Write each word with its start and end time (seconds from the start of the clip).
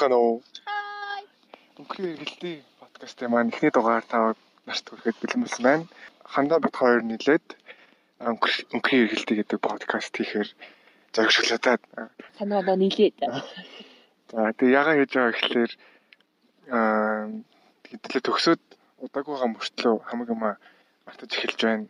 байцгаана 0.00 0.16
уу? 0.16 0.42
Хай. 0.64 1.24
Өнхрийн 1.76 2.16
эргэлтийн 2.16 2.64
подкастын 2.80 3.30
маань 3.30 3.52
эхний 3.52 3.70
дугаар 3.70 4.04
та 4.08 4.32
нарт 4.64 4.86
хүрэхэд 4.88 5.20
бэлэн 5.20 5.42
болсон 5.44 5.64
байна. 5.64 5.84
Хандаа 6.24 6.58
бит 6.60 6.76
хоёр 6.76 7.02
нийлээд 7.04 7.46
өнхрийн 8.72 9.04
эргэлтий 9.04 9.36
гэдэг 9.36 9.60
подкаст 9.60 10.16
хийхээр 10.16 10.48
зоригшлуудаад 11.12 11.82
Санаандаа 12.38 12.76
нийлээд. 12.80 13.14
за 14.32 14.52
тэгээ 14.56 14.78
ягаа 14.80 14.94
хийж 14.96 15.12
байгаа 15.12 15.32
гэхэлэр 15.36 15.72
аа 16.72 17.28
хэдлээ 17.92 18.22
төгсөөд 18.24 18.62
удаагүйгаа 19.04 19.48
мөртлөө 19.52 19.94
хамаг 20.08 20.28
юм 20.32 20.42
мартаж 21.04 21.30
эхэлж 21.36 21.60
байна. 21.60 21.86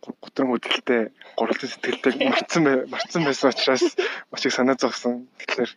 Гутран 0.00 0.48
хөдөлтэй, 0.48 1.12
гурвалжин 1.36 1.72
сэтгэлтэй 1.72 2.12
марцсан 2.32 2.64
марцсан 2.88 3.22
байсан 3.24 3.52
учраас 3.52 3.84
маш 4.32 4.42
их 4.44 4.56
санаа 4.56 4.76
зовсон. 4.80 5.28
Тэгэхээр 5.36 5.72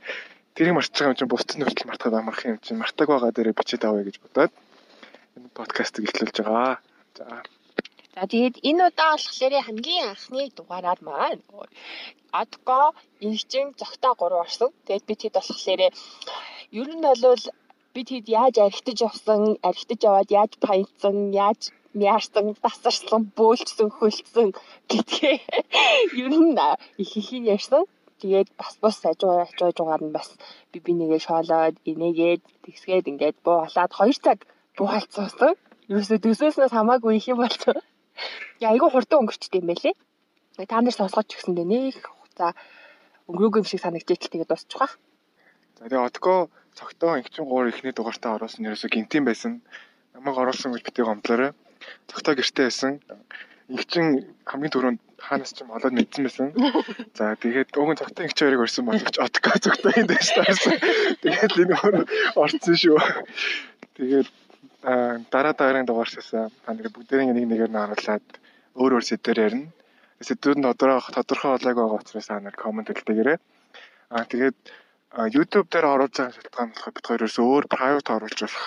тэрийг 0.55 0.75
марцж 0.75 0.93
байгаа 0.93 1.12
юм 1.12 1.17
чинь 1.20 1.31
бусдын 1.34 1.63
хүртэл 1.66 1.89
мартахад 1.89 2.20
амарх 2.20 2.41
юм 2.45 2.59
чинь 2.66 2.81
мартаг 2.81 3.07
байгаа 3.09 3.31
дээрээ 3.34 3.57
бичиж 3.57 3.81
авъя 3.84 4.03
гэж 4.05 4.17
бодоод 4.21 4.52
энэ 5.38 5.55
подкастыг 5.57 6.03
эхлүүлж 6.07 6.38
байгаа. 6.41 6.77
За 7.17 7.25
За 8.13 8.30
тэгээд 8.31 8.55
энэ 8.70 8.81
удаа 8.89 9.11
болохоор 9.17 9.53
хамгийн 9.66 10.05
анхны 10.13 10.44
дугаараар 10.58 11.00
маань 11.08 11.41
одгоо 12.41 12.88
инжин 13.28 13.67
зогтоо 13.80 14.13
3 14.13 14.44
орсон. 14.44 14.69
Тэгээд 14.86 15.08
бид 15.09 15.19
хэд 15.22 15.36
болохоор 15.38 15.81
ер 16.81 16.89
нь 16.97 17.06
бол 17.06 17.44
бид 17.94 18.08
хэд 18.13 18.28
яаж 18.41 18.56
архитаж 18.67 18.97
явсан, 19.09 19.41
архитаж 19.69 20.00
яваад 20.09 20.30
яаж 20.39 20.52
паянцсан, 20.63 21.17
яаж 21.44 21.61
мяарсан, 22.02 22.45
тасарсан, 22.63 23.22
бөөлжсөн, 23.38 23.89
хөлцсөн 23.97 24.50
гэдгээ 24.89 25.35
ер 26.23 26.33
нь 26.45 26.58
их 27.03 27.11
их 27.19 27.30
ярьсан 27.56 27.83
Тэгээд 28.22 28.48
бас 28.58 28.75
бас 28.83 28.97
ажуу 29.06 29.47
ажууж 29.47 29.77
угаар 29.78 30.03
нь 30.03 30.14
бас 30.17 30.28
би 30.72 30.78
бинийгээ 30.86 31.22
шоолоод 31.22 31.77
инээгээд 31.91 32.42
тэгсгээд 32.64 33.11
ингээд 33.11 33.36
буулаад 33.47 33.92
2 33.94 34.25
цаг 34.25 34.39
буулцсан. 34.77 35.55
Юусе 35.89 36.19
төсөөснөөс 36.19 36.75
хамаагүй 36.75 37.17
их 37.17 37.31
юм 37.33 37.39
болцсон. 37.42 37.78
Яа 38.64 38.75
айгүй 38.75 38.91
хурдан 38.91 39.20
өнгөрчтэй 39.22 39.61
юм 39.62 39.70
байлээ. 39.70 39.94
Та 40.67 40.83
нар 40.83 40.94
сонсгож 40.98 41.27
ч 41.31 41.39
гэсэндээ 41.39 41.67
нэг 41.70 42.03
хугацаа 42.03 42.53
өнгөрөөгүй 43.31 43.61
юм 43.62 43.69
шиг 43.70 43.81
санагдчих 43.83 44.19
л 44.19 44.33
тэгээд 44.34 44.50
дуусчих 44.50 44.81
واخ. 44.83 44.92
за 45.78 45.86
тэгээ 45.86 46.06
одгоо 46.11 46.50
цогтоо 46.75 47.12
инхчин 47.22 47.47
3 47.47 47.70
ихний 47.70 47.94
дугаартаа 47.94 48.34
оруулсан 48.34 48.67
ерөөсө 48.67 48.91
гинтийн 48.91 49.25
байсан. 49.27 49.62
Намайг 50.14 50.36
оруулсан 50.42 50.75
гэж 50.75 50.83
битгий 50.83 51.06
гомдлоорой. 51.06 51.55
Цогтоо 52.11 52.34
гэртээ 52.34 52.67
байсан. 52.67 52.92
Инхчин 53.72 54.36
хамгийн 54.44 54.73
түрүүнд 54.73 55.02
хаанаас 55.23 55.56
ч 55.56 55.64
юм 55.64 55.72
олоод 55.72 55.95
мэдсэн 55.95 56.23
байсан. 56.28 56.47
За 57.17 57.36
тэгээд 57.39 57.72
нь 57.72 58.00
цогтоо 58.00 58.23
инхч 58.28 58.39
хоёрыг 58.44 58.64
орсон 58.67 58.86
боловч 58.92 59.16
одгоо 59.23 59.56
цогтоо 59.56 59.92
энэ 59.95 60.11
дэш 60.11 60.30
таарсан. 60.36 60.75
Тэгээд 61.23 61.53
энэ 61.64 61.75
өөр 61.80 61.95
орцсон 62.36 62.75
шүү. 62.75 63.00
Тэгээд 63.95 64.30
аа, 64.84 65.23
дараа 65.31 65.56
дараагийн 65.56 65.88
дугаарсаас 65.88 66.30
та 66.36 66.69
нэг 66.75 66.91
бүгдээрээ 66.91 67.31
нэг 67.31 67.47
нэгээр 67.47 67.72
нь 67.72 67.84
оруулаад 67.88 68.28
өөр 68.75 68.91
өөр 69.00 69.06
сэдвээр 69.08 69.44
ярина. 69.47 69.72
Сэдвүүд 70.19 70.59
нь 70.59 70.67
тодорхой 70.67 71.14
тодорхой 71.16 71.52
болоогүй 71.56 71.84
байгаа 71.88 72.02
учраас 72.03 72.28
та 72.28 72.44
нар 72.44 72.56
комент 72.59 72.91
хэлдээгээрэй. 72.91 73.38
Аа 74.11 74.28
тэгээд 74.28 74.59
YouTube 75.35 75.68
дээр 75.72 75.88
оруулж 75.88 76.16
байгаа 76.19 76.35
шалтгаан 76.35 76.69
болохоор 76.75 76.95
бид 76.95 77.07
хоёроос 77.07 77.38
өөр 77.40 77.63
private 77.72 78.09
оруулж 78.12 78.40
болох 78.44 78.66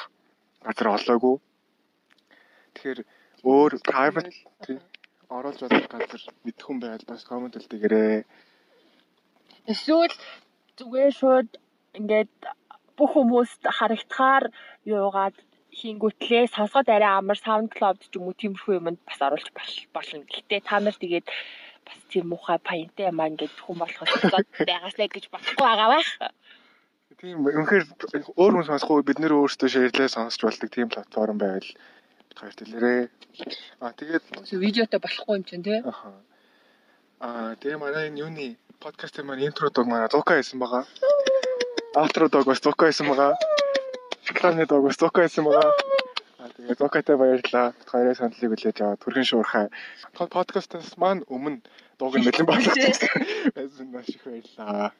газар 0.64 0.88
олоогүй. 0.96 1.36
Тэгэхээр 2.74 3.00
өөр 3.46 3.72
private 3.86 4.34
оруулж 5.30 5.60
болох 5.62 5.90
газар 5.90 6.22
мэдэх 6.44 6.64
хүн 6.66 6.78
байвал 6.82 7.06
бас 7.06 7.22
комент 7.26 7.54
хэлдээгээрэй. 7.54 8.22
Эсвэл 9.70 10.14
зүгээр 10.78 11.12
шууд 11.20 11.50
ингээд 11.98 12.34
бүх 12.98 13.10
хүмүүст 13.14 13.62
харагдахаар 13.78 14.44
юугаад 14.86 15.36
хийнгүүтлээ 15.78 16.44
сонсгоод 16.56 16.88
арай 16.88 17.12
амар 17.18 17.38
SoundCloud 17.38 17.98
ч 18.00 18.14
юм 18.16 18.30
уу 18.30 18.38
тиймэрхүү 18.40 18.78
юмд 18.78 19.00
бас 19.08 19.20
оруулж 19.26 19.48
бол- 19.52 19.86
болно. 19.94 20.24
Гэхдээ 20.30 20.60
та 20.64 20.78
нар 20.80 20.96
тэгээд 20.96 21.26
бас 21.86 21.98
тийм 22.10 22.26
муухай 22.30 22.58
паянтай 22.62 23.10
юм 23.10 23.20
аа 23.20 23.30
ингээд 23.30 23.54
хүн 23.60 23.78
болохоос 23.82 24.12
болоод 24.22 24.48
байгаасаа 24.56 25.08
гэж 25.10 25.24
бодохгүй 25.30 25.66
байгаа 25.66 25.88
байх. 25.92 26.10
Тийм 27.20 27.44
үнэхээр 27.44 27.84
өөр 28.40 28.52
хүн 28.54 28.68
сонсохгүй 28.68 29.04
бид 29.04 29.18
нэр 29.20 29.36
өөрсдөө 29.36 29.68
шеэрлээ 29.72 30.08
сонсч 30.12 30.40
болдог 30.42 30.68
тийм 30.72 30.88
платформ 30.88 31.38
байвал 31.40 31.68
бид 32.36 32.44
хоёрт 32.44 32.60
хэлээрэй. 32.60 33.08
Аа 33.80 33.92
тэгээд 33.96 34.24
Видеотой 34.52 35.00
болохгүй 35.00 35.36
юм 35.40 35.44
чинь 35.44 35.64
тий. 35.64 35.80
Аа 37.20 37.56
тэгээ 37.56 37.80
манай 37.80 38.08
энэ 38.08 38.20
юуны 38.20 38.56
подкастын 38.80 39.24
маань 39.26 39.46
интро 39.48 39.70
дог 39.72 39.86
манай 39.88 40.08
Зука 40.12 40.36
байсан 40.36 40.60
байгаа. 40.60 40.84
Аутро 41.96 42.28
дог 42.28 42.44
бас 42.44 42.60
Зука 42.60 42.86
байсан 42.86 43.08
байгаа. 43.08 43.32
Шоколадны 44.24 44.66
дог 44.66 44.84
бас 44.84 44.96
Зука 45.00 45.24
байсан 45.24 45.44
байгаа. 45.48 45.72
Аа 46.40 46.48
тэгээ 46.52 46.76
Зукатай 46.76 47.16
баярлалаа. 47.16 47.72
Бид 47.72 47.88
хоёрын 47.88 48.18
саналыг 48.20 48.50
хүлээж 48.52 48.76
аваад 48.84 49.00
түрхэн 49.00 49.24
шуурхай. 49.24 49.66
Подкастаас 50.12 50.92
маань 51.00 51.24
өмнө 51.32 51.56
нь 51.56 51.62
нэлээд 51.96 52.44
болгочихсон. 52.44 53.24
Байсан 53.56 53.86
маш 53.92 54.08
их 54.12 54.20
баярлалаа. 54.28 54.92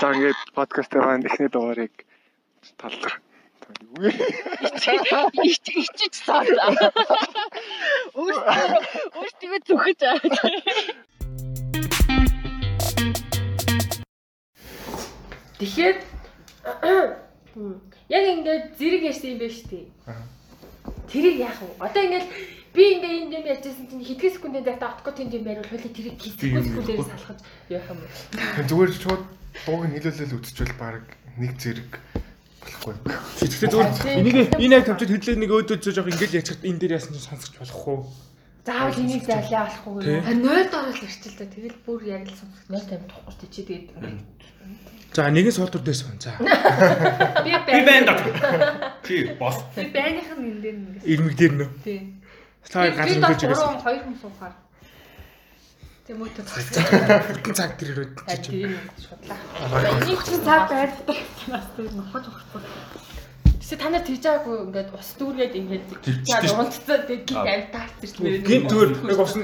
За 0.00 0.08
ингээд 0.16 0.40
подкастын 0.56 1.04
маань 1.04 1.28
эхний 1.28 1.52
дугаарыг 1.52 1.92
талдар. 2.80 3.20
Үгүй. 3.96 4.12
Ич 5.44 5.66
ичиж 5.72 6.14
цаалаа. 6.26 6.70
Өөртөө 8.14 8.68
өөртөө 9.20 9.58
зүхэж 9.66 10.00
аа. 10.06 10.18
Тэгэхээр 15.58 15.96
яг 18.12 18.24
ингээд 18.34 18.64
зэрэг 18.78 19.02
ярьсан 19.08 19.30
юм 19.32 19.40
байна 19.40 19.54
шүү 19.56 19.68
дээ. 19.72 19.86
Тэрийг 21.10 21.36
яах 21.40 21.58
вэ? 21.64 21.80
Одоо 21.80 22.02
ингээд 22.04 22.26
би 22.76 22.82
ингээд 23.00 23.16
энэ 23.24 23.34
юм 23.40 23.44
ярьжсэн 23.48 23.88
чинь 23.88 24.04
хэдхэн 24.04 24.34
секундын 24.36 24.64
дараа 24.68 24.92
отко 24.94 25.10
тэнд 25.16 25.32
юм 25.32 25.48
байвал 25.48 25.64
хойлоо 25.64 25.90
тэрийг 25.96 26.20
хэсэггүй 26.20 26.60
секундээр 26.60 27.08
салгаж 27.08 27.40
явах 27.72 27.88
юм 27.88 27.98
бэ? 28.04 28.68
Зүгээр 28.68 28.92
шууд 28.92 29.22
дууг 29.64 29.82
нь 29.88 29.94
хэлүүлэл 29.96 30.36
үзчихвэл 30.36 30.76
баг 30.76 31.04
нэг 31.40 31.56
зэрэг 31.56 31.90
болохгүй. 32.66 32.94
Тэгэхдээ 33.38 33.70
зүгээр 33.70 34.18
энийг 34.20 34.36
энэ 34.58 34.74
яг 34.76 34.84
тавьчаад 34.90 35.12
хөдлөө 35.14 35.36
нэг 35.38 35.50
өөдөө 35.54 35.76
зөө 35.78 35.94
жоох 35.94 36.10
ингэж 36.10 36.32
яцхад 36.34 36.66
энэ 36.66 36.80
дээр 36.82 36.96
яасан 36.98 37.14
чинь 37.14 37.28
сонсож 37.30 37.54
болохгүй. 37.56 37.98
Заавал 38.66 38.98
энийг 38.98 39.22
зайлаа 39.22 39.64
болохгүй. 39.70 40.02
Харин 40.26 40.42
0 40.42 40.74
дорол 40.74 40.98
ярьчихл 41.06 41.38
та. 41.38 41.46
Тэгэл 41.46 41.78
бүр 41.86 42.00
яг 42.10 42.26
л 42.26 42.34
сонсох 42.34 42.62
0 42.66 42.82
тавих 42.90 43.06
тухгүй 43.06 43.34
дээ. 43.38 43.50
Чи 43.54 43.60
тэгээд 43.62 43.86
ингээд 43.94 44.36
За 45.14 45.30
нэгэн 45.32 45.54
сордур 45.54 45.80
дээс 45.80 46.02
байна. 46.04 46.20
За. 46.20 46.36
би 47.40 47.50
Би 47.66 47.80
байна. 47.88 48.12
Чи 49.06 49.32
бос. 49.38 49.62
Би 49.72 49.88
байных 49.94 50.28
нь 50.34 50.44
энэ 50.44 50.60
дээр 50.60 50.76
ингээд. 50.76 51.04
Ирмэг 51.08 51.34
дээр 51.38 51.52
нөө. 51.56 51.70
Тий. 51.86 52.00
Та 52.68 52.90
хөлж 52.90 53.40
игээс. 53.46 53.62
3 53.62 53.80
2 53.80 54.04
хүн 54.04 54.16
суухаар. 54.20 54.52
Тэмүүтэ 56.06 56.42
цаас. 56.46 56.70
Бүтэн 56.70 57.54
цаг 57.58 57.70
дээр 57.82 57.90
ирээд 57.98 58.14
Аа 58.30 58.38
чи. 58.38 58.50
тийм 58.62 58.78
шудлаа. 58.94 59.38
Энийг 59.98 60.22
чи 60.22 60.36
цаг 60.38 60.62
байдаг. 60.70 61.18
Нас 61.50 61.66
дээр 61.74 61.90
нохож 61.98 62.24
өгөхгүй. 62.30 62.62
Тэсээ 63.58 63.78
та 63.82 63.90
нар 63.90 64.06
тэгж 64.06 64.22
байгаагүй 64.22 64.56
ингээд 64.70 64.90
ус 64.94 65.08
дүүргээд 65.18 65.54
ингээд 65.58 65.86
шүү. 66.30 66.62
унтцаа 66.62 66.98
тэгээд 67.10 67.24
гинт 67.26 67.50
авь 67.50 67.66
таарч 67.74 67.98
ирсэн. 68.06 68.22
Гинт 68.46 68.70
төр 68.70 68.88
нэг 69.02 69.18
усан. 69.18 69.42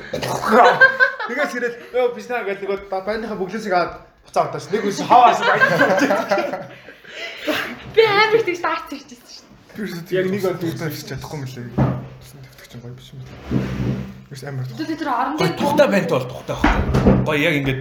Тэгээс 1.27 1.53
ирээд 1.59 1.77
ёо 1.99 2.15
бисна 2.15 2.47
гэдэг 2.47 2.63
нөгөө 2.71 3.03
байныхаа 3.11 3.39
бүглээсийг 3.43 3.75
аваад 3.75 4.07
буцаа 4.23 4.47
удаас 4.47 4.71
нэг 4.71 4.87
үс 4.87 5.03
хаваас 5.03 5.43
баярлалаа. 5.43 6.71
Би 7.91 8.03
амар 8.07 8.39
их 8.39 8.47
тэгж 8.47 8.63
таарч 8.63 8.89
ирчихсэн 8.95 9.51
шүү. 9.75 10.15
Яг 10.15 10.27
нэг 10.31 10.43
бол 10.47 10.55
дүүрсэн 10.63 10.95
хийж 10.95 11.11
чадахгүй 11.11 11.39
мөлий. 11.43 11.67
Тэвтэг 11.75 12.67
чинь 12.71 12.83
гоё 12.87 12.95
биш 12.95 13.11
юм. 13.11 13.27
Юус 14.33 14.45
амар. 14.49 14.65
дээ. 14.65 14.97
Тэр 14.97 15.11
орон 15.13 15.37
тухтай 15.37 15.89
байна 15.93 16.09
бол 16.09 16.25
тухтай 16.25 16.57
байхгүй. 16.57 17.25
Гой 17.29 17.39
яг 17.45 17.55
ингээд 17.61 17.81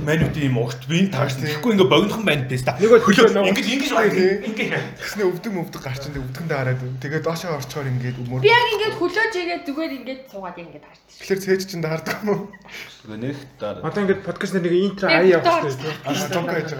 манути 0.00 0.48
юм 0.48 0.56
огт 0.64 0.88
би 0.88 1.06
таарч 1.12 1.36
тэгэхгүй 1.44 1.76
ингээд 1.76 1.92
богинохон 1.92 2.24
байна 2.24 2.48
дэс 2.48 2.64
та. 2.64 2.72
Нөгөө 2.80 3.04
хөлөө 3.04 3.28
нөгөө- 3.36 3.52
ингээд 3.52 3.68
ингэж 3.76 3.92
байна. 3.92 4.16
Ингээд 4.48 4.72
Тэснэ 4.96 5.22
өвдөг 5.28 5.52
мөвдөг 5.52 5.82
гарч 5.84 6.02
ин 6.08 6.16
өвдгөндөө 6.24 6.56
хараад 6.56 6.80
тэгээд 7.04 7.24
доошоо 7.28 7.52
орчхоор 7.60 7.88
ингээд 7.92 8.16
өмөр. 8.24 8.40
би 8.40 8.48
яг 8.48 8.66
ингээд 8.72 8.96
хөлөөж 8.96 9.34
игээд 9.36 9.62
зүгээр 9.68 9.92
ингээд 10.00 10.20
суугаад 10.32 10.56
ингээд 10.56 10.84
таарч 10.88 11.00
ирсэн. 11.04 11.20
Тэгэхээр 11.20 11.40
цээж 11.44 11.62
чинь 11.68 11.84
даардаг 11.84 12.16
юм 12.24 12.28
уу? 12.32 12.40
нэг 13.12 13.36
дараа. 13.60 13.82
Одоо 13.84 14.00
ингээд 14.08 14.22
подкаст 14.24 14.54
нэг 14.56 14.72
интро 14.72 15.06
Би 15.12 15.36
аяа. 15.36 15.44
Аа 15.44 16.16
зонко 16.32 16.54
хийж 16.56 16.72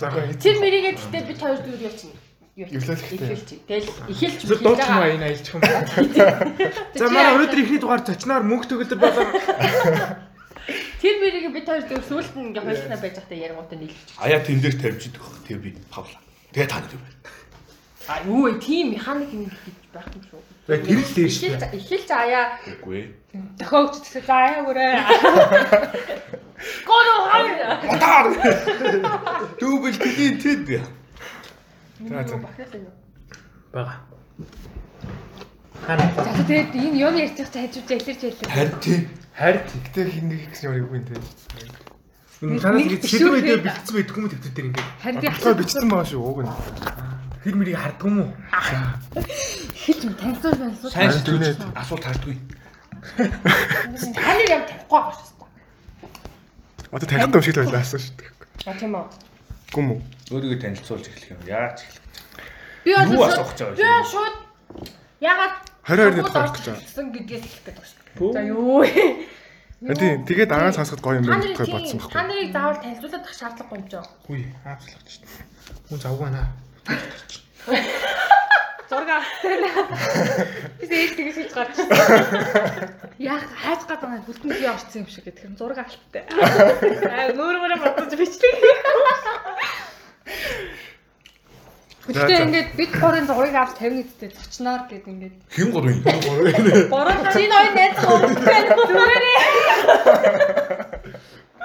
байгаа. 0.00 0.32
Тэр 0.32 0.56
мэрийгээ 0.64 0.94
гэхдээ 0.96 1.22
бид 1.28 1.38
хоёр 1.44 1.60
дүүр 1.60 1.82
явчихна. 1.92 2.27
Эхэлж. 2.58 3.62
Тэгэл 3.70 3.86
эхэлж 4.10 4.40
Зөв 4.50 4.58
дуучих 4.66 4.90
юм 4.90 4.98
аа 4.98 5.14
энэ 5.14 5.26
аялчих 5.30 5.54
юм. 5.54 5.62
За 6.98 7.06
манай 7.06 7.38
өнөөдөр 7.38 7.60
ихний 7.62 7.78
дугаар 7.78 8.02
зочноор 8.02 8.42
мөнгө 8.42 8.66
төгөлдөр 8.66 8.98
болоо. 8.98 9.26
Тэр 10.98 11.14
мэрийгээ 11.22 11.54
бид 11.54 11.66
хоёр 11.70 11.86
дүүр 11.86 12.02
сүүлд 12.02 12.34
нь 12.34 12.50
ингээд 12.50 12.66
хоёрснаа 12.66 12.98
байж 12.98 13.14
байхдаа 13.14 13.38
ярангуудаа 13.38 13.78
нийлж. 13.78 13.94
Аяа 14.18 14.42
тэн 14.42 14.58
дээр 14.58 14.74
тавьж 14.74 15.06
идэх. 15.06 15.22
Тэгээ 15.46 15.62
би 15.62 15.70
павла. 15.86 16.18
Тэгээ 16.50 16.66
та 16.66 16.82
нар 16.82 16.90
юу 16.90 16.98
байна? 16.98 17.14
А 18.10 18.18
юу 18.26 18.40
вэ? 18.50 18.58
Тийм 18.58 18.90
механик 18.98 19.30
юм 19.30 19.46
гэж 19.46 19.54
байх 19.94 20.10
юм 20.18 20.22
шүү. 20.26 20.42
Тэгээ 20.66 20.82
тэр 20.82 20.98
л 20.98 21.14
дээр 21.14 21.30
шүү 21.30 21.46
Эхэлж 21.46 21.62
дээ. 21.62 21.78
эхэлж 21.78 22.10
аяа 22.10 22.44
Үгүй 22.74 22.96
ээ. 22.98 23.06
дохиогч 23.62 23.94
гэсэн 24.02 24.22
за 24.26 24.34
аяа 24.34 24.60
бүрээ. 24.66 24.92
Гоо 26.88 27.00
хоёр. 27.30 27.54
Дүүбэл 29.62 29.98
тэдийн 30.02 30.36
тэд. 30.42 30.66
За. 31.98 32.38
Бага. 33.72 33.94
Хана. 35.86 36.04
За 36.14 36.42
тэгээд 36.46 36.70
энэ 36.74 36.98
юм 36.98 37.14
байгаа 37.18 37.34
чи 37.34 37.58
хажууд 37.58 37.90
илэрч 37.90 38.22
байлаа. 38.22 38.54
Харин 38.54 38.78
тийм. 38.80 39.02
Харин 39.34 39.62
Тэгтээ 39.66 40.06
хинэг 40.14 40.40
гэсэн 40.50 40.66
юм 40.70 40.74
юу 40.78 40.94
юм 40.94 41.04
те. 41.06 41.14
Танаас 42.38 42.86
ингэ 42.86 43.58
да. 43.58 43.74
бэлдсэн 43.74 43.94
байдаг 43.98 44.14
хүмүүс 44.14 44.32
төвтөр 44.38 44.52
дээр 44.54 44.66
ингэ. 44.70 44.82
Харин 45.02 45.20
Батлаа 45.26 45.54
бичсэн 45.58 45.88
байгаа 45.90 46.06
шүү 46.06 46.22
уг 46.22 46.38
нь. 46.46 46.52
Хэр 47.42 47.54
мэрийг 47.58 47.78
харддаг 47.82 48.06
юм 48.06 48.16
уу? 48.22 48.30
юм 50.06 50.14
танилцуул 50.14 50.54
танилцуул. 50.54 50.92
Сайн 50.94 51.10
Харин 51.10 51.24
түүнээ- 51.26 51.58
асуулт 51.82 52.04
хардгүй. 52.06 52.36
Таны 53.18 54.42
юм 54.46 54.62
тавихгүй 54.70 54.98
байгаа 54.98 55.14
шүү 55.18 55.34
дээ. 55.34 55.50
Одоо 56.94 57.06
танихгүй 57.10 57.38
юм 57.38 57.42
шиг 57.42 57.54
л 57.54 57.60
байлаа 57.66 57.82
асуу 57.82 57.98
шүү 57.98 58.14
дээ. 58.18 58.30
А 58.66 58.74
тийм 58.78 58.94
үү. 58.94 59.06
Гүм 59.72 59.86
үү? 59.92 60.00
Өөрийгөө 60.32 60.58
танилцуулж 60.64 61.04
эхлэх 61.08 61.30
юм. 61.36 61.40
Яаж 61.48 61.84
эхлэх? 61.84 62.04
Би 62.84 62.90
Юу 62.92 63.00
одоо 63.04 63.24
асуух 63.28 63.50
гэж 63.52 63.60
би 63.76 63.82
байгаа 63.84 64.00
юм? 64.00 64.08
шууд 64.08 64.36
ягаад 65.20 65.54
22-ны 65.88 66.22
тухай 66.24 66.42
гэж 66.48 66.66
гэсэн 66.88 67.06
гэдгээс 67.12 67.44
эхлэх 67.44 67.64
гэдэг 67.64 67.74
байна 67.76 67.88
шүү. 67.88 68.32
За 68.32 68.40
юу. 68.48 68.80
Тийм 69.94 70.24
тэгээд 70.26 70.50
агаан 70.52 70.74
сонсоход 70.74 71.00
гоё 71.04 71.20
юм 71.20 71.24
Та 71.28 71.36
байна 71.36 71.52
гэж 71.52 71.68
бодсон 71.68 71.98
та 72.00 72.04
байхгүй. 72.08 72.16
нарыг 72.28 72.48
заавал 72.52 72.80
танилцуулах 72.82 73.34
шаардлагагүй 73.36 73.78
юм 73.78 73.86
жоо. 73.92 74.04
Хүй, 74.26 74.42
аавчлах 74.64 75.02
гэж 75.04 75.14
байна. 75.22 75.44
Хүн 75.88 75.98
завгүй 76.02 76.24
байна. 76.26 76.42
Зураг 78.88 79.10
авсан. 79.20 79.86
Би 80.80 80.96
ээж 80.96 81.12
тэгэж 81.16 81.36
хийж 81.36 81.52
гарч. 81.52 81.76
Яг 83.20 83.42
хайж 83.60 83.82
гад 83.84 84.00
байгаа 84.00 84.24
бүлтэн 84.24 84.48
би 84.56 84.64
орсон 84.64 85.04
юм 85.04 85.08
шиг 85.12 85.24
гэдэг 85.28 85.44
юм 85.44 85.54
зураг 85.60 85.78
алттай. 85.84 86.24
Аа 86.32 87.36
нүүрмөрө 87.36 87.76
бодож 87.84 88.12
бичлээ. 88.16 88.54
Гэхдээ 92.08 92.40
ингээд 92.48 92.70
бид 92.80 92.92
хорын 92.96 93.28
зургийг 93.28 93.56
авч 93.60 93.76
50 93.84 93.92
нийтдээ 93.92 94.32
зочноор 94.32 94.88
гэд 94.88 95.04
ингээд 95.12 95.36
Хэн 95.52 95.68
гурван? 95.68 96.00
бороо 96.88 97.16
чинь 97.36 97.52
хоёр 97.52 97.72
найз 97.76 97.94
зүгээрээ 98.00 99.36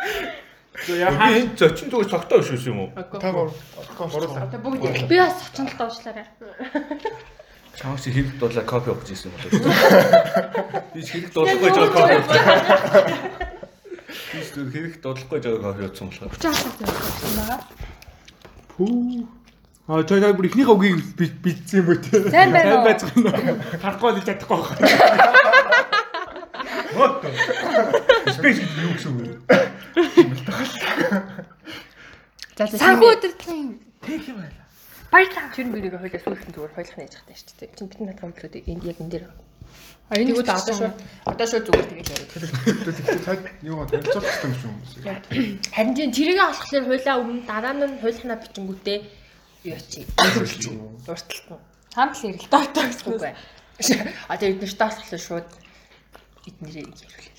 За 0.04 0.12
яа 0.12 0.52
Би 0.88 1.00
энэ 1.00 1.56
зочин 1.56 1.88
зүгээр 1.88 2.10
цогтоо 2.12 2.40
биш 2.44 2.68
юм 2.68 2.80
уу? 2.84 2.90
Та 2.92 3.32
бүгд 4.60 5.08
би 5.08 5.16
бас 5.16 5.40
зочнолд 5.56 5.80
уушлаарай. 5.80 6.28
Чамс 7.80 8.06
хэрэг 8.06 8.38
дуулаа 8.38 8.66
кофе 8.68 8.92
ууж 8.92 9.10
ирсэн 9.10 9.32
юм 9.32 9.40
болоо. 9.40 10.84
Би 10.94 11.02
ч 11.02 11.10
хэрэг 11.16 11.32
дуулахгүй 11.34 11.72
жоо 11.72 11.88
кофе 11.90 12.16
ууж. 12.20 12.30
Би 14.30 14.40
ч 14.44 14.48
зүгээр 14.54 14.72
хэрэг 14.76 14.96
дуулахгүй 15.02 15.40
жоо 15.40 15.58
кофе 15.64 15.82
уусан 15.88 16.08
болохоор. 16.12 16.38
Чаасаа 16.44 16.72
тавьсан 16.78 17.34
байгаа. 17.40 17.60
Пүү. 18.76 19.26
А 19.88 20.04
той 20.04 20.20
той 20.22 20.34
бүр 20.36 20.48
ихнийхээ 20.52 20.76
үгийг 20.76 21.00
бичсэн 21.44 21.80
юм 21.82 21.88
уу 21.92 21.98
те. 21.98 22.28
Сайн 22.30 22.54
байна 22.54 22.78
уу? 22.78 22.86
байна. 22.88 23.58
Харахгүй 23.82 24.12
л 24.16 24.28
чадахгүй 24.28 24.60
байна. 24.70 26.03
Вот. 26.94 27.26
Спейс 28.34 28.58
юу 28.60 28.94
гэсэн 28.94 29.12
үг 29.14 29.20
вэ? 29.24 29.64
За 32.58 32.68
за 32.70 32.78
Санхүү 32.78 33.10
өдөртлийн 33.18 33.68
Тэг 34.06 34.28
юм 34.30 34.38
байна. 34.38 34.62
баярлаа. 35.12 35.50
Тэр 35.56 35.68
мөрийг 35.74 35.96
хоёлаа 35.98 36.22
сүүлхэн 36.22 36.54
зүгээр 36.54 36.74
хоёлох 36.78 36.98
нээж 36.98 37.14
захтай 37.18 37.36
шүү 37.38 37.58
дээ. 37.60 37.74
Чин 37.78 37.88
бидний 37.90 38.08
надад 38.10 38.22
комплект 38.22 38.56
энд 38.56 38.84
яг 38.86 38.98
энэ 39.02 39.10
дээр. 39.14 39.26
А 40.10 40.18
энэ 40.20 40.32
үгүй 40.38 40.46
одоо 40.46 40.76
шууд 40.78 40.96
одоо 41.26 41.48
шууд 41.50 41.66
зүгээр 41.66 41.88
тэгээд 41.90 42.10
яриад. 42.14 42.30
Тэгэхээр 42.30 43.26
цаад 43.26 43.42
юугаа 43.66 43.88
танилцуулах 43.90 44.34
хэрэгтэй 44.38 44.70
юм 44.70 44.78
шүү. 44.86 45.02
Харин 45.74 45.94
тийм 45.98 46.12
тэрийг 46.14 46.40
олохлоор 46.46 46.86
хуйлаа 46.90 47.16
өмнө 47.22 47.46
дараа 47.50 47.74
нь 47.74 47.98
хуйлахнаа 48.02 48.38
бичингүүтээ 48.38 49.00
юу 49.70 49.80
чи 49.90 50.06
дурталтан. 51.08 51.58
Хамт 51.96 52.14
л 52.22 52.28
ярил 52.30 52.50
доотоо 52.54 52.84
гэсэн 52.86 53.08
үг 53.14 53.22
бай. 53.22 53.34
А 54.30 54.38
тэгээд 54.38 54.62
эднэрт 54.62 54.82
олохлоор 54.82 55.22
шууд 55.24 55.48
эднэрээ 56.48 56.84
яриулъя. 56.84 57.34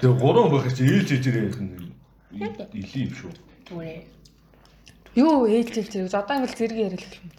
Тэгээ 0.00 0.18
гурван 0.18 0.50
байх 0.50 0.74
чи 0.74 0.82
ээлж 0.82 1.08
ээжээрээ 1.14 1.54
илий 2.74 3.02
юм 3.06 3.12
шүү. 3.14 3.32
Зүгээр. 3.68 4.02
Юу 5.14 5.46
ээлж 5.46 5.74
ээлж 5.78 5.92
ээлж 6.02 6.14
одоо 6.18 6.34
ингээл 6.42 6.58
зэрэг 6.58 6.78
ярил 6.78 6.98
гэх 6.98 7.22
юм. 7.22 7.30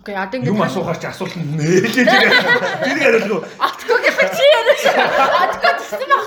Окей, 0.00 0.14
одоо 0.16 0.36
ингээд 0.40 0.52
Юм 0.52 0.62
асуухаар 0.62 0.98
чи 1.00 1.06
асуулт 1.06 1.36
нь 1.36 1.60
ээлж 1.60 1.94
ээжээрээ. 2.00 2.32
Тэр 2.86 2.98
яриулгүй. 3.04 3.40
Аткогийн 3.60 4.30
чи 4.36 4.44
яриаш. 4.56 4.84
Атко 5.44 5.68
гэсэн 5.76 6.00
баг. 6.08 6.24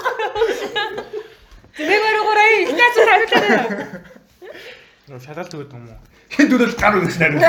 Зэрэг 1.78 2.04
өрөөгөрэй. 2.10 2.54
Ихнээс 2.70 2.98
хариулаарай. 3.10 3.66
Шалгалт 5.26 5.54
өгöd 5.58 5.74
юм 5.74 5.90
уу? 5.90 5.98
Хин 6.30 6.48
дөрөв 6.54 6.74
гар 6.78 6.94
өгсөн 7.02 7.34
нарийн. 7.34 7.42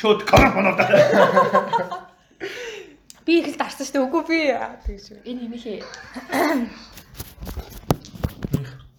Шууд 0.00 0.24
камер 0.24 0.50
банаа. 0.56 2.08
Би 3.24 3.38
их 3.38 3.46
л 3.54 3.58
дарсан 3.58 3.86
шүү 3.86 3.94
дээ. 3.94 4.06
Үгүй 4.06 4.22
би 4.26 4.38
тэгж. 4.82 5.06
Энэ 5.22 5.40
хинийхээ. 5.46 5.78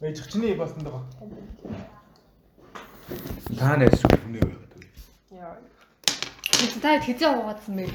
Ээж 0.04 0.18
чиний 0.32 0.56
болсон 0.56 0.84
даа. 0.84 1.04
Та 3.60 3.76
найс 3.76 4.00
үнэ 4.04 4.40
байгаад. 4.40 4.74
Яа. 5.32 5.60
Та 6.80 7.00
хэзээ 7.04 7.32
уугаадсан 7.36 7.76
бэ? 7.76 7.88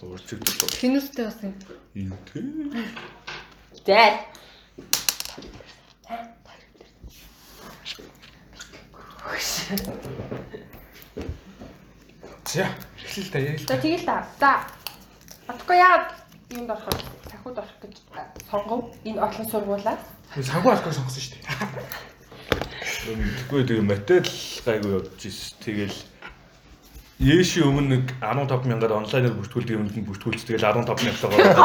Урчиг 0.00 0.40
дуу. 0.44 0.68
Хинүстэй 0.80 1.24
бас 1.28 1.40
юм. 1.44 1.54
Энэ 1.96 2.16
тий. 2.28 2.44
За. 3.84 4.20
За, 12.50 12.66
эхлэл 13.04 13.30
та 13.30 13.38
яа. 13.38 13.56
За 13.58 13.76
тэгэл 13.76 14.04
та. 14.04 14.26
За. 14.40 14.79
Атко 15.50 15.72
яа 15.74 16.06
юунд 16.54 16.70
ороход 16.70 16.98
сахиуд 17.30 17.58
орох 17.58 17.74
гэж 17.82 17.94
сонгов. 18.50 18.94
Энэ 19.04 19.18
орлон 19.18 19.46
сургуулаас. 19.50 20.02
Санхүү 20.30 20.70
алкол 20.78 20.94
сонгосон 20.94 21.22
шүү 21.26 21.42
дээ. 21.42 21.90
Тэгвэл 23.50 23.66
тэгээ 23.66 23.82
материал 23.82 24.30
гайгүй 24.66 24.92
явж 24.94 25.26
ирсэн. 25.26 25.58
Тэгэл 25.58 25.98
Яши 27.20 27.60
өмнө 27.60 28.00
нэг 28.00 28.14
15 28.22 28.64
мянгаар 28.64 28.96
онлайнаар 28.96 29.36
бүртгүүлдэг 29.36 29.76
юмд 29.76 29.92
нь 29.92 30.08
бүртгүүлж 30.08 30.40
тэгэл 30.40 30.64
15 30.72 31.04
мянгатайгаар. 31.04 31.58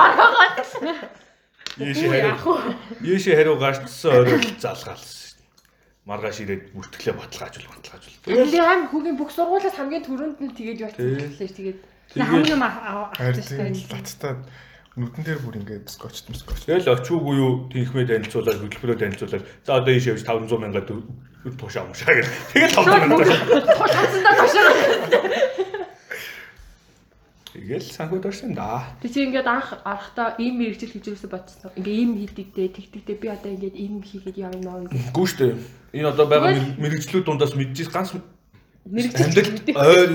Яши 1.79 2.05
хариу. 2.11 2.59
Яши 2.99 3.31
хариу 3.37 3.55
гарчсан 3.55 4.11
орой 4.19 4.43
залгаалсан. 4.59 5.39
Маргааш 6.09 6.43
ирээд 6.43 6.75
бүртгэлээ 6.75 7.15
баталгаажуул 7.15 7.71
баталгаажуул. 7.71 8.19
Тэгээд 8.27 8.67
аим 8.67 8.83
хүүгийн 8.91 9.15
бүх 9.15 9.31
сургуулиас 9.31 9.79
хамгийн 9.79 10.03
түрүүнд 10.03 10.43
нь 10.43 10.53
тэгээд 10.59 10.83
явчихсан 10.91 11.23
гэхлээр 11.23 11.53
тэгээд 11.55 11.79
Хамгийн 12.13 12.53
юм 12.53 12.63
хэрэгтэй. 13.17 13.73
тийм 13.73 13.89
лацтаа 13.89 14.33
нүдэн 14.95 15.23
дээр 15.25 15.39
бүр 15.43 15.55
ингээд 15.59 15.89
скотч 15.91 16.23
скотч. 16.23 16.63
Тэгэл 16.69 16.93
очивгүй 16.93 17.35
юу 17.35 17.67
тэнхмээ 17.73 18.05
танилцуулаад 18.07 18.59
хөтөлбөрөө 18.63 18.97
танилцуулаад 19.01 19.43
за 19.65 19.71
одоо 19.75 19.91
ийш 19.91 20.07
явж 20.07 20.23
500 20.23 20.55
мянга 20.61 20.81
туушаа 20.87 21.83
мушаа 21.89 22.13
гэл. 22.15 22.31
Тэгэл 22.55 22.75
500 22.79 23.03
мянга. 23.03 23.25
Тулцсандаа 23.27 24.35
ташаа. 24.39 24.71
Тэгэл 27.55 27.87
санхуд 27.87 28.25
орсон 28.27 28.51
да. 28.51 28.83
Тэг 28.99 29.11
чи 29.15 29.23
ингээд 29.23 29.47
анх 29.47 29.79
арахтаа 29.87 30.35
ийм 30.39 30.59
мэрэгжил 30.59 30.91
хийж 30.91 31.07
юусэн 31.07 31.31
бодсон. 31.31 31.71
Ингээ 31.79 31.95
ийм 32.03 32.11
хийдэгдээ 32.19 32.67
тэгтэгдээ 32.75 33.15
би 33.15 33.27
одоо 33.31 33.51
ингээд 33.55 33.75
ийм 33.79 34.03
хийгээд 34.03 34.37
явна 34.43 34.83
ингээд 34.83 35.15
Үгүй 35.15 35.25
шүү 35.27 35.39
дээ. 35.39 35.55
Энэ 35.95 36.07
одоо 36.11 36.25
байгаа 36.27 36.51
мэр- 36.51 36.75
мэрэгчлүүд 36.83 37.23
дундаас 37.23 37.55
мэдчихс 37.55 37.91
ганц 37.95 38.11
мэрэгжил 38.83 39.23
Амьд 39.23 39.71
ойр 39.71 40.11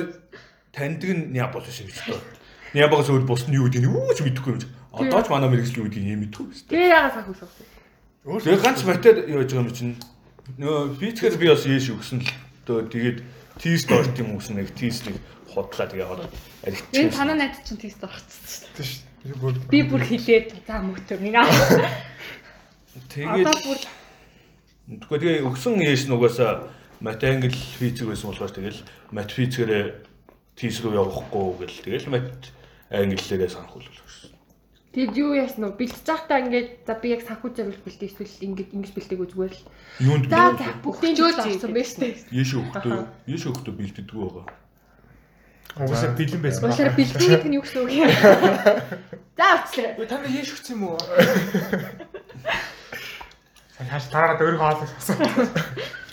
таньдаг 0.73 1.11
нь 1.11 1.35
Япон 1.35 1.63
шиг 1.67 1.91
гэж 1.91 1.99
тоо. 2.07 2.21
Японоос 2.75 3.11
өөр 3.11 3.25
бус 3.27 3.47
нь 3.49 3.59
юу 3.59 3.67
гэдэг 3.67 3.83
нь 3.83 3.91
юу 3.91 4.15
ч 4.15 4.23
мэдэхгүй 4.23 4.53
юм. 4.55 4.61
чи. 4.63 4.69
Одоо 4.95 5.23
ч 5.23 5.29
манай 5.31 5.51
мэрэгжил 5.51 5.83
юу 5.83 5.87
гэдгийг 5.91 6.15
юм 6.15 6.21
мэдэхгүй 6.27 6.47
шүү 6.55 6.67
дээ. 6.67 6.75
Тэгээ 6.75 6.95
яагаад 6.95 7.15
сах 7.15 7.29
үсвсэн. 7.31 7.67
Тэгээ 8.27 8.63
ганц 8.63 8.81
матер 8.87 9.17
юу 9.27 9.41
гэж 9.43 9.51
байгаа 9.51 9.67
юм 9.67 9.75
чинь. 9.75 9.95
Нөө 10.59 10.79
физикээр 10.99 11.37
би 11.39 11.47
бас 11.51 11.65
яаш 11.67 11.87
өгсөн 11.95 12.19
л 12.23 12.31
дөө 12.67 12.79
тэгээд 12.91 13.19
тийс 13.59 13.83
доорт 13.87 14.15
юм 14.19 14.39
өгсөн 14.39 14.55
нэг 14.59 14.71
тийс 14.75 15.03
нэг 15.07 15.17
худлаа 15.51 15.87
тэгээ 15.91 16.07
хол 16.07 16.23
аригч. 16.67 16.87
Энэ 16.95 17.15
танаа 17.15 17.37
найз 17.39 17.59
чинь 17.67 17.79
тест 17.79 18.03
орчихсон. 18.03 18.71
Тийш. 18.79 19.03
Би 19.23 19.35
бүр 19.37 19.55
Би 19.69 19.81
бүр 19.85 20.03
хилээд 20.07 20.65
за 20.67 20.81
мөтөр 20.81 21.21
нэг 21.21 21.35
аа. 21.39 21.47
Тэгээд 23.11 23.47
Тэгвэл 24.91 25.23
тэгээ 25.23 25.47
өгсөн 25.47 25.79
яаш 25.87 26.03
нь 26.11 26.15
угаасаа 26.15 26.67
мат 26.99 27.23
англи 27.23 27.55
физик 27.55 28.11
байсан 28.11 28.35
болохоор 28.35 28.51
тэгэл 28.51 28.81
мат 29.15 29.31
физикээр 29.31 30.03
тийс 30.61 30.85
рүү 30.85 30.93
явахгүй 30.93 31.65
гэл 31.65 31.81
тэгэл 31.89 32.13
мат 32.13 32.53
англиэрээ 32.93 33.49
санахулвал 33.49 33.89
гэсэн. 33.89 34.37
Тэгэд 34.93 35.17
юу 35.17 35.33
яасан 35.39 35.73
вэ? 35.73 35.79
Бэлтэж 35.81 36.05
байхдаа 36.05 36.39
ингээд 36.45 36.85
за 36.85 36.95
би 37.01 37.15
яг 37.17 37.25
санхүү 37.25 37.51
зориул 37.57 37.81
бэлтээ 37.81 38.11
эсвэл 38.13 38.45
ингээд 38.45 38.75
ингэж 38.77 38.93
бэлтээгөө 38.93 39.29
зүгээр 39.33 39.55
л. 39.57 39.65
Юунд 40.05 40.27
За 40.29 40.53
за 40.59 40.77
бүгдийн 40.85 41.17
жил 41.17 41.33
орсон 41.33 41.73
байж 41.73 41.91
тээ. 41.97 42.13
Яш 42.35 42.51
өгөхдөө 42.59 42.99
яш 43.31 43.43
өгөхдөө 43.49 43.75
бэлддэггүй 43.81 44.21
байгаа. 44.21 44.47
Угаасаа 45.81 46.13
бэлэн 46.19 46.43
байсан. 46.43 46.63
Уулаараа 46.67 46.97
бэлтээ 47.01 47.29
гэдэг 47.31 47.49
нь 47.49 47.57
юу 47.57 47.65
гэсэн 47.65 47.81
үг 47.81 47.93
юм? 47.95 48.11
За 49.39 49.47
очлаа. 49.63 49.95
Та 50.11 50.17
нар 50.19 50.29
яаш 50.29 50.51
өгсөн 50.59 50.75
юм 50.75 50.83
уу? 50.91 50.99
Хааш 53.79 54.07
тараад 54.11 54.43
өөрөө 54.43 54.59
хаалт 54.59 54.83
асуу. 54.85 55.17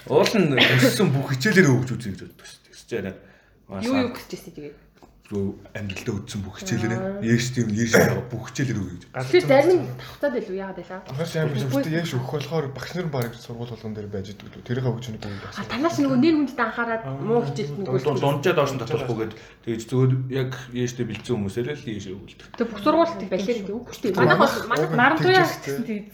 Уул 0.08 0.34
нь 0.38 0.54
өссөн 0.56 1.12
бүх 1.12 1.34
хичээлээр 1.34 1.74
өгч 1.74 1.90
үзье 1.98 2.14
гэж 2.14 2.22
боддог 2.30 2.46
шүү 2.46 2.62
дээ. 2.62 2.72
Тэсч 2.72 2.92
арай. 2.96 3.27
Юу 3.68 4.00
юу 4.00 4.16
гэжсэн 4.16 4.56
тэгээд. 4.56 4.80
Амьдралдаа 5.28 6.24
үдсэн 6.24 6.40
бүх 6.40 6.64
хичээлээр 6.64 7.20
яаш 7.20 7.52
тийм 7.52 7.68
яаш 7.76 8.00
бүх 8.32 8.48
хичээлээр 8.48 8.80
өгье 8.80 8.96
гэж. 8.96 9.12
Тэгэхээр 9.12 9.44
зарим 9.44 9.84
тавцаад 10.00 10.40
илүү 10.40 10.56
яагаад 10.56 10.80
байлаа? 10.80 11.04
Анхаас 11.04 11.36
амар 11.36 11.60
зүгтээ 11.60 12.00
яаш 12.00 12.16
өгөх 12.16 12.32
болохоор 12.48 12.72
багш 12.72 12.96
нар 12.96 13.12
баг 13.12 13.36
сургууль 13.36 13.68
болгон 13.76 13.92
дээр 13.92 14.08
байж 14.08 14.32
идэг 14.32 14.48
лөө. 14.56 14.64
Тэрийнхээ 14.64 14.96
өгч 14.96 15.12
нэг 15.12 15.20
юм 15.28 15.36
А 15.36 15.52
байна. 15.52 15.68
танаас 15.68 16.00
нөгөө 16.00 16.16
нэр 16.24 16.36
хүндэд 16.48 16.64
анхаарал 16.64 17.04
муу 17.28 17.44
хичээлд 17.44 17.76
нөгөө 17.76 18.24
Дунджаа 18.24 18.56
доош 18.56 18.72
нь 18.72 18.80
татуулахгүйгээд 18.80 19.36
тэгэж 19.68 19.82
зөвөр 19.84 20.12
яг 20.32 20.52
яаштэй 20.72 21.06
бэлдсэн 21.12 21.36
хүмүүсээр 21.36 21.76
л 21.76 21.84
яаш 21.92 22.08
өгүүлдэг. 22.08 22.48
Тэг 22.56 22.68
бүх 22.72 22.80
сургуульд 22.88 23.20
байлээ 23.28 23.68
гэдэг 23.68 23.76
үг 23.76 23.92
шүү 23.92 24.16
дээ. 24.16 24.16
Манайх 24.16 24.40
бас 24.40 24.64
манайх 24.64 24.96
марантуяа 24.96 25.44
гэсэн 25.44 25.84
тийм. 25.84 26.08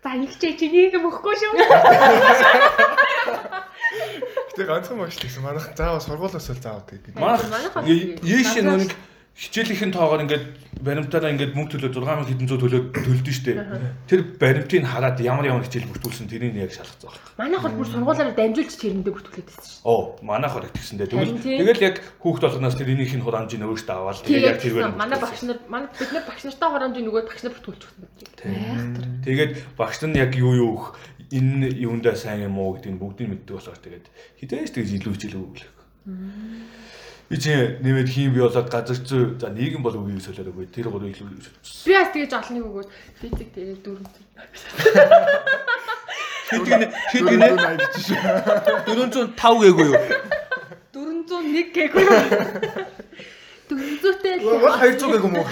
За 0.00 0.16
их 0.16 0.32
чи 0.40 0.56
чи 0.56 0.72
нэг 0.72 0.96
юм 0.96 1.12
өгөхгүй 1.12 1.36
шүү. 1.36 1.52
Гэтэ 4.54 4.64
ганцхан 4.66 4.98
багш 4.98 5.18
гэсэн 5.18 5.42
манайх 5.42 5.70
заавал 5.74 6.02
сургуулиас 6.02 6.48
л 6.50 6.62
заавал 6.62 6.86
тэгээд. 6.86 7.18
Манайх 7.18 7.42
яаш 8.22 8.54
нэг 8.62 8.92
хичээлийн 9.34 9.90
тоогоор 9.90 10.22
ингээд 10.22 10.46
баримтаараа 10.78 11.34
ингээд 11.34 11.58
мөнгө 11.58 11.74
төлөө 11.74 11.90
6 11.90 12.06
мянган 12.06 12.28
хэдэн 12.30 12.46
зуун 12.46 12.62
төлөө 12.62 12.82
төлдөн 12.94 13.34
штэ. 13.34 13.52
Тэр 14.06 14.20
баримтыг 14.38 14.86
хараад 14.86 15.18
ямар 15.18 15.50
ямар 15.50 15.66
хичээл 15.66 15.90
бүртгүүлсэн 15.90 16.30
тэрийг 16.30 16.54
яг 16.54 16.70
шалгацсан 16.70 17.10
байна. 17.10 17.34
Манайх 17.34 17.62
бол 17.66 17.78
бүр 17.82 17.88
сургуулаараа 17.90 18.38
дамжуулж 18.38 18.74
тэрэндээ 18.78 19.10
бүртгүүлээд 19.10 19.48
байсан 19.50 19.66
шүү. 19.66 19.82
Оо, 19.90 20.14
манайх 20.22 20.54
хор 20.54 20.70
тэгсэндээ. 20.70 21.10
Тэгвэл 21.10 21.42
тэгэл 21.42 21.82
яг 21.82 21.96
хүүхд 22.22 22.42
болгоноос 22.46 22.78
тэр 22.78 22.94
энийх 22.94 23.10
нь 23.10 23.24
хураамжийг 23.26 23.66
өөртөө 23.66 23.96
аваад 23.98 24.22
Тэгээд 24.22 24.62
тэр 24.62 24.74
тэгсэн. 24.78 24.94
Манай 24.94 25.18
багш 25.18 25.42
нар 25.42 25.58
манай 25.66 25.88
бид 25.90 26.10
нар 26.14 26.24
багш 26.30 26.42
нартай 26.46 26.68
хоромжийн 26.70 27.06
нөгөө 27.10 27.22
багш 27.26 27.42
нар 27.42 27.54
бүртгүүлж 27.58 27.82
өгсөн. 27.90 29.24
Тэгээд 29.26 29.52
багш 29.74 29.98
нар 30.06 30.14
яг 30.14 30.30
юу 30.38 30.54
юу 30.54 30.68
өгөх 30.78 30.94
энэ 31.34 31.66
юундаа 31.82 32.14
сайн 32.14 32.46
юм 32.46 32.58
уу 32.62 32.78
гэдгийг 32.78 32.98
бүгдийг 33.02 33.28
мэддэг 33.34 33.54
болохоор 33.58 33.80
тэгээд 33.82 34.06
хідээж 34.38 34.70
тэгж 34.70 34.90
илүү 35.02 35.12
хичээл 35.18 35.42
өгөх. 35.42 35.66
Би 37.28 37.36
чи 37.40 37.50
нэмээд 37.82 38.08
хийм 38.08 38.30
би 38.36 38.40
болоод 38.44 38.68
газар 38.70 38.96
зүй 39.02 39.34
за 39.40 39.50
нийгэм 39.50 39.82
бол 39.82 39.96
үгүй 39.98 40.22
солиод 40.22 40.54
өгөө 40.54 40.70
тэр 40.70 40.88
гурыг 40.94 41.10
илүү 41.10 41.34
гэж 41.34 41.50
бодсон. 41.50 41.82
Би 41.88 41.92
бас 41.98 42.10
тэгэж 42.14 42.32
олныг 42.38 42.64
өгөөд 42.70 42.88
физик 43.18 43.50
тэгээд 43.50 43.80
дөрөв. 43.82 44.06
Хэд 46.54 46.60
гинэ 46.68 46.86
405 48.86 49.34
гээгүй 49.64 49.86
юу? 49.90 49.96
401 50.92 51.72
гэгүй. 51.74 52.04
400-тэй 53.68 54.34
л. 54.38 54.44
Гол 54.44 54.60
200 54.60 55.08
гэх 55.08 55.24
юм 55.24 55.34
уу? 55.40 55.46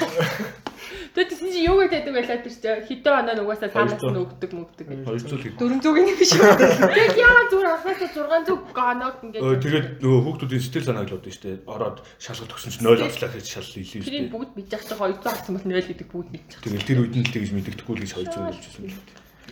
Тэгээд 1.13 1.29
тийм 1.29 1.53
чи 1.53 1.61
юу 1.69 1.77
гэдэг 1.85 2.09
байлаа 2.09 2.41
тэр 2.41 2.57
чинь 2.57 2.89
хэдэн 2.89 3.13
оноо 3.21 3.35
нугасаа 3.45 3.69
таамаас 3.69 4.01
нь 4.01 4.17
өгдөг 4.17 4.51
мөгдөг 4.57 4.87
гэж. 4.89 5.01
200 5.05 5.45
хэд. 5.45 5.55
400-ийн 5.61 6.09
юм 6.09 6.17
биш 6.17 6.33
үү? 6.33 6.57
Тэгээд 6.89 7.17
яагаад 7.21 7.49
зүгээр 7.53 7.69
ахнаас 7.69 8.01
600 8.01 8.73
гаанод 8.73 9.17
Өө 9.21 9.27
ингээд 9.29 9.61
тэгээд 9.61 9.89
нөгөө 10.01 10.21
хүүхдүүдийн 10.25 10.63
сэтгэл 10.65 10.89
санааг 10.89 11.09
л 11.13 11.17
бодсон 11.21 11.33
шүү 11.37 11.45
дээ. 11.45 11.69
Ороод 11.69 11.99
шалгалт 12.17 12.55
өгсөн 12.57 12.73
чинь 12.73 12.87
0 12.89 13.05
авчлаа 13.05 13.29
гэж 13.29 13.45
шал 13.45 13.69
илүү 13.77 14.01
шүү 14.01 14.09
тэрийг 14.09 14.29
бүгд 14.33 14.51
мэдчих 14.57 14.83
чад 14.89 14.97
200 14.97 15.37
авсан 15.37 15.53
бол 15.53 15.67
0 15.69 15.91
гэдэг 15.93 16.09
бүгд 16.09 16.29
мэдчих. 16.33 16.59
Тэгэл 16.65 16.89
тэр 16.89 16.99
үед 17.05 17.13
нь 17.13 17.25
л 17.29 17.35
тэгж 17.37 17.51
мэддэхгүй 17.53 17.93
л 17.93 18.03
гэж 18.09 18.13
200 18.17 18.57
хэлчихсэн. 18.57 18.85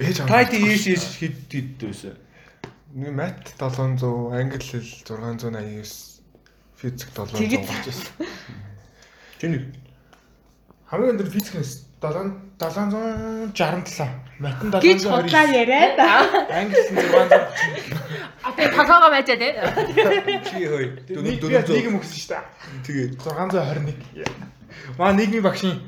Ээж 0.01 0.17
Та 0.25 0.41
хэд 0.41 0.53
ийш 0.65 0.85
ийш 0.89 1.05
хэд 1.21 1.37
хэд 1.45 1.77
байсан? 1.85 2.17
Нэг 2.97 3.13
мат 3.13 3.45
700, 3.61 4.33
англи 4.33 4.65
хэл 4.65 4.89
689, 5.05 6.25
физик 6.81 7.09
700 7.13 7.69
болж 7.69 7.85
байсан. 7.85 8.09
Тэний 9.37 9.61
Хамгийн 10.91 11.15
өндөр 11.15 11.31
физикээс 11.31 11.87
7 12.03 12.59
767. 12.59 13.55
Матин 14.43 14.75
Гэж 14.75 15.07
худлаа 15.07 15.47
720. 15.47 15.55
яриад. 15.55 15.95
Англи 16.51 16.83
нь 16.83 16.99
630. 16.99 17.95
А 18.43 18.51
тэгээ 18.59 18.75
толгоогоо 18.75 19.15
байж 19.15 19.31
тээ. 19.31 19.55
чи 20.51 20.67
хөөе. 20.67 21.15
Нэг 21.15 21.39
юм 21.87 22.03
өгсөн 22.03 22.19
шүү 22.19 22.35
дээ. 22.35 22.43
Тэгээд 22.83 23.23
621. 23.23 23.95
Маа 24.99 25.15
нийгмийн 25.15 25.47
багшийн 25.47 25.79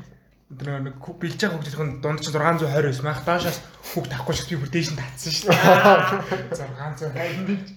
өдөр 0.54 0.87
нэг 0.87 0.94
бэлж 1.02 1.35
байгаа 1.35 1.59
хүүхдийн 1.59 1.99
дунд 1.99 2.23
чинь 2.23 2.38
620 2.38 2.71
байсан. 2.71 3.02
Маах 3.02 3.26
доошоос 3.26 3.59
хүүхд 3.90 4.14
авахгүй 4.14 4.38
шиг 4.38 4.54
би 4.54 4.62
бүр 4.62 4.71
дээш 4.71 4.94
нь 4.94 5.02
татсан 5.02 5.35
шүү 5.35 5.50
дээ. 5.50 6.54
620. 6.62 7.75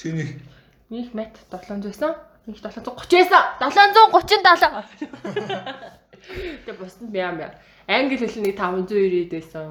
чиний 0.00 0.40
Нэг 0.88 1.12
мат 1.12 1.36
700 1.52 1.84
байсан. 1.84 2.16
Нэг 2.48 2.56
730 2.64 3.28
байсан. 3.28 3.60
737. 3.60 6.00
Тэгээ 6.28 6.78
бусд 6.78 7.00
нь 7.02 7.14
яам 7.16 7.38
яа. 7.42 7.54
Англи 7.88 8.16
хэл 8.16 8.42
нэг 8.42 8.54
590 8.56 9.30
байсан. 9.32 9.68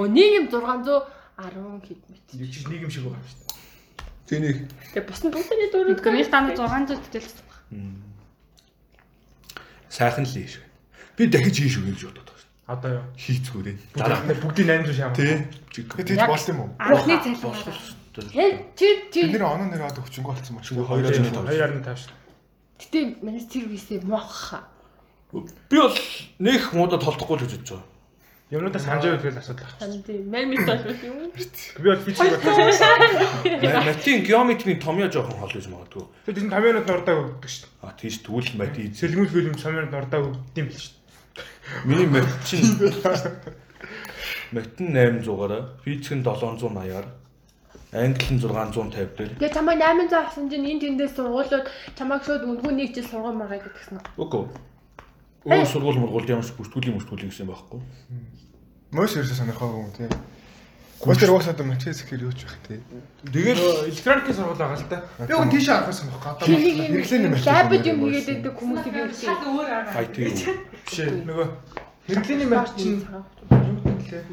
Өө 0.00 0.08
нийгэм 0.08 0.46
610 0.48 1.84
хэд 1.84 2.02
мэт. 2.08 2.26
Нэг 2.36 2.48
чи 2.48 2.60
нийгэм 2.68 2.90
шиг 2.90 3.04
байгаа 3.04 3.24
шүү 3.28 3.40
дээ. 3.44 3.50
чиний 4.30 4.54
Тэгээ 4.94 5.04
бусд 5.08 5.24
нь 5.26 5.32
бүгдний 5.34 5.68
дөрөв. 5.72 6.00
Гэрэл 6.00 6.32
таны 6.32 6.50
600 6.56 6.98
тэтэлсэн. 7.10 7.44
сайхан 9.90 10.24
л 10.24 10.36
ийш. 10.38 10.62
Би 11.16 11.26
дахиж 11.26 11.60
ийш 11.60 11.76
өгье 11.82 11.92
гэж 11.92 12.02
бодоод 12.08 12.28
байгаа 12.30 12.40
шүү. 12.40 12.50
Одоо 12.70 12.90
юу? 12.94 13.04
Хийцгүүрээ. 13.18 13.76
Дараа 13.98 14.22
бүгдийн 14.40 14.68
800 14.86 14.96
шаа. 14.96 15.12
Тий. 15.12 15.44
Тэгээд 15.74 16.06
тэгж 16.16 16.24
болт 16.30 16.48
юм 16.48 16.60
уу? 16.62 16.70
Анхны 16.78 17.14
цалин. 17.20 17.90
Чи 18.78 18.86
чи 19.12 19.18
Бид 19.26 19.34
нэр 19.34 19.44
оноо 19.44 19.68
нэр 19.68 19.82
одоо 19.86 20.02
хүчинг 20.06 20.26
болцсон 20.26 20.58
мөн. 20.58 20.64
Чи 20.64 20.74
2.5. 20.74 21.30
2.5 21.30 22.06
шүү. 22.06 22.20
гэтээ 22.80 23.04
манай 23.22 23.42
сервисээ 23.44 24.02
мох. 24.08 24.56
Би 25.32 25.76
бол 25.78 25.94
нэх 26.38 26.72
муудад 26.74 27.02
толдохгүй 27.02 27.36
л 27.38 27.44
гэж 27.46 27.54
бодож 27.54 27.70
байгаа. 27.70 27.86
Юмнуудаа 28.50 28.82
санаж 28.82 29.04
байвал 29.06 29.22
тэгэл 29.22 29.38
асуудал 29.38 29.70
байна. 29.78 30.02
Тийм 30.02 30.26
мэн 30.26 30.46
мэт 30.50 30.66
болов 30.66 31.02
юм. 31.06 31.30
Би 31.30 31.86
бол 31.86 32.02
физик 32.02 32.34
бодсон. 32.42 32.66
Математикийн 33.62 34.26
геометрийн 34.26 34.80
томьёо 34.82 35.06
жоохон 35.06 35.38
хол 35.38 35.54
гэж 35.54 35.66
магадгүй. 35.70 36.04
Тэгээд 36.26 36.42
энэ 36.42 36.54
50 36.58 36.66
минут 36.66 36.86
нурдаа 36.90 37.14
өгдөг 37.14 37.46
шүү 37.46 37.62
дээ. 37.62 37.86
А 37.86 37.94
тийш 37.94 38.18
тэгвэл 38.26 38.58
мат. 38.58 38.74
Сэлгүүл 38.74 39.30
фильм 39.30 39.54
50 39.54 39.70
минут 39.70 39.92
нурдаа 39.94 40.20
өгдөг 40.26 40.58
юм 40.58 40.66
биш 40.66 40.82
шүү 40.82 40.98
дээ. 40.98 41.10
Миний 41.86 42.08
мат 42.10 42.26
чинь 42.42 42.66
мат 44.50 44.74
нь 44.82 44.98
800-аараа, 44.98 45.62
физик 45.86 46.18
нь 46.18 46.26
780-аар, 46.26 47.06
англи 47.94 48.34
нь 48.34 48.42
650 48.42 49.14
дээр. 49.14 49.30
Тэгээ 49.38 49.54
чамаа 49.54 49.78
800 49.78 50.10
авсан 50.10 50.50
чинь 50.50 50.66
энэ 50.66 50.82
тэндээс 50.98 51.14
сургуулиуд 51.14 51.70
чамааг 51.94 52.26
шууд 52.26 52.42
үнгүү 52.42 52.74
нэг 52.74 52.90
жил 52.98 53.06
сургууль 53.06 53.38
маргаа 53.38 53.62
гэдгсэн. 53.62 54.02
Үгүй. 54.18 54.50
Өөр 55.44 55.64
сургууль 55.64 55.96
мургуул 55.96 56.28
ямар 56.28 56.44
ч 56.44 56.52
бүртгүүлийн 56.52 57.00
бүртгүүлийн 57.00 57.32
гэсэн 57.32 57.48
байхгүй. 57.48 57.80
Мөс 58.92 59.16
ерөөсө 59.16 59.40
сонирхоогүй 59.40 59.80
юм 59.80 59.92
тий. 59.96 60.08
Гүтэр 61.00 61.32
уусаад 61.32 61.64
математик 61.64 62.12
хэр 62.12 62.28
юу 62.28 62.34
ч 62.36 62.44
байх 62.44 62.60
тий. 62.68 62.80
Тэгээд 63.24 63.88
электроникийн 63.88 64.36
сургууль 64.36 64.60
байгаа 64.60 64.76
л 64.76 64.84
да. 64.92 65.00
Би 65.24 65.32
уг 65.32 65.48
тийш 65.48 65.64
байхгүй. 65.64 65.96
Одоо 66.28 66.44
Тэрийг 66.44 66.76
хэрэглээний 66.92 67.24
юм 67.24 67.32
математик 67.32 67.56
лабд 67.56 67.86
юм 67.88 67.96
юм 67.96 68.12
хийгээд 68.12 68.28
байдаг 68.28 68.54
хүмүүсийг 68.60 68.94
юу 69.00 69.08
гэсэн. 69.08 69.32
өөр 69.48 69.68
арга. 69.80 70.00
IT 70.04 70.14
юу? 70.20 70.28
биш. 70.28 70.98
Нөгөө 71.24 71.46
хэрэглээний 72.04 72.48
мат 72.52 72.68
чинь 72.76 73.00
юу 73.00 73.76
гэдэг 73.80 74.12
лээ. 74.12 74.24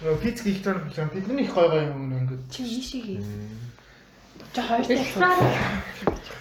Нөгөө 0.00 0.18
физик 0.24 0.46
электроник 0.48 0.84
хэлэн 0.96 1.12
тэдний 1.12 1.44
их 1.44 1.52
гой 1.52 1.66
гой 1.68 1.82
юм 1.92 2.00
ингээд. 2.16 2.42
Чи 2.48 2.62
ийшээ 2.64 3.02
хий. 3.04 3.20
Чи 4.56 4.60
хоёртой. 4.64 4.96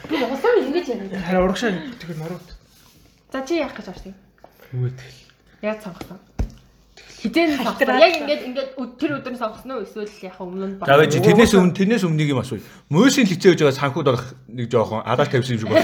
Би 0.07 0.15
уусаа 0.23 0.51
ингэж 0.63 0.87
яриа. 0.95 1.19
Харин 1.27 1.43
урагшаа 1.43 1.75
тэгэхээр 1.75 2.23
норууд. 2.23 2.47
За 3.31 3.43
чи 3.43 3.59
яах 3.59 3.75
гэж 3.75 3.87
байна? 3.91 4.15
Юу 4.71 4.87
гэдэг. 4.87 5.11
Яг 5.61 5.83
сонгосон. 5.83 6.19
Хизээ 7.17 7.57
сонгосон. 7.57 7.99
Яг 7.99 8.13
ингэж 8.23 8.41
ингэж 8.47 8.67
тэр 8.95 9.11
өдөр 9.19 9.33
нь 9.35 9.41
сонгосон 9.41 9.71
уу 9.75 9.83
эсвэл 9.83 10.07
яг 10.23 10.37
өмнө 10.39 10.65
нь 10.67 10.75
За 10.79 10.95
байж 10.95 11.11
тэрнээс 11.17 11.53
өмнө 11.59 11.75
тэрнээс 11.75 12.03
өмнө 12.07 12.19
нэг 12.23 12.29
юм 12.31 12.39
асууя. 12.39 12.63
Мөсийн 12.87 13.27
лицей 13.27 13.51
гэж 13.51 13.67
байгаа 13.67 13.75
санхуд 13.75 14.07
орох 14.07 14.31
нэг 14.47 14.71
жоохон 14.71 15.03
адааш 15.03 15.27
тавьсан 15.27 15.59
юм 15.59 15.61
шиг 15.65 15.71
байна. 15.75 15.83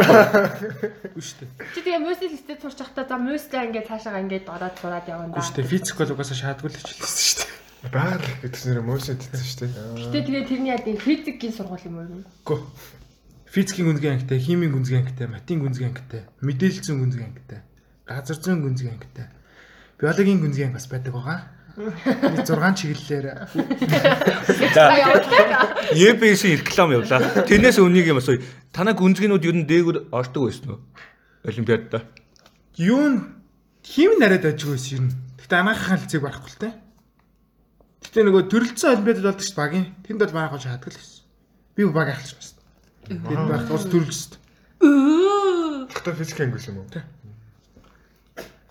Үгүй 1.11 1.23
шүү 1.25 1.37
дээ. 1.43 1.49
Чи 1.73 1.79
тэгээ 1.83 1.99
мөсөл 2.05 2.31
листэд 2.31 2.59
сурч 2.63 2.79
байхдаа 2.79 3.05
за 3.11 3.15
мөслөө 3.19 3.65
ингэж 3.67 3.85
цаашаа 3.91 4.23
ингэж 4.23 4.43
ороод 4.47 4.75
сураад 4.79 5.05
явна 5.11 5.27
Үгүй 5.33 5.41
да. 5.41 5.47
шүү 5.49 5.55
дээ. 5.59 5.71
Физик 5.73 5.97
бол 5.99 6.13
угаасаа 6.15 6.37
шаардгүй 6.39 6.69
л 6.71 6.77
хичээлсэн 6.79 7.11
шүү 7.11 7.37
дээ. 7.43 7.51
Баар 7.91 8.23
гэдгс 8.39 8.63
нэр 8.71 8.79
мөсөд 8.87 9.19
дийсэн 9.19 9.47
шүү 9.51 9.59
дээ. 9.67 9.71
Гэтэ 9.99 10.19
тэгээ 10.23 10.43
тэрний 10.47 10.71
яд 10.71 10.87
физикийн 10.87 11.51
сургууль 11.51 11.83
юм 11.83 11.95
уу? 11.99 12.23
Үгүй. 12.47 12.59
Физикийн 13.53 13.85
гүнзгий 13.85 14.09
ангитай, 14.09 14.39
химийн 14.41 14.73
гүнзгий 14.73 14.97
ангитай, 14.97 15.29
математикийн 15.29 15.61
гүнзгий 15.61 15.85
ангитай, 15.85 16.21
мэдээлэл 16.41 16.85
зүйн 16.89 16.99
гүнзгий 17.05 17.27
ангитай, 17.29 17.59
газар 18.09 18.37
зүйн 18.41 18.65
гүнзгий 18.65 18.89
ангитай, 18.89 19.29
биологийн 20.01 20.41
гүнзгий 20.41 20.65
анги 20.65 20.81
бас 20.81 20.89
байдаг 20.89 21.13
байгаа. 21.13 21.39
Би 21.77 22.41
6 22.41 22.49
чиглэлээр 22.81 23.25
За 24.73 24.89
ЕБС-ийн 25.93 26.65
реклам 26.65 26.97
явлаа. 26.97 27.45
Тэрнээс 27.45 27.77
өмнөний 27.77 28.09
юм 28.09 28.17
асууя. 28.17 28.41
Танаа 28.73 28.97
гүнзгийнүүд 28.97 29.45
ер 29.45 29.55
нь 29.61 29.69
дээгүр 29.69 30.09
ордог 30.09 30.49
байсан 30.49 30.69
уу? 30.73 30.81
Олимпиадта. 31.45 32.09
юу 32.77 33.05
н 33.05 33.37
химийн 33.85 34.17
нараад 34.17 34.49
ажигүйс 34.49 34.97
юм. 34.97 35.13
Гэтэ 35.41 35.61
анагаахын 35.61 36.01
лицейг 36.01 36.25
барахгүй 36.25 36.49
л 36.49 36.61
те. 36.61 36.69
Гэтэ 38.01 38.21
нөгөө 38.21 38.49
төрөлцсөн 38.49 38.93
олимпиадад 38.97 39.29
болдог 39.29 39.45
шүү 39.45 39.57
багийн. 39.61 39.85
Тэнд 40.05 40.21
бол 40.25 40.33
манайх 40.33 40.53
бол 40.53 40.61
шаарддаг 40.61 40.89
л 40.89 40.97
байсан. 40.97 41.25
Би 41.77 41.85
баг 41.85 42.09
ахлаж 42.13 42.33
байна. 42.33 42.52
Тэнд 43.07 43.47
байх 43.49 43.67
ус 43.71 43.85
төрөлцсөн. 43.89 44.39
Гэхдээ 44.83 46.15
физик 46.19 46.39
анги 46.41 46.59
юм 46.67 46.77
уу? 46.81 46.87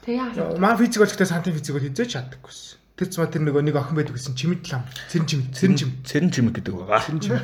Тэгээ 0.02 0.58
Маа 0.58 0.76
физик 0.76 0.98
бол 1.02 1.10
гэтэ 1.12 1.26
сантим 1.26 1.54
физик 1.54 1.74
бол 1.76 1.84
хизээж 1.86 2.10
чаддаггүйсэн. 2.18 2.78
Тэцмаа 2.92 3.26
тэр 3.30 3.42
нөгөө 3.48 3.62
нэг 3.64 3.76
охин 3.78 3.96
байдаг 3.96 4.14
гэсэн 4.18 4.36
чимэд 4.36 4.68
лам. 4.68 4.84
Цэрэн 5.08 5.26
чимэд, 5.26 5.48
цэрэн 5.56 5.76
чим. 5.80 5.90
Цэрэн 6.04 6.30
чимэг 6.30 6.54
гэдэг 6.60 6.74
байгаа. 6.76 7.00
Цэрэн 7.02 7.20
чим. 7.24 7.40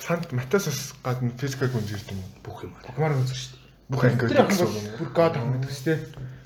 Санд 0.00 0.32
Матасас 0.32 0.96
гадна 1.04 1.30
физикал 1.36 1.68
гүнж 1.68 1.90
ирдэг 1.92 2.16
юм. 2.16 2.24
Бүх 2.40 2.64
юм. 2.64 2.72
Покемон 2.80 3.20
үзэр 3.20 3.36
шүү 3.36 3.52
дээ. 3.52 3.60
Бүх 3.92 4.00
Тэр 4.02 4.40
охин 4.40 4.48
гэсэн 4.48 4.66
бол 4.66 4.72
үг. 4.72 4.96
бүр 4.96 5.10
god 5.12 5.34
охин 5.36 5.50
байдаг 5.52 5.70
шүү 5.76 5.84
дээ. 5.84 5.98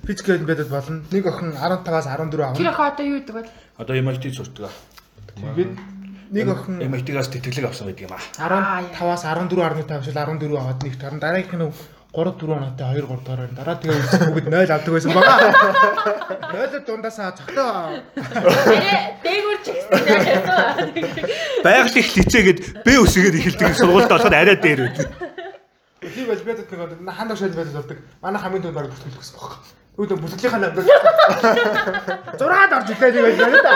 Физикал 0.05 0.35
олимпиадад 0.35 0.69
болно. 0.69 0.99
Нэг 1.15 1.25
охин 1.31 1.49
15-аас 1.55 2.07
14 2.11 2.31
Тэр 2.35 2.43
авна. 2.43 2.59
охин 2.59 2.87
одоо 2.91 3.05
юу 3.07 3.19
гэдэг 3.23 3.35
вэ? 3.39 3.43
Одоо 3.79 3.95
MIT 3.97 4.25
сурдаг. 4.35 4.73
Тэгээд 5.39 5.73
нэг 6.31 6.47
охин 6.49 6.79
MIT-гаас 6.79 7.29
тэтгэлэг 7.35 7.67
авсан 7.71 7.91
байдаг 7.91 8.07
юм 8.07 8.15
аа. 8.15 8.23
15-аас 8.95 9.27
14.5 9.27 10.07
шил 10.07 10.15
14 10.15 10.47
аваад 10.55 10.83
нэг 10.87 10.95
таран 10.95 11.19
дараагийнх 11.19 11.59
нь 11.59 11.75
3 12.15 12.39
4 12.39 12.55
оноотой 12.55 12.87
2 12.99 13.07
3 13.07 13.23
доор 13.27 13.51
дараа 13.55 13.77
тэгээ 13.79 14.31
бүгд 14.35 14.47
0 14.51 14.71
авдаг 14.71 14.93
байсан 14.95 15.15
байгаа. 15.15 15.39
0 16.55 16.87
дундаасаа 16.87 17.35
цогтоо. 17.39 17.71
Арэ 18.19 18.95
дээгүүр 19.23 19.59
чигсэн. 19.63 19.91
Байгаль 21.63 21.99
их 21.99 22.11
лицээгээд 22.19 22.59
Б 22.83 22.87
үсгээд 22.99 23.39
эхэлдэг 23.39 23.75
сургуульд 23.79 24.11
болохоор 24.11 24.35
арай 24.35 24.59
дээр 24.59 24.81
үү. 24.87 24.91
Тийм 26.15 26.31
олимпиадад 26.31 26.99
нэг 26.99 27.15
хандаа 27.15 27.37
шил 27.39 27.47
олимпиадад 27.47 27.79
болдог. 27.79 27.99
Манай 28.23 28.43
хамгийн 28.43 28.63
түнд 28.67 28.75
баг 28.75 28.91
бүртгүүлэх 28.91 29.23
гэсэн 29.23 29.39
баг. 29.39 29.55
Үүдэн 29.99 30.19
бүтлгийнхаа 30.19 30.63
намд. 30.63 30.79
Зураад 32.39 32.73
орж 32.75 32.89
ирлээ 32.91 33.15
тийм 33.15 33.25
байлаа 33.39 33.63
да. 33.63 33.75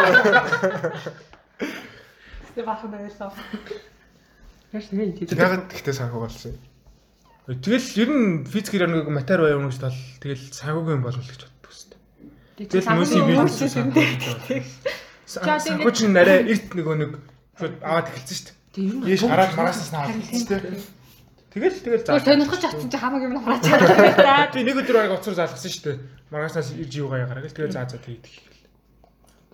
Тэгээ 2.54 2.66
баахан 2.70 2.90
байлаа. 2.94 3.30
Ягаад 4.75 5.66
гэхдээ 5.70 5.94
санхүү 5.94 6.20
болсон 6.23 6.54
юм? 6.54 6.62
Тэгэл 7.44 7.88
ер 8.00 8.11
нь 8.14 8.46
физик 8.46 8.78
нэг 8.80 9.11
матер 9.11 9.42
бай 9.42 9.52
юмш 9.52 9.76
тал 9.82 9.94
тэгэл 10.23 10.54
санхүүгийн 10.54 11.02
болно 11.02 11.20
л 11.20 11.28
гэж 11.28 11.40
боддог 11.44 11.61
дээ. 12.56 12.70
Тэгэл 12.70 12.94
мөсийн 12.94 13.26
бизнес 13.26 13.58
санхүү 15.26 15.92
чинь 15.92 16.16
арай 16.16 16.46
эрт 16.46 16.70
нөгөө 16.73 16.96
нэг 17.02 17.11
аваад 17.82 18.08
эхэлсэн 18.14 18.38
шүү 18.38 18.54
дээ. 18.75 19.12
Ийш 19.12 19.23
хараад 19.26 19.52
мараасаас 19.58 19.90
нь 19.90 20.46
дээ. 20.46 20.78
Тэгэл 21.54 21.78
тэгэл 21.87 22.02
Зүгээр 22.02 22.23
за. 22.23 22.34
сонирхож 22.34 22.62
авсан 22.66 22.90
чи 22.90 22.99
хамаг 22.99 23.23
юм 23.23 23.38
хараач 23.38 23.62
чаддаг. 23.62 24.54
Би 24.54 24.62
нэг 24.66 24.76
өдөр 24.82 24.96
баг 24.99 25.12
уцаар 25.14 25.38
залгасан 25.38 25.70
шүү 25.70 25.84
дээ. 25.87 25.99
Маргаснаас 26.34 26.75
ирж 26.75 26.92
юугаа 26.99 27.30
гэл 27.30 27.54
тэгэл 27.54 27.76
заа 27.78 27.87
заа 27.87 28.02
тэгээд 28.02 28.26
их. 28.26 28.42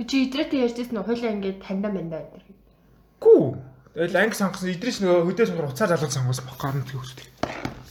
Би 0.01 0.03
чи 0.09 0.25
идрэтэй 0.25 0.65
ярьжсэн 0.65 0.97
нь 0.97 1.05
хойлоо 1.05 1.29
ингээд 1.29 1.61
таньда 1.61 1.93
мэнда 1.93 2.25
гэдэг. 2.25 2.50
Гүү. 3.21 3.43
Тэгэл 3.95 4.17
анги 4.17 4.37
сонгосон 4.39 4.73
идрээс 4.73 4.99
нөгөө 5.05 5.29
хөдөө 5.29 5.47
сонгор 5.51 5.69
уцаар 5.69 5.93
залгуулсан 5.93 6.25
сонгосон 6.25 6.47
баг 6.49 6.59
гарна 6.59 6.85
тэг 6.89 6.99
үстэй. 7.05 7.27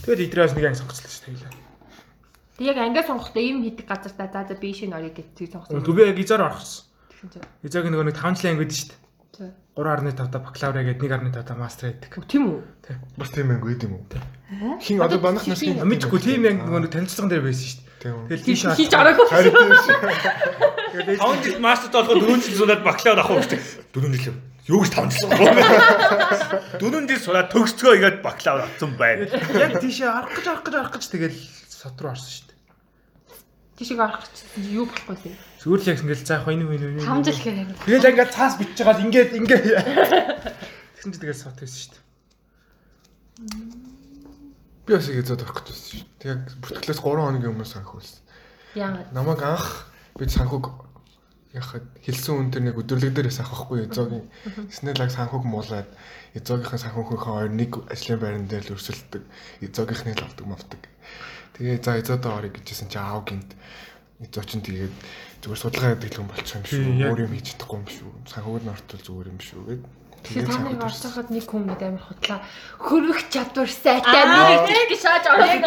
Тэгэл 0.03 0.25
идрээс 0.25 0.53
нэг 0.57 0.65
анги 0.73 0.79
сонгоцлоо 0.81 1.11
шүү 1.11 1.37
дээ. 1.37 1.69
Тэг 2.57 2.65
яг 2.65 2.77
ангиа 2.81 3.03
сонгохдоо 3.05 3.43
ийм 3.43 3.61
хийдэг 3.63 3.85
газар 3.85 4.13
та 4.17 4.25
за 4.27 4.47
за 4.49 4.55
би 4.57 4.73
шинэ 4.73 4.95
орё 4.97 5.13
гэж 5.13 5.27
тийг 5.37 5.51
сонгосон. 5.53 5.85
Түбэ 5.85 6.11
яг 6.11 6.19
изаар 6.19 6.55
чинь. 6.57 7.43
Изааг 7.63 7.85
нөгөө 7.91 8.07
нэг 8.09 8.17
5 8.17 8.39
жилийн 8.39 8.55
анги 8.55 8.63
байдаг 8.63 8.77
шүү 8.79 8.89
дээ. 8.89 8.99
За. 9.37 9.53
3.5 9.75 10.31
та 10.31 10.39
бакалавра 10.39 10.83
гээд 10.83 10.99
1.5 10.99 11.43
та 11.43 11.55
мастер 11.55 11.93
байдаг. 11.93 12.11
Тийм 12.27 12.43
үү? 12.47 12.59
Бас 13.19 13.29
тийм 13.31 13.51
анги 13.51 13.67
байд 13.69 13.83
юм 13.83 13.93
уу? 13.95 14.03
Хин 14.79 14.97
одоо 15.03 15.19
банах 15.19 15.47
нас 15.47 15.59
хин 15.59 15.83
Мэдгүй 15.83 16.19
тийм 16.19 16.47
анги 16.47 16.63
нөгөө 16.63 16.81
нэг 16.87 16.91
танилцсан 16.95 17.27
дээр 17.27 17.43
байсан 17.43 17.67
шүү 17.69 17.79
дээ. 17.79 17.89
Тийм. 17.99 18.15
Тэгэл 18.27 18.45
тийш 18.47 18.61
Хийж 18.75 18.93
ороогүй. 18.95 19.27
Харин 19.27 19.53
тийм 19.55 19.71
шүү. 19.77 19.99
Тэгээд 20.95 21.19
5 21.19 21.43
жил 21.43 21.59
мастерд 21.59 21.93
болохоор 21.95 22.19
4 22.23 22.43
жил 22.43 22.55
суулаад 22.59 22.83
бакалавр 22.87 23.19
авах 23.19 23.43
хэрэгтэй. 23.45 23.59
4 23.93 24.23
жил. 24.23 24.37
Юу 24.67 24.83
гэж 24.83 24.91
5 24.97 25.13
жил 25.13 25.29
суулаа. 25.29 26.79
4 26.81 27.07
жил 27.07 27.21
суулаад 27.23 27.49
төгсгөө 27.53 27.93
игээд 27.95 28.17
бакалавр 28.25 28.67
авсан 28.67 28.91
байна. 28.99 29.25
яг 29.29 29.79
тийшээ 29.79 30.09
арах 30.09 30.33
гэж 30.35 30.45
арах 30.49 30.63
гэж 30.67 30.75
арах 30.75 30.93
гэж 30.97 31.05
тэгэл 31.07 31.37
сот 31.69 31.95
руу 32.01 32.11
орсон 32.11 32.29
шүү 32.29 32.45
дээ. 32.49 32.57
Тишиг 33.79 33.99
арах 34.03 34.27
чинь 34.35 34.69
юу 34.75 34.85
болохгүй 34.85 35.31
юм. 35.31 35.39
Зүгээр 35.63 35.79
л 35.79 35.89
яг 35.89 35.99
ингээл 36.03 36.27
заах 36.27 36.47
энэ 36.51 36.65
энэ 36.67 36.87
энэ. 36.99 37.07
5 37.07 37.23
жил 37.23 37.39
гэхээр 37.39 37.57
яг. 37.63 37.69
Тэгэл 37.87 38.09
ингээд 38.11 38.35
цаас 38.35 38.53
бичиж 38.59 38.83
байгаа 38.83 38.99
л 38.99 39.05
ингээд 39.07 39.31
ингээд 39.39 39.65
Тэгсэн 40.99 41.11
чи 41.15 41.19
тэгэл 41.23 41.39
сот 41.39 41.55
байсан 41.55 41.79
шүү 41.79 41.95
дээ. 41.95 42.03
Би 44.83 44.91
бас 44.91 45.07
ингэ 45.07 45.23
зод 45.23 45.47
орох 45.47 45.63
гэж 45.63 45.67
байсан 45.71 45.87
шүү. 45.95 46.03
Тэг 46.19 46.43
бүртгэлээс 46.59 46.99
3 46.99 47.23
хоногийн 47.23 47.51
өмнө 47.55 47.63
санхүүсэн. 47.63 48.19
Яагаад? 48.75 49.15
Намайг 49.15 49.39
анх 49.39 49.87
бид 50.19 50.27
санхүүг 50.35 50.88
яхад 51.49 51.81
хэлсэн 52.05 52.33
хүн 52.37 52.49
тэр 52.53 52.63
нэг 52.69 52.77
өдөрлөг 52.77 53.09
дээрээс 53.09 53.41
авах 53.41 53.73
байхгүй 53.73 53.89
эзогийн 53.89 54.25
снэлаг 54.69 55.09
санхүүг 55.09 55.45
муулаад 55.49 55.89
эзогийнхаа 56.37 56.77
санхүүхийнхээ 56.77 57.25
хоёр 57.25 57.49
нэг 57.49 57.71
ажлын 57.89 58.21
байран 58.21 58.45
дээр 58.45 58.69
л 58.69 58.77
өрсөлддөг. 58.77 59.23
Эзогийнхны 59.65 60.13
л 60.13 60.25
авдаг 60.29 60.45
мавдаг. 60.45 60.81
Тэгээ 61.57 61.81
за 61.81 61.97
эзодоо 61.97 62.37
орё 62.37 62.53
гэжсэн 62.53 62.93
чи 62.93 63.01
аав 63.01 63.25
гинт. 63.25 63.57
Эзоо 64.21 64.45
чин 64.45 64.61
тэгээд 64.61 64.93
зүгээр 65.41 65.61
судалгаа 65.65 65.97
л 65.97 66.17
хүн 66.21 66.29
болчих 66.29 66.53
юм 66.53 66.65
шүү. 66.69 67.09
Өөр 67.09 67.25
юм 67.25 67.33
хийж 67.33 67.57
чадахгүй 67.57 67.77
юм 67.81 67.87
шүү. 67.89 68.11
Санхүүг 68.29 68.61
нь 68.61 68.69
ортол 68.69 69.01
зүгээр 69.01 69.31
юм 69.33 69.41
шүү 69.41 69.61
гэд. 69.73 69.83
Тэгээ 70.19 70.45
та 70.45 70.59
нарыг 70.61 70.83
байхад 70.85 71.29
нэг 71.33 71.45
хүн 71.49 71.63
мэд 71.65 71.81
амар 71.81 72.03
хутлаа. 72.03 72.39
Хөрөх 72.77 73.19
чадвар 73.33 73.71
сайтай 73.71 74.23
миний 74.27 74.85
гэж 74.91 75.01
шааж 75.01 75.25
ороод 75.31 75.63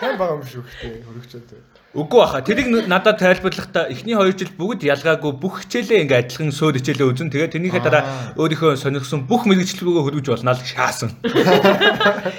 сайн 0.00 0.14
байгаа 0.16 0.38
юм 0.38 0.46
шүү 0.46 0.62
гэхдээ 0.62 1.02
хөрөгчөөд 1.02 1.71
Үгүй 1.92 2.18
баха. 2.24 2.40
Тэрийг 2.40 2.72
надад 2.88 3.20
тайлбарлахдаа 3.20 3.92
эхний 3.92 4.16
2 4.16 4.32
жил 4.32 4.52
бүгд 4.56 4.80
ялгаагүй 4.88 5.32
бүх 5.36 5.60
хичээлээ 5.60 6.08
ингээ 6.08 6.20
адилхан 6.24 6.48
суур 6.48 6.72
хичээлээ 6.80 7.04
үзэн. 7.04 7.28
Тэгээд 7.28 7.52
тэрнийхээ 7.52 7.84
дараа 7.84 8.32
өөрийнхөө 8.40 8.80
сонирхсон 8.80 9.28
бүх 9.28 9.44
мэрэгчлэлгүйгээ 9.44 10.04
хөргөж 10.08 10.26
болно 10.32 10.56
л 10.56 10.64
шаасан. 10.64 11.12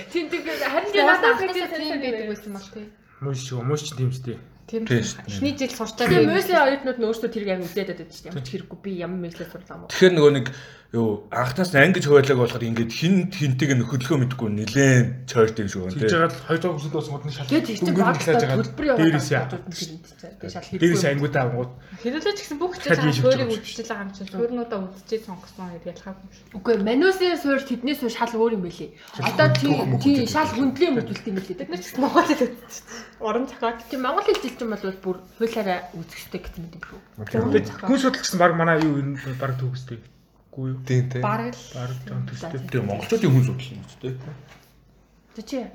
тийм 0.09 0.25
тийм 0.33 0.41
харин 0.49 0.89
надад 1.05 1.37
анхнаасаа 1.37 1.69
тийм 1.69 1.85
тийм 1.85 2.01
байдаг 2.01 2.27
байсан 2.33 2.51
баг 2.57 2.65
тий. 2.73 2.85
Мөш 3.21 3.39
шүү, 3.45 3.61
мөш 3.61 3.81
ч 3.85 3.89
тийм 3.93 4.09
шүү. 4.09 4.25
Тийм 4.25 4.39
Тийм 4.63 4.85
тийм. 4.87 5.03
Эхний 5.27 5.53
жил 5.53 5.69
сурчаад 5.69 6.07
Тэгээ 6.09 6.33
мөслийн 6.33 6.63
оюутнууд 6.63 6.97
нь 6.97 7.05
өөрсдөө 7.05 7.29
тэрийг 7.29 7.51
амар 7.51 7.67
үзээд 7.67 7.89
байдаг 7.93 8.09
шүү 8.09 8.23
дээ. 8.23 8.31
Ямар 8.31 8.41
ч 8.41 8.49
хэрэггүй 8.55 8.79
би 8.79 8.91
ямар 8.95 9.19
мөслөө 9.21 9.47
сурлаа 9.51 9.77
мó. 9.77 9.85
Тэгэхээр 9.91 10.13
нөгөө 10.17 10.33
нэг 10.33 10.47
юу 10.93 11.25
анхнаас 11.33 11.73
нь 11.73 11.81
ангиж 11.81 12.05
хуваалаг 12.05 12.37
болохоор 12.37 12.69
ингээд 12.69 12.93
хин 12.93 13.33
хинтийг 13.33 13.73
нь 13.73 13.81
хөдөлгөөн 13.81 14.29
мэдгүй 14.29 14.49
нилээн 14.53 15.25
чойрт 15.25 15.57
юм 15.57 15.65
шүү 15.65 15.89
Тэгж 15.89 16.05
дээ. 16.05 16.21
байгаа 16.21 16.29
л 16.29 16.45
хоёр 16.45 16.59
дахь 16.61 16.77
өсөлт 16.77 16.93
босгоод 16.93 17.25
нь 17.25 17.33
шал. 17.33 17.49
Тэгээ 17.49 17.65
тийч 17.65 17.79
чинь 17.81 17.97
баг 17.97 18.17
дээрээс 18.21 19.29
яваад 19.33 19.57
тэгээ 19.73 20.53
шал 20.53 20.69
Дээрээс 20.69 21.01
хэрэггүй. 21.01 21.13
ангуудаа 21.17 21.41
авангууд. 21.49 21.71
Хэрэлээ 21.97 22.33
ч 22.37 22.39
гэсэн 22.45 22.57
бүх 22.61 22.73
өөрийг 22.77 23.49
өгч 23.57 23.65
үдчихлээ 23.73 24.13
чинь 24.13 24.29
суурнуудаа 24.37 24.79
үдчихээ 24.85 25.25
сонгосон 25.25 25.65
гэдэг 25.73 25.89
ялгаагүй 25.97 26.21
юм 26.21 26.29
шүү. 26.29 26.53
Үгүй 26.61 26.75
манусын 26.85 27.41
суурь 27.41 27.65
тэдний 27.65 27.95
суурь 27.97 28.13
шал 28.13 28.33
өөр 28.37 28.53
юм 28.53 28.63
байлээ. 28.69 28.93
Одоо 29.17 29.47
тийм 29.57 29.73
тийм 29.97 30.29
шал 30.29 30.49
хөндлөн 30.53 31.01
үзүүлдэг 31.01 31.25
юм 31.25 31.37
байлээ. 31.41 31.57
Бид 31.57 31.69
нар 31.73 31.81
ч 31.81 31.85
гэсэн 31.89 32.01
Монгол 32.05 32.29
хэл 32.29 32.45
үдчихсэн. 32.53 32.85
Орон 33.17 33.49
цахаад 33.49 33.81
Тийм 33.89 34.01
Монгол 34.05 34.29
хэл 34.29 34.45
жилчин 34.45 34.69
бол 34.69 34.85
бүр 35.01 35.17
хуулаараа 35.41 35.79
үзэхтэй 35.97 36.37
гэсэн 36.37 36.61
юм 36.61 36.69
дээ. 36.69 36.85
Тэгээд 37.33 37.81
хүн 37.81 37.97
судлалчсан 37.97 38.37
баг 38.37 38.53
манай 38.53 38.77
юу 38.85 39.01
энэ 39.01 39.17
баг 39.41 39.57
төгсдэй. 39.57 40.12
Гүү 40.53 40.65
юу? 40.69 40.77
тийм 40.85 41.09
те 41.09 41.19
бараг 41.19 41.53
л 41.57 41.65
Баг 41.73 41.91
жоон 42.05 42.23
төстэй. 42.29 42.61
Тэгээ 42.69 42.85
монголчуудын 42.85 43.31
хүн 43.33 43.45
судлал 43.49 43.73
юм 43.73 43.85
шүү 43.89 43.99
дээ. 44.05 45.73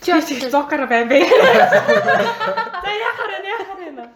Чи 0.00 0.12
чи 0.24 0.34
их 0.34 0.50
зокара 0.50 0.86
бай 0.88 1.04
бай. 1.04 1.20
За 2.84 2.88
яхаараа 2.88 3.40
яхаараа. 3.44 4.08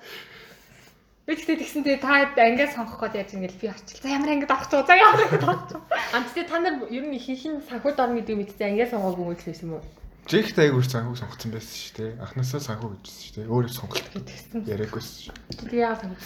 Би 1.25 1.33
тэгтээ 1.37 1.57
тэгсэн 1.61 1.85
тэгээ 1.85 2.01
та 2.01 2.33
ангиа 2.37 2.69
сонгох 2.69 3.01
гээд 3.01 3.17
яаж 3.17 3.31
ингээл 3.37 3.61
би 3.61 3.69
арчил. 3.69 4.01
За 4.01 4.09
ямар 4.09 4.29
ангид 4.33 4.49
авах 4.53 4.69
ч 4.69 4.77
за 4.77 4.93
ямар 4.93 5.21
ангид 5.25 5.45
авах 5.45 5.65
ч. 5.69 5.77
амтдээ 6.17 6.45
та 6.49 6.61
нар 6.61 6.75
ер 6.93 7.05
нь 7.05 7.17
хин 7.17 7.61
санхуд 7.65 7.97
орно 8.01 8.21
гэдэг 8.21 8.37
мэдээ 8.41 8.69
ангиа 8.73 8.89
сонгоогүй 8.93 9.25
юм 9.25 9.37
байсан 9.37 9.65
юм 9.69 9.73
уу? 9.81 9.85
Жигт 10.29 10.57
айгуур 10.61 10.85
санхүүг 10.85 11.21
сонгоцсон 11.21 11.53
байсан 11.53 11.77
шүү 11.81 11.97
дээ 11.97 12.11
анхнаасаа 12.25 12.61
санхүү 12.61 12.89
гэжсэн 13.05 13.25
шүү 13.25 13.37
дээ 13.41 13.53
өөрөө 13.53 13.73
сонголт 13.73 14.05
Тэгсэн. 14.25 14.61
яриаггүйсэн 14.69 15.17
шүү 15.29 15.37
Тэгээ 15.69 15.85
яа 15.85 15.97
сан. 15.97 16.17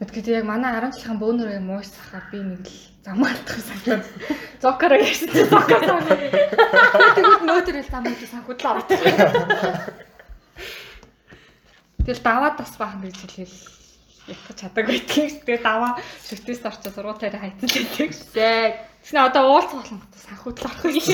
Тэгэхдээ 0.00 0.36
яг 0.40 0.46
манай 0.48 0.72
10 0.76 0.92
жилийн 0.96 1.20
бөөнөрөө 1.20 1.60
муусахаар 1.64 2.24
би 2.28 2.38
нэг 2.44 2.64
л 2.68 2.93
зам 3.04 3.20
алдах 3.24 3.58
санаа. 3.60 4.04
Зокара 4.62 4.96
ярьсан 4.96 5.28
чи 5.28 5.44
зокара 5.44 5.84
санаа. 5.84 6.16
Тэгвэл 7.14 7.44
нөөдөр 7.44 7.76
л 7.84 7.90
зам 7.92 8.04
алдах 8.08 8.30
санхудлаа 8.32 8.72
ордог. 8.80 9.00
Тэгэл 12.00 12.24
даваад 12.24 12.56
бас 12.56 12.72
бахан 12.80 13.00
гэж 13.04 13.16
хэлээл 13.20 13.56
ятгах 14.32 14.56
чадаг 14.56 14.84
байдгийг. 14.88 15.44
Тэгээ 15.44 15.60
даваа 15.60 16.00
шүтээс 16.24 16.64
орчоо 16.64 16.92
зургуулаараа 16.92 17.40
хайцсан 17.44 17.68
байдаг. 17.68 18.10
За 18.32 18.48
Тэгснэ 19.04 19.20
одоо 19.20 19.44
уулзах 19.52 19.84
болгонгот 19.84 20.16
санхудлаа 20.16 20.72
авах 20.72 20.96
юм. 20.96 21.04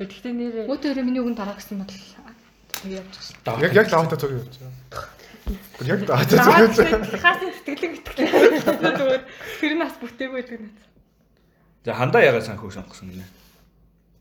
Тэгэхдээ 0.00 0.32
нэрээ 0.32 0.64
Өөдөө 0.64 1.04
миний 1.04 1.20
үгэн 1.20 1.36
дараа 1.36 1.60
гэсэн 1.60 1.76
бол 1.76 1.92
тэгээ 1.92 3.04
явж 3.04 3.14
байгаа. 3.44 3.68
Яг 3.68 3.72
яг 3.76 3.88
лавта 3.92 4.16
цог 4.16 4.32
явуулж 4.32 4.56
байгаа. 4.56 5.17
Яг 5.84 6.00
явуулж 6.04 6.76
байгаа. 6.76 7.04
Хаасан 7.24 7.50
сэтгэлэн 7.56 7.92
мэтгэлээ. 7.96 8.28
Зүгээр 8.98 9.22
тэр 9.60 9.74
нас 9.78 9.94
бүтээгүй 10.00 10.36
байдаг 10.38 10.60
надад. 10.60 10.86
За 11.84 11.92
хандаа 11.94 12.22
ягаад 12.22 12.46
санхүү 12.46 12.70
сонгосон 12.74 13.10
гинэ. 13.12 13.26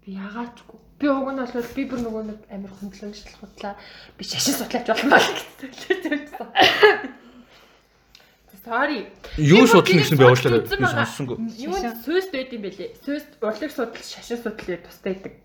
би 0.08 0.16
ягаачгүй. 0.16 0.80
Би 1.00 1.08
уг 1.12 1.28
нь 1.36 1.44
бол 1.44 1.68
би 1.76 1.84
бүр 1.84 2.00
нөгөө 2.00 2.24
нэг 2.32 2.40
амар 2.48 2.72
хөндлөмжлөх 2.80 3.36
худлаа. 3.44 3.76
Би 4.16 4.24
шашин 4.24 4.56
судлаач 4.56 4.88
болмоо 4.88 5.20
гэсэн. 5.20 5.68
Sorry. 8.64 9.12
Юу 9.36 9.68
судлах 9.68 10.00
гэсэн 10.00 10.16
би 10.16 10.24
уучлаарай. 10.24 10.64
Би 10.64 10.88
сонссонгүй. 10.88 11.36
Юу 11.60 11.76
нь 11.76 11.92
сөст 12.08 12.32
байд 12.32 12.56
юм 12.56 12.64
бэлээ. 12.64 12.96
Сөст 13.04 13.36
урлаг 13.44 13.72
судал, 13.72 14.00
шашин 14.00 14.40
судлал 14.40 14.80
тустай 14.80 15.20
байдаг. 15.20 15.36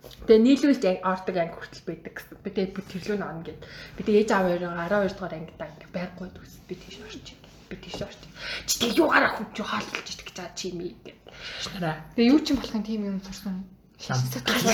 Тэгээ 0.00 0.44
нийлүүлж 0.46 0.84
ордог 1.04 1.36
анги 1.36 1.56
хүртэл 1.58 1.88
байдаг 1.88 2.14
гэсэн. 2.16 2.36
Би 2.40 2.50
тэгээ 2.50 2.72
бүр 2.72 2.84
тэрлүү 2.88 3.18
наана 3.20 3.44
гэд. 3.44 3.60
Би 3.96 4.00
тэгээ 4.04 4.20
ээж 4.24 4.30
аав 4.32 4.44
хоёроо 4.48 4.72
12 4.78 5.16
дугаар 5.16 5.34
ангид 5.36 5.60
анги 5.60 5.86
байхгүй 5.92 6.28
дүүс. 6.32 6.54
Би 6.68 6.74
тийш 6.78 6.96
орчих. 7.04 7.38
Би 7.68 7.76
тийш 7.76 8.00
орчих. 8.00 8.30
Чи 8.64 8.74
тэг 8.80 8.96
юугаараа 8.96 9.36
хүч 9.36 9.60
хаалталж 9.60 10.08
идэх 10.08 10.26
гэж 10.30 10.36
байгаа 10.40 10.56
чи 10.56 10.64
юм 10.72 10.80
ийм 10.86 10.98
гэд. 11.04 11.20
Шнараа. 11.60 11.96
Тэгээ 12.16 12.32
юу 12.32 12.40
ч 12.40 12.46
юм 12.54 12.58
болохын 12.62 12.84
тийм 12.86 13.02
юм 13.10 13.20
сурсан. 13.20 13.56
Судалгаа 14.00 14.72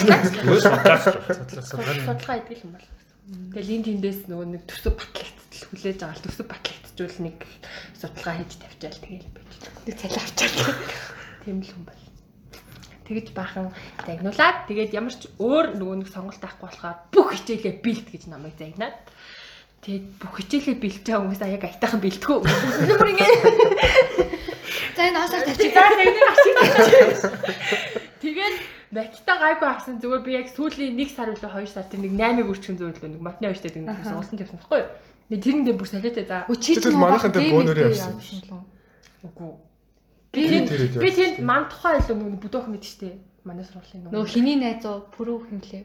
идэх 2.38 2.62
юм 2.62 2.78
бол. 2.78 2.86
Тэгэл 3.26 3.74
энэ 3.74 3.86
тэндээс 3.90 4.30
нөгөө 4.30 4.46
нэг 4.54 4.62
төсөв 4.70 4.94
батлагдтал 4.94 5.66
хүлээж 5.66 5.98
л 5.98 6.22
төсөв 6.22 6.46
батлагдчихвал 6.46 7.26
нэг 7.26 7.42
судалгаа 7.98 8.38
хийж 8.38 8.54
тавьчаал 8.62 9.02
тэгэл 9.02 9.34
байж. 9.34 9.50
Нэг 9.82 9.98
цалин 9.98 10.22
авчаад. 10.22 10.54
Тийм 11.42 11.58
л 11.58 11.74
юм 11.74 11.82
бол. 11.90 12.05
Тэгэж 13.06 13.26
баахан 13.32 13.70
загнуулаад 14.02 14.56
тэгээд 14.66 14.90
ямар 14.98 15.14
ч 15.14 15.30
өөр 15.38 15.66
нөгөө 15.78 15.96
нэг 16.02 16.08
сонголт 16.10 16.42
авахгүй 16.42 16.66
болохоор 16.66 16.98
бүх 17.14 17.28
хичээлээ 17.38 17.74
бэлт 17.80 18.06
гэж 18.10 18.22
намайг 18.26 18.58
загнаад 18.58 18.98
тэгээд 19.86 20.06
бүх 20.18 20.34
хичээлээ 20.42 20.76
байгаа 20.82 21.22
хүмүүс 21.22 21.42
аяг 21.46 21.62
айтайхан 21.62 22.02
бэлтгэв. 22.02 22.42
Бүр 22.42 23.10
ингэ 23.14 23.26
За 24.96 25.02
энэ 25.06 25.20
асар 25.22 25.42
тавьчих. 25.46 25.70
За 25.74 25.86
тэгээд 25.86 26.26
ашиг 26.34 26.56
Тэгээд 28.20 28.56
матта 28.90 29.34
гайгүй 29.38 29.68
авсан 29.68 29.98
зүгээр 30.00 30.22
би 30.24 30.32
яг 30.34 30.48
сүүлийн 30.50 30.96
1 30.96 31.14
сар 31.14 31.30
үлээ 31.30 31.52
2 31.52 31.68
сар 31.68 31.86
тэр 31.86 32.00
нэг 32.00 32.12
8-ыг 32.16 32.48
үрчхэн 32.48 32.78
зөвлөө 32.80 33.10
нэг 33.12 33.22
матны 33.22 33.52
өштэй 33.52 33.70
нэг 33.76 33.92
сонголтын 34.02 34.40
тавьсан 34.40 34.58
байхгүй 34.58 34.80
юу? 34.80 34.90
Тэгээд 35.28 35.42
тэрэндээ 35.44 35.74
бүр 35.76 35.88
солиотой 35.90 36.24
за. 36.24 36.46
Тэгэл 36.48 36.96
манайхан 36.96 37.30
дээр 37.34 37.50
бөөнөрөө 37.52 37.86
явсан. 37.92 38.14
Үгүй. 39.26 39.52
Би 40.36 41.00
Би 41.00 41.10
тэнд 41.16 41.40
ман 41.40 41.66
тухай 41.72 41.96
илүү 41.98 42.16
нэг 42.20 42.40
бүдөөх 42.44 42.68
мэд 42.68 42.84
штэ. 42.84 43.16
Манай 43.48 43.64
сургуулийн 43.64 44.12
Нөгөө 44.12 44.28
хиний 44.28 44.56
найз 44.60 44.84
уу 44.84 45.08
пүрүү 45.16 45.38
хэмлээ. 45.48 45.84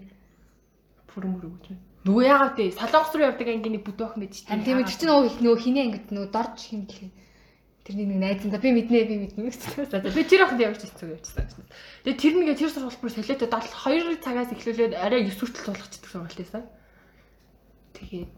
пүрмөр 1.12 1.44
өгч 1.48 1.66
байна. 1.72 1.84
Нөгөө 2.08 2.24
яагаад 2.26 2.56
те 2.58 2.64
солонгос 2.72 3.14
руу 3.14 3.28
явдаг 3.30 3.48
ангийн 3.48 3.76
нэг 3.78 3.84
бүдөөх 3.86 4.14
мэд 4.18 4.34
штэ. 4.34 4.52
Ам 4.52 4.64
тийм 4.66 4.80
ээ 4.82 4.90
чи 4.90 5.06
нөгөө 5.06 5.26
их 5.28 5.38
нөгөө 5.44 5.60
хиний 5.62 5.84
ангид 5.86 6.08
нөгөө 6.10 6.30
дорж 6.34 6.60
хэмлээ. 6.72 7.12
Тэрний 7.82 8.08
нэг 8.10 8.20
найзанда 8.22 8.58
би 8.62 8.70
мэднэ 8.74 9.06
би 9.06 9.16
мэднэ 9.22 9.42
гэсэн. 9.52 9.86
За 9.92 10.02
би 10.02 10.24
тэр 10.26 10.46
охинд 10.46 10.62
явж 10.62 10.82
ирсэн 10.86 11.14
явчихсан. 11.18 11.66
Тэгээ 12.06 12.18
тэр 12.18 12.34
нэгэ 12.42 12.56
тэр 12.58 12.72
сургалт 12.74 13.02
бүр 13.02 13.12
солиотой 13.14 13.50
72 13.50 14.22
цагаас 14.22 14.50
эхлүүлээд 14.54 14.94
арай 14.98 15.26
9 15.26 15.34
хүртэл 15.34 15.66
суулгачдаг 15.66 16.10
сургалт 16.10 16.38
байсан. 16.42 16.64
Тэгээд 17.98 18.32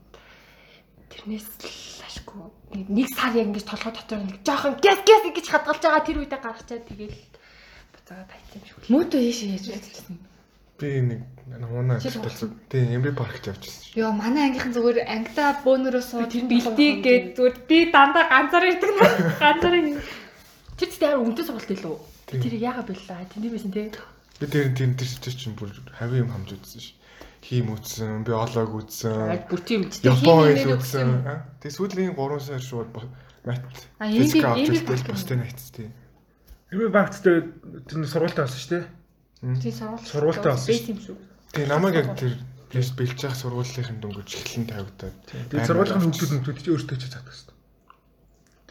тэрнээс 1.13 1.47
л 1.61 2.01
ашгүй 2.09 2.41
нэг- 2.73 3.13
сар 3.13 3.33
яг 3.37 3.47
ингэж 3.53 3.65
толгой 3.69 3.93
дотор 3.93 4.19
нэг 4.25 4.41
жоохон 4.41 4.73
гэс 4.81 4.99
гэс 5.05 5.23
гэж 5.37 5.47
хадгалж 5.53 5.81
байгаа 5.85 6.03
тэр 6.03 6.17
үедээ 6.25 6.41
гаргачаад 6.41 6.83
тэгэл 6.89 7.17
буцаагаад 7.93 8.29
хайсан 8.33 8.57
юм 8.57 8.65
шиг. 8.65 8.75
Мөөдөө 8.89 9.21
ийшээ 9.21 9.49
яаж 9.53 9.65
байсан. 9.69 10.17
Би 10.81 10.89
нэг 11.05 11.21
нуунаа 11.47 12.01
хэлсэн. 12.01 12.49
Тийм 12.67 12.97
MB 12.99 13.07
паркт 13.13 13.45
явчихсан. 13.45 13.93
Йоо 13.93 14.11
манай 14.11 14.49
ангийнхан 14.49 14.73
зүгээр 14.73 14.99
ангидаа 15.05 15.61
бөөнөрөө 15.61 16.03
сууд 16.03 16.33
тэр 16.33 16.43
нь 16.43 16.51
бэлтий 16.51 16.91
гээд 17.05 17.25
зүгээр 17.37 17.55
би 17.69 17.77
дандаа 17.93 18.25
ганцаар 18.27 18.65
ирдэг 18.73 18.91
нэ. 18.97 19.05
Ганцаар 19.43 19.75
ин. 19.77 20.01
Тэр 20.75 20.89
ч 20.89 20.93
амар 21.05 21.21
үнэтэй 21.23 21.45
сургалт 21.45 21.71
илүү. 21.77 21.95
Тийм. 22.27 22.41
Тэр 22.41 22.53
яагаад 22.57 22.89
бэлээ? 22.89 23.29
Тэний 23.37 23.51
байсан 23.53 23.71
те. 23.71 23.93
Би 24.41 24.45
тэр 24.49 24.73
тэр 24.73 24.91
тэр 24.97 25.35
чинь 25.37 25.53
бүр 25.53 25.69
хавийн 25.93 26.25
юм 26.25 26.33
хамж 26.33 26.57
үзсэн 26.57 26.81
ш. 26.81 26.97
Хийм 27.43 27.67
үзсэн, 27.75 28.23
би 28.23 28.31
олоог 28.31 28.71
үзсэн. 28.71 29.43
бүр 29.51 29.61
тийм 29.67 29.81
ч 29.91 29.99
Япон 30.07 30.47
хийм 30.47 30.55
ил 30.55 30.63
нэр 30.63 30.77
өгсөн 30.79 31.07
үзсэн. 31.11 31.27
а? 31.27 31.43
Тэг 31.59 31.71
сүүлийн 31.75 32.15
3 32.15 32.39
сар 32.39 32.61
шууд 32.63 32.89
мат. 32.95 33.11
А, 33.99 34.07
энэ 34.07 34.15
би- 34.15 34.23
физик 34.23 34.43
энэ 34.47 34.55
би 34.71 34.77
авч 34.79 34.87
багт 34.87 35.07
бустай 35.11 35.37
найц 35.37 35.61
тий. 35.75 35.87
Эми 36.71 36.87
банкт 36.87 37.19
тэр 37.19 37.51
сургуультай 38.07 38.47
болсон 38.47 38.59
шүү 38.63 38.71
дээ. 38.71 38.85
тий 39.59 39.71
сургууль. 39.75 40.07
Сургуультай 40.07 40.51
болсон 40.55 40.71
шүү. 40.71 40.87
юм 40.95 40.99
шүү. 41.03 41.15
Тэг 41.51 41.67
намайг 41.67 41.95
яг 41.99 42.09
тэр 42.15 42.33
тест 42.71 42.95
бэлж 42.95 43.19
явах 43.27 43.35
сургуулийн 43.37 43.99
дөнгөж 43.99 44.29
эхлэн 44.39 44.65
тавигдаад. 44.71 45.15
Тэр 45.51 45.59
сургуулийн 45.67 45.99
хүмүүс 45.99 46.19
хүмүүс 46.23 46.63
чи 46.63 46.71
өөртөө 46.71 46.97
ч 46.97 47.03
заадаг 47.11 47.35
шүү. 47.35 47.51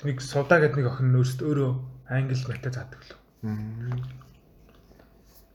Тэнийг 0.00 0.18
сувдаа 0.24 0.58
гэдэг 0.64 0.76
нэг 0.80 0.88
охин 0.90 1.12
өөртөө 1.14 1.46
өөрөө 1.46 1.72
англи 2.10 2.34
математик 2.34 2.72
заадаг 2.74 3.00
лөө. 3.06 3.20
Мм. 3.46 4.02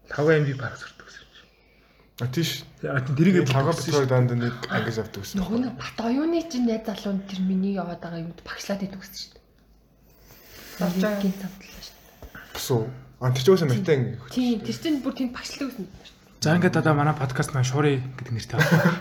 5 0.07 0.39
MB 0.39 0.49
парк 0.55 0.77
сурдаг 0.79 1.03
гэсэн. 1.09 1.26
А 2.19 2.25
тийш. 2.25 2.65
А 2.81 2.97
тэрийг 2.97 3.45
Тавга 3.45 3.77
битгаар 3.77 4.09
данд 4.09 4.33
нэг 4.33 4.53
ангиж 4.73 4.97
авдаг 4.97 5.21
гэсэн. 5.21 5.37
Нөгөө 5.37 5.59
нэг 5.69 5.73
бат 5.77 5.97
оюуны 6.01 6.41
чинь 6.49 6.65
найз 6.65 6.81
залуунд 6.89 7.29
тэр 7.29 7.45
миний 7.45 7.77
яваад 7.77 8.01
байгаа 8.01 8.25
юмд 8.25 8.41
багшлаад 8.41 8.81
идэв 8.81 8.97
гэсэн 8.97 9.17
шүү 9.21 9.31
дээ. 9.37 9.45
Боржогийн 10.81 11.35
цамтлаа 11.37 11.81
шүү. 11.85 11.95
Бусуу. 12.57 12.81
А 13.21 13.29
тэр 13.29 13.43
ч 13.45 13.47
үгүй 13.53 13.69
матан. 13.69 14.01
Тийм, 14.33 14.57
тэр 14.65 14.77
чинь 14.81 15.01
бүр 15.05 15.13
тийм 15.13 15.29
багшлаг 15.29 15.69
гэсэн. 15.69 15.85
За 16.41 16.57
ингээд 16.57 16.81
одоо 16.81 16.93
манай 16.97 17.13
подкаст 17.13 17.53
маань 17.53 17.69
шуурэ 17.69 18.01
гэдэг 18.01 18.33
нэртэй 18.33 18.57
байна. 18.65 18.97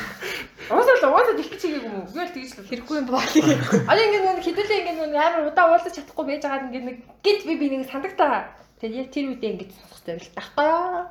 Уусаа 0.70 1.12
уусаа 1.12 1.34
их 1.36 1.50
гэж 1.50 1.60
хийгээгүй 1.60 1.92
юм 1.92 1.96
уу? 2.00 2.08
Би 2.08 2.20
л 2.24 2.30
тэгж 2.30 2.50
л 2.56 2.68
Хэрэггүй 2.70 2.96
юм 3.00 3.06
болоо. 3.10 3.20
Одоо 3.20 4.04
ингээд 4.06 4.24
нэг 4.32 4.44
хэдүүлээ 4.44 4.80
ингээд 4.80 5.12
нэг 5.12 5.18
амар 5.18 5.48
удаа 5.50 5.66
уулзах 5.72 5.92
чадахгүй 5.92 6.24
байж 6.24 6.42
байгаа 6.46 6.68
ингээд 6.70 6.86
нэг 6.88 6.96
гид 7.24 7.40
би 7.44 7.54
би 7.58 7.66
нэг 7.74 7.90
сандагтаа. 7.90 8.54
Тэгээд 8.80 8.96
яг 8.96 9.12
тэр 9.12 9.36
үедээ 9.36 9.52
ингээд 9.60 9.76
сонсох 9.76 10.00
зорилт 10.08 10.32
байхгүй 10.32 10.64
юу? 10.64 11.04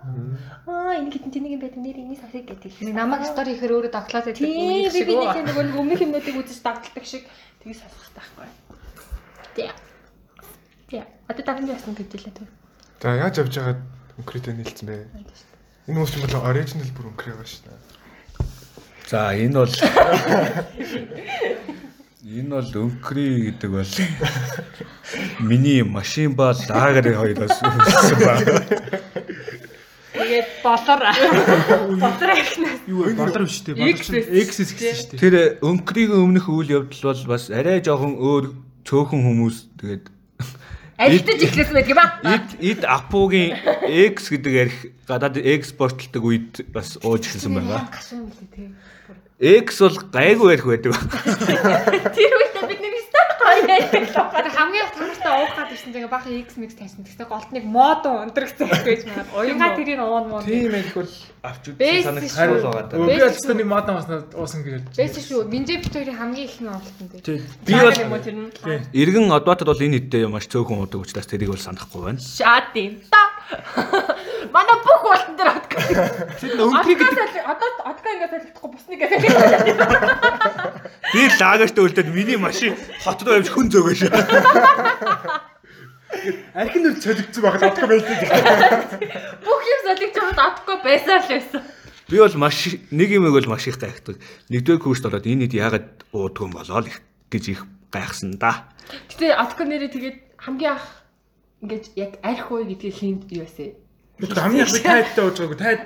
Аа 0.66 1.06
гидэн 1.06 1.30
тэнийг 1.30 1.54
юм 1.54 1.62
байдаг 1.62 1.86
нэр 1.86 2.02
энийг 2.02 2.18
сонсох 2.18 2.42
гэдэг. 2.42 2.82
Нэг 2.82 2.98
намайг 2.98 3.30
стори 3.30 3.54
ихэр 3.54 3.78
өөрөө 3.78 3.94
доглоод 3.94 4.26
байдаг. 4.26 4.42
Тийм 4.42 4.90
би 4.90 5.06
би 5.06 5.14
нэг 5.14 5.38
нэг 5.38 5.54
нэг 5.54 5.78
өмнөх 5.78 6.02
юмнуудыг 6.02 6.34
үзэж 6.34 6.66
дагталдаг 6.66 7.06
шиг 7.06 7.30
тгий 7.62 7.78
сонсох 7.78 8.10
хэрэгтэй 8.10 8.26
байхгүй 8.26 8.50
юу? 8.50 8.58
Тийм. 9.54 9.70
Тийм. 10.90 11.06
Одоо 11.30 11.46
дараа 11.46 11.62
нь 11.62 11.70
яасан 11.70 11.94
гэж 11.94 12.10
хэлээ 12.10 12.42
түр. 12.42 12.50
За 12.98 13.14
яаж 13.14 13.38
явж 13.38 13.54
байгаад 13.54 13.86
өнкритэ 14.18 14.58
нийлцсэн 14.58 14.90
бэ? 14.90 15.06
Энэ 15.94 15.94
хүмүүс 15.94 16.10
ч 16.10 16.26
бол 16.26 16.50
оригинал 16.50 16.90
бүр 16.98 17.14
өнкрэ 17.14 17.38
байгаа 17.38 17.54
шүү 17.54 17.70
дээ. 17.70 17.78
За 19.14 19.30
энэ 19.38 19.62
бол 19.62 19.70
энэ 22.30 22.62
бол 22.62 22.74
өнкри 22.86 23.26
гэдэг 23.50 23.72
бол 23.74 23.94
миний 25.42 25.82
машин 25.82 26.36
ба 26.38 26.54
лагерын 26.54 27.18
хоёроос 27.18 27.58
үүссэн 27.58 28.18
ба. 28.22 28.36
Тэгээд 30.14 30.50
болор. 30.62 31.02
Болор 31.98 32.30
ихнээс. 32.38 32.86
Юу? 32.86 33.10
Болор 33.18 33.50
биш 33.50 33.66
дээ. 33.66 33.82
X 33.98 34.14
Болор 34.14 34.22
биш. 34.22 34.46
X 34.46 34.50
гэсэн 34.62 34.94
шүү 34.94 35.10
дээ. 35.10 35.22
Тэр 35.22 35.36
өнкрийн 35.66 36.14
өмнөх 36.14 36.46
үйл 36.54 36.86
явдал 36.86 37.02
бол 37.10 37.24
бас 37.34 37.50
арай 37.50 37.82
жоохон 37.82 38.14
өөр 38.22 38.54
цөөхөн 38.86 39.22
хүмүүс 39.26 39.58
тэгээд 39.82 40.06
Альтаж 41.00 41.40
ихлээс 41.48 41.72
байдаг 41.72 41.94
юм 41.96 42.02
аа. 42.04 42.12
Ид 42.36 42.48
ид 42.60 42.82
апугийн 42.84 43.56
X 44.12 44.30
гэдэг 44.36 44.54
ярих 44.54 44.78
гадаад 45.08 45.40
экспортлдог 45.40 46.24
үед 46.28 46.54
бас 46.76 47.00
ууж 47.02 47.24
ирсэн 47.24 47.56
байгаа. 47.56 47.88
Гашуун 47.88 48.28
үлээ 48.28 48.50
тий. 48.52 48.68
X 49.40 49.80
бол 49.80 49.96
гайгүй 50.12 50.52
ярих 50.52 50.66
байдаг. 50.68 50.94
Тэр 52.16 52.32
үедээ 52.36 52.66
бид 52.68 52.80
нэг 52.84 52.94
өстой 53.00 53.24
гоё. 53.40 53.64
Тэр 54.36 54.52
хамгийн 54.52 54.90
тамартай 54.92 55.32
уух 55.40 55.54
гад 55.56 55.72
ирсэн 55.72 55.96
тэгээ 55.96 56.12
бахан 56.12 56.36
X 56.44 56.60
mix 56.60 56.76
тайсан. 56.76 57.08
Тэгсэн 57.08 57.24
голтныг 57.32 57.64
мод 57.64 58.04
ундрагцсан 58.04 58.68
гэж 58.68 59.06
байна. 59.08 59.24
Уянга 59.32 59.80
тэрийг 59.80 60.04
уун 60.04 60.28
муу. 60.28 60.44
Тийм 60.44 60.76
их 60.76 60.92
бол 60.92 61.08
авч 61.40 61.72
үзсэн 61.72 62.04
санаг 62.04 62.24
шүү. 62.28 62.36
хариул 62.36 62.68
байгаа 62.68 63.08
би 63.08 63.16
аль 63.24 63.40
нэг 63.56 63.68
мод 63.72 63.88
ууснаа 63.88 64.20
уусан 64.36 64.60
гэж. 64.68 64.84
Бэс 65.00 65.16
шүү. 65.24 65.48
Минжэ 65.48 65.80
битүүрийн 65.88 66.20
хамгийн 66.20 66.48
ихний 66.52 66.68
уултан 66.76 67.08
дээ. 67.08 67.24
Тий. 67.24 67.40
Би 67.64 67.74
бол 67.80 67.96
юм 67.96 68.12
уу 68.12 68.20
тэр 68.20 68.36
нь? 68.36 68.52
Иргэн 68.92 69.32
Одбатад 69.32 69.72
бол 69.72 69.80
энэ 69.80 70.04
хэдтэй 70.04 70.28
маш 70.28 70.52
цөөхөн 70.52 70.84
уудаг 70.84 71.00
учраас 71.00 71.32
тэрийг 71.32 71.56
бол 71.56 71.64
санахгүй 71.64 72.12
байна. 72.12 72.20
Шат 72.20 72.76
юм 72.76 73.00
та. 73.08 73.39
Манай 74.54 74.78
бүх 74.86 75.04
уултан 75.06 75.36
дээр 75.38 75.50
одг. 75.54 75.72
Тэр 76.40 76.62
өнкри 76.62 76.94
гэдэг 76.98 77.46
одоо 77.46 77.70
одгоо 77.90 78.12
ингээд 78.14 78.34
солихдохгүй 78.34 78.70
бусны 78.74 78.96
гэдэг. 78.98 79.20
Би 81.14 81.22
лагерт 81.42 81.78
үлдээд 81.78 82.10
миний 82.14 82.38
машин 82.38 82.78
хот 83.02 83.22
руу 83.26 83.38
явж 83.42 83.50
хүн 83.50 83.70
зөөгөөш. 83.74 84.02
архин 86.54 86.82
нэр 86.84 86.96
цолигдсон 87.02 87.44
байхад 87.44 87.64
одох 87.74 87.90
байлээ. 87.90 88.18
Бүх 89.46 89.62
юм 89.66 89.82
солигч 89.86 90.14
чамд 90.14 90.40
одгоо 90.40 90.78
байсаар 90.84 91.22
л 91.26 91.30
байсан. 91.30 91.62
Би 92.10 92.18
бол 92.18 92.38
маш 92.42 92.58
нэг 92.90 93.10
юм 93.14 93.30
бол 93.30 93.50
маш 93.50 93.68
их 93.70 93.78
гайхдаг. 93.78 94.18
Нэгдүгээр 94.50 94.82
курст 94.82 95.06
ороод 95.06 95.30
энэ 95.30 95.46
хэд 95.46 95.54
яагаад 95.58 95.88
уудгүй 96.14 96.46
юм 96.50 96.54
болоо 96.58 96.82
л 96.82 96.90
их 96.90 97.02
гэж 97.30 97.44
их 97.54 97.62
гайхсан 97.94 98.38
да. 98.42 98.70
Гэтэ 99.14 99.38
одгоо 99.38 99.66
нэрээ 99.70 99.94
тэгээд 99.94 100.18
хамгийн 100.42 100.74
анх 100.74 100.99
ингээд 101.64 101.86
яг 101.96 102.12
арх 102.24 102.52
уу 102.52 102.64
гэдгийг 102.64 102.96
хийнд 102.96 103.22
юу 103.32 103.46
вэ? 103.46 103.76
Тэр 104.20 104.40
хамгийн 104.40 104.68
их 104.68 104.84
тайдтай 104.88 105.24
ууж 105.24 105.38
байгаагүй. 105.40 105.60
Тайд 105.60 105.82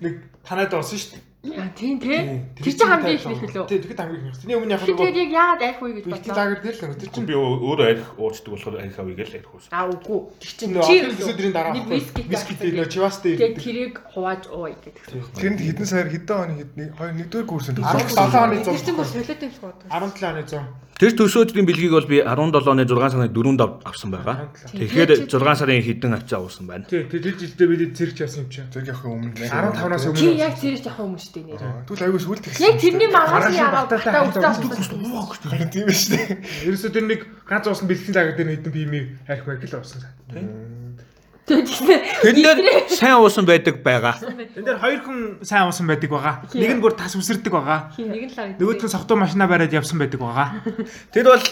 нэг 0.00 0.14
танаад 0.44 0.72
уусан 0.72 0.98
шүү 0.98 1.10
дээ. 1.16 1.29
Аа 1.40 1.72
тийм 1.72 1.96
тий. 1.96 2.20
Тэр 2.52 2.68
чинь 2.68 2.84
хамгийн 2.84 3.16
их 3.16 3.24
нэх 3.24 3.40
лөө. 3.48 3.64
Тий, 3.64 3.80
тэгэхэд 3.80 3.96
хамгийн 3.96 4.28
их. 4.28 4.36
Тэний 4.44 4.56
өмнө 4.60 4.76
яг 4.76 4.84
Тэр 4.84 4.92
нөгөө 4.92 5.08
тэгээд 5.08 5.32
яагаад 5.32 5.62
арх 5.64 5.80
үе 5.80 5.92
гэж 5.96 6.04
бодлоо. 6.04 6.36
лагер 6.36 6.60
дээр 6.60 6.76
л 6.76 6.82
нөгөө 6.84 6.98
тэр 7.00 7.10
чинь 7.16 7.24
Би 7.24 7.34
өөрөө 7.40 7.86
арх 7.96 8.08
уурчдаг 8.20 8.50
болохоор 8.52 8.76
арх 8.76 8.98
авъя 9.00 9.16
гэж 9.16 9.30
арх 9.40 9.48
уусан. 9.56 9.70
Аа 9.72 9.88
үгүй. 9.88 10.20
Тэр 10.36 10.52
чинь 10.60 10.72
нөгөө 10.76 11.32
өдрийн 11.32 11.54
дараа 11.56 11.72
нэг 11.72 11.86
виски 11.88 12.20
виски 12.28 12.52
дээр 12.60 12.74
нөгөө 12.76 12.92
чивастай 12.92 13.32
Тэгээд 13.40 13.56
тэрийг 13.56 13.94
хувааж 14.12 14.42
ууя 14.52 14.76
гэдэг. 14.84 14.94
Тэрэнд 15.40 15.60
хэдэн 15.64 15.86
сар 15.88 16.08
хэдэн 16.12 16.36
оны 16.44 16.54
хэдний 16.60 16.88
хоёр 16.92 17.12
нэгдүгээр 17.16 17.48
курсэнд 17.48 17.80
17 17.80 18.36
оны 18.36 18.60
Тэр 18.60 18.76
чинь 18.84 18.98
бол 19.00 19.08
100. 19.08 19.16
солиотой 19.24 19.48
юм 19.48 19.52
шиг 19.56 19.64
боддог. 19.64 19.88
17 19.88 20.28
оны 20.28 20.44
100. 20.44 20.60
Тэр 21.00 21.16
төсөөдрийн 21.16 21.64
бэлгийг 21.64 21.96
бол 21.96 22.04
би 22.04 22.20
17 22.20 22.68
оны 22.68 22.84
6 22.84 22.92
сарын 23.16 23.32
4-нд 23.32 23.60
авсан 23.88 24.12
байгаа. 24.12 24.52
Тэгэхээр 24.76 25.32
6 25.32 25.56
сарын 25.56 25.80
хэдэн 25.80 26.12
авчаа 26.12 26.44
уусан 26.44 26.68
байна. 26.68 26.84
Тий, 26.84 27.08
тэр 27.08 27.24
жилдээ 27.40 27.68
бид 27.72 27.96
зэрэг 27.96 28.20
явсан 28.20 28.44
юм 28.44 28.52
чинь. 28.52 28.68
зэрэг 28.68 28.92
явах 28.92 29.08
өмнө 29.08 29.32
15-наас 29.32 30.04
Чи 30.12 30.28
өмнө. 30.28 30.36
яг 30.36 30.60
тэр 30.60 30.76
жахаа 30.76 31.08
өмнө 31.08 31.16
штэ 31.30 31.46
нэр. 31.46 31.86
Тэгвэл 31.86 32.04
аягүй 32.10 32.20
сүлд 32.20 32.42
тэгсэн. 32.42 32.66
Яг 32.66 32.76
тэрний 32.82 33.06
маргааш 33.06 33.54
яагаад 33.54 33.88
батаа 33.94 34.20
хамт 34.26 34.66
үздэг 34.66 35.46
Харин 35.46 35.70
тийм 35.70 35.86
биш 35.86 36.10
үү? 36.10 36.42
Ерөөсөө 36.66 36.90
тэр 36.90 37.06
нэг 37.06 37.20
ганц 37.46 37.70
уусан 37.70 37.86
бэлтгэл 37.86 38.18
лагер 38.18 38.34
дээр 38.34 38.50
хэдэн 38.58 38.74
бимийг 38.74 39.06
арх 39.30 39.46
барь 39.46 39.62
л 39.62 39.78
уусан. 39.78 40.02
Тэр 41.46 42.34
дээр 42.34 42.58
сайн 42.90 43.22
уусан 43.22 43.46
байдаг 43.46 43.82
байгаа. 43.82 44.14
Энд 44.18 44.66
дээр 44.66 44.78
хоёр 44.82 45.00
хүн 45.06 45.18
сайн 45.46 45.70
уусан 45.70 45.86
байдаг 45.86 46.10
байгаа. 46.10 46.34
Нэг 46.50 46.70
нь 46.74 46.82
бүр 46.82 46.94
тас 46.98 47.14
үсэрдэг 47.14 47.50
байгаа. 47.54 47.94
Нэг 47.98 48.30
нь 48.30 48.34
лав. 48.34 48.58
Нөгөөдх 48.58 48.84
нь 48.86 48.94
согтуу 48.94 49.18
машина 49.18 49.46
бариад 49.46 49.74
явсан 49.74 49.98
байдаг 49.98 50.20
байгаа. 50.22 50.62
Тэр 51.14 51.30
бол 51.30 51.46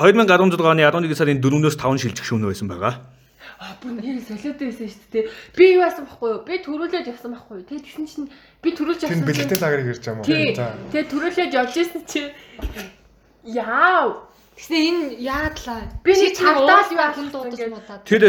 2016 0.00 0.64
оны 0.64 0.84
11 0.84 1.16
сарын 1.16 1.40
4-өөс 1.44 1.76
5 1.76 2.00
шилжих 2.00 2.24
шөнө 2.24 2.48
байсан 2.48 2.68
байгаа. 2.72 3.19
Аа 3.60 3.76
бүр 3.76 3.92
нэр 3.92 4.24
солиотой 4.24 4.72
байсан 4.72 4.88
шүү 4.88 5.08
дээ. 5.12 5.28
Би 5.52 5.64
юу 5.76 5.84
яасан 5.84 6.08
байхгүй 6.08 6.28
юу? 6.32 6.40
Би 6.48 6.54
төрүүлээд 6.64 7.12
явсан 7.12 7.36
байхгүй 7.36 7.60
юу? 7.60 7.68
Тэгээд 7.68 7.84
тэгсэн 7.84 8.06
чинь 8.08 8.32
би 8.64 8.72
төрүүлж 8.72 9.04
Тэр 9.04 9.12
явсан 9.12 9.28
бэлтгэл 9.28 9.60
лагерыг 9.60 9.88
ирж 9.92 10.00
байгаа 10.00 10.24
юм 10.24 10.24
уу? 10.24 10.56
За. 10.56 10.72
Тэгээд 10.88 11.10
төрүүлээд 11.12 11.52
явж 11.60 11.74
исэн 11.76 12.02
чи 12.08 12.22
яав. 13.44 14.32
Тэгснэ 14.56 14.76
энэ 14.80 15.20
яадлаа. 15.20 15.92
Би 16.00 16.12
нэг 16.16 16.40
цагдаа 16.40 16.88
л 16.88 16.92
юу 16.96 17.04
ахсан 17.04 17.28
дуудаж 17.28 17.60
модаад. 17.68 18.00
Тэр 18.08 18.24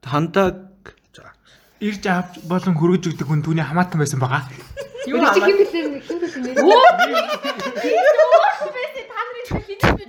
хандаг 0.00 0.56
за 1.12 1.28
Ирж 1.84 2.08
авч 2.08 2.40
болон 2.48 2.72
хүргэж 2.72 3.12
өгдөг 3.12 3.28
хүн 3.28 3.44
түүний 3.44 3.68
хамаатан 3.68 4.00
байсан 4.00 4.24
байгаа. 4.24 4.48
Юу 5.04 5.20
чи 5.36 5.40
хин 5.44 5.56
бэлээ 5.60 6.00
хин 6.00 6.16
бэлээ. 6.16 6.56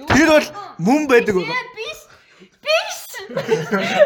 Тэр 0.08 0.28
бол 0.32 0.48
мөн 0.80 1.04
байдаг 1.12 1.36
байгаа. 1.36 1.68
Биш. 1.76 2.00
Биш. 2.64 3.03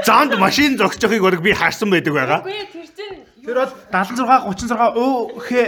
Занд 0.05 0.37
машин 0.37 0.77
зогсохыг 0.77 1.21
бол 1.21 1.37
би 1.41 1.53
харсан 1.53 1.89
байдаг 1.89 2.13
байгаа. 2.13 2.39
Үгүй 2.43 2.65
тэр 2.71 2.87
чинь 2.95 3.25
Тэр 3.47 3.55
бол 3.63 3.71
76 3.95 4.27
36 4.67 4.99
өө 4.99 5.39
хэ 5.39 5.61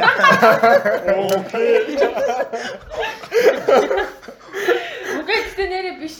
үгүй 5.15 5.37
ээ 5.39 5.69
нэрээ 5.71 5.95
биш. 6.03 6.19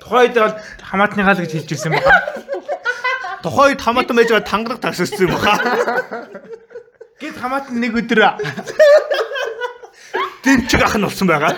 тухайд 0.00 0.32
бол 0.32 0.54
хамаатныгаа 0.80 1.34
л 1.36 1.44
гэж 1.44 1.52
хэлж 1.52 1.70
ирсэн 1.76 1.92
байгаа. 1.92 2.20
Тухайд 3.44 3.80
хамаатан 3.84 4.16
байж 4.16 4.28
байгаа 4.32 4.48
тангараг 4.48 4.80
тагссан 4.80 5.28
юм 5.28 5.36
баха. 5.36 5.60
Гэт 7.20 7.36
хамаатан 7.36 7.76
нэг 7.76 7.92
өдөр 7.92 8.20
Дэмчиг 10.42 10.82
ах 10.82 10.96
нь 10.96 11.04
болсон 11.04 11.28
байгаа. 11.28 11.52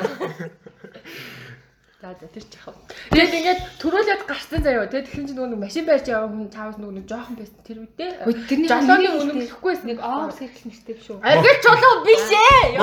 За 2.05 2.13
за 2.21 2.29
тэр 2.29 2.45
чихав. 2.53 2.77
Тэгээд 3.17 3.33
ингээд 3.33 3.61
төрүүлээд 3.81 4.23
гарсан 4.29 4.61
заяа. 4.61 4.85
Тэгээд 4.93 5.09
тэгсэн 5.09 5.25
чинь 5.25 5.41
нөгөө 5.41 5.57
машин 5.57 5.89
барьж 5.89 6.05
яваа 6.13 6.29
хүн 6.29 6.53
чаавс 6.53 6.77
нөгөө 6.77 6.97
нэг 7.01 7.07
жоохон 7.09 7.37
байсан 7.41 7.61
тэр 7.65 7.79
үедээ. 7.81 8.13
Тэрний 8.45 8.69
Жолооны 8.69 9.09
үнэмлэхгүй 9.25 9.71
байсан. 9.73 9.89
нэг 9.89 9.99
оомс 10.05 10.37
хэрэг 10.37 10.61
нэртэй 10.69 10.95
биш 11.01 11.09
үү? 11.09 11.19
Аргыг 11.25 11.59
чулуу 11.65 11.95
биш 12.05 12.29
ээ. 12.29 12.77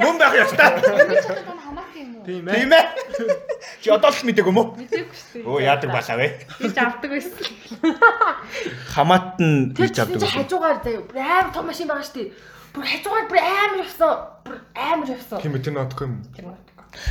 Мөн 0.00 0.16
байх 0.16 0.32
ёстой. 0.32 0.64
Хамаатай 1.60 2.00
юм 2.00 2.10
уу? 2.16 2.24
тийм 2.24 2.48
ээ. 2.48 2.56
Тийм 2.56 2.72
ээ. 2.72 2.84
Чи 3.84 3.88
одоо 3.92 4.08
л 4.08 4.24
мэдээг 4.24 4.48
юм 4.48 4.58
уу? 4.64 4.68
Мэдээгүй 4.80 5.16
шүү. 5.36 5.44
Оо 5.44 5.60
яадаг 5.60 5.90
балаа 5.92 6.16
вэ? 6.16 6.28
Би 6.56 6.68
ч 6.72 6.78
авдаг 6.80 7.10
байсан. 7.12 7.44
Хамаат 8.96 9.36
нь 9.44 9.76
Тэр 9.76 9.92
хийж 9.92 9.98
авдаг 10.00 10.16
чинь 10.16 10.24
байсан. 10.24 10.40
хажуугаар 10.40 10.78
заяа. 10.80 11.04
Амар 11.20 11.52
том 11.52 11.68
машин 11.68 11.84
байгаа 11.84 12.08
шүү 12.08 12.16
дээ. 12.16 12.32
Бүр 12.72 12.84
хажуугаар 12.88 13.26
бүр 13.28 13.40
амар 13.44 13.76
явсан. 13.84 14.12
Бүр 14.48 14.56
амар 14.72 15.08
явсан. 15.12 15.38
Тийм 15.44 15.52
ээ 15.52 15.64
тэр 15.68 15.74
нотгүй 15.76 16.04
юм. 16.08 16.16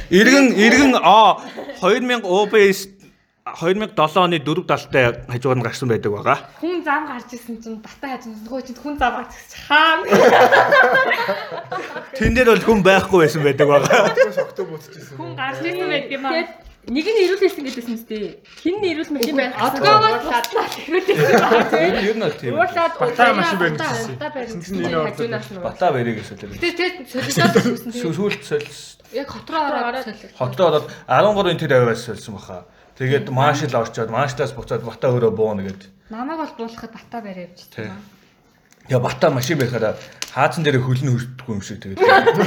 Иргэн 0.10 0.54
иргэн 0.56 0.94
а 1.02 1.42
2000 1.82 2.24
OBS 2.24 2.96
2007 3.46 4.18
оны 4.18 4.40
4 4.42 4.66
далтай 4.66 5.04
хажуугаар 5.30 5.60
нь 5.62 5.66
гарсан 5.66 5.90
байдаг 5.90 6.12
байгаа. 6.18 6.38
Хүн 6.58 6.82
зам 6.82 7.06
гарч 7.06 7.30
исэн 7.38 7.62
чинь 7.62 7.78
бата 7.78 8.06
хажин 8.10 8.34
нөгөө 8.42 8.62
чинь 8.66 8.80
хүн 8.82 8.98
зам 8.98 9.14
гарч 9.22 9.32
ирсэн 9.38 9.60
хаан. 9.70 10.00
Тэн 12.18 12.34
дээр 12.34 12.50
бол 12.50 12.66
хүн 12.66 12.82
байхгүй 12.82 13.20
байсан 13.22 13.46
байдаг 13.46 13.68
байгаа. 13.70 14.18
Хүн 15.14 15.32
гарч 15.38 15.62
исэн 15.62 15.88
байт 15.94 16.10
юм 16.10 16.26
аа. 16.26 16.42
Нэг 16.86 17.06
нь 17.10 17.22
ирүүлсэн 17.26 17.66
гэдээсэн 17.66 17.96
үстэй. 17.98 18.46
Хин 18.62 18.78
нь 18.78 18.94
ирүүл 18.94 19.10
машин 19.18 19.34
байх. 19.34 19.58
Отгоогоос 19.58 20.26
шатлаа 20.30 20.68
ирүүлсэн 20.86 21.18
байгаа 21.18 21.66
тийм. 21.74 21.94
Ер 22.14 22.18
нь 22.22 22.34
тийм. 22.38 22.54
Уурлаад 22.54 22.94
Бата 23.02 23.34
машин 23.34 23.58
барьж 23.58 23.80
Тэгсэн 23.82 24.62
чинь 24.62 24.86
энэ 24.86 24.94
бол 24.94 25.10
хажуунаас 25.10 25.50
нь. 25.50 25.66
Бата 25.66 25.88
барыг 25.90 26.18
эсвэл. 26.22 26.54
Тэр 26.62 26.74
тэр 26.78 26.92
солиотой 27.10 27.64
гэсэн 27.74 27.90
тийм. 27.90 28.14
Сүүлд 28.14 28.44
солис 28.46 28.96
Яг 29.18 29.30
хотроо 29.34 29.66
ороод 29.66 30.06
солио. 30.06 30.30
Хотоо 30.38 30.66
ороод 30.70 30.86
13-ын 31.10 31.58
тэр 31.58 31.74
авиас 31.74 32.06
солисон 32.06 32.38
баха. 32.38 32.70
Тэгээд 33.02 33.34
маашл 33.34 33.74
орчоод 33.74 34.14
maaшлаас 34.14 34.54
буцаад 34.54 34.86
бата 34.86 35.10
өөрөө 35.10 35.34
бууна 35.34 35.66
гэд. 35.66 35.90
Намайг 36.14 36.38
бол 36.38 36.70
буулахад 36.70 36.94
бата 36.94 37.18
барь 37.18 37.50
явж 37.50 37.66
байгаа. 37.74 37.98
Я 38.90 39.00
бата 39.00 39.34
машин 39.34 39.58
байхаараа 39.58 39.98
хаацан 40.36 40.62
дээр 40.62 40.84
хөлн 40.86 41.16
хүртдэггүй 41.16 41.54
юм 41.56 41.64
шиг 41.66 41.80
тэгээд 41.82 42.04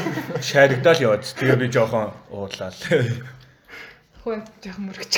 шааригдаал 0.48 1.03
яваад. 1.03 1.27
Тэгээ 1.27 1.57
би 1.59 1.66
жоохон 1.72 2.12
уурлаа 2.31 2.70
Хөө 4.29 4.45
жоохон 4.61 4.85
мөрөгч. 4.93 5.14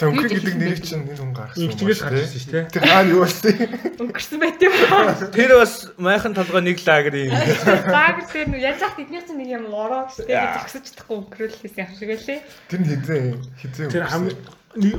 За 0.00 0.08
өнгөр 0.08 0.32
гэдэг 0.32 0.56
нэрийг 0.56 0.80
чинь 0.80 1.04
энэ 1.04 1.20
хүн 1.20 1.36
гаргасан. 1.36 1.68
Игчгээс 1.68 2.00
гарч 2.00 2.24
ирсэн 2.24 2.40
шүү 2.40 2.52
дээ. 2.56 2.64
Тэр 2.72 2.84
хаана 2.88 3.12
юу 3.12 3.20
вэ? 3.28 4.00
Өнгөрсөн 4.00 4.40
байт 4.40 4.64
юм 4.64 4.72
аа. 4.88 5.12
Тэр 5.28 5.52
бас 5.60 5.74
майхан 6.00 6.32
толгой 6.32 6.64
нэг 6.64 6.80
лагер 6.88 7.14
юм. 7.20 7.36
Заагэр 7.36 8.26
дээр 8.32 8.48
нүү 8.48 8.60
яаж 8.64 8.80
яах 8.80 8.96
тэдний 8.96 9.20
чинь 9.20 9.38
нэг 9.44 9.50
юм 9.60 9.68
ороо 9.68 10.08
штэ 10.08 10.24
гэж 10.24 10.56
зогсож 10.56 10.84
чадахгүй 10.88 11.16
өнгөрүүлсэн 11.20 11.84
юм 11.84 11.90
шиг 12.00 12.08
байлээ. 12.16 12.40
Тэр 12.72 12.80
нь 12.80 12.88
хизээ 12.88 13.20
хизээ. 13.60 13.92
Тэр 13.92 14.04
хам 14.08 14.24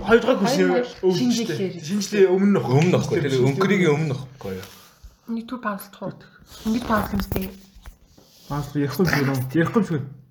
хоёр 0.06 0.22
дахь 0.22 0.54
хоёр 0.54 0.86
шинжилгээр. 1.02 1.82
Шинжлээ 1.82 2.30
өмнө 2.30 2.62
нөх. 2.62 2.70
Өмнө 2.70 3.02
нөхгүй. 3.02 3.18
Тэр 3.26 3.42
өнгөрийн 3.42 3.90
өмнө 3.90 4.14
нөхгүй. 4.14 4.62
Нэг 5.34 5.46
түр 5.50 5.60
паузлах 5.66 6.14
уу? 6.14 6.14
Ингэж 6.70 6.84
паузлах 6.86 7.18
юм 7.18 7.24
сте. 7.26 7.50
Баас 8.48 8.70
ярихгүй 8.78 9.10
юм? 9.10 9.34
Ярихгүй 9.52 9.84
шүү. 9.84 10.23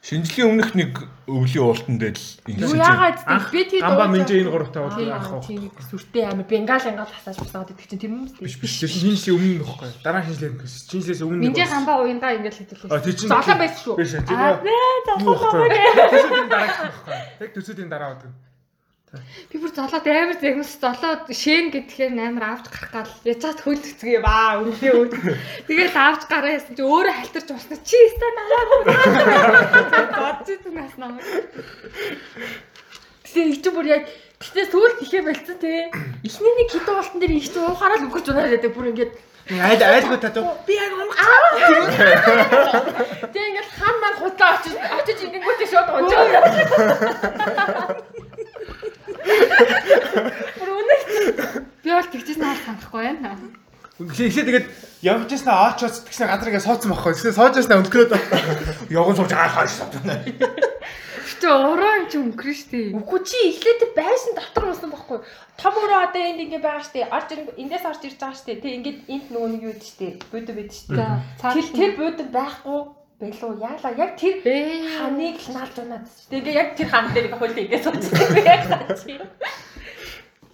Шинжлэхийн 0.00 0.48
өмнөх 0.56 0.72
нэг 0.74 0.92
өвлийн 1.28 1.60
уултан 1.62 2.00
дээр 2.00 2.16
л 2.16 2.26
Юу 2.48 2.72
ингэж 2.72 2.82
яагаад 2.82 3.18
би 3.52 3.60
тийм 3.68 3.84
гамба 3.84 4.06
минжээ 4.10 4.42
энэ 4.42 4.50
гуравтаа 4.50 4.82
бол 4.88 4.96
Тийм 4.96 5.12
анх 5.12 5.28
уу. 5.30 5.44
тийм 5.44 5.62
сүртэй 5.92 6.24
амар 6.24 6.48
бенгал 6.48 6.80
ангал 6.82 7.06
хасааж 7.06 7.36
босоод 7.38 7.70
идэх 7.70 7.84
чинь 7.86 8.00
тэр 8.00 8.10
юм 8.10 8.24
уу? 8.24 8.32
Биш 8.40 8.56
биш. 8.58 8.80
Шинжлээ 8.80 9.36
өмнө 9.36 9.60
нөхгүй. 9.60 9.90
Дараа 10.02 10.24
шинжлээ 10.24 10.50
нөхөс. 10.56 10.74
Шинжлээс 10.88 11.20
өмнө. 11.20 11.44
Минжээ 11.46 11.68
гамбаа 11.68 12.00
уяндаа 12.00 12.32
ингэж 12.32 12.56
А 12.56 12.58
хэдүүлээ. 12.64 13.04
тэр 13.04 13.14
чинь 13.14 13.28
Золон 13.30 13.58
байсан 13.60 13.80
шүү. 13.84 13.94
Биш 14.00 14.10
нэ 14.16 14.24
Юу 14.24 14.96
золоо. 15.06 15.36
байхгүй. 15.36 15.68
Төсөөдийн 16.10 16.48
дараа 16.48 16.66
гэх 16.66 16.80
байхгүй. 16.80 17.14
Яг 17.44 17.50
төсөөдийн 17.54 17.90
дараа 17.92 18.08
байдаг. 18.16 18.32
Би 19.10 19.58
бүр 19.58 19.72
золоод 19.74 20.06
амар 20.06 20.38
загнус 20.38 20.70
золоод 20.78 21.26
шэн 21.34 21.74
гэхээр 21.74 22.14
амар 22.14 22.62
авч 22.62 22.70
гарах 22.70 23.10
гал 23.10 23.10
яцаад 23.26 23.58
хөл 23.58 23.82
цэцгээ 23.82 24.22
баа 24.22 24.62
өвлөө 24.62 24.92
өвд. 25.02 25.18
Тэгэл 25.66 25.98
авч 25.98 26.30
гараа 26.30 26.54
ясан 26.54 26.78
чи 26.78 26.82
өөрөө 26.86 27.14
халтарч 27.18 27.48
уусна 27.50 27.74
чи 27.82 27.98
намаа. 28.22 28.86
Бодож 30.14 30.48
исэн 30.54 30.74
нас 30.78 30.94
намаа. 30.94 31.26
Тэгээ 33.26 33.50
их 33.50 33.58
ч 33.58 33.66
бүр 33.74 33.86
яг 33.90 34.06
гэтээ 34.38 34.66
сүүл 34.70 35.02
ихэ 35.02 35.26
болцсон 35.26 35.58
те. 35.58 35.90
Эхний 36.22 36.54
нэг 36.54 36.70
хитэн 36.70 36.94
уултан 36.94 37.18
дээр 37.18 37.34
их 37.34 37.50
ч 37.50 37.58
уухаараа 37.58 37.98
л 37.98 38.06
үгэж 38.14 38.30
унаад 38.30 38.54
байдаг 38.54 38.70
бүр 38.78 38.94
ингээд 38.94 39.10
Айл 39.50 39.82
айлгуу 39.82 40.22
татуу. 40.22 40.54
Би 40.62 40.78
яг 40.78 40.94
унах. 40.94 41.18
тэгээ 43.26 43.48
ингээд 43.50 43.70
хан 43.74 43.96
маань 43.98 44.18
худлаа 44.22 44.54
очиж 44.54 44.78
очиж 44.78 45.18
идэнгүүтээ 45.26 45.66
шууд 45.66 45.88
унжаа. 45.98 46.30
Бүр 49.24 50.70
үнэ 50.76 50.96
Би 51.84 51.90
бол 51.90 52.08
тэгчихсэн 52.12 52.44
аа 52.44 52.56
санахгүй 52.64 53.02
байна. 53.04 53.36
Эхлээ 54.00 54.32
тэгээд 54.32 54.66
явж 55.04 55.28
яснаа 55.32 55.72
аачаас 55.72 56.04
тэгсэн 56.08 56.28
газар 56.28 56.48
ингээ 56.48 56.64
суудсан 56.64 56.88
байхгүй. 56.92 57.12
Тэгсэн 57.16 57.36
сууж 57.36 57.54
яснаа 57.56 57.80
өнгөрөөд 57.84 58.12
явган 58.96 59.16
сууж 59.16 59.32
аа 59.36 59.48
хааш. 59.48 59.80
Чи 61.40 61.48
ураа 61.48 62.04
юм 62.04 62.06
чи 62.08 62.16
өнгөрөн 62.20 62.56
штий. 62.56 62.86
Үгүй 62.96 63.20
чи 63.24 63.36
эхлээд 63.52 63.96
байсан 63.96 64.32
дотор 64.36 64.72
уусан 64.72 64.92
байхгүй. 64.92 65.18
Том 65.56 65.74
өрөө 65.76 66.00
одоо 66.12 66.20
энд 66.20 66.40
ингээ 66.48 66.60
байгаа 66.64 66.84
штэ. 66.84 67.08
Орж 67.08 67.28
эндээс 67.60 67.84
орж 67.88 68.02
ирж 68.08 68.20
байгаа 68.20 68.36
штэ. 68.36 68.60
Тэг 68.60 68.72
ингээд 68.80 68.98
энд 69.08 69.26
нөгөө 69.32 69.48
нэг 69.56 69.62
юу. 69.68 69.76
Бөдө 70.32 70.52
бэд 70.52 70.72
штэ. 70.72 70.96
За 70.96 71.52
Тэр 71.52 71.68
тэр 71.72 71.92
бөдө 71.96 72.24
байхгүй 72.28 72.80
байлуу 73.20 73.52
яалаа 73.60 73.92
яг 74.00 74.16
тэр 74.16 74.40
ханыг 74.96 75.36
л 75.36 75.52
наалж 75.52 75.76
унаад. 75.76 76.06
Тэгээ 76.32 76.54
яг 76.56 76.68
тэр 76.72 76.88
хан 76.88 77.12
дээр 77.12 77.28
хөл 77.36 77.52
ингээ 77.52 77.84
сууж 77.84 78.04
байгаа. 78.16 78.80
Яг 78.80 78.96
чи. 78.96 79.20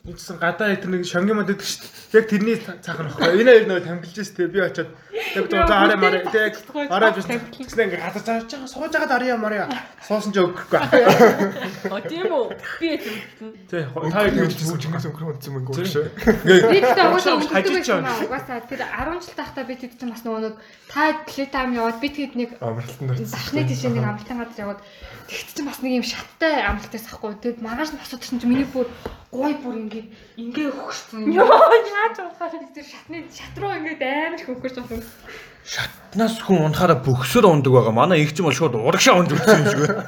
Ингэсэн 0.07 0.39
гадаа 0.43 0.75
тэр 0.75 0.91
нэг 0.91 1.07
шонгийн 1.07 1.39
мод 1.39 1.47
гэдэг 1.47 1.63
шүү 1.63 1.87
дээ. 1.87 2.19
Яг 2.19 2.27
тэрний 2.27 2.57
цаах 2.59 2.99
нь 3.03 3.11
баггүй. 3.11 3.39
Энэ 3.39 3.51
хоёр 3.55 3.67
нөгөө 3.71 3.87
тамхилж 3.87 4.19
шүү 4.19 4.35
дээ. 4.35 4.51
Би 4.51 4.61
очиод 4.67 4.91
яг 5.37 5.69
за 5.69 5.77
арай 5.77 5.97
мараа 5.97 6.23
тэг 6.33 6.55
арай 6.91 7.11
биш. 7.13 7.27
Тэгснэ 7.29 7.83
ингээ 7.87 8.01
хадаж 8.01 8.27
авч 8.27 8.51
байгаа 8.57 8.71
сууж 8.73 8.93
байгаад 8.93 9.15
арай 9.17 9.37
мараа. 9.37 9.69
Суусан 10.03 10.33
ч 10.33 10.41
өгөхгүй. 10.41 10.81
О 11.93 11.99
тийм 12.01 12.31
үү. 12.33 12.47
Би 12.81 12.89
хэлсэн. 12.97 13.53
Тэ 13.69 13.87
Та 13.93 14.25
яг 14.25 14.35
ингэж 14.35 14.57
чингээс 14.57 15.07
өнгөрөн 15.13 15.31
утсан 15.37 15.53
мөнгө 15.57 15.73
үү. 15.77 16.09
Би 16.73 16.79
тэгтээ 16.81 17.07
угаасаа 17.13 17.37
Хажиж 17.57 17.89
байсан. 17.89 18.27
Угаасаа 18.27 18.61
тэр 18.67 18.83
10 18.87 19.21
жил 19.23 19.37
тахта 19.37 19.65
би 19.65 19.75
тэд 19.77 19.97
чинь 19.99 20.13
бас 20.13 20.23
нөгөө 20.25 20.41
нэг 20.47 20.55
та 20.91 21.03
плетам 21.27 21.73
яваад 21.77 21.99
би 22.01 22.09
тэгэд 22.09 22.35
нэг 22.37 22.51
Амралтанд 22.61 23.11
очсон. 23.13 23.27
сашны 23.27 23.65
тийш 23.67 23.83
нэг 23.87 24.05
амралтын 24.05 24.39
газар 24.41 24.63
яваад 24.65 24.81
тэгт 25.29 25.49
чинь 25.57 25.67
бас 25.67 25.81
нэг 25.83 25.93
юм 25.99 26.07
шаттай 26.07 26.55
амралтаас 26.65 27.07
ахгүй. 27.11 27.35
Тэгэд 27.43 27.61
маргааш 27.65 27.91
нь 27.93 28.03
асуудсан 28.03 28.39
чинь 28.41 28.51
миний 28.51 28.69
бүр 28.69 28.87
гой 29.33 29.53
бүр 29.59 29.75
ингээ 29.87 30.05
ингээ 30.41 30.71
хөгшсөн. 30.73 31.29
Йоо 31.33 31.49
яаж 31.49 32.17
ухаар. 32.23 32.55
Тэр 32.73 32.87
шатны 32.87 33.25
шат 33.33 33.57
руу 33.59 33.73
ингээ 33.75 33.99
амар 34.01 34.41
их 34.41 34.47
хөгөрч 34.49 34.77
байгаа. 34.81 35.03
Шатнаас 35.67 36.39
хүн 36.47 36.63
унахаараа 36.63 37.03
бөхсөр 37.03 37.51
ундаг 37.51 37.75
байгаа. 37.75 37.91
Манай 37.91 38.23
их 38.23 38.31
ч 38.31 38.39
юм 38.39 38.47
бол 38.47 38.55
шууд 38.55 38.79
урагшаа 38.79 39.19
унж 39.19 39.35
өгсөн 39.35 39.59
юм 39.59 39.67
шиг 39.67 39.83
байна. 39.83 40.07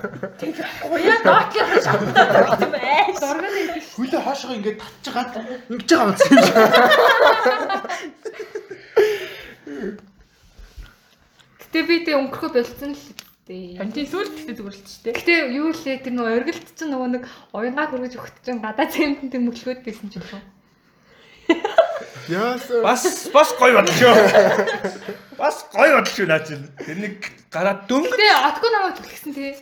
Уяа 0.87 1.18
доктор 1.26 1.66
шаттай 1.83 2.62
юм 2.62 2.78
ээ. 2.78 3.11
Дурган 3.18 3.50
байдаг 3.59 3.83
ш. 3.83 3.90
Хөлөө 3.98 4.22
хоошоо 4.22 4.54
ингээ 4.54 4.78
татж 4.78 5.07
гаад 5.11 5.35
ингэж 5.66 5.90
байгаа 5.90 6.14
юм 6.14 6.14
шиг. 6.14 6.31
Гэтэ 11.59 11.81
би 11.90 11.96
тэг 12.07 12.14
өнгөрөхө 12.22 12.54
болцсон 12.54 12.94
л 12.94 13.02
дээ. 13.50 13.83
Хантин 13.83 14.07
сүүл 14.07 14.31
зүгэлч 14.54 14.87
штэ. 14.87 15.11
Гэтэ 15.11 15.59
юу 15.59 15.74
лээ 15.74 16.07
тэр 16.07 16.14
нөгөө 16.14 16.38
оргилт 16.38 16.70
чинь 16.70 16.94
нөгөө 16.94 17.09
нэг 17.18 17.26
уянгаа 17.50 17.90
хөргөж 17.90 18.14
өгт 18.14 18.46
чинь 18.46 18.62
гадаа 18.62 18.87
цемтэн 18.87 19.26
тэр 19.26 19.42
мөглөөд 19.42 19.83
байсан 19.83 20.07
ч 20.07 20.22
юм 20.22 20.24
уу. 20.38 20.57
Яасан. 22.28 22.82
Бас 22.84 23.28
бас 23.32 23.54
гоё 23.56 23.80
бодлоо 23.80 23.96
шүү. 23.96 24.14
Бас 25.38 25.64
гоё 25.72 26.00
бодлоо 26.00 26.26
наа 26.28 26.40
чинь. 26.44 26.68
Тэр 26.84 26.96
нэг 27.00 27.14
гараад 27.48 27.88
дөнгө 27.88 28.12
Гэтэ 28.12 28.28
отго 28.48 28.66
намайг 28.68 29.00
түлхсэн 29.00 29.32
тий. 29.32 29.56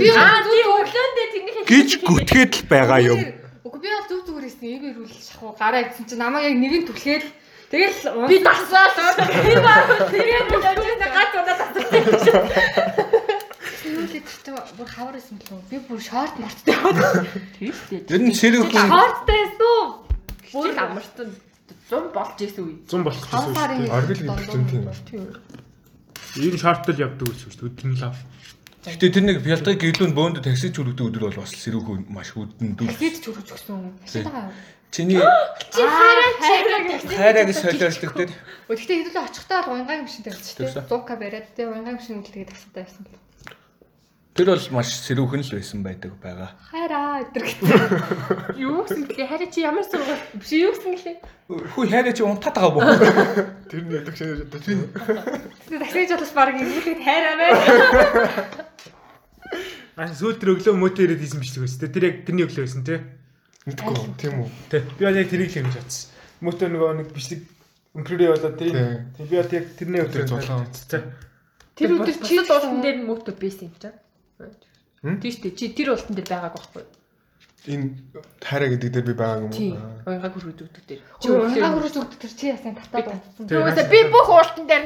Би 0.00 0.08
Аа 0.16 0.40
би 0.40 0.58
өглөөндөө 0.64 1.26
тэрний 1.32 1.64
гэж 1.68 1.88
гүтгээд 2.00 2.52
л 2.56 2.68
байгаа 2.72 3.00
юм. 3.04 3.20
Үгүй 3.64 3.80
би 3.84 3.88
бол 3.92 4.08
зүг 4.08 4.24
зүгээр 4.24 4.44
хэлсэн. 4.48 4.68
Эвэр 4.72 4.96
үл 5.04 5.12
шахуу 5.12 5.52
гараа 5.52 5.84
гэсэн 5.84 6.04
чинь 6.08 6.20
намайг 6.20 6.48
яг 6.48 6.56
нэгэн 6.56 6.84
түлхээд 6.88 7.24
тэгэл 7.68 8.00
би 8.28 8.36
дасаа 8.40 8.88
л. 8.88 8.96
Би 9.44 9.54
баа 9.60 9.80
тэгээд 10.08 10.48
өглөөндөө 10.48 11.10
гат 11.12 11.32
удаа 11.36 11.56
дасаа. 11.60 13.32
юу 13.92 14.04
л 14.08 14.12
тэр 14.12 14.24
чинь 14.24 14.56
бүр 14.76 14.88
хавар 14.88 15.14
байсан 15.14 15.36
болов 15.38 15.60
уу? 15.60 15.68
Би 15.70 15.76
бүр 15.84 16.00
шорт 16.00 16.36
марттай. 16.40 16.76
Тийм 17.58 17.72
шүү. 17.72 18.00
Тэр 18.08 18.20
нь 18.24 18.32
хүн 18.32 18.72
Шорттай 18.72 19.40
байсан 19.44 19.60
уу? 19.60 20.01
Бүр 20.52 20.70
амарсан. 20.76 21.28
100 21.88 22.12
болж 22.12 22.38
ирсэн 22.44 22.64
үе. 22.68 22.76
100 22.84 23.04
болох 23.04 23.24
гэсэн. 23.24 23.54
сарын 23.56 23.88
Оргил 23.88 24.22
гэдэг 24.28 24.48
чинь 24.52 24.68
тийм. 24.68 24.84
Тийм. 25.08 25.26
Ийм 26.36 26.56
шортл 26.60 26.96
явдаг 26.96 27.28
гэсэн 27.28 27.48
шүү 27.48 27.60
дээ. 27.60 27.68
Өдөр 27.72 27.88
нь 27.92 28.00
лав. 28.00 28.16
Гэтэ 28.82 29.14
тэр 29.14 29.24
нэг 29.24 29.38
бялтыг 29.46 29.78
гэрлүүн 29.78 30.12
бөөнд 30.16 30.42
таксиж 30.42 30.74
хүрэгдэг 30.74 31.06
өдөр 31.06 31.24
бол 31.30 31.38
бас 31.38 31.54
сэрэг 31.54 31.86
хүн 31.86 32.02
маш 32.10 32.34
хүдэн 32.34 32.74
дүүл. 32.74 32.90
Тэд 32.98 33.16
ч 33.22 33.30
өргөж 33.30 33.48
өгсөн. 33.54 33.78
Хашаа 34.02 34.26
байгаа. 34.26 34.50
Чиний 34.90 35.22
Чи 35.72 35.82
хайраа 35.86 36.82
чиг. 37.00 37.14
хайраг 37.14 37.48
солиордог 37.54 38.12
тэр 38.12 38.30
Гэхдээ 38.68 38.96
хэдүүлээ 39.06 39.22
очихдаа 39.22 39.60
л 39.64 39.70
уянгагийн 39.72 40.04
машин 40.04 40.24
тавьчих 40.26 40.56
тий. 40.58 40.66
Тавьсан. 40.66 40.84
100к 40.90 41.10
бариад 41.14 41.46
тий 41.54 41.64
уянгагийн 41.64 41.96
машин 41.96 42.18
үлдгээд 42.20 42.50
тастай 42.50 42.82
байсан. 42.84 43.04
Тэр 44.32 44.48
бол 44.48 44.66
маш 44.72 44.88
сэрүүхэн 45.04 45.44
л 45.44 45.52
байсан 45.60 45.84
байдаг 45.84 46.16
байгаа. 46.16 46.56
Хайраа 46.72 47.20
өдр 47.20 47.44
гэдэг. 47.44 48.56
Юу 48.56 48.80
гэсэн 48.88 49.04
гэлээ 49.04 49.28
хараа 49.28 49.48
чи 49.52 49.60
ямар 49.60 49.84
сургууль 49.84 50.24
биш 50.40 50.52
юу 50.56 50.72
гэсэн 50.72 50.92
гэлээ. 50.96 51.16
Хүү 51.76 51.84
хайраа 51.92 52.14
чи 52.16 52.24
унтаад 52.24 52.56
байгаа 52.56 52.72
боо. 52.72 52.84
Тэр 53.68 53.80
нь 53.84 53.92
яддаг 53.92 54.16
шинэ 54.16 54.48
тийм. 54.64 54.88
Тэгээ 55.68 55.80
таксиж 55.84 56.10
болоос 56.16 56.32
баг 56.32 56.56
ингэхэд 56.56 57.00
хайраа 57.04 57.34
бай. 57.36 57.52
Аа 60.00 60.08
сүүл 60.16 60.40
тэр 60.40 60.56
өглөө 60.56 60.80
мотор 60.80 61.04
ирээд 61.04 61.20
хийсэн 61.20 61.44
бичлэг 61.44 61.68
байсан. 61.68 61.92
Тэр 61.92 62.04
яг 62.08 62.16
тэрний 62.24 62.48
өглөө 62.48 62.64
байсан 62.64 62.82
тий. 62.88 63.04
Мэдгүй 63.68 64.16
тийм 64.16 64.34
үү. 64.40 64.48
Тий. 64.72 64.80
Би 64.96 65.04
яг 65.04 65.28
тэрийг 65.28 65.52
л 65.52 65.56
хэмж 65.60 65.76
чадсан. 65.76 66.08
Мотор 66.40 66.72
нөгөө 66.72 67.04
нэг 67.04 67.12
бичлэг 67.12 67.44
өнкрөө 68.00 68.32
болоод 68.32 68.56
Тий. 68.56 68.72
тий 68.72 69.24
би 69.28 69.36
яг 69.36 69.52
тэрний 69.52 70.00
өглөө 70.00 70.24
Тэр 70.24 70.32
зулаан. 70.32 70.64
Тий. 70.72 71.04
Тэр 71.76 72.00
өдөр 72.00 72.16
чи 72.24 72.40
уултан 72.40 72.80
дээр 72.80 73.04
мөтө 73.04 73.36
байсан 73.36 73.68
юм 73.68 73.76
чам. 73.76 73.92
Хм? 75.02 75.18
Тийм 75.20 75.32
шүү 75.32 75.42
дээ. 75.42 75.56
Чи 75.58 75.64
тэр 75.74 75.88
уултан 75.92 76.14
дээр 76.16 76.28
байгааг 76.30 76.54
байхгүй. 76.54 76.84
Энэ 77.62 77.86
тайра 78.42 78.66
гэдэг 78.74 78.90
дээр 78.90 79.06
би 79.06 79.14
байгаа 79.14 79.46
юм 79.46 79.54
Тийм. 79.54 79.78
уу? 79.78 80.10
Уянгааг 80.10 80.34
хүргдэг 80.34 80.84
дээр. 80.86 81.02
Чи 81.22 81.28
уянгаа 81.30 81.70
хөрөж 81.78 81.94
өгдөг 81.94 82.18
тэр 82.18 82.32
чи 82.34 82.44
ясаа 82.50 82.74
татаад 82.74 83.06
байна. 83.06 83.22
Тий. 83.38 83.54
Юугасаа 83.54 83.86
би 83.86 84.00
бүх 84.10 84.28
уултан 84.30 84.66
дээр 84.66 84.84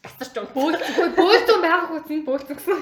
татчих 0.00 0.32
жоо. 0.32 0.48
Бөөлцгүй 0.56 1.08
бөөлцөн 1.20 1.60
байгаагүй 1.64 2.00
чинь 2.08 2.24
бөөлцөн 2.24 2.56
гэсэн. 2.56 2.78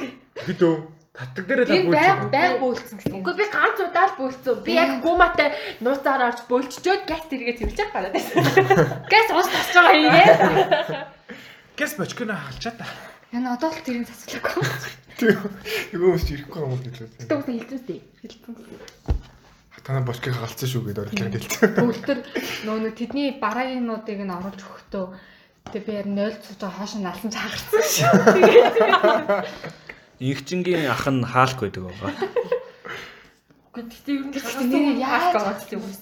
бид 0.47 0.61
өө 0.63 0.77
татдаг 1.17 1.45
дээрээ 1.49 1.67
Энэ 1.75 1.91
та 1.97 2.29
байг 2.31 2.55
бөөлцөн 2.63 2.97
гэсэн. 3.03 3.15
Үгүй 3.19 3.35
би 3.35 3.45
ганц 3.51 3.79
удаа 3.83 4.07
л 4.07 4.19
бөлцсөн. 4.21 4.57
Би 4.63 4.73
яг 4.77 4.91
гуматай 5.03 5.49
нууцаар 5.83 6.23
орж 6.29 6.41
бөлччөөд 6.47 7.03
газ 7.09 7.25
тэргээ 7.27 7.57
тэрвэж 7.57 7.79
байгаа 7.83 8.13
байсан. 8.15 8.37
Гэс 9.11 9.29
ус 9.33 9.49
тасч 9.49 9.73
байгаа 9.75 9.95
хийгээ. 9.97 10.29
Гэс 11.75 11.93
бочконо 11.99 12.37
халчаа 12.37 12.75
та. 12.79 12.87
Яна 13.33 13.55
одоо 13.59 13.71
л 13.75 13.81
тэрийг. 13.83 14.07
Юу 15.93 16.15
юм 16.15 16.21
чи 16.21 16.37
ирэхгүй 16.39 16.61
юм 16.63 16.79
хэлээ. 16.79 17.09
Тэгтээ 17.27 17.39
үгүй 17.41 17.55
хэлцэнтэй. 17.59 17.99
Хэлцэн. 18.23 18.55
Танаа 19.87 20.03
бочкийг 20.03 20.35
галцсан 20.35 20.67
шүү 20.67 20.83
гэдэг 20.91 21.05
орхиод 21.11 21.35
хэлсэн. 21.35 21.79
Төвлөр 21.79 22.19
нөө 22.67 22.79
нэг 22.87 22.95
тэдний 22.99 23.39
бараагийнуудыг 23.39 24.19
нь 24.19 24.35
оруулж 24.35 24.61
өгөхдөө 24.63 25.05
тэг 25.71 25.83
би 25.87 25.93
яг 25.95 26.07
0 26.11 26.43
цуж 26.43 26.59
байгаа 26.59 26.75
хоошо 26.75 26.99
налсан 27.03 27.31
ч 27.31 27.37
хагарсан 27.39 27.83
шүү. 27.87 28.11
Инхчингийн 30.27 30.91
ах 30.91 31.07
нь 31.07 31.23
хаалх 31.23 31.59
байдаг 31.63 31.83
байгаа. 31.87 32.11
Тэгтээ 33.79 34.15
ер 34.17 34.27
нь 34.27 34.71
нэр 34.75 34.99
яах 35.03 35.35
байгаа 35.39 35.55
ч 35.63 35.79
юм 35.79 35.87
уу. 35.87 35.95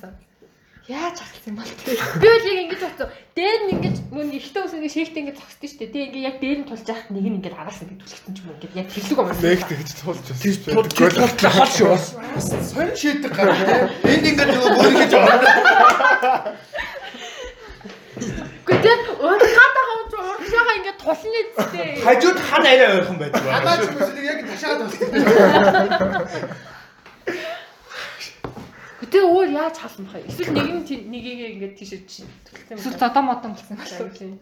Яаж 0.84 1.16
хагалсан 1.16 1.48
юм 1.48 1.56
бол 1.56 1.72
тэр. 1.80 1.96
Би 2.20 2.28
бол 2.28 2.44
яг 2.44 2.60
ингэж 2.60 2.80
бодсон. 2.84 3.08
Дээр 3.32 3.60
нь 3.64 3.72
ингэж 3.72 3.96
мөн 4.12 4.28
ихтэй 4.36 4.68
ус 4.68 4.76
ингэ 4.76 4.92
шийхтэй 4.92 5.24
ингэ 5.24 5.40
зогсдөө 5.40 5.64
шүү 5.64 5.80
дээ. 5.80 5.96
Тэг 5.96 6.12
ингэ 6.12 6.28
яг 6.28 6.36
дээр 6.44 6.58
нь 6.60 6.68
тулж 6.68 6.84
яхад 6.84 7.08
нэг 7.08 7.24
нь 7.24 7.40
ингэ 7.40 7.56
агаасан 7.56 7.88
гэж 7.88 8.04
түлхсэн 8.04 8.36
ч 8.36 8.44
юм 8.44 8.52
уу 8.52 8.60
ингэ 8.60 8.76
яг 8.76 8.88
хэллэг 8.92 9.16
юм. 9.16 9.32
Нэгт 9.32 9.64
гэж 9.64 9.90
тулж. 10.04 10.28
Тэр 10.28 11.12
тулж 11.16 11.40
хал 11.40 11.72
шүү 11.72 11.88
бас. 11.88 12.12
Сонь 12.68 12.92
шийдэг 12.92 13.32
гараа. 13.32 13.88
Энд 14.04 14.28
ингээд 14.28 14.50
нөгөө 14.52 14.72
бүр 14.76 14.92
гэж 14.92 15.12
байгаа. 15.16 16.52
Үгүй 18.60 18.78
тэг 18.84 19.00
уурхаад 19.24 19.72
байгаа 19.72 19.96
юм 19.96 20.04
чи 20.12 20.16
уурхшаага 20.20 20.72
ингэ 20.84 20.92
тулны 21.00 21.40
зүтэй. 21.56 21.88
Хажууд 22.04 22.38
хан 22.44 22.60
арай 22.60 22.88
ойрхон 22.92 23.16
байдаг 23.24 23.40
байгаа. 23.40 23.56
Анаач 23.56 23.88
хүмүүсийг 23.88 24.20
яг 24.28 24.40
ташаад 24.52 24.84
байна. 24.84 26.52
Гэтэ 29.24 29.32
өөр 29.32 29.50
яаж 29.56 29.76
халах 29.80 30.12
вэ? 30.12 30.28
Эсвэл 30.28 30.52
нэг 30.52 30.68
нь 30.68 30.84
тий- 30.84 31.06
нэгийг 31.08 31.40
ингэ 31.56 31.68
тийшээ 31.80 32.00
чинь 32.04 32.28
Эсвэл 32.76 33.00
зодоо 33.00 33.22
модон 33.24 33.56
болсон 33.56 33.80
байна. 33.80 34.36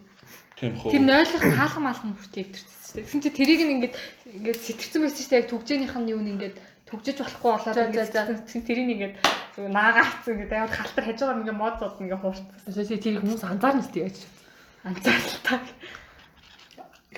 Тийм 0.59 0.75
хөө. 0.75 0.91
Тэр 0.91 1.03
нойлох 1.07 1.39
хаалхан 1.39 1.83
маалхан 1.87 2.11
хүртэл 2.19 2.43
өвдөрсөн 2.51 2.67
шүү 2.67 2.93
дээ. 2.99 3.03
Тэгсэн 3.07 3.21
чи 3.23 3.29
тэрийг 3.31 3.61
нь 3.63 3.73
ингээд 3.79 3.95
ингээд 4.43 4.59
сэтгцэн 4.59 5.01
байсан 5.07 5.21
шүү 5.23 5.31
дээ. 5.31 5.39
Яг 5.39 5.49
түгжээнийх 5.55 5.95
нь 6.03 6.11
юу 6.11 6.19
нь 6.19 6.31
ингээд 6.35 6.55
түгжиж 6.83 7.15
болохгүй 7.23 7.51
болоод 7.55 7.79
ингээд 7.79 8.11
тэрийг 8.67 8.89
ингээд 8.91 9.15
зөв 9.55 9.65
наагаацсан 9.71 10.31
ингээд 10.35 10.51
яваад 10.51 10.75
халтар 10.75 11.03
хажуугаар 11.07 11.39
ингээд 11.47 11.59
мод 11.63 11.75
зод 11.79 11.95
ингээд 12.03 12.21
хуурцсан. 12.21 12.47
Эсвэл 12.67 12.99
тэр 12.99 13.15
хүмүүс 13.23 13.43
анзаарна 13.47 13.81
шүү 13.87 13.93
дээ 13.95 14.03
яаж. 14.11 14.19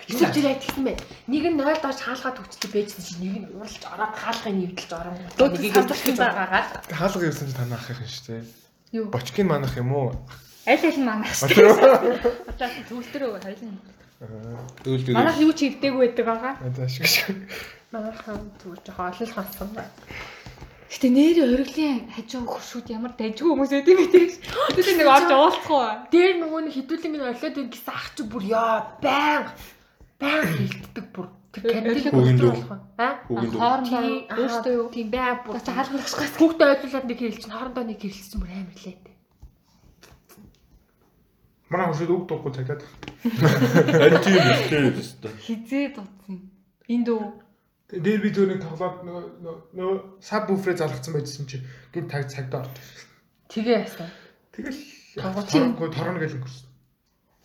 Эсвэл 0.07 0.35
тэр 0.35 0.45
яг 0.51 0.59
тэгсэн 0.59 0.83
бай. 0.83 0.97
Нэг 1.31 1.43
нь 1.49 1.57
0 1.57 1.79
доош 1.79 1.99
хаалгаа 2.03 2.33
төгчдөг 2.35 2.71
байжсэн 2.75 3.03
чинь 3.05 3.21
нэг 3.23 3.35
нь 3.41 3.47
уралж 3.55 3.83
ороод 3.87 4.15
хаалгыг 4.15 4.55
нэвдэлж 4.55 4.91
орон. 4.91 5.15
Нэгийг 5.39 5.75
төгчж 5.79 6.17
байгаагаар. 6.19 6.65
Хаалга 6.91 7.25
ирсэн 7.25 7.47
чи 7.49 7.55
танаа 7.55 7.79
ах 7.79 7.89
юм 7.89 8.03
шүү 8.03 8.25
дээ. 8.27 8.43
Юу? 8.95 9.05
Бочкийн 9.09 9.47
манах 9.47 9.75
юм 9.77 9.91
уу? 9.95 10.13
Аль 10.65 10.85
аль 10.85 10.99
нь 10.99 11.05
манах 11.05 11.33
шүү 11.33 11.49
дээ. 11.51 12.21
Одоо 12.51 12.69
төвлөрөө 12.89 13.31
хоёлын. 13.43 13.75
Дүүл 14.83 15.03
дүүл. 15.03 15.17
Манайх 15.17 15.39
юу 15.43 15.53
ч 15.53 15.69
ирдээгүй 15.69 16.01
байдаг 16.15 16.25
байгаа. 16.25 16.53
Аа 16.63 16.87
шиг 16.87 17.05
шиг. 17.05 17.35
Манайхан 17.91 18.39
зүгээр 18.63 18.81
жоохон 18.87 19.11
олол 19.11 19.33
хасан 19.35 19.69
байна. 19.75 19.93
Гэтэ 20.95 21.09
нэрээ 21.11 21.43
ориглын 21.43 22.07
хажуу 22.15 22.47
хөршүүд 22.47 22.87
ямар 22.95 23.13
дайжгүй 23.19 23.51
хүмүүс 23.51 23.71
байд 23.75 23.89
юм 23.91 23.99
бэ. 23.99 24.31
Тэр 24.79 24.87
нэг 24.95 25.09
орж 25.11 25.29
уулзахгүй. 25.35 25.87
Дээр 26.13 26.35
нөгөө 26.39 26.61
нэг 26.63 26.73
хідүүлэг 26.77 27.11
нь 27.11 27.19
олоод 27.19 27.57
ин 27.59 27.69
гэсэн 27.73 27.91
ах 27.91 28.07
чи 28.15 28.23
бүр 28.23 28.43
яа 28.47 28.95
баян 29.03 29.51
баян 30.19 30.47
хилддэг 30.55 31.05
бүр. 31.15 31.27
Тэр 31.55 31.87
дүү. 32.35 32.53
Аа? 32.99 33.23
Хоорондоо 33.27 34.01
өөртөө 34.35 34.73
юу? 34.75 34.87
Тийм 34.91 35.07
бай 35.11 35.39
бүр. 35.45 35.59
За 35.63 35.71
хаалгахсгаас 35.71 36.35
Хүүхдээ 36.35 36.67
ойлуулад 36.83 37.05
нэг 37.07 37.19
чинь 37.19 37.51
хоорондоо 37.55 37.83
нэг 37.87 37.99
хэлсэн 38.03 38.39
бүр 38.43 38.51
амар 38.51 38.79
лээ. 38.83 38.97
Манай 41.69 41.87
хөшөд 41.89 42.11
үг 42.13 42.23
дуухгүй 42.29 42.51
цагтаад. 42.53 42.81
Харин 43.25 44.21
тийм 44.21 44.45
үстэй 44.53 44.81
өстой. 44.93 45.31
хизээ 45.41 45.85
дуудсан. 45.97 46.35
Энд 46.85 47.07
үү? 47.09 47.23
Дээр 47.89 48.19
би 48.21 48.29
зөв 48.29 48.45
нэг 48.51 48.61
тоглоод 48.61 49.01
нөгөө 49.01 49.23
нөгөө- 49.73 50.03
саб 50.21 50.45
буфрээ 50.45 50.77
залгацсан 50.77 51.13
байжсэн 51.17 51.45
чи 51.49 51.57
гинт 51.93 52.11
таг 52.11 52.29
орж 52.61 52.69
ирсэн. 52.69 53.09
Тэгээ 53.49 53.77
яасан. 53.81 54.09
Тэгэл 54.53 54.81
Торгоцын. 55.17 55.73
торгоо 55.73 55.89
торно 55.89 56.19
гэж 56.21 56.31
өнгөрсөн. 56.37 56.69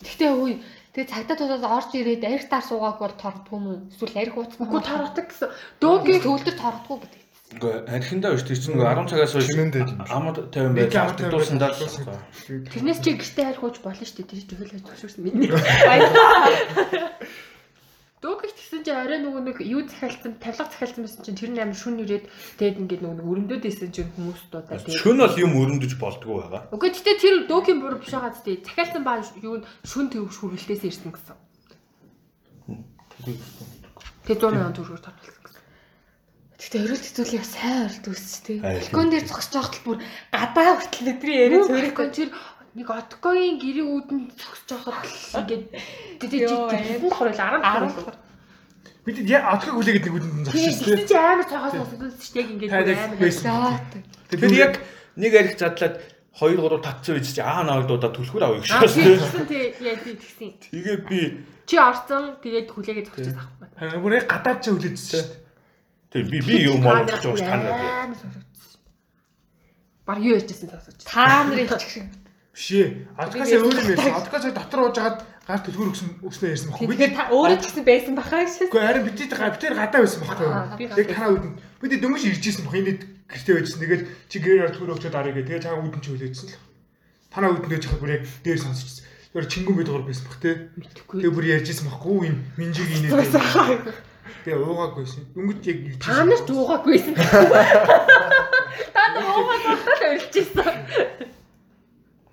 Гэхдээ 0.05 0.31
үгүй 0.37 0.53
тэгээ 0.95 1.11
цагтаа 1.11 1.37
тусаад 1.39 1.65
орж 1.65 1.91
ирээд 1.95 2.25
арх 2.27 2.47
таар 2.51 2.65
суугааг 2.67 2.99
бол 2.99 3.15
тордгүй 3.15 3.57
юм 3.59 3.67
уу? 3.71 3.87
Эсвэл 3.95 4.21
арх 4.23 4.35
ууцсан 4.37 4.67
Үгүй 4.67 4.83
торгодог 4.83 5.27
гэсэн. 5.31 5.49
Дөөгийн 5.79 6.23
төвлөр 6.27 6.57
тордгүй 6.59 6.97
гэдэг. 6.99 7.21
Үгүй 7.51 7.73
архиндаа 7.91 8.35
биш 8.35 8.47
тийм 8.47 8.79
нэг 8.79 8.87
10 8.87 9.11
цагаас 9.11 9.35
хойш 9.35 9.51
амд 9.55 9.75
50 10.55 10.75
байж 10.79 10.95
дурсандаа 11.19 11.71
л 11.75 11.83
тэрнээс 12.71 13.01
чи 13.03 13.11
гэртээ 13.19 13.47
хайр 13.47 13.59
хууч 13.59 13.77
болно 13.83 14.07
шүү 14.07 14.23
дээ. 14.23 14.31
Тэр 14.31 14.43
чинь 14.47 14.59
хөл 14.59 14.71
хаж 14.71 14.87
шүүрсэн 15.03 15.27
миний. 18.21 18.29
Дөөгийг 18.29 18.53
тэгсэн 18.53 18.85
чи 18.85 18.93
арай 18.93 19.19
нөгөө 19.25 19.43
нэг 19.49 19.57
юу 19.65 19.81
захиалсан, 19.89 20.37
тавилга 20.37 20.69
захиалсан 20.69 21.05
байсан 21.09 21.25
чинь 21.25 21.41
тэр 21.41 21.51
нь 21.57 21.63
амар 21.65 21.73
шүн 21.73 22.05
ирээд 22.05 22.29
тэгээд 22.61 22.81
ингээд 22.85 23.03
нөгөө 23.09 23.65
исэн 23.65 23.91
чинь 23.97 24.13
хүмүүс 24.13 24.53
дуудаа 24.53 24.77
тэгээд 24.77 25.01
Шүн 25.01 25.19
бол 25.25 25.41
юм 25.41 25.53
өрөндөж 25.57 25.93
болдгоо 25.97 26.37
байгаа. 26.45 26.63
Үгүй 26.69 26.89
гэхдээ 26.93 27.17
тэр 27.17 27.37
дөөгийн 27.49 27.81
буруу 27.81 27.97
биш 27.97 28.13
байгаа 28.13 28.37
зү. 28.37 28.61
Захиалсан 28.61 29.03
баа 29.09 29.25
юу 29.41 29.65
шүн 29.89 30.13
төвш 30.13 30.37
хүргэлтээс 30.37 30.85
ирсэн 30.85 31.13
гэсэн. 31.17 31.37
Тэгээ 34.29 34.37
100 34.37 34.53
сая 34.53 34.73
төгрөгөөр 34.77 35.01
татуулсан 35.01 35.45
гэсэн. 35.45 35.65
Гэхдээ 36.61 36.85
өрөөлт 36.85 37.07
хэзүүлээ 37.09 37.45
сайн 37.45 37.89
оролт 37.89 38.05
үүсч 38.05 38.33
тээ. 38.45 38.59
Балкон 38.61 39.09
дээр 39.09 39.25
зогсож 39.25 39.81
бол 39.81 39.97
бүр 39.97 39.99
гадаа 40.29 40.77
хүртэл 40.77 41.13
өдрийн 41.17 41.41
яриа 41.41 41.61
Зөвхөн 41.65 41.73
цөөрөхгүй. 41.73 42.09
тэр 42.13 42.29
нэг 42.75 42.87
откогийн 42.91 43.57
гэрийн 43.59 43.89
үүдэн 43.91 44.21
зогсож 44.39 44.71
байхад 44.87 45.07
л 45.11 45.43
ингээд 45.43 45.65
тэгээ 46.23 46.41
Йоо, 46.47 46.71
тэр 46.71 47.03
давхар 47.03 47.29
байл 47.31 47.41
10 47.41 47.59
10 47.59 47.91
давхар. 47.91 48.17
Бид 49.01 49.17
яа 49.27 49.57
отгоо 49.57 49.73
хүлээгээд 49.81 50.05
нэг 50.07 50.15
үдэнд 50.15 50.47
Тэгээ 50.51 50.71
зогсчихсон 50.71 50.87
тийм. 50.87 50.97
тэгсэн 51.01 51.09
чи 51.11 51.17
амар 51.19 51.47
цаагаас 51.51 51.75
сонсогдсон 51.75 52.11
шүү 52.21 52.35
дээ 52.37 52.47
ингээд 52.55 52.71
амар. 52.71 53.81
Тэгэхээр 54.31 54.55
яг 54.61 54.75
нэг 55.19 55.33
арх 55.35 55.55
задлаад 55.59 55.95
2 56.31 56.57
3 56.63 56.85
татсан 56.87 57.13
үед 57.19 57.27
чи 57.27 57.43
аа 57.43 57.63
наагдуудаа 57.67 58.11
түлхүүр 58.15 58.45
авъя 58.47 58.63
гэж 58.63 58.71
тийм 58.71 58.87
шээ. 58.87 59.19
тэгсэн 59.19 59.47
тий 59.51 59.65
яа 59.83 59.99
тий 59.99 60.15
тэгсэн. 60.15 60.51
Тэгээ 60.71 60.99
би 61.11 61.21
Чи 61.67 61.75
орсон 61.79 62.25
тэгээд 62.39 62.69
хүлээгээд 62.71 63.07
зогсож 63.11 63.35
юм. 63.35 63.39
Харин 63.79 64.03
бүр 64.05 64.15
яг 64.15 64.27
гадаад 64.31 64.59
ч 64.63 64.65
хүлээдсэн 64.71 65.07
шүү 65.11 65.27
дээ. 65.27 65.39
тэг 66.15 66.23
би 66.31 66.39
би 66.39 66.55
юм 66.71 66.87
уу 66.87 67.03
гэж 67.03 67.23
байгаа. 67.25 68.07
Амар 68.07 68.19
сонсогдсон. 68.19 68.81
Баг 70.07 70.19
юу 70.23 70.35
яжсэн 70.39 70.69
сонсож. 70.71 70.95
Та 71.03 71.47
нарын 71.47 71.67
их 71.67 71.75
шиг. 71.83 72.07
Биш 72.51 72.67
ээ. 72.75 73.07
Откоос 73.15 73.51
өөр 73.55 73.79
юм 73.79 73.91
ярьсан. 73.95 74.15
Откоос 74.19 74.45
дотор 74.51 74.81
ууж 74.91 74.97
хагаад 74.99 75.19
гар 75.47 75.61
төлхөр 75.63 75.91
өгсөн 75.95 76.09
өснөө 76.27 76.51
ярьсан 76.51 76.69
баггүй. 76.75 76.87
Тэгэхээр 76.91 77.15
та 77.15 77.31
өөрөө 77.31 77.59
ч 77.63 77.65
гэсэн 77.71 77.85
байсан 77.87 78.15
бахаа 78.19 78.43
шүү. 78.47 78.67
Гэхдээ 78.71 78.87
харин 78.91 79.07
бид 79.07 79.17
тэр 79.19 79.31
бид 79.31 79.63
тэр 79.63 79.75
гадаа 79.79 80.01
байсан 80.03 80.21
баггүй. 80.27 80.51
Яг 80.91 81.09
танаа 81.15 81.31
үдэнд 81.31 81.57
бид 81.79 81.93
дөнгөж 82.03 82.23
ирж 82.27 82.45
исэн 82.51 82.67
баг. 82.67 82.75
Энд 82.75 83.03
гэртээ 83.31 83.55
байжсэн. 83.55 83.81
Тэгээд 83.87 84.03
чи 84.27 84.37
гэрээр 84.43 84.75
төлхөр 84.75 84.95
өгчөөд 84.99 85.15
арай 85.15 85.33
гэ. 85.35 85.47
Тэгээд 85.47 85.65
цаага 85.67 85.87
үдэн 85.87 86.03
чи 86.03 86.11
хүлээдсэн 86.11 86.49
л. 86.51 86.59
Танаа 87.31 87.51
үдэндээ 87.55 87.81
чахад 87.87 88.03
бүр 88.03 88.15
яг 88.19 88.27
дээр 88.43 88.59
сонсчихсон. 88.59 89.07
Тэр 89.31 89.47
чингүн 89.47 89.77
бид 89.79 89.87
дугаар 89.87 90.07
байсан 90.11 90.27
баг 90.27 90.39
те. 90.43 90.51
Мэдхгүй. 90.75 91.23
Тэгээ 91.23 91.35
бүр 91.39 91.47
ярьжсэн 91.55 91.87
баггүй 91.87 92.35
юм. 92.35 92.39
Минжиг 92.59 92.91
инээд. 92.91 93.15
Тэгээ 94.43 94.59
уугаагүйсэн. 94.59 95.23
Дөнгөж 95.39 95.63
яг 95.71 95.79
ирж 95.87 96.03
Та 96.03 96.27
нар 96.27 96.43
ч 96.43 96.51
уугаагүйсэн. 96.51 97.15
Та 97.15 99.03
нар 99.15 99.27
уугаагаа 99.27 100.19
өрөлжсэн. 100.19 101.39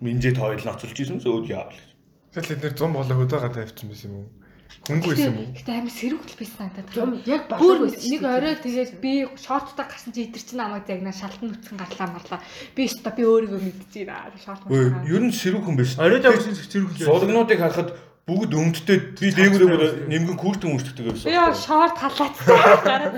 Минжэд 0.01 0.37
хоёул 0.37 0.63
ноцолж 0.65 0.97
исэн 0.99 1.19
зөөд 1.21 1.47
яа. 1.49 1.69
Тэгэл 2.33 2.53
эдгээр 2.53 2.75
100 2.77 2.93
болоо 2.93 3.15
хөдөө 3.17 3.39
гадаа 3.41 3.63
явчихсан 3.65 3.89
байсан 3.89 4.09
юм 4.13 4.17
уу? 4.21 4.29
Хөнгүү 4.87 5.09
байсан 5.09 5.31
юм 5.31 5.37
уу? 5.41 5.49
Гэхдээ 5.57 5.77
амар 5.81 5.95
сэрүүгэл 5.97 6.37
байсан 6.37 6.61
надад. 6.69 6.87
Юм 6.93 7.11
яг 7.25 7.43
Бүр 7.57 7.77
нэг 7.89 8.21
орой 8.27 8.55
тэгээд 8.61 8.91
би 9.01 9.11
шорттой 9.41 9.85
гарсан 9.89 10.11
чи 10.13 10.21
идэр 10.29 10.43
чинь 10.45 10.59
намайг 10.61 10.85
загнаа 10.85 11.15
шалтан 11.17 11.49
нүцгэн 11.49 11.79
гарлаа 11.81 12.09
марлаа. 12.13 12.39
Би 12.77 12.81
өстө 12.85 13.09
би 13.17 13.23
өөрийгөө 13.25 13.61
мэдчихээн. 13.63 14.37
Шорт 14.37 14.61
Өө 14.69 14.85
муу. 14.93 15.07
ер 15.07 15.23
нь 15.25 15.33
сэрүүх 15.33 15.65
хүн 15.65 15.77
биш. 15.81 15.97
Оройд 15.97 16.25
авсан 16.29 16.53
зэрэг 16.53 16.93
Суулгнуудыг 16.99 17.57
харахад 17.57 17.89
бүгд 18.27 18.51
өмдтэй 18.53 18.97
би 19.17 19.27
дээгүүрээ 19.33 20.11
нэмгэн 20.11 20.35
күртэн 20.37 20.67
Би 21.23 21.31
яа 21.31 21.47
байсан. 21.47 21.63
шорт 21.63 21.95
халаацсан 21.95 22.43
гараад. 22.85 23.15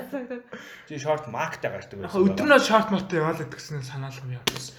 Чи 0.88 0.96
шорт 1.02 1.26
мактай 1.34 1.70
гардаг 1.74 1.98
байсан. 2.08 2.24
өдрнөө 2.30 2.60
шорт 2.62 2.88
мотой 2.94 3.18
яваалаа 3.20 3.50
гэсэн 3.50 3.82
санаалга 3.82 4.22
юм 4.22 4.38
явсан. 4.38 4.78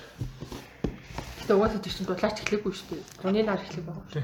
Гэтэ 1.51 1.59
угаасаа 1.59 1.82
тийч 1.82 1.98
дулаач 2.07 2.38
эхлэхгүй 2.46 2.70
шүү 2.70 2.94
дээ. 2.94 3.03
Таны 3.26 3.42
нар 3.42 3.59
эхлэх 3.59 3.82
байгаа. 3.82 4.22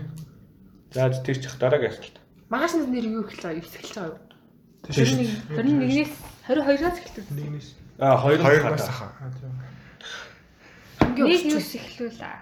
За 0.95 1.11
тэр 1.11 1.43
чих 1.43 1.59
дараагийн 1.59 1.91
асуулт. 1.91 2.23
Магаш 2.47 2.79
нэр 2.79 3.03
юу 3.03 3.27
эхэлж 3.27 3.43
байгаа 3.43 3.59
юу 3.59 3.67
эхэлж 3.67 3.95
байгаа 3.99 4.15
юу? 4.15 4.23
Тийш. 4.87 5.11
21-ээс 5.51 6.13
22-аас 6.47 6.99
эхэлдэг. 7.03 7.27
Нэгнээс. 7.35 7.69
А 7.99 8.15
хоёр 8.15 8.39
Хоёр 8.39 8.63
нь 8.63 8.71
бас 8.71 8.87
хата. 8.87 9.11
хаа. 9.11 9.35
Хамгийн 11.03 11.51
юус 11.51 11.71
эхлүүлээ. 11.75 12.39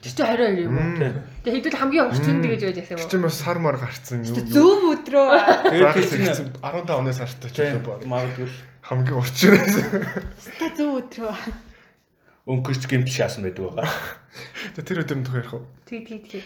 Тэр 0.00 0.12
чинь 0.16 0.24
22 0.24 0.64
юм 0.64 0.76
уу? 0.80 0.96
Тэгээ 1.44 1.52
хэдүүл 1.52 1.76
хамгийн 1.76 2.08
урчин 2.08 2.40
гэж 2.40 2.60
байж 2.72 2.76
яасан 2.80 2.96
юм 2.96 3.04
уу? 3.04 3.10
Чи 3.12 3.16
бас 3.20 3.36
сар 3.36 3.58
мар 3.60 3.76
гарцсан 3.76 4.24
юу? 4.24 4.40
Зөв 4.48 4.80
өдрөө. 4.96 5.28
Тэр 5.68 5.92
чи 6.08 6.24
15 6.56 6.88
оноос 6.88 7.20
хартаа 7.20 7.50
ч 7.52 7.60
чинь 7.60 7.84
юм 7.84 7.84
магадгүй 8.08 8.48
хамгийн 8.80 9.20
урчин 9.20 9.60
байсан. 9.60 9.84
Та 10.56 10.72
зөв 10.72 11.04
өдрөө. 11.04 11.36
Өнгөрч 12.46 12.82
гэмт 12.90 13.08
шаасан 13.08 13.46
байдаг 13.46 13.64
байгаа. 13.70 13.88
Тэгээ 14.74 14.86
тэр 14.88 15.00
өдөр 15.06 15.18
нь 15.18 15.26
тох 15.26 15.36
ярих 15.38 15.52
уу? 15.54 15.64
Тэг 15.86 16.02
тэг 16.08 16.22
тэг. 16.26 16.42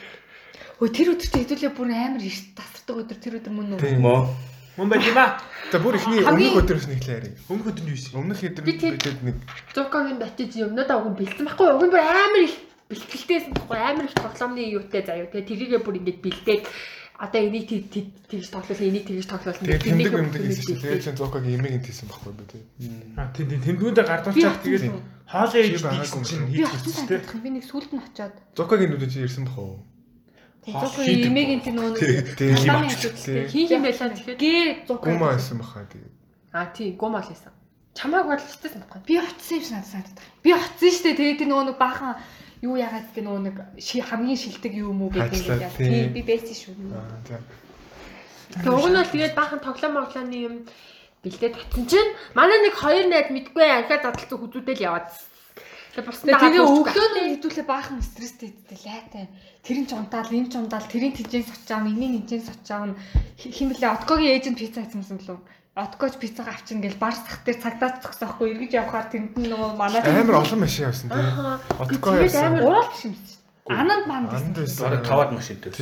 Өө 0.82 0.88
тэр 0.92 1.08
өдөр 1.16 1.28
чи 1.28 1.38
хэдүүлээ 1.40 1.72
бүр 1.72 1.88
амар 1.94 2.20
эрт 2.20 2.46
тасардаг 2.52 2.96
өдөр 3.00 3.18
тэр 3.22 3.34
өдөр 3.40 3.52
мөн 3.56 3.74
үү? 3.76 3.80
Тийм. 3.80 4.00
Мо 4.04 4.28
Мөн 4.76 4.92
байх 4.92 5.08
юм 5.08 5.16
аа. 5.16 5.40
За 5.72 5.80
бүр 5.80 5.96
ихний 5.96 6.20
өмнөх 6.20 6.60
өдрөөс 6.60 6.84
нэг 6.92 7.00
л 7.00 7.08
ярив. 7.16 7.32
Өмнөх 7.48 7.72
өдөр 7.72 7.84
нь 7.88 7.90
юу 7.96 7.96
юм? 7.96 8.28
Өмнөх 8.28 8.44
өдөр 8.44 8.60
Би 8.68 8.76
тэр- 8.76 9.00
бидэд 9.00 9.20
нэг 9.24 9.36
Зукагийн 9.72 10.20
батиж 10.20 10.52
юмнуудаа 10.60 11.00
уг 11.00 11.16
нь 11.16 11.16
бэлдсэн 11.16 11.48
байхгүй 11.48 11.64
юу? 11.64 11.76
Уг 11.80 11.84
нь 11.88 11.92
бүр 11.96 12.04
амар 12.04 12.42
их 12.44 12.56
бэлтгэлтэйсэн 12.92 13.52
байхгүй 13.56 13.78
амар 13.80 14.04
их 14.04 14.12
тоглоомны 14.20 14.60
юутай 14.68 15.00
заяа. 15.00 15.32
Тэгээ 15.32 15.48
тэрийгээ 15.48 15.80
бүр 15.80 15.96
ингэж 15.96 16.16
бэлдээд 16.20 16.62
одоо 17.16 17.40
энийг 17.40 17.64
тэг- 17.72 17.88
тэг- 17.88 18.12
тэгж 18.28 18.46
тоглуулсан, 18.52 18.84
энийг 18.84 19.04
тэгж 19.08 19.24
тоглуулсан. 19.32 19.64
тэгээ 19.64 19.80
Тэрнийхээ 19.80 20.12
тэмдэг 20.12 20.24
юмдаг 20.28 20.42
хийсэн 20.44 20.60
чинь 20.60 20.76
бэлдээд. 20.76 20.84
тэгээ 20.92 21.04
чин 21.08 21.16
зокагийн 21.16 21.56
имийг 21.56 21.84
хийсэн 21.88 22.08
байхгүй 22.12 22.32
юу 22.36 22.48
тий. 22.52 22.62
Аа 23.16 23.28
тийм 23.32 23.46
тийм 23.48 23.62
тэмдгүүндээ 23.64 24.04
гардуулчаад 24.04 24.60
тэгээд 24.60 24.84
хоолоо 25.26 25.58
ээж 25.58 25.82
байгаагүй 25.82 26.22
чинь 26.22 26.46
тээ. 26.54 26.66
санагдах. 26.70 27.42
Би 27.42 27.50
нэг 27.50 27.64
сүлд 27.66 27.90
нь 27.90 28.02
очиод. 28.02 28.34
Зокагийн 28.54 28.90
нүдэн 28.94 29.10
чи 29.10 29.26
ирсэн 29.26 29.44
бах 29.50 29.58
уу? 29.58 29.82
Зөвхөн 30.66 31.06
имэгийн 31.06 31.62
тийм 31.62 31.74
нөгөө 31.78 31.92
нэг 31.94 32.38
тийм. 32.38 32.54
Хин 33.50 33.66
хин 33.70 33.82
байлаа 33.82 34.10
тэгэхээр. 34.10 34.38
гээ 34.38 34.62
зуг. 34.86 35.02
Гума 35.02 35.34
байсан 35.34 35.58
баха 35.58 35.86
тэгээ. 35.86 36.10
Аа 36.54 36.70
тий, 36.74 36.94
гомол 36.98 37.22
хийсэн. 37.22 37.54
Чамааг 37.94 38.26
бол 38.26 38.42
ч 38.42 38.50
гэсэн 38.58 38.82
байхгүй. 38.82 39.02
Би 39.06 39.14
очсон 39.22 39.62
юм 39.62 39.82
санагдах. 39.86 40.26
Би 40.42 40.50
очсон 40.54 40.90
шүү 40.90 41.04
дээ. 41.06 41.18
Тэгээд 41.22 41.42
нөгөө 41.46 41.66
нэг 41.70 41.78
баахан 41.78 42.14
юу 42.66 42.74
ягаад 42.78 43.06
гэдэг 43.14 43.24
нөгөө 43.26 43.42
нэг 43.46 43.56
хамгийн 44.10 44.40
шилдэг 44.42 44.72
юм 44.74 45.02
уу 45.06 45.10
гэдэг 45.14 45.42
юм. 45.42 45.58
тий. 45.78 45.86
Тийм 45.90 46.06
би 46.14 46.22
байсан 46.26 46.54
шүү. 46.54 46.74
Аа 46.94 47.18
за. 47.30 47.38
Тэгээ 48.58 48.74
уг 48.74 48.86
нь 48.90 48.98
бол 48.98 49.12
тэгээд 49.14 49.34
баахан 49.38 49.60
тоглоом 49.62 49.94
моглооны 50.02 50.36
юм 50.38 50.54
бэлдээд 51.26 51.54
татсан 51.58 51.84
чинь 51.90 52.10
манай 52.38 52.58
нэг 52.62 52.74
хоёр 52.78 53.06
найз 53.10 53.28
мэдгүй 53.34 53.66
архиад 53.66 54.02
задлцсан 54.06 54.38
хүзүүдэл 54.38 54.86
яваад. 54.86 55.10
Тэгээ 55.96 56.06
бусдаа 56.06 56.38
Тэгээ 56.38 56.62
өглөө 56.62 57.08
нь 57.18 57.30
хэдүүлээ 57.40 57.66
баахан 57.66 58.00
стресстэй 58.04 58.48
идтэй 58.54 58.78
лайтай. 58.86 59.24
Тэр 59.64 59.76
нь 59.82 59.88
ч 59.88 59.92
унтаал, 59.96 60.28
энэ 60.28 60.50
ч 60.52 60.54
унтаал, 60.60 60.86
тэрийн 60.86 61.16
тижээс 61.16 61.48
очаав, 61.50 61.88
энийн 61.88 62.22
тижээс 62.28 62.52
очаав. 62.52 62.94
Хин 63.40 63.68
блэ 63.72 63.88
откогийн 63.96 64.36
ээжэнд 64.36 64.60
пицца 64.60 64.84
хийсэн 64.84 65.16
юм 65.16 65.20
лөө. 65.24 65.40
Откоч 65.76 66.16
пиццаг 66.20 66.48
авчин 66.48 66.80
гэл 66.80 66.96
бар 67.00 67.12
сах 67.16 67.44
дээр 67.44 67.60
цагдаад 67.60 68.00
зогсоохгүй 68.04 68.48
эргэж 68.56 68.72
явхаар 68.80 69.08
тэнд 69.12 69.36
нь 69.40 69.48
нөгөө 69.52 69.76
манай 69.76 70.00
Амар 70.04 70.40
олон 70.40 70.60
машин 70.64 70.88
явсан 70.88 71.08
тий. 71.12 71.20
Аа. 71.20 71.60
Откоо 71.80 72.16
Тэгээд 72.16 72.32
явсан. 72.32 72.44
амар 72.48 72.64
ураал 72.64 72.88
биш 72.92 73.02
юм 73.04 73.12
шиг. 73.16 73.40
Ананд 73.68 74.04
манд 74.08 74.28
Анд 74.32 74.56
байсан. 74.56 74.56
байсан. 74.56 74.80
бараг 74.88 75.02
таваад 75.04 75.30
машинтай. 75.36 75.72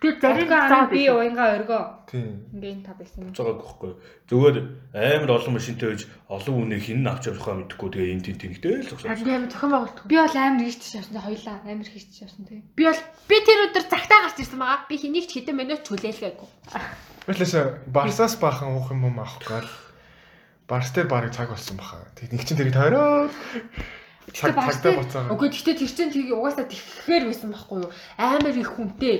Тэр 0.00 0.16
зарим 0.16 0.48
анаа 0.48 0.88
би 0.88 1.04
уянга 1.12 1.60
өргөө. 1.60 2.08
Тий. 2.08 2.24
Ингээл 2.56 2.80
та 2.88 2.96
байсан. 2.96 3.36
Цогоог 3.36 3.60
гэхгүй. 3.60 3.92
Зүгээр 4.32 4.56
амар 4.96 5.30
олон 5.36 5.60
машинтай 5.60 5.92
байж 5.92 6.08
олон 6.24 6.56
үнэ 6.64 6.80
хин 6.80 7.04
авч 7.04 7.28
явахаа 7.28 7.60
мэдэхгүй 7.60 7.88
тэгээ 7.92 8.12
энэ 8.16 8.24
тийм 8.24 8.36
тэнгтэй 8.40 8.74
л 8.80 8.88
зогсоо. 8.88 9.12
Харин 9.12 9.44
амар 9.44 9.52
зохион 9.52 9.72
байгуулалт. 9.76 10.08
Би 10.08 10.16
бол 10.16 10.36
амар 10.40 10.64
хийж 10.64 10.82
шавсан. 10.88 11.20
Хоёлаа 11.20 11.56
амар 11.68 11.84
хийж 11.84 12.08
шавсан 12.16 12.44
тий. 12.48 12.64
Би 12.72 12.82
бол 12.88 13.02
би 13.28 13.36
тэр 13.44 13.60
өдөр 13.68 13.84
цагтаа 13.92 14.18
гарч 14.24 14.38
ирсэн 14.40 14.56
байгаа. 14.56 14.88
Би 14.88 14.96
хэнийг 14.96 15.26
ч 15.28 15.32
хэдэн 15.36 15.56
минут 15.60 15.84
хүлээлгээгүй. 15.84 16.48
Мэтлээс 17.28 17.54
Барсаас 17.92 18.40
баахан 18.40 18.72
уух 18.72 18.88
юм 18.96 19.04
уу 19.04 19.20
аахгүй 19.20 19.60
л. 19.60 19.72
Барс 20.64 20.96
дээр 20.96 21.12
барыг 21.12 21.36
цаг 21.36 21.52
болсон 21.52 21.76
баха. 21.76 22.08
Тэг 22.16 22.32
нэг 22.32 22.48
чин 22.48 22.56
тэрийг 22.56 22.72
тойроод 22.72 23.36
цагтаа 24.34 24.70
дээр- 24.82 25.00
буцаагаа. 25.02 25.32
Үгүй 25.34 25.48
гэхдээ 25.50 25.76
тэр 25.80 25.90
чинь 25.90 26.12
тийг 26.14 26.28
угаасаа 26.34 26.66
тэххээр 26.70 27.24
байсан 27.28 27.48
байхгүй 27.50 27.78
юу? 27.84 27.90
Амар 28.18 28.56
их 28.56 28.70
хүнтэй. 28.74 29.16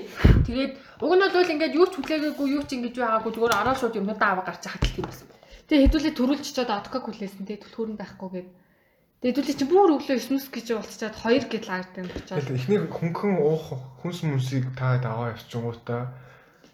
Тэгээд 0.47 0.73
уг 1.03 1.13
нь 1.17 1.23
бол 1.35 1.53
ингээд 1.55 1.77
юу 1.79 1.87
ч 1.91 1.95
хүлээгээгүй 1.99 2.47
юу 2.57 2.63
ч 2.67 2.71
ингэж 2.79 2.95
байгаагүй 2.99 3.33
зүгээр 3.35 3.59
ороо 3.61 3.75
шууд 3.77 3.99
юмнуудаа 3.99 4.29
аваа 4.39 4.47
гарч 4.47 4.63
хахад 4.67 4.87
тийм 4.91 5.07
байсан. 5.07 5.27
Тэгээ 5.71 5.85
хэдүүлээ 5.87 6.15
төрүүлж 6.19 6.47
чад 6.51 6.71
отког 6.71 7.03
хүлээсэн 7.07 7.47
тий 7.47 7.59
төлхөөрн 7.63 7.95
байхгүйгээд. 7.95 8.49
Тэгээ 9.21 9.31
хэдүүлээ 9.31 9.59
чи 9.61 9.67
бүр 9.71 9.89
өглөө 9.95 10.19
9 10.19 10.51
гэж 10.51 10.67
болчиход 10.75 11.15
2 11.15 11.47
гэл 11.53 11.69
аагдан 11.71 12.07
очиод. 12.11 12.41
Тэгэл 12.41 12.57
ихний 12.59 12.81
хөнгөн 12.91 13.35
уух 13.39 13.67
хүнс 14.03 14.25
мүнсийг 14.27 14.73
та 14.75 14.99
аваа 14.99 15.37
явчихгуудаа 15.37 16.11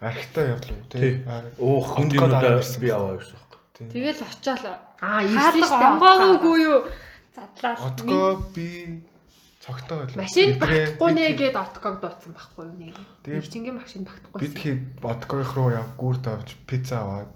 архитаа 0.01 0.45
явлаа 0.57 0.81
Тий. 0.89 1.25
Уух 1.59 1.97
хүн 1.97 2.09
Откоо 2.13 2.29
дараа 2.29 2.57
юмудаа 2.57 2.81
би 2.81 2.89
аваа 2.89 3.19
тий. 3.75 3.87
Тэгэл 3.93 4.23
очиод 4.23 4.65
Аа, 5.01 5.21
ирсэн 5.21 5.61
шүү 5.61 5.77
дээ. 5.77 5.89
онгоогоогүй 5.93 6.57
юу? 6.65 6.79
Задлаа. 7.37 7.77
Откоо 7.85 8.41
би 8.57 9.05
цогтой 9.61 10.07
байл. 10.09 10.17
Машин 10.25 10.57
багтахгүй 10.59 11.11
нэ 11.13 11.37
гээд 11.37 11.57
отгог 11.61 12.01
дууцсан 12.01 12.33
байхгүй 12.33 12.65
юу 12.65 12.77
нэг. 12.81 12.97
Тэгээ- 13.25 13.41
Эрчингийн 13.45 13.77
машин 13.77 14.03
багтахгүй. 14.09 14.41
Бид 14.41 14.57
хий 14.57 14.75
бодгоих 15.05 15.53
руу 15.53 15.71
яв 15.77 15.87
гүрд 16.01 16.25
авч 16.33 16.57
пицца 16.65 17.05
аваад 17.05 17.29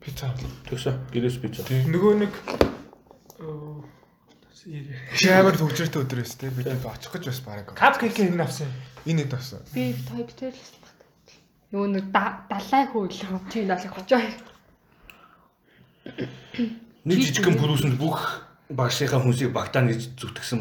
пицца. 0.00 0.32
Төсөө 0.64 1.12
гэрээс 1.12 1.36
бич. 1.44 1.60
Нөгөө 1.92 2.12
нэг 2.24 2.32
Шаамар 5.12 5.56
төвчөртэй 5.60 6.00
өдрөөс 6.08 6.32
те 6.40 6.48
бид 6.48 6.64
очих 6.72 7.12
гэж 7.12 7.24
бас 7.28 7.40
бараг. 7.44 7.76
капкейкийн 7.76 8.32
энэ 8.32 8.48
авсан. 8.48 8.68
Энэ 9.04 9.28
хэд 9.28 9.34
авсан? 9.36 9.60
Би 9.76 9.92
той 10.08 10.24
битэр 10.24 10.56
л 10.56 10.72
Нөгөө 11.74 11.88
нэг 12.00 12.04
да- 12.14 12.46
далай 12.48 12.86
хөөлөө. 12.88 13.50
Тийм 13.52 13.68
уу. 13.68 13.84
Жоо. 14.08 14.24
Нэг 17.04 17.18
жижигхэн 17.20 17.58
producer 17.60 17.92
бүх 17.98 18.43
багшийнхаа 18.70 19.20
хүнсийг 19.20 19.52
багтаана 19.52 19.92
гэж 19.92 20.16
зүтгэсэн 20.16 20.60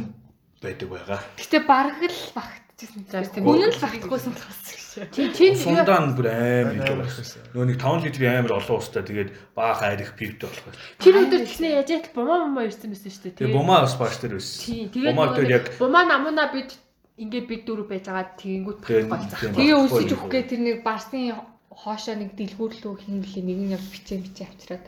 байдаг 0.60 0.88
байгаа. 0.92 1.20
Гэтэ 1.40 1.60
бараг 1.64 2.00
л 2.04 2.24
багтчихсан. 2.36 3.04
За, 3.08 3.24
тийм. 3.24 3.48
Үнэн 3.48 3.72
л 3.72 3.80
багтахгүйсэн 3.80 4.34
бас 4.36 4.60
гэж. 4.68 4.84
Тийм 5.16 5.32
тийм 5.34 5.54
Сундаа 5.58 6.00
нь 6.04 6.14
бүр 6.14 6.28
амар 6.30 6.76
их 6.76 7.18
байсан. 7.18 7.42
Нөгөө 7.56 7.68
нэг 7.72 7.78
5 7.80 8.06
литрийн 8.06 8.38
амар 8.44 8.54
олон 8.60 8.76
уустай 8.78 9.04
тэгээд 9.08 9.30
баах 9.56 9.82
айрах 9.82 10.14
пивтэй 10.20 10.48
болох 10.52 10.66
байсан. 10.68 10.84
тэр 11.02 11.16
өдөр 11.24 11.42
тэгснэ 11.48 11.68
яаж 11.82 11.90
яа 11.90 12.04
бумаа 12.14 12.38
бумаа 12.46 12.64
ирсэн 12.68 12.90
байсан 12.94 13.10
шүү 13.10 13.24
дээ. 13.24 13.38
Тэгээ 13.42 13.58
бумаа 13.58 13.80
бас 13.88 13.96
багш 13.98 14.18
дээр 14.22 14.36
байсан. 14.38 14.60
Тийм 14.68 14.86
тэгээд 14.94 15.16
Бумаа 15.16 15.30
дээр 15.34 15.50
яг 15.50 15.66
бумаа 15.82 16.04
намуна 16.06 16.46
бид 16.54 16.70
ингээд 17.18 17.48
бид 17.50 17.62
дөрөв 17.66 17.88
байж 17.90 18.06
байгаа 18.06 18.38
тэгэнгүүт 18.38 18.80
багцах. 19.10 19.40
тийм. 19.42 19.58
Тэгээ 19.58 19.82
үсэж 19.82 20.10
өгөх 20.14 20.30
гээ 20.30 20.44
тэр 20.52 20.62
нэг 20.62 20.78
барсын 20.86 21.42
хоошоо 21.74 22.16
нэг 22.22 22.38
дэлгүүрлүү 22.38 22.94
хинглээ 23.02 23.44
нэг 23.50 23.60
нь 23.66 23.74
бичээ 23.74 24.22
бичээ 24.22 24.46
авчираад 24.46 24.86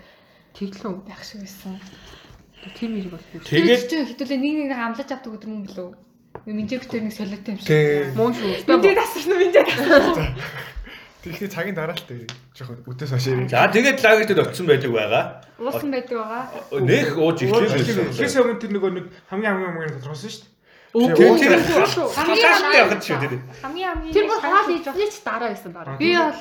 Тэглэн 0.56 1.04
байх 1.04 1.20
шиг 1.20 1.44
байсан. 1.44 1.76
Тийм 2.74 2.92
хэрэг 2.98 3.12
бол 3.14 3.26
биш. 3.30 3.46
тэгээд 3.46 3.84
чи 3.90 3.96
хэдүүлээ 4.10 4.40
нэг 4.42 4.54
нэг 4.66 4.72
амлаж 4.74 5.10
авдаг 5.12 5.32
өдөр 5.36 5.50
мөн 5.52 5.64
билүү? 5.70 5.90
Минжээ 6.50 6.80
битэр 6.82 7.04
нэг 7.06 7.14
солиотой 7.14 7.52
юм 7.54 7.60
шиг. 7.62 7.70
Мөн 8.18 8.32
шүү. 8.34 8.50
Минжээ 8.66 8.96
тасарна 8.98 9.36
минжээ 9.40 9.66
тасарна. 9.66 10.36
Тэгэхээр 11.26 11.50
цагийн 11.54 11.74
дараа 11.76 11.98
л 11.98 12.06
дээ. 12.06 12.30
Жоохон 12.54 12.86
өдөөс 12.86 13.12
хойш 13.18 13.26
ирээ. 13.34 13.50
за 13.50 13.66
тэгээд 13.74 13.98
лагер 14.06 14.26
дээр 14.30 14.42
очсон 14.46 14.66
байдаг 14.70 14.92
байгаа. 14.94 15.24
Уусан 15.58 15.90
байдаг 15.90 16.16
байгаа. 16.22 16.44
Нэх 16.86 17.10
ууж 17.18 17.38
Ихээс 17.42 17.74
байсан. 17.74 18.42
өмнө 18.46 18.62
тэр 18.62 18.72
нөгөө 18.78 18.92
нэг 18.94 19.06
хамгийн 19.26 19.52
хамгийн 19.58 19.74
хамгийн 19.74 19.96
тодорхойсон 19.98 20.30
шүү 20.30 20.44
дээ. 20.46 20.54
Үгүй 20.96 21.16
Тэр 21.18 21.50
тэр 21.50 21.52
явах 22.78 23.02
шүү 23.02 23.18
дээ. 23.26 23.42
Хамгийн 23.66 23.90
хамгийн 23.90 24.14
тэр 24.14 24.26
бүр 24.30 24.40
хоол 24.46 24.70
идснээ 24.70 25.10
ч 25.10 25.16
дараа 25.26 25.50
байсан 25.50 25.72
баг. 25.74 25.98
би 25.98 26.10
бол 26.14 26.38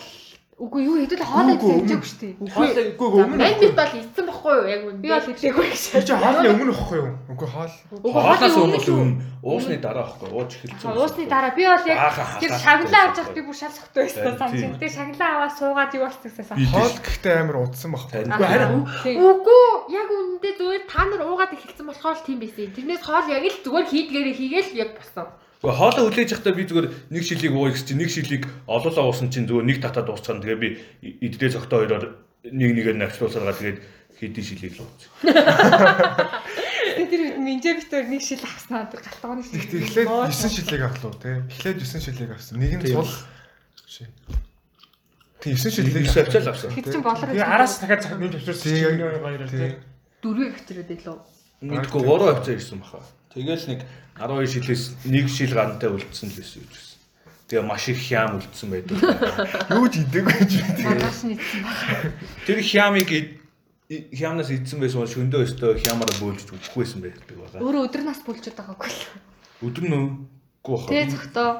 Үгүй 0.54 0.86
юу 0.86 1.02
хэдүүл 1.02 1.26
хоолой 1.26 1.58
хэлээгүй 1.58 2.06
шүү 2.06 2.20
дээ. 2.22 2.34
Хоолой 2.54 2.86
үгүй 2.94 3.08
өмнө. 3.10 3.42
Мань 3.42 3.58
бид 3.58 3.74
бол 3.74 3.94
эцсэн 3.98 4.26
бохгүй 4.30 4.52
юу 4.54 4.66
яг 4.70 4.82
үнэ. 4.86 5.02
Би 5.02 5.08
бол 5.10 5.26
хэлээгүй 5.26 5.66
гэж. 5.66 5.82
Тэр 5.98 6.04
чинь 6.06 6.22
хоолны 6.22 6.48
өмнө 6.54 6.74
бохгүй 6.78 6.98
юу? 7.02 7.10
Үгүй 7.34 7.48
хоол. 7.50 7.74
Хоолоос 7.90 8.54
өмнө 8.54 8.78
өмнө 8.86 9.34
уусны 9.42 9.76
дараа 9.82 10.06
бохгүй 10.14 10.30
ууж 10.30 10.50
эхэлсэн. 10.54 10.94
Уусны 10.94 11.24
дараа 11.26 11.52
би 11.58 11.62
бол 11.66 11.86
яг 11.90 11.98
тэр 12.38 12.52
шагналаа 12.54 13.02
авч 13.10 13.16
явах 13.18 13.34
би 13.34 13.42
бүр 13.42 13.56
шал 13.58 13.74
сөхтэй 13.74 14.02
байсан 14.06 14.38
сан 14.38 14.50
чинь. 14.54 14.78
Тэгээ 14.78 14.94
шагналаа 14.94 15.30
аваа 15.34 15.50
суугаад 15.58 15.92
юу 15.98 16.02
болчихсон 16.06 16.54
гэсэн. 16.54 16.70
Хоол 16.70 16.96
гэхдээ 17.02 17.34
амар 17.42 17.56
удсан 17.66 17.90
бохгүй. 17.90 18.22
Үгүй 18.24 18.46
харин. 18.46 18.82
Үгүй 19.26 19.64
яг 19.90 20.08
үнэндээ 20.14 20.54
зүгээр 20.54 20.84
та 20.86 21.02
нар 21.02 21.22
уугаад 21.26 21.50
эхэлсэн 21.50 21.86
болохоор 21.90 22.18
тийм 22.22 22.38
байсан. 22.38 22.70
Тэрнээс 22.78 23.02
хоол 23.02 23.26
яг 23.26 23.42
л 23.42 23.58
зүгээр 23.58 23.86
хийдгээрээ 23.90 24.36
хийгээл 24.38 24.70
яг 24.78 24.90
болсон. 25.02 25.28
Гэхдээ 25.64 25.80
хоолоо 25.80 26.04
хүлээж 26.12 26.30
явахдаа 26.36 26.52
би 26.52 26.68
зүгээр 26.68 26.88
нэг 27.08 27.22
шилийг 27.24 27.52
ууя 27.56 27.72
гэж 27.72 27.88
чинь 27.88 28.00
нэг 28.04 28.10
шилийг 28.12 28.44
олоолаа 28.68 29.08
уусан 29.08 29.32
чинь 29.32 29.48
зүгээр 29.48 29.64
нэг 29.64 29.78
татаад 29.80 30.12
уусчихсан. 30.12 30.44
Тэгээ 30.44 30.60
би 30.60 30.68
иддээ 31.24 31.56
зөгтөө 31.56 31.78
хоёроор 31.88 32.04
нэг 32.52 32.70
нэгээр 32.76 33.00
навчлуулсараа 33.00 33.56
тэгээд 33.56 33.80
хэдийн 34.20 34.44
шилийг 34.44 34.76
л 34.76 34.84
ууц. 34.84 35.00
Тэр 35.24 37.20
үед 37.24 37.40
минжээ 37.40 37.80
битэр 37.80 38.12
нэг 38.12 38.20
шил 38.20 38.44
авснаа 38.44 38.92
тэр 38.92 39.00
галтгооны 39.08 39.40
шил. 39.40 39.56
Тэгт 39.56 40.04
эхлээд 40.04 40.08
9 40.12 40.52
шилийг 40.52 40.82
авлаа 40.84 41.12
те. 41.16 41.32
Эхлээд 41.48 41.80
9 41.80 42.04
шилийг 42.12 42.30
авсан. 42.36 42.60
Нэг 42.60 42.72
нь 42.76 42.84
цул. 42.92 43.08
Тэг 45.40 45.56
9 45.56 45.72
шилийг 45.80 46.12
авчаал 46.12 46.52
авсан. 46.52 46.70
Хэд 46.76 46.92
ч 46.92 46.96
болор. 47.00 47.28
Тэгээ 47.32 47.40
араас 47.40 47.80
дахиад 47.80 48.04
цаг 48.04 48.20
нэг 48.20 48.36
авчирсан 48.36 48.68
чинь 48.68 48.84
Тийм. 48.84 49.00
нэг 49.00 49.24
баяраар 49.24 49.48
тий. 49.48 49.80
Дөрвийг 50.20 50.52
авчираад 50.60 50.92
илүү. 50.92 51.16
Нэгдгүй 51.64 52.02
3 52.04 52.36
авчаа 52.36 52.52
ирсэн 52.52 52.78
баха. 52.84 53.00
Тэгэл 53.32 53.64
нэг 53.72 53.80
12 54.14 54.46
шилээс 54.46 54.82
нэг 55.10 55.26
шил 55.28 55.52
гантай 55.54 55.90
үлдсэн 55.90 56.30
л 56.30 56.36
байсан 56.38 56.62
гэж 56.62 56.70
байсан. 56.70 56.98
Тэгээ 57.50 57.64
маш 57.66 57.84
их 57.90 57.98
хям 57.98 58.38
үлдсэн 58.38 58.68
байдаг. 58.70 58.96
юу 59.74 59.86
ч 59.90 59.94
идээгүй 60.06 60.42
ч 60.46 60.52
баг. 60.86 61.02
Тэр 62.46 62.58
хямыг 62.62 63.10
хямнаас 63.90 64.50
идсэн 64.54 64.80
байсан 64.80 65.02
бол 65.02 65.12
шөндөө 65.12 65.40
өстөө 65.44 65.70
хямаараа 65.82 66.16
бөөлж 66.22 66.46
өгөхгүйсэн 66.46 67.00
байдаг 67.04 67.26
байгаа. 67.36 67.60
Өөрөө 67.60 67.82
өдөр 67.90 68.02
нас 68.06 68.20
бүлчээд 68.24 68.56
байгаагүй 68.56 68.88
л. 68.88 69.02
Өдөр 69.66 69.84
нөхгүй 69.92 70.76
Тэ 70.88 71.04
баха. 71.04 71.10
зөвхтөө. 71.12 71.50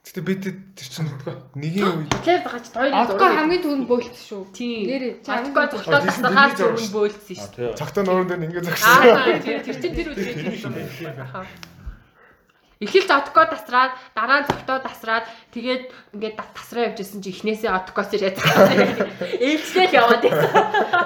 Гэтэ 0.00 0.20
бид 0.24 0.40
тэр 0.44 0.88
чинь 0.90 1.08
нэгийн 1.56 1.88
үед 2.04 2.10
Хотлоор 2.10 2.40
байгаа 2.44 2.60
ч 2.60 2.68
тойлоо. 2.72 3.00
Одко 3.04 3.24
хамгийн 3.32 3.62
түрүүнд 3.64 3.88
бөөлсөн 3.88 4.24
шүү. 4.28 4.42
тийм. 4.56 4.84
Нэр 4.88 5.04
чамдгаа 5.24 5.66
тогтоод 5.72 6.04
тийм, 6.08 6.68
өмнө 6.72 6.92
бөөлсөн 6.92 7.36
шүү. 7.36 7.76
цагтаа 7.76 8.02
нуурын 8.04 8.28
дээр 8.28 8.44
ингэ 8.48 8.64
зогсон. 8.64 8.88
Аа 9.12 9.40
тийм 9.44 9.60
тэр 9.60 9.76
чинь 9.76 9.94
тэр 9.96 10.08
үеийн 10.16 10.56
юм. 10.56 10.74
Эхэлж 12.80 13.12
отко 13.12 13.44
тасраад 13.44 13.92
дараа 14.16 14.40
нь 14.40 14.48
цогтоо 14.48 14.80
тасраад 14.80 15.28
тэгээд 15.52 16.16
ингээд 16.16 16.40
тасраа 16.56 16.88
явж 16.88 17.04
исэн 17.04 17.20
чи 17.20 17.28
эхнээсээ 17.28 17.68
откоос 17.76 18.08
ирээд 18.16 18.40
ээлжлэл 18.40 19.96
яваад 20.00 20.24
байсан. 20.24 20.48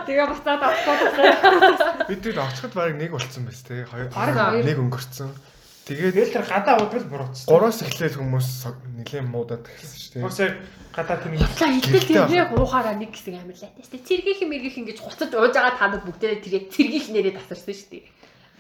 тэгээ 0.07 0.27
буцаад 0.31 0.63
одко 0.63 0.91
тасаа. 1.03 2.07
Бид 2.07 2.23
тэр 2.23 2.39
очиход 2.47 2.79
баг 2.79 2.95
нэг 2.95 3.11
болцсон 3.11 3.51
байс 3.51 3.67
те. 3.67 3.83
Хоёр 3.91 4.07
нэг 4.63 4.79
өнгөрцөн. 4.87 5.35
Тэгээд 5.91 6.15
Тэгэл 6.15 6.35
тэр 6.39 6.47
гадаа 6.47 6.79
удвал 6.79 7.11
буруутсан. 7.11 7.51
гураас 7.51 7.83
эхлээд 7.83 8.23
хүмүүс 8.23 8.49
нэлээд 8.95 9.27
муудаад 9.27 9.67
эхэлсэн 9.67 9.99
шүү 9.99 10.13
дээ. 10.15 10.25
Хосоо 10.31 10.49
гадаа 10.95 11.17
тэр 11.19 11.31
нэг 11.35 11.43
За 11.59 11.67
идэл 11.75 12.07
тэргээ 12.09 12.45
хуухаараа 12.55 12.95
нэг 13.03 13.11
хэсэг 13.19 13.35
амар 13.35 13.59
лайтаа 13.59 13.83
шүү 13.83 13.99
дээ. 13.99 14.07
Цэргийнх 14.09 14.43
мэргийнх 14.47 14.79
ингэж 14.79 14.99
хуцаж 15.03 15.31
ууж 15.35 15.53
байгаа 15.53 15.75
та 15.75 15.91
нар 15.91 16.07
бүгдээрээ 16.07 16.41
тэргээ 16.41 16.63
цэргийнх 16.71 17.09
нэрээ 17.13 17.35
тасарсан 17.37 17.75
шүү 17.75 17.91
дээ. 17.99 18.05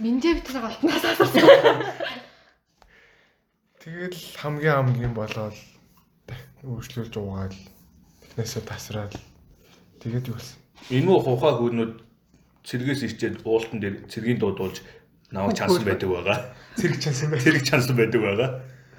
Минжээ 0.02 0.34
битэр 0.42 0.58
голтнаас 0.66 1.04
асуусан. 1.14 1.46
Тэгэл 3.84 4.16
хамгийн 4.40 4.74
хамгийн 4.80 5.12
болоод 5.12 5.52
өөрчлөлж 6.64 7.14
уугаал 7.20 7.52
технээсээ 8.24 8.64
тасраад 8.64 9.12
тэгээд 10.00 10.32
юу 10.32 10.40
болсон. 10.40 10.56
Энэ 10.88 11.04
муу 11.04 11.20
хухаа 11.20 11.60
хүүнүүд 11.60 11.92
цэргээс 12.64 13.04
ирчээд 13.04 13.36
уултан 13.44 13.84
дээр 13.84 14.08
цэргийн 14.08 14.40
дуудуулж 14.40 14.80
намайг 15.28 15.52
чансан 15.52 15.84
байдаг 15.84 16.08
байгаа. 16.08 16.38
Цэрэг 16.80 16.96
чансан 16.96 17.28
бай. 17.28 17.44
Цэрэг 17.44 17.64
чансан 17.68 17.96
байдаг 18.00 18.20
байгаа. 18.24 18.50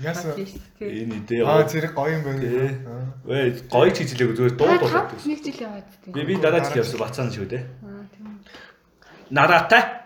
Яасан. 0.05 0.37
Энэ 0.77 1.17
идэ 1.25 1.35
Аа 1.41 1.65
яа. 1.65 1.71
цэрэг 1.71 1.91
гоё 1.97 2.21
юм 2.21 2.23
байна. 2.29 2.45
Аа. 2.45 3.09
Вэ 3.25 3.65
гоё 3.65 3.89
ч 3.89 4.05
хийлээг 4.05 4.37
зүгээр 4.37 4.53
дуудуулдаг. 4.53 5.17
Та 5.17 5.25
нэг 5.25 5.41
жил 5.41 5.65
яваад 5.65 5.89
тийм. 6.05 6.13
Би 6.13 6.21
би 6.29 6.33
дараа 6.37 6.61
жил 6.61 6.85
явсан 6.85 7.01
бацаан 7.01 7.33
шүү 7.33 7.49
дээ. 7.49 7.63
Нараатай. 9.33 10.04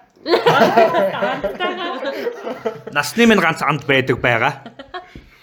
Насны 2.93 3.25
минь 3.25 3.39
ганц 3.39 3.61
анд 3.63 3.85
байдаг 3.87 4.19
байгаа. 4.19 4.53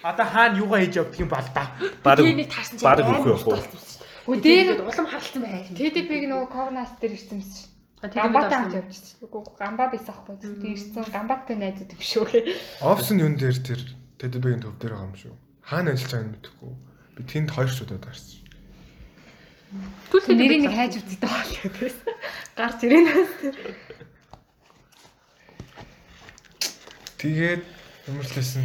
одоо 0.02 0.26
хаана 0.26 0.58
юугаа 0.58 0.80
хийж 0.84 0.96
явдаг 0.96 1.20
юм 1.20 1.28
бол 1.28 1.48
да. 1.54 1.70
Баг 2.04 2.18
баг 2.82 2.98
өгөх 3.00 3.26
явах 3.26 3.46
уу? 3.46 3.58
Үгүй 4.26 4.42
Тэгээд 4.42 4.82
дээр 4.82 4.90
улам 4.90 5.06
харалтсан 5.06 5.42
байх. 5.42 5.70
TDP-г 5.70 6.26
нөгөө 6.26 6.50
Когнас 6.50 6.90
дээр 7.00 7.14
ирсэн 7.14 7.38
юм 7.38 7.46
шиг. 7.46 7.70
Гамбат 8.02 8.50
хамт 8.50 8.74
явж 8.74 8.90
ирсэн. 8.90 9.22
Үгүй 9.22 9.42
гамбаа 9.54 9.88
байсан 9.90 10.14
хгүй. 10.18 10.34
Тэгээд 10.42 10.66
ирсэн 10.74 11.04
гамбаттай 11.14 11.56
найзууд 11.56 11.94
юм 11.94 12.02
шүү. 12.02 12.26
Офс 12.82 13.08
нь 13.14 13.22
юун 13.22 13.38
дээр 13.38 13.58
тэр 13.62 13.80
ТДБ-ийн 14.18 14.66
төв 14.66 14.74
дээр 14.82 14.98
байгаа 14.98 15.08
юм 15.10 15.14
шүү. 15.14 15.34
Хаана 15.62 15.94
ажиллаж 15.94 16.10
байгааг 16.10 16.30
мэдэхгүй. 16.34 16.72
Би 17.16 17.22
тэнд 17.22 17.50
хоёр 17.54 17.70
ч 17.70 17.78
удаад 17.86 18.02
гарсан. 18.02 18.42
Түлхээ 20.10 20.36
Нэрийг 20.38 20.62
нэг 20.66 20.74
хайж 20.74 20.92
үздэг 20.98 21.22
л 21.26 21.54
гэдээс. 21.62 21.98
Гарч 22.58 22.78
ирэнээс. 22.86 23.34
Тэгээд 27.16 27.62
юмрлээсэн. 28.08 28.64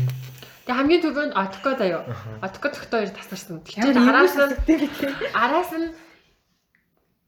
Тэг 0.68 0.76
хамгийн 0.76 1.02
түрүүнд 1.02 1.34
отко 1.34 1.74
заяа. 1.80 2.06
Отко 2.44 2.68
тогтоо 2.70 3.02
хоёр 3.02 3.12
тасарсан. 3.16 3.64
Тэгэхээр 3.66 3.98
араас 3.98 4.36
нь 4.38 4.54
араас 5.34 5.72
нь 5.74 5.88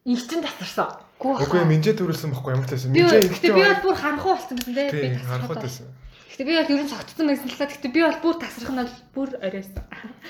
их 0.06 0.22
чин 0.28 0.44
тасарсан. 0.44 1.00
Үгүй 1.24 1.64
минжээ 1.64 1.96
төрүүлсэн 1.96 2.36
байхгүй 2.36 2.52
ямар 2.54 2.68
ч 2.68 2.76
байсан. 2.76 2.92
Минжээ 2.92 3.32
гэхдээ 3.32 3.54
би 3.56 3.64
бол 3.64 3.84
бүр 3.88 3.96
харанхуй 3.96 4.32
болсон 4.36 4.56
гэсэн 4.60 4.76
дээ. 4.76 4.92
Би 4.92 5.10
бол. 5.48 5.56
байсан. 5.56 5.88
Гэхдээ 6.28 6.48
би 6.50 6.54
бол 6.60 6.74
ер 6.76 6.82
нь 6.84 6.92
цогцсон 6.92 7.28
байсан 7.32 7.48
л 7.48 7.58
та. 7.58 7.66
Гэхдээ 7.72 7.92
би 7.96 8.02
бол 8.04 8.20
бүр 8.20 8.36
тасрах 8.44 8.72
нь 8.76 8.80
бол 8.84 8.96
бүр 9.16 9.30
оройсон. 9.40 9.84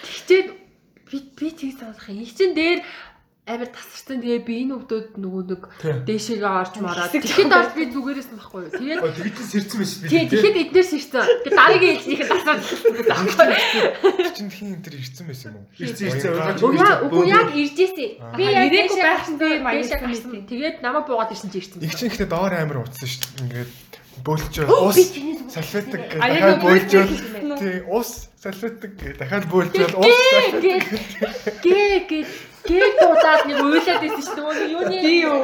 Тэгчээд 0.05 0.47
би 1.09 1.17
би 1.33 1.47
тийг 1.57 1.73
санах 1.73 2.05
юм. 2.07 2.21
Их 2.21 2.33
чин 2.37 2.53
дээр 2.53 2.85
амар 3.43 3.67
тасарсан. 3.75 4.23
Тэгээ 4.23 4.47
би 4.47 4.53
энэ 4.63 4.73
өвдөд 4.79 5.19
нөгөө 5.19 5.43
нэг 5.51 5.61
дээшээгээ 6.07 6.47
орж 6.63 6.73
мараад. 6.79 7.11
Тэгэхэд 7.11 7.51
бол 7.51 7.75
би 7.75 7.83
зүгээрээс 7.91 8.29
нь 8.31 8.39
байхгүй 8.39 8.59
юу. 8.63 8.71
Тэгээд 8.71 9.03
тэгж 9.03 9.39
сэрсэн 9.51 9.77
байсан 9.83 9.99
би. 9.99 10.07
тий 10.07 10.23
тэгэхэд 10.31 10.57
эднэр 10.63 10.87
ширсэн. 10.87 11.27
Тэгээ 11.43 11.59
дараагийн 11.59 11.91
ээлжнийх 11.91 12.21
нь 12.23 12.31
тасаад 12.31 12.59
эхэлсэн. 12.63 13.51
Чин 14.31 14.47
тхийн 14.47 14.71
энэ 14.79 14.83
төр 14.87 14.95
ирсэн 14.95 15.25
байсан 15.27 15.47
юм 15.51 15.59
уу? 15.59 15.67
Ирсэн, 15.75 16.07
ирсэн, 16.07 16.31
үгүй 17.03 17.25
яг 17.27 17.49
иржээсэй. 17.51 18.09
Би 18.31 18.43
яг 18.47 18.67
ирээгүй 18.71 18.95
дээшээ 18.95 19.11
байсан 19.11 19.35
би 19.35 19.43
дээшээ 19.43 19.63
маяг 19.67 19.91
гарсан. 19.91 20.31
Тэгээд 20.47 20.75
намайг 20.79 21.05
буугаад 21.11 21.31
ирсэн 21.35 21.49
чи 21.51 21.59
ирсэн. 21.59 21.83
Их 21.83 21.93
чин 21.99 22.07
ихтэй 22.07 22.27
доор 22.31 22.53
амар 22.55 22.87
утсан 22.87 23.07
шүү 23.11 23.27
дээ. 23.27 23.43
Ингээд 23.43 23.71
бөөлжөө 24.23 24.65
Өө, 24.71 24.87
ус 24.87 24.95
би 24.95 25.03
чиний 25.09 25.35
зүг- 25.35 25.51
салфетик 25.51 26.01
дахиад 26.15 26.63
үү? 26.63 27.42
Тий 27.63 27.79
ус 27.87 28.09
салфетик 28.43 28.93
дахиад 29.19 29.47
бөөлжөө 29.47 29.87
ус 29.95 30.19
салфетик 30.35 30.83
гээ 31.63 31.99
гээ 32.11 32.23
гээ 32.67 32.87
дуудаад 32.99 33.41
нэг 33.47 33.57
уйлаад 33.63 33.99
байсан 34.03 34.23
шүү 34.23 34.51
дээ. 34.51 34.71
Юуны 34.75 34.97
Би 35.03 35.13
юу? 35.23 35.39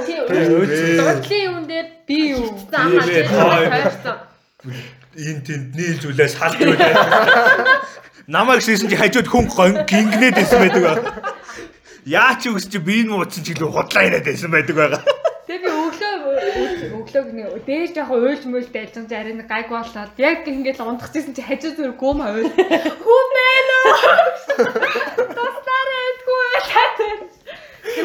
Дуудлын 0.99 1.43
юм 1.47 1.57
дээр 1.67 1.87
Би 2.07 2.19
юу? 2.35 2.47
тойрсон. 2.71 4.17
энэ 5.15 5.41
тэнд 5.47 5.67
нийлж 5.75 6.03
үлээ 6.07 6.29
салж 6.31 6.59
үлээ. 6.59 6.95
Намайг 8.27 8.61
шийсэн 8.63 8.89
чи 8.91 8.95
хажууд 8.95 9.27
хүн 9.27 9.47
гингнээд 9.87 10.35
байсан 10.37 10.59
байдаг 10.63 10.83
ба. 10.83 10.93
Яа 12.05 12.35
ч 12.39 12.51
үгс 12.51 12.67
чи 12.71 12.79
би 12.79 13.01
энэ 13.03 13.11
муучин 13.15 13.43
чиглүү 13.43 13.71
худлаа 13.73 14.03
яриад 14.07 14.27
байсан 14.27 14.51
байдаг 14.51 14.75
байгаа. 14.75 15.01
Тэгээ 15.49 15.65
би 15.65 15.69
өглөө 15.73 16.13
өглөөг 16.93 17.29
нэг 17.33 17.53
дээр 17.65 17.89
жоохон 17.89 18.21
уйлж 18.21 18.43
мөйл 18.45 18.69
арай 19.17 19.33
нэг 19.33 19.49
гайг 19.49 19.73
болоод 19.73 20.13
яг 20.21 20.45
ингээд 20.45 20.77
ундахчихсан 20.77 21.33
чи 21.33 21.41
хажуу 21.41 21.73
зүр 21.73 21.93
гүм 21.97 22.21
байна 23.33 23.73
уу? 23.81 23.95
Тастараа 25.33 26.01
эдгүй 26.11 26.45
таатай. 26.69 27.13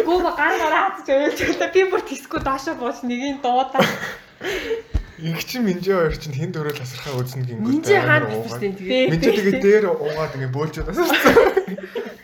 Гүм 0.09 0.25
гар 0.25 0.57
гараа 0.57 0.89
хатж 0.97 1.13
уйлж 1.13 1.39
өгдөө 1.45 1.69
би 1.77 1.85
бүр 1.93 2.03
тисгүй 2.09 2.41
доошоо 2.41 2.81
бууж 2.81 3.05
нэгийг 3.05 3.45
дуудаа. 3.45 3.85
Инг 5.23 5.41
чи 5.47 5.59
минжээ 5.63 5.95
хоёр 5.95 6.17
чинь 6.19 6.35
хэн 6.35 6.51
дөрөөл 6.51 6.81
тасархаа 6.83 7.23
үзнэ 7.23 7.47
гингүүт 7.47 7.71
Минжээ 7.71 8.01
хаан 8.03 8.25
гэсэн 8.27 8.73
тэгээ. 8.75 9.11
Минжээ 9.15 9.35
тэгээ 9.39 9.63
дээр 9.63 9.85
уугаад 9.95 10.35
ингээ 10.35 10.51
бөөлжөө 10.51 10.85
тасарсан 10.91 11.35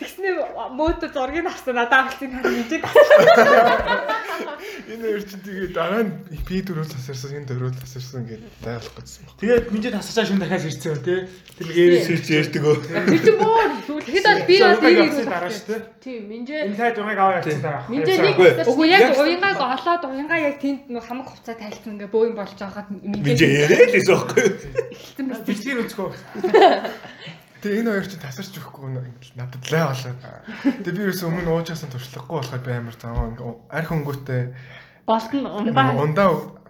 Тэгснээр 0.00 0.36
мөөтө 0.74 1.06
зургийг 1.14 1.46
авсан 1.46 1.74
надад 1.78 2.10
авчихсан 2.10 2.34
харин 2.40 2.56
мэдээд 2.66 2.82
энэ 4.90 5.02
хоёр 5.06 5.22
чинь 5.22 5.42
тэгээ 5.46 5.68
дараа 5.70 6.02
нь 6.02 6.12
би 6.48 6.56
дөрөөл 6.66 6.90
тасарсан 6.90 7.30
хэн 7.30 7.46
дөрөөл 7.46 7.78
тасарсан 7.78 8.26
гэдэг 8.26 8.50
дайлах 8.64 8.94
гэсэн 8.98 9.22
баг 9.22 9.38
Тэгээд 9.38 9.66
минжээ 9.70 9.92
тасачаа 9.94 10.24
шүн 10.26 10.40
дахиад 10.42 10.66
үү 10.66 10.98
те. 11.06 11.14
Тэр 11.60 11.66
нэг 11.70 11.76
ээрээс 11.78 12.06
Сэрч 12.10 12.26
ярьдаг 12.34 12.64
өө. 12.66 12.76
Тэр 12.90 13.20
чинь 13.22 13.38
боо 13.38 13.62
тэгэхэд 13.86 14.26
бол 14.26 14.42
би 14.50 14.54
бол 14.58 14.80
би 14.80 14.90
дэрийг 14.90 15.06
явсан 15.14 15.26
дараа 15.30 15.52
шүү 15.54 15.66
дээ. 15.70 15.82
тийм 16.00 16.22
минжээ 16.30 16.60
Энэ 16.66 16.76
цайд 16.80 16.96
угааг 16.98 17.18
аваа 17.20 17.38
явсан 17.38 17.60
дараа. 17.62 17.82
минжээ 17.86 18.18
нэг 18.18 18.36
Үгүй. 18.66 18.88
яг 18.90 19.02
уянгааг 19.14 19.60
олоод 19.60 20.02
уянгаа 20.10 20.40
яг 20.40 20.56
тэнд 20.58 20.80
нэг 20.90 21.04
хамаг 21.06 21.26
хувцас 21.30 21.56
тайлцсан 21.60 21.92
ингээ 21.94 22.10
бөөм 22.10 22.34
болж 22.34 22.58
байгаад 22.80 22.88
Минь 23.04 23.36
яриад 23.36 23.92
байсан 23.92 24.14
байхгүй 24.16 24.42
юу? 24.48 25.44
Бичгээр 25.46 25.80
үзэхгүй. 25.84 26.10
Тэгээ 27.60 27.80
энэ 27.84 27.92
хоёр 27.92 28.06
чинь 28.08 28.24
тасарч 28.24 28.56
өгөхгүй 28.56 28.88
надад 29.36 29.64
лай 29.68 29.84
болоод. 29.84 30.20
Тэгээ 30.80 30.96
би 30.96 31.04
ерөөсөө 31.04 31.28
өмнө 31.28 31.50
уужаасан 31.60 31.92
туршлагагүй 31.92 32.36
болохоор 32.40 32.64
би 32.64 32.72
амар 32.72 32.96
таа 32.96 33.12
арх 33.68 33.90
өнгөтэй 33.92 34.42
болтон 35.04 35.44
ундаа 35.44 35.92
ундаа 35.92 36.28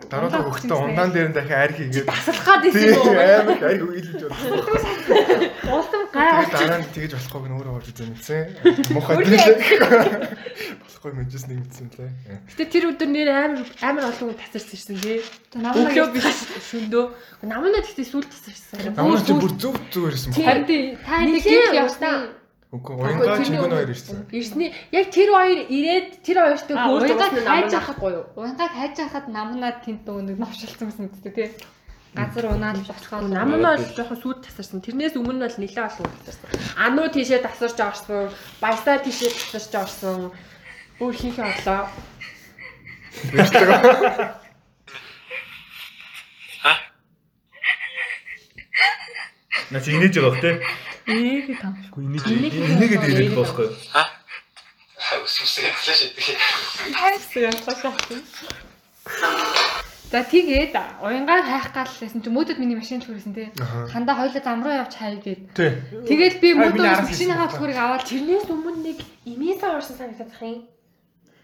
дараа 0.09 0.43
хөхтөө 0.49 0.79
ундаан 0.81 1.11
дээр 1.13 1.29
нь 1.31 1.37
дахиад 1.37 1.63
арх 1.69 1.77
хийгээд 1.77 2.07
таслах 2.09 2.41
гад 2.47 2.63
тий 2.65 2.73
исэн 2.73 3.05
юм. 3.05 3.19
амар 3.21 3.59
арх 3.61 3.83
үйлж 3.85 4.09
байна. 4.25 5.51
уултан 5.69 6.05
гай 6.15 6.29
Тэгээ 6.31 6.55
дараа 6.57 6.81
нь 6.81 6.89
тэгэж 6.95 7.13
болохгүй 7.19 7.41
гэн 7.45 7.55
өөрөө 7.61 7.75
болж 7.77 7.89
үзэнсэн. 7.91 8.43
Мохоо 8.97 9.15
дийлээ. 9.21 9.59
Болохгүй 10.81 11.13
мэдээс 11.21 11.45
нэг 11.51 11.59
мэдсэн 11.61 11.87
лээ. 12.01 12.11
Гэтэ 12.49 12.65
тэр 12.73 12.85
өдөр 12.95 13.09
нэр 13.11 13.29
амар 13.31 13.67
амар 13.85 14.05
олон 14.09 14.27
хүн 14.33 14.39
тасарч 14.41 14.69
ирсэн 14.75 14.97
тий. 14.97 15.21
Өглөө 15.61 16.09
биш 16.17 16.27
шөндөө. 16.71 17.05
Намнаа 17.45 17.83
тэгтээ 17.85 18.09
сүүл 18.09 18.25
тасарсан. 18.25 18.97
Намайг 18.97 19.27
чи 19.27 19.35
бүр 19.37 19.53
зөв 19.61 19.75
зүгээр 19.93 20.15
ирсэн 20.17 20.33
харин 20.35 20.97
та 21.05 21.21
Нэг 21.27 21.45
юм 21.45 21.75
явсан 21.77 22.40
Үгүй 22.71 22.95
уянгаа 23.03 23.35
өмнө- 23.43 23.75
хоёр 23.75 23.91
ирсэн. 23.91 24.17
Ирсний 24.31 24.71
яг 24.95 25.07
тэр 25.11 25.29
хоёр 25.35 25.59
ирээд 25.67 26.09
тэр 26.23 26.39
хоёртой 26.39 26.77
хөөрж 26.79 27.03
уянгаад 27.03 27.35
уусна 27.35 27.51
хайж 27.51 27.67
намнаа 27.67 27.81
авах- 27.83 27.91
ахгүй 27.91 28.11
юу? 28.15 28.25
уянгааг 28.39 28.73
хайж 28.79 28.95
хахад 29.03 29.27
намнаа 29.27 29.73
тэнд 29.83 30.01
нөгөө 30.07 30.23
нэг 30.31 30.37
новшилсан 30.39 30.87
гэсэн 30.87 31.07
үгтэй 31.11 31.33
тий 31.35 31.49
газар 32.15 32.47
унаал 32.55 32.79
болохоо 32.87 33.19
Намнаа 33.27 33.75
бол 33.75 33.95
жоохон 33.99 34.19
сүйд 34.23 34.39
тасарсан. 34.47 34.79
Тэрнээс 34.87 35.15
өмнө 35.19 35.43
бол 35.47 35.59
нэлээд 35.63 35.87
олон 35.91 36.07
хүн 36.07 36.23
тасарсан. 36.23 36.51
Ануу 36.79 37.07
тийшээ 37.11 37.43
тасарч 37.43 37.79
орсон. 37.91 38.31
Баясаа 38.63 38.99
тийшээ 39.03 39.31
тасарч 39.35 39.73
орсон. 39.75 40.31
Өөр 41.03 41.15
хийхээ 41.19 41.47
орлоо. 41.51 41.83
Наа 49.71 49.81
чи 49.85 49.91
инээж 49.95 50.15
байгаа 50.19 50.55
бох 51.11 51.19
те. 51.19 51.51
ээ 51.51 51.59
там 51.59 51.75
Инээгээд 51.99 53.05
ирээд 53.11 53.35
босхгүй 53.35 53.67
юу? 53.67 53.75
хайсан 56.95 57.43
ялгаа 57.51 57.75
шахсан 57.83 58.23
За 60.11 60.27
тэгээд 60.27 60.75
уянгааг 61.03 61.47
хайх 61.47 61.71
гал 61.71 61.87
лсэн 61.87 62.19
чи 62.19 62.31
мөдөд 62.35 62.59
миний 62.59 62.75
машин 62.75 62.99
төрсэн 62.99 63.31
тий. 63.31 63.47
Хандаа 63.95 64.19
хоёлоо 64.19 64.43
зам 64.43 64.63
руу 64.67 64.75
явж 64.75 64.99
хай 64.99 65.23
гээд. 65.23 65.55
Тэгээд 65.55 66.43
би 66.43 66.51
араас 66.59 67.07
машиныхаа 67.07 67.47
төлхөрийг 67.47 67.79
аваад 67.79 68.03
Тэрнээс 68.11 68.51
өмнө 68.51 68.83
нэг 68.91 68.99
имээсээ 69.23 69.71
орсон 69.71 69.95
санагдах 69.95 70.35
юм. 70.43 70.67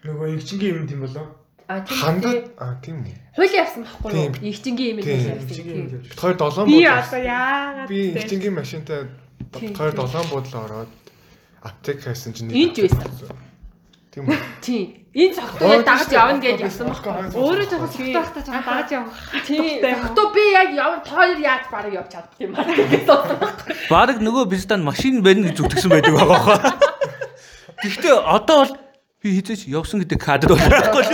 Нөгөө 0.03 0.35
игчингийн 0.35 0.83
юм 0.83 0.87
тийм 0.87 0.99
болоо. 1.07 1.31
А 1.71 1.79
тийм 1.79 1.95
Хандад 1.95 2.43
а 2.59 2.75
тийм 2.83 3.07
үү. 3.07 3.15
Хууль 3.39 3.55
явсан 3.55 3.83
байхгүй 3.87 4.11
юу? 4.11 4.35
Игчингийн 4.51 4.99
имэйл 4.99 5.07
Тийм. 5.15 5.31
явсан. 5.31 5.47
Игчингийн 5.47 5.79
юм 5.79 5.87
явж. 5.95 6.07
Хоёр 6.19 6.35
долоон 6.35 6.67
би 6.67 6.83
одоо 6.83 7.19
яагаад 7.23 7.87
Би 7.87 7.99
инженгийн 8.19 8.55
машинтай 8.55 8.99
хоёр 9.77 9.93
долоон 9.93 10.27
буудлаа 10.31 10.63
ороод 10.65 10.91
аптек 11.63 12.03
хайсан 12.03 12.33
чинь 12.33 12.51
Энд 12.51 12.75
ч 12.75 12.87
байсан. 12.87 13.35
Тийм 14.13 14.25
үү. 14.29 14.37
Тийм. 14.61 14.85
Энэ 15.17 15.33
цогтойг 15.33 15.81
дагаж 15.85 16.09
явна 16.13 16.41
гэж 16.41 16.59
явсан 16.61 16.87
байхгүй 16.93 17.09
юу? 17.09 17.41
өөрөө 17.41 17.67
жоохон 17.69 17.89
сүртэй 17.89 18.13
байхдаа 18.17 18.43
жоохон 18.45 18.65
дагаж 18.69 18.89
явах. 18.93 19.17
Тийм. 19.49 19.81
Цогтой 19.81 20.27
би 20.33 20.43
яг 20.53 20.69
явна 20.77 20.99
тоор 21.01 21.37
яаж 21.41 21.63
барыг 21.73 21.93
явж 21.97 22.09
чаддаг 22.13 22.37
юм 22.37 22.53
аа 22.53 22.65
гэж 22.69 23.01
бодсон. 23.09 23.37
Бараг 23.89 24.17
нөгөө 24.21 24.45
бистан 24.53 24.81
машин 24.85 25.25
байна 25.25 25.49
гэж 25.49 25.57
зүтгэсэн 25.57 25.89
байдаг 25.89 26.13
байгаа 26.13 26.41
хаа. 26.45 26.73
Гэхдээ 27.81 28.13
одоо 28.13 28.57
бол 28.61 28.73
би 29.21 29.27
хизээч 29.41 29.65
явсан 29.73 30.05
гэдэг 30.05 30.19
кадр 30.21 30.53
байхгүй 30.53 31.01
л. 31.01 31.13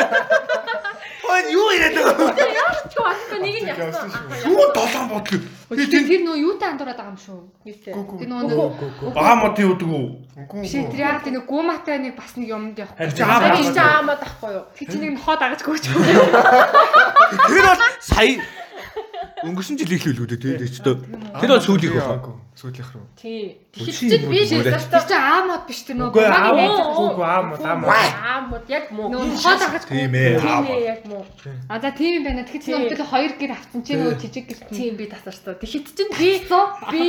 Ой 1.32 1.42
юу 1.56 1.68
яриад 1.72 1.96
байгаа. 2.04 2.63
Чи 2.94 3.00
одоо 3.02 3.40
нэг 3.42 3.56
нь 3.58 3.70
явсан. 3.74 4.10
Юу 4.46 4.70
долоон 4.78 5.08
бодлоо. 5.10 5.42
Би 5.74 5.86
Тэр 5.90 6.06
тэр 6.06 6.22
нөө 6.30 6.38
юутай 6.46 6.70
андуураад 6.70 6.98
байгаа 7.02 7.14
юм 7.14 7.18
шүү. 7.18 7.40
Нийтээ. 7.66 7.94
Тэр 8.22 8.30
нөө 8.30 9.18
аа 9.18 9.36
мод 9.42 9.58
юу 9.58 9.74
гэдэг 9.74 9.90
үү? 9.90 10.06
Үгүй 10.46 10.62
биш 10.62 10.78
тэр 10.78 11.02
яг 11.02 11.26
тэр 11.26 11.34
нэг 11.42 11.46
гуматай 11.50 11.98
нэг 11.98 12.14
бас 12.14 12.38
нэг 12.38 12.54
юмд 12.54 12.78
явах. 12.78 12.94
Харин 12.94 13.18
Аа 13.18 13.42
жаа 13.42 13.58
биш 13.58 13.74
аамаад 13.74 14.22
ахгүй 14.22 14.52
юу? 14.54 14.66
Тэр 14.78 14.88
чинь 14.94 15.02
нэг 15.02 15.12
нохоо 15.18 15.36
дагаж 15.42 15.62
гүйч. 15.66 15.86
Тэр 15.90 17.66
бол 17.66 17.82
сая 18.06 18.38
өнгөрсөн 19.44 19.76
жил 19.78 19.92
их 19.92 20.06
л 20.08 20.24
үлдээ 20.24 20.40
тэгээд 20.40 20.72
ч 20.74 20.80
тоо. 20.84 20.96
Тэр 21.40 21.50
бол 21.52 21.64
сүүлийнх 21.64 21.96
байна. 22.00 22.36
Сүүлийнх 22.56 22.90
рүү. 22.94 23.06
Өчиг 23.20 23.60
Тэгэхээр 23.74 24.24
би 24.30 24.40
уу? 24.40 24.64
Тэр 24.64 25.04
чинь 25.04 25.20
аамод 25.20 25.64
биш 25.68 25.80
тэр 25.84 25.98
Үгүй 26.00 26.24
аа 26.24 26.54
гумагийн 26.54 26.72
найз. 26.74 26.98
үгүй 27.04 27.26
аа 27.28 27.42
мод 27.44 27.62
аа 27.66 28.40
мод. 28.48 28.64
Яг 28.70 28.86
муу. 28.94 29.08
Нөө 29.12 29.26
нохоо 29.34 29.56
дагаж 29.60 29.84
Тийм 29.90 30.14
ээ. 30.14 30.40
Тийм 30.40 30.66
ээ 30.70 30.82
яг 30.86 31.02
муу. 31.10 31.24
А 31.68 31.76
за 31.82 31.90
тийм 31.92 32.12
юм 32.20 32.24
байна. 32.24 32.46
Тэгэхээр 32.46 32.64
чи 32.64 32.70
Тийм. 32.72 32.80
нөө 32.80 32.90
би 32.94 33.06
хоёр 33.10 33.32
гэр 33.42 33.52
авсан 33.58 33.82
чи 33.84 33.94
нөө 33.98 34.14
жижиг 34.22 34.46
гэр. 34.48 34.60
Тийм 34.70 34.94
би 34.96 35.06
тасарсан. 35.10 35.58
Тэгэхэд 35.60 35.86
чинь 35.98 36.12
би 36.14 36.30
би 36.94 37.04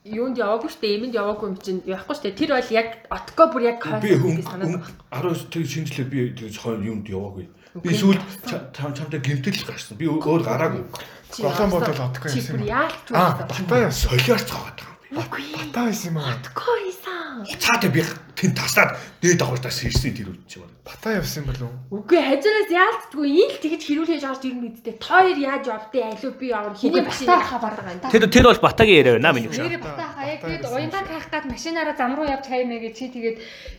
юунд 0.00 0.36
яваагүй 0.40 0.70
штэ, 0.72 0.96
эмэнд 0.96 1.12
яваагүй 1.14 1.46
юм 1.48 1.56
чинь 1.60 1.84
явахгүй 1.84 2.16
штэ. 2.16 2.32
Тэр 2.32 2.56
бол 2.56 2.70
яг 2.72 3.04
отко 3.12 3.42
бүр 3.52 3.62
яг 3.68 3.78
Би 3.78 3.84
концепт 3.84 4.20
хүн 4.24 4.36
гэж 4.40 4.46
санаад 4.48 4.68
байна. 4.80 4.88
19 5.12 5.52
тэг 5.52 5.64
шинжлээ 5.68 6.06
би 6.08 6.18
хойно 6.56 6.84
юмд 6.88 7.04
яваагүй. 7.04 7.46
Би 7.84 7.94
сүүл 7.94 8.18
чам 8.48 8.90
чамтай 8.96 9.20
гимтэл 9.20 9.60
гарсан. 9.62 9.94
Би 10.00 10.08
өөр 10.10 10.42
гараагүй. 10.42 10.82
Чи 11.34 11.42
Голон 11.42 11.70
бодол 11.70 12.00
отко 12.06 12.28
Чи 12.28 12.34
байсан 12.40 12.54
бүр 12.56 12.60
юм. 12.60 12.66
яалч 12.66 12.94
Аа, 13.14 13.32
байсан. 13.38 13.66
батаа 13.66 13.78
яасан. 13.86 14.10
Солиорч 14.10 14.48
байгаа 14.50 14.72
юм. 14.80 15.20
Батаа 15.20 15.84
байсан 15.86 16.08
юм 16.10 16.18
аа. 16.18 16.34
Отко 16.34 16.70
исан. 16.90 17.46
Цаатай 17.60 17.90
би 17.90 18.00
тэн 18.36 18.52
таслаад 18.54 18.96
дээд 19.22 19.38
давхартаас 19.40 19.82
ирсэн 19.84 20.14
тэр 20.14 20.30
үуч 20.32 20.58
юм. 20.58 20.70
Батаа 20.84 21.20
явсан 21.20 21.44
юм 21.44 21.52
болов 21.52 21.68
уу? 21.90 22.02
Үгүй 22.02 22.18
хажуураас 22.18 22.70
яалтчгүй 22.70 23.28
энэ 23.30 23.52
л 23.54 23.62
тэгж 23.62 23.82
хэрүүлж 23.86 24.24
орж 24.26 24.42
ирнэ 24.48 24.62
гэдэгтэй. 24.80 24.96
Тоор 24.98 25.36
яаж 25.38 25.64
явдیں۔ 25.70 26.04
Алуу 26.10 26.32
би 26.34 26.46
явна. 26.50 26.74
Хиний 26.74 27.04
батаа 27.04 27.40
хаа 27.40 27.60
баргаа 27.60 27.94
юм. 27.94 28.10
Тэр 28.10 28.24
тэр 28.26 28.46
бол 28.50 28.64
батагийн 28.64 28.98
яриа 29.00 29.14
байна 29.18 29.32
миний 29.36 29.50
Нэр 29.50 29.78
бата 29.78 30.06
хаяа 30.16 30.38
тэгээд 30.40 30.64
уянгаа 30.66 31.04
хайх 31.04 31.26
гад 31.30 31.44
машинаараа 31.46 31.96
зам 31.96 32.12
руу 32.16 32.26
явж 32.26 32.46
хаймаа 32.48 32.80
гэж 32.80 32.94
чи 32.96 33.06
тэгээд 33.12 33.36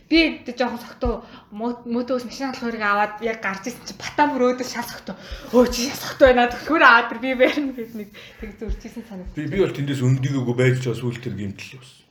би 0.08 0.18
жоохон 0.56 0.80
согтоо 0.80 1.14
мөтөөс 1.52 2.24
машин 2.28 2.52
алхуурыг 2.52 2.82
аваад 2.82 3.20
яг 3.20 3.38
гарч 3.42 3.68
ирсэн 3.68 3.84
чи 3.88 3.94
бата 3.98 4.22
бүр 4.30 4.42
өөдөө 4.56 4.66
шал 4.66 4.86
согтоо. 4.86 5.16
Өө 5.52 5.66
чи 5.68 5.90
согтоо 5.92 6.32
байна 6.32 6.48
төлхөр 6.48 6.82
аваад 6.82 7.08
тэр 7.12 7.20
би 7.24 7.30
барина 7.36 7.72
гэд 7.76 7.92
нэг 7.98 8.08
тэг 8.40 8.50
зурчихсан 8.60 9.04
санаг. 9.08 9.26
Би 9.36 9.46
би 9.46 9.60
бол 9.60 9.74
тэндээс 9.74 10.00
өндөгөөгүй 10.00 10.56
байж 10.56 10.80
чаа 10.84 10.96
сүүл 10.96 11.20
тэр 11.20 11.36
гимтэл 11.36 11.76
явсан. 11.80 12.01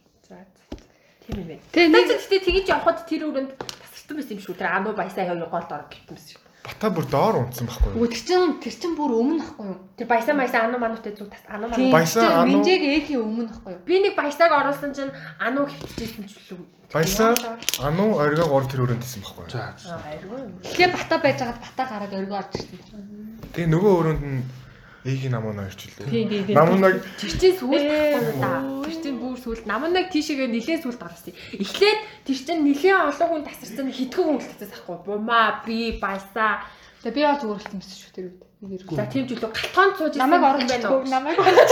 Тийм 1.32 1.42
юм 1.42 1.48
байна. 1.48 1.64
Тэгээ 1.72 1.90
Нэг 1.96 2.06
гэхдээ 2.12 2.42
тэгж 2.46 2.68
явхад 2.76 3.00
тэр 3.08 3.22
өрөнд 3.32 3.52
тасарсан 3.58 4.16
байсан 4.20 4.36
юм 4.36 4.42
шүү. 4.44 4.56
Тэр 4.60 4.68
ануу 4.68 4.94
баясаа 4.94 5.24
хоёр 5.32 5.48
голд 5.48 5.72
орох 5.72 5.90
гэсэн 5.90 6.12
юм 6.12 6.20
шүү. 6.20 6.40
Батаа 6.62 6.90
бүр 6.94 7.06
доор 7.10 7.36
унтсан 7.42 7.66
байхгүй 7.66 7.90
юу? 7.90 7.96
Үгүй 8.06 8.10
тэр 8.14 8.22
чин 8.22 8.62
тэр 8.62 8.76
чин 8.78 8.94
бүр 8.94 9.12
өмнө 9.18 9.42
ахгүй 9.42 9.66
юу? 9.66 9.78
Тэр 9.98 10.08
баясаа 10.12 10.36
баясаа 10.38 10.62
ануу 10.70 10.78
мануутай 10.78 11.14
зүг 11.18 11.34
тас 11.34 11.42
Тийм. 11.42 11.58
мануу. 11.58 11.90
Баясаа, 11.90 12.46
ануу- 12.46 12.62
Минжээг 12.62 12.84
ээхийн 12.86 13.18
өмнө 13.26 13.50
ахгүй 13.50 13.72
юу? 13.74 13.82
Би 13.82 13.96
нэг 13.98 14.14
баясааг 14.14 14.52
оруулсан 14.54 14.94
чинь 14.94 15.10
ануу 15.42 15.66
хөвтөжсэн 15.66 16.26
ч 16.30 16.38
үлээ. 16.54 16.62
Баясаа 16.94 17.34
ануу 17.82 18.14
оргоо 18.14 18.46
гор 18.46 18.66
тэр 18.70 18.86
өрөөнд 18.86 19.02
исэн 19.02 19.26
байхгүй 19.26 19.42
юу? 19.42 19.54
За. 19.58 19.74
Аа 19.74 20.06
хайргүй. 20.06 20.42
Тэгэхээр 20.70 20.92
бата 20.94 21.16
байж 21.18 21.38
байгаад 21.42 21.60
бата 21.66 21.84
гараад 21.90 22.14
өргөө 22.14 22.38
орж 22.46 22.54
ирсэн. 22.62 23.02
Тэгээ 23.58 23.70
нөгөө 23.74 23.94
өрөөнд 23.98 24.22
нь 24.22 24.42
Эгийн 25.02 25.34
намаа 25.34 25.54
хоёр 25.58 25.74
ч 25.74 25.90
лээ. 25.90 26.10
тий, 26.10 26.26
тий. 26.46 26.54
Намунаг 26.54 27.02
Тэр 27.18 27.32
чинь 27.34 27.58
сүулт 27.58 27.82
гарсан 27.82 28.38
да. 28.38 28.62
Тэр 28.86 28.96
чинь 29.02 29.18
бүр 29.18 29.38
сүулт. 29.42 29.66
Намнаг 29.66 30.14
тийшээгээ 30.14 30.50
нилээн 30.54 30.82
сүулт 30.86 31.02
гаргасан. 31.02 31.34
Эхлээд 31.58 32.00
тэр 32.30 32.38
чинь 32.38 32.62
нилээн 32.70 33.10
олон 33.10 33.28
хүн 33.34 33.44
тасарсан 33.50 33.90
хэдхэн 33.90 34.26
хүн 34.30 34.38
үлдсэн 34.38 34.70
байхгүй. 34.70 34.98
Бумаа, 35.02 35.66
би, 35.66 35.98
баясаа. 35.98 36.62
Тэгээ 37.02 37.18
би 37.18 37.22
бол 37.26 37.42
зүгээр 37.42 37.62
л 37.66 37.74
юмсэн 37.82 37.98
шүү 37.98 38.14
тэр 38.14 38.26
үед. 38.30 38.42
Нэг 38.62 38.86
За 38.94 39.10
тийм 39.10 39.26
ч 39.26 39.34
үлээ 39.34 39.50
галтгоонд 39.50 39.96
сууж 39.98 40.14
ирсэн 40.14 40.22
Намайг 40.22 40.44
оруулж 40.46 40.70
байна 40.70 40.90
уу? 40.94 41.02
намайг 41.10 41.38
оруулж. 41.42 41.72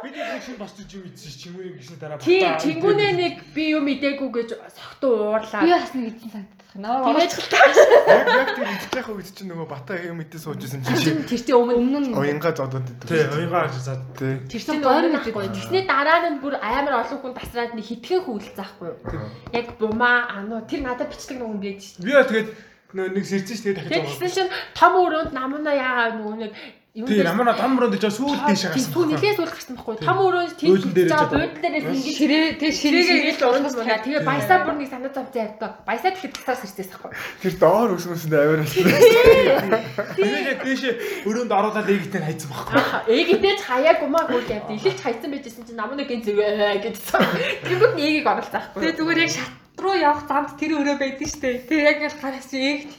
Бид 0.00 0.14
нэг 0.16 0.40
шин 0.40 0.56
босч 0.56 0.76
юм 0.88 1.04
ийдсэн 1.04 1.32
чимүүний 1.36 1.76
гişний 1.76 1.98
дараа. 2.00 2.16
Тий, 2.16 2.40
чингүнээ 2.64 3.12
нэг 3.12 3.34
би 3.52 3.76
юм 3.76 3.84
идээгүй 3.92 4.30
гэж 4.32 4.48
согтуу 4.72 5.36
уурлаа. 5.36 5.60
Би 5.60 5.68
бас 5.76 5.92
нэг 5.92 6.16
эзэн 6.16 6.32
санагдах. 6.32 6.59
Намайг 6.74 7.26
оруулж. 7.26 7.50
яг 7.50 8.26
яг 8.30 8.48
тэр 8.54 8.68
идчих 8.70 9.08
үед 9.10 9.28
чинь 9.34 9.50
нөгөө 9.50 9.66
бата 9.66 9.98
хэм 9.98 10.14
мэдээ 10.22 10.38
сууж 10.38 10.62
исэн 10.62 10.86
тэр 10.86 10.98
чинь 11.02 11.18
чинь 11.18 11.26
тэр 11.26 11.40
чинь 11.42 11.58
өмнө 11.58 11.74
Өмнө 11.82 11.98
нь 12.06 12.14
оянга 12.14 12.54
зодод 12.54 12.86
иддэг. 12.86 13.10
Тий, 13.10 13.26
оюугаа 13.26 13.66
харж 13.66 13.76
за. 13.82 13.98
Тий. 14.14 14.38
тэр 14.46 14.60
чинь 14.62 14.78
чинь 14.78 14.84
гойр 14.86 15.10
өөрөө 15.10 15.12
мэдээд 15.18 15.34
байхгүй. 15.34 15.50
Тэгсний 15.50 15.84
дараа 15.90 16.18
нь 16.30 16.38
бүр 16.38 16.54
амар 16.62 16.94
олон 17.02 17.18
хүн 17.18 17.34
тасраад 17.34 17.74
нэг 17.74 17.86
хитгэн 17.90 18.22
үлдсэн 18.22 18.54
байхгүй 18.54 18.86
юу? 18.86 18.98
Яг 19.50 19.66
бумаа, 19.82 20.18
ануу 20.30 20.62
тэр 20.70 20.80
надад 20.86 21.10
бичлэг 21.10 21.42
нэг 21.42 21.50
юм 21.50 21.58
байж 21.58 21.80
шин. 21.82 22.06
Би 22.06 22.14
яа 22.14 22.22
тэгээд 22.22 22.48
нэг 22.94 23.24
дээ 23.26 23.74
дахиж 23.74 23.90
Тэгээд 23.90 24.02
байгаа. 24.06 24.18
тэгсэн 24.18 24.30
чинь 24.30 24.50
том 24.78 24.92
өрөөнд 24.94 25.32
намна 25.34 25.72
яагаад 25.74 26.14
нөгөө 26.22 26.36
нэг 26.38 26.52
юм 26.94 27.06
Тий, 27.06 27.22
намаа 27.22 27.54
том 27.54 27.78
руу 27.78 27.86
дэж 27.86 28.10
сүүл 28.10 28.34
дэше 28.50 28.74
гарсан. 28.74 28.90
Сүү 28.90 29.04
нилээс 29.14 29.38
үл 29.38 29.46
гарсан 29.46 29.78
байхгүй. 29.78 30.02
Том 30.02 30.18
өрөөнд 30.26 30.58
тийм 30.58 30.74
дээр 30.90 31.06
жаа 31.06 31.30
ч 31.30 31.38
дээрээс 31.62 31.86
ингэж 31.86 32.16
ширээ 32.18 32.46
тэг 32.58 32.72
ширээгээ 32.74 33.18
ингэж 33.30 33.40
уурдсан 33.46 33.78
байна. 33.78 34.02
Тэгээ 34.02 34.26
баясаа 34.26 34.58
бүр 34.66 34.74
нэг 34.74 34.90
санаа 34.90 35.12
зов 35.14 35.30
зайртаа. 35.30 35.70
Баясаа 35.86 36.10
тэгэхэд 36.10 36.34
тасаас 36.34 36.66
ирчихсэн 36.66 36.98
байхгүй. 36.98 37.14
Тэр 37.46 37.54
доор 37.62 37.90
өснөсөнд 37.94 38.34
авирсан. 38.34 38.90
Тэгээд 40.18 40.44
яг 40.50 40.60
дэше 40.66 40.88
өрөөнд 41.30 41.52
оруулаад 41.54 41.90
эгтэй 41.94 42.22
хайцсан 42.26 42.50
байхгүй. 42.50 42.74
Ээgiтэй 43.06 43.54
ч 43.54 43.60
хаяаг 43.70 43.98
умаа 44.02 44.26
хөл 44.26 44.50
явд. 44.50 44.74
Эхэлж 44.74 44.98
хайцсан 44.98 45.30
байжсэн 45.30 45.64
чинь 45.70 45.78
намна 45.78 46.02
гин 46.02 46.26
зүгээ 46.26 46.90
гэдсэн. 46.90 47.22
Тэгвэл 47.70 47.94
нэгийг 47.94 48.26
оруулсан 48.26 48.66
байхгүй. 48.66 48.82
Тэгээ 48.82 48.98
зүгээр 48.98 49.22
яг 49.22 49.30
шат 49.30 49.54
руу 49.78 49.94
явах 49.94 50.26
замд 50.26 50.58
тэр 50.58 50.74
өрөө 50.74 50.96
байдаг 50.98 51.28
штэ. 51.30 51.70
Тэр 51.70 51.80
яг 51.86 52.02
л 52.02 52.18
гараас 52.18 52.50
яг 52.50 52.90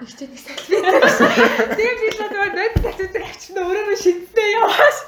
нэг 0.00 0.10
ч 0.12 0.20
нэг 0.26 0.40
салфи. 0.40 0.76
Тэгээ 0.76 1.94
би 2.00 2.08
л 2.12 2.20
зүгээр 2.20 2.52
бод 2.54 2.96
татдаг 3.00 3.22
авчихна 3.24 3.60
өрөө 3.64 3.84
рүү 3.88 3.98
шидтэй 4.00 4.48
явааш. 4.56 4.98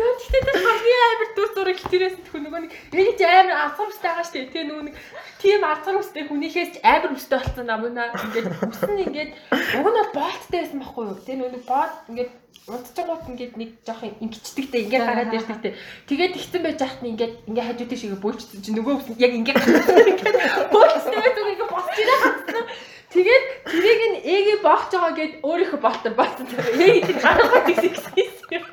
Яа 0.00 0.14
тэгтээ 0.16 0.42
тэр 0.48 0.58
хамгийн 0.64 1.02
амар 1.04 1.30
дүр 1.36 1.50
зураг 1.54 1.78
хитэрээс 1.80 2.16
тхүү 2.24 2.40
нөгөө 2.40 2.60
нэг 2.64 2.72
ээж 2.96 3.20
амар 3.20 3.56
алхам 3.68 3.90
өстэй 3.92 4.08
байгаа 4.08 4.32
дээ. 4.32 4.48
Тэгээ 4.48 4.68
нөгөө 4.70 4.84
нэг 4.88 4.96
тийм 5.42 5.60
алхам 5.66 5.96
өстэй 6.00 6.24
хүнийхээс 6.24 6.70
ч 6.72 6.76
амар 6.80 7.12
өстэй 7.12 7.38
болсон 7.38 7.66
намна 7.68 8.04
ингээд 8.08 8.48
өснө 8.48 9.02
ингээд 9.04 9.30
уг 9.50 9.86
нь 9.90 9.96
бол 9.98 10.10
боолттой 10.16 10.58
байсан 10.64 10.78
байхгүй 10.80 11.04
юу. 11.04 11.18
Тэгээ 11.20 11.40
нөгөө 11.40 11.62
боол 11.68 11.94
ингээд 12.08 12.30
унтчихгууд 12.70 13.24
ингээд 13.34 13.54
нэг 13.60 13.70
жоох 13.84 14.02
ингэчдэгтэй 14.08 14.80
ингээд 14.86 15.04
гараад 15.04 15.34
ирдэг 15.36 15.58
те. 15.60 15.74
Тэгээд 16.08 16.38
ихсэн 16.38 16.62
байж 16.64 16.78
яхад 16.80 17.02
нь 17.02 17.10
ингээд 17.12 17.34
ингээд 17.50 17.66
хажууд 17.66 17.90
тийшээ 17.90 18.22
бөөлчсөн 18.24 18.62
чинь 18.64 18.76
нөгөө 18.78 18.94
өснө 18.94 19.20
яг 19.20 19.32
ингээд 19.36 19.58
ингээд 19.60 20.36
бөөлчсөн 20.72 21.18
гэдэг 21.18 21.44
ингээд 21.50 21.72
босч 21.72 21.96
хатсан. 21.98 22.64
Тэгээд 23.10 23.44
тэрийг 23.66 24.00
нь 24.10 24.18
ээгээ 24.22 24.58
боохж 24.62 24.90
байгаа 24.94 25.14
гэд 25.18 25.32
өөрийнхөө 25.42 25.80
боолтон 25.82 26.14
болсон. 26.14 26.46
Ээгээ 26.46 27.06
тэр 27.10 27.18
гаргаад 27.18 27.68
ирсэн 27.70 28.14
юм. 28.54 28.64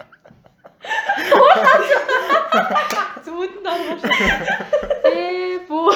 Зүуд 3.25 3.53
нэрвш. 3.65 4.03
Ээ 5.09 5.65
бөө. 5.65 5.91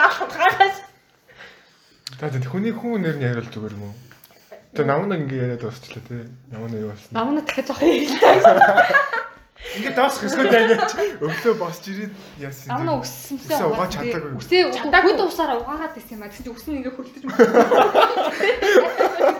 Хахах 0.00 0.32
хахаш. 0.32 0.76
Та 2.18 2.28
тэр 2.32 2.44
хүний 2.48 2.72
хүн 2.72 3.04
нэр 3.04 3.16
нь 3.20 3.26
яриул 3.28 3.48
зүгээр 3.52 3.76
юм 3.76 3.92
уу? 3.92 3.94
Тэр 4.72 4.86
намнаг 4.88 5.28
ингэ 5.28 5.36
яриад 5.36 5.60
дуусчлаа 5.60 6.02
тий. 6.08 6.24
Намнаг 6.48 6.80
юу 6.80 6.90
болсон? 6.90 7.12
Намна 7.12 7.40
дахиад 7.44 7.68
жоох 7.68 7.82
юм. 7.84 8.08
Ингээд 9.60 9.96
доосх 9.96 10.24
эсвэл 10.24 10.48
дайгаач. 10.50 10.92
Өглөө 11.20 11.54
босч 11.60 11.84
ирээд 11.92 12.12
яасан. 12.40 12.68
Намна 12.72 12.92
өссөнсөө 13.04 13.54
Үсээ 13.54 13.68
угааж 13.70 13.92
чадаагүй. 13.94 14.32
Үсээ 14.40 14.62
Чадаагүй. 14.72 15.12
угаагаад 15.14 15.28
усаараа 15.30 15.58
угаагаад 15.62 15.92
байсан 15.94 16.14
юм 16.16 16.22
а. 16.24 16.28
Тэгсэн 16.32 16.44
чинь 16.44 16.54
үс 16.56 16.64
нь 16.66 16.76
ингээ 16.80 16.94
хөлдөж 16.96 17.22
мөн. 17.28 17.36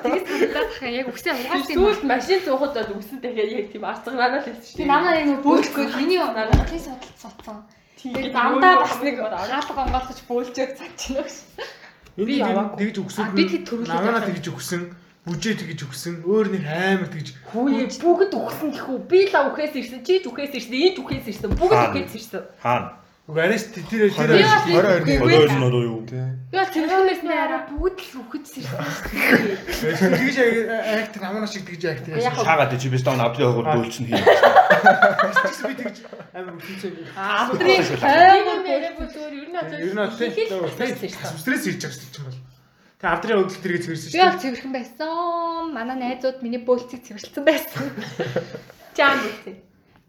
Тэгээд 0.04 0.26
санагдах 0.28 0.92
яг 1.00 1.08
үсээ 1.10 1.32
угаасан 1.34 1.72
юм. 1.72 1.80
Сүүлд 1.80 2.02
машин 2.04 2.40
цуухад 2.44 2.72
бол 2.76 3.00
үсэн 3.00 3.18
дахиад 3.24 3.50
яг 3.50 3.66
тийм 3.72 3.84
арцгаанаа 3.90 4.38
л 4.40 4.44
хэлсэн 4.44 4.64
шүү 4.70 4.78
Би 4.78 4.84
намаа 4.86 5.14
яг 5.18 5.28
бөөлгөө 5.40 5.86
миний 5.98 6.20
онлайн 6.20 6.52
судалт 6.78 7.16
цуцсан. 7.20 7.58
Тэгээд 8.00 8.32
дандаа 8.32 8.74
бас 8.84 8.96
нэг 9.00 9.16
хаалга 9.20 9.80
онгоолгож 9.84 10.20
бөөлжөөг 10.28 10.70
цаачна 10.78 11.20
гэж. 11.24 11.36
Би 12.20 12.34
яваагүй. 12.40 12.76
тэгж 12.80 12.96
өгсөн. 13.02 13.24
Би 13.36 13.42
тэгэд 13.48 13.64
төрүүлээд 13.68 14.04
Намаа 14.04 14.20
тэгж 14.28 14.46
өгсөн. 14.52 14.82
Бүжээ 15.20 15.54
тэгж 15.60 15.80
өгсөн. 15.84 16.14
Өөр 16.24 16.48
нэг 16.56 16.64
амар 16.64 17.08
тэгж 17.12 17.36
Хөөе 17.52 17.84
бүгд 17.92 18.32
үхсэн 18.32 18.72
гэхүү. 18.72 18.96
Би 19.04 19.28
л 19.28 19.36
үхээс 19.52 19.74
ирсэн, 19.76 20.00
чи 20.00 20.24
ч 20.24 20.26
үхээс 20.32 20.56
ирсэн, 20.56 20.72
энэ 20.80 20.96
ч 20.96 20.98
үхээс 21.04 21.26
ирсэн, 21.28 21.52
бүгд 21.60 21.76
үхээс 21.76 22.14
ирсэн. 22.16 22.40
Хаана? 22.56 22.96
Уг 23.30 23.36
арайс 23.38 23.68
тэр 23.70 23.84
тэр 23.86 24.10
Хорой 24.10 24.42
бас 24.42 24.64
хорой 24.66 24.96
үгүй. 25.06 25.14
орны. 25.22 25.38
Одоож 25.38 25.54
нь 25.54 25.66
одоо 25.70 25.82
юу? 25.86 26.00
Тий. 26.08 26.24
Бол 26.50 26.66
тэрхүүнээс 26.74 27.22
нэ 27.22 27.34
арай 27.36 27.60
бүгд 27.68 27.98
л 28.00 28.16
үхэж 28.26 28.44
ирсэн. 28.58 28.80
тэгж 30.18 30.36
акт 30.98 31.14
намаа 31.20 31.46
шиг 31.46 31.62
тэгж 31.68 31.82
акт 31.84 32.08
Яг 32.10 32.26
яасан. 32.26 32.42
Шаагаад 32.42 32.74
чи 32.80 32.88
бис 32.90 33.04
тав 33.06 33.20
авдрын 33.20 33.54
хогор 33.54 33.66
бөөлчн 33.76 34.08
хий. 34.10 34.18
Тэгсэн 34.18 35.64
би 35.68 35.74
тэгж 35.78 35.96
амар 36.34 36.54
үхэлцээ. 36.58 36.90
Авдрын 37.14 37.84
хайр 38.02 38.58
мэрэг 38.66 38.98
зүгээр 38.98 39.34
ер 39.36 39.48
нь 39.52 39.58
одоо 39.62 39.78
Ер 39.78 39.94
нь. 39.94 40.10
Стресс 41.38 41.64
ирж 41.70 41.86
байгаа 41.86 42.02
юм 42.18 42.24
бол. 42.26 42.49
Тэгээ 43.00 43.16
авдрын 43.16 43.40
өгдөл 43.40 43.64
тэргээ 43.64 43.84
цэвэрсэн 43.88 44.12
би 44.12 44.20
бол 44.20 44.42
цэвэрхэн 44.44 44.72
байсан. 44.76 45.72
Манай 45.72 45.96
найзууд 45.96 46.38
миний 46.44 46.60
бөөлцийг 46.60 47.00
цэвэрлсэн 47.00 47.44
байсан. 47.48 47.80
Жаам 48.96 49.24
үхсэн. 49.24 49.56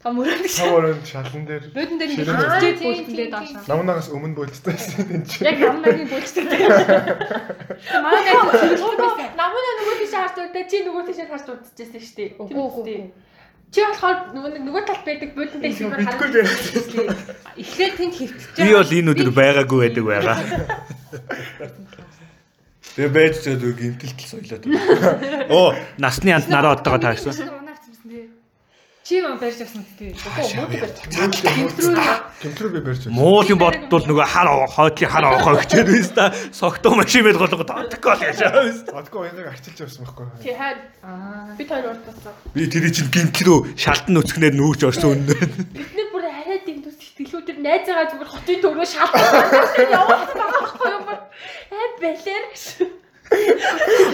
Том 0.04 0.20
өрөөнд 0.20 0.44
шиг. 0.50 0.66
Таварын 0.66 1.00
шалан 1.08 1.46
дээр 1.48 1.64
Бөөдөн 1.72 1.98
дээр 2.04 2.12
нэг 2.12 2.28
Тийм, 2.28 2.36
дээр 2.60 2.76
тийм, 2.76 3.32
доош. 3.32 3.50
намнагаас 3.72 4.10
өмнө 4.12 4.36
болцсон 4.36 4.76
энэ 5.08 5.24
чинь. 5.24 5.46
Яг 5.48 5.58
намнагийн 5.62 6.10
бөөлцтэй. 6.12 6.44
Манай 8.02 8.22
найзууд 8.28 8.60
цэвэрлсэн 8.60 8.98
байсан. 9.00 9.28
Намаа 9.40 9.62
нөгөө 9.80 9.96
тийш 10.02 10.12
харж 10.12 10.38
удаа 10.42 10.64
чи 10.68 10.78
нөгөө 10.84 11.04
тийш 11.08 11.20
харж 11.32 11.48
удажсэн 11.48 12.02
шүү 12.02 12.16
дээ. 12.20 12.30
Үгүй 12.44 12.60
үгүй. 12.60 13.00
Чи 13.72 13.80
болохоор 13.88 14.18
нөгөө 14.36 14.52
нэг 14.52 14.64
нөгөө 14.68 14.84
талд 14.84 15.04
байдаг 15.08 15.30
харж 15.32 15.48
итгэхгүй 15.48 16.28
удажсэн. 16.28 17.08
Эхлээд 17.56 17.94
тэнд 17.96 18.16
хөвтөж 18.20 18.60
Би 18.60 18.74
бол 18.76 18.92
энэ 19.00 19.12
өдөр 19.16 19.32
байгаагүй 19.32 19.80
байдаг 19.80 20.04
байгаа. 20.12 20.36
Тэгээ 22.96 23.12
байж 23.16 23.36
ч 23.40 23.46
одоо 23.56 23.72
гимтэлтэл 23.72 24.28
соёлоод. 24.28 24.64
Оо, 25.56 25.72
насны 25.98 26.32
анд 26.36 26.48
нараа 26.52 26.76
цэвэрсэн 26.76 27.48
тий. 28.12 28.30
Чи 29.04 29.16
юм 29.18 29.38
барьж 29.40 29.62
авсан 29.64 29.84
тий. 29.98 30.14
Тэмтрүү 32.42 32.70
би 32.70 32.80
барьж. 32.86 33.08
Муул 33.10 33.48
юм 33.50 33.60
бодвол 33.60 34.06
нөгөө 34.08 34.28
хар 34.30 34.48
хойтлын 34.76 35.10
хар 35.10 35.26
авах 35.26 35.64
хичээд 35.66 35.88
байсан 35.90 36.16
та 36.16 36.26
согтуу 36.54 36.96
машин 36.96 37.26
мэд 37.26 37.38
голго 37.42 37.64
додгоо 37.66 38.14
л 38.16 38.22
яшаа 38.22 38.52
байсан. 38.62 38.94
Одгүй 38.94 39.20
оянгаг 39.26 39.48
арчилж 39.56 39.80
явсан 39.82 40.06
байхгүй. 40.06 40.26
Чи 40.44 40.54
хайр 40.54 40.78
Аа. 41.02 41.56
бид 41.58 41.70
хоёр 41.70 41.98
урдсан. 41.98 42.34
Би 42.54 42.68
тэр 42.70 42.86
чинь 42.94 43.10
гимтэл 43.10 43.48
рүү 43.50 43.60
шалтан 43.78 44.14
нүцгнээр 44.16 44.56
нүүж 44.56 44.82
орсон 44.86 45.18
үнэ. 45.18 45.34
Бидний 45.74 46.08
бүр 46.14 46.24
арай 46.30 46.62
дэм 46.66 46.86
сэтгэлүүд 47.22 47.46
төр 47.46 47.60
найзаагаа 47.62 48.10
зүгээр 48.10 48.32
хотын 48.34 48.60
төрөө 48.66 48.88
шалтгаан 48.90 49.94
явуулсан 49.94 50.38
байгаа 50.42 50.58
байхгүй 50.58 50.90
юу? 50.90 51.06
Аа 51.72 51.88
бэлэр. 52.02 52.46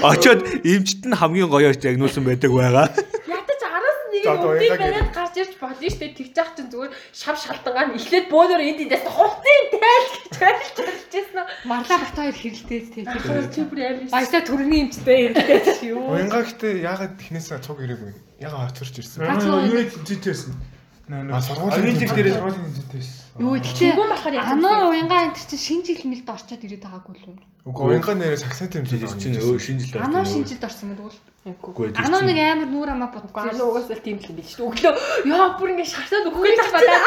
Очоод 0.03 0.41
эмчт 0.67 1.01
нь 1.07 1.15
хамгийн 1.15 1.49
гоёор 1.49 1.75
диагнозсан 1.79 2.23
байдаг 2.27 2.51
байгаа. 2.51 2.91
Ядаж 3.25 3.61
араас 3.63 3.99
нэг 4.11 4.23
яг 4.27 4.43
бариад 4.43 5.09
гарч 5.15 5.35
ирж 5.39 5.53
болно 5.57 5.87
шүү 5.87 5.99
дээ. 6.03 6.17
Тэгж 6.19 6.35
яах 6.35 6.51
чинь 6.53 6.69
зүгээр 6.69 6.91
шав 7.15 7.35
шалтгаан 7.39 7.95
эхлээд 7.95 8.27
бөөнөр 8.27 8.61
энд 8.61 8.79
эндээс 8.83 9.05
хувцын 9.07 9.65
тайл 9.71 10.07
гэж 10.11 10.33
байлж 10.37 10.75
хэлжсэн. 10.75 11.45
Марлаа 11.65 11.97
бат 12.03 12.13
хоёр 12.13 12.35
хэрэлдээд 12.37 12.85
тий. 12.93 13.03
Чи 13.07 13.61
бүр 13.65 13.79
амар. 13.87 14.11
Баясаа 14.11 14.41
төрний 14.45 14.85
юмчтэй 14.85 15.33
хэрэлдээд 15.33 15.81
юу. 15.89 16.13
Оянга 16.13 16.45
гэхдээ 16.45 16.73
яагаад 16.85 17.13
технээсээ 17.17 17.63
цуг 17.65 17.79
ирээгүй. 17.81 18.13
Яагаад 18.43 18.69
хоцорч 18.69 19.01
ирсэн. 19.01 19.25
Юу 19.25 19.81
зүйтэйсэн. 20.05 20.76
А, 21.07 21.39
сургуулийн 21.39 21.95
тэмцээн. 21.95 22.15
дээр 22.19 22.35
сургуулийн 22.35 22.73
зүйтэйсэн. 22.75 23.15
Юу 23.39 23.55
гэхдээ 23.55 23.91
Тэгвэл 23.95 24.11
болохоор 24.11 24.35
яах 24.35 24.47
вэ? 24.47 24.53
Анаа 24.59 24.79
уянгаа 24.91 25.21
энэ 25.31 25.39
чинь 25.39 25.63
шинэ 25.63 25.83
жил 25.87 26.03
мэлд 26.03 26.27
орчоод 26.27 26.63
ирээд 26.67 26.83
байгаагүй 26.83 27.15
л 27.15 27.27
үү? 27.31 27.37
Үгүй 27.67 27.83
оянга 27.95 28.13
нэрээ 28.17 28.39
саксны 28.43 28.67
тэмцээн. 28.67 29.15
чинь 29.15 29.39
өө 29.39 29.55
шинжилгээ. 29.55 30.03
Анаа 30.03 30.25
шинэ 30.27 30.47
жилд 30.51 30.67
орсон 30.67 30.87
гэдэг 30.91 31.05
бол. 31.07 31.19
Үгүй 31.47 31.85
Анаа 31.95 32.21
нэг 32.27 32.37
амар 32.43 32.67
нүүр 32.67 32.89
амаа 32.91 33.09
бодсон. 33.15 33.39
анаа 33.39 33.67
угаасаа 33.71 34.03
тийм 34.03 34.19
л 34.19 34.35
биш 34.35 34.59
үү? 34.59 34.67
Өглөө 34.67 34.93
яа 35.31 35.55
бүр 35.55 35.69
ингэ 35.79 35.85
шарсаад 35.87 36.27
өгөх 36.27 36.43
гэж 36.43 36.59
байна. 36.75 36.99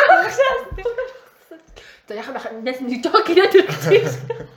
За 2.08 2.12
яхаа 2.16 2.34
яхаа 2.40 2.52
нэг 2.56 2.76
жоо 3.04 3.20
гэрээд 3.20 3.54
ирчихсэн. 3.68 4.48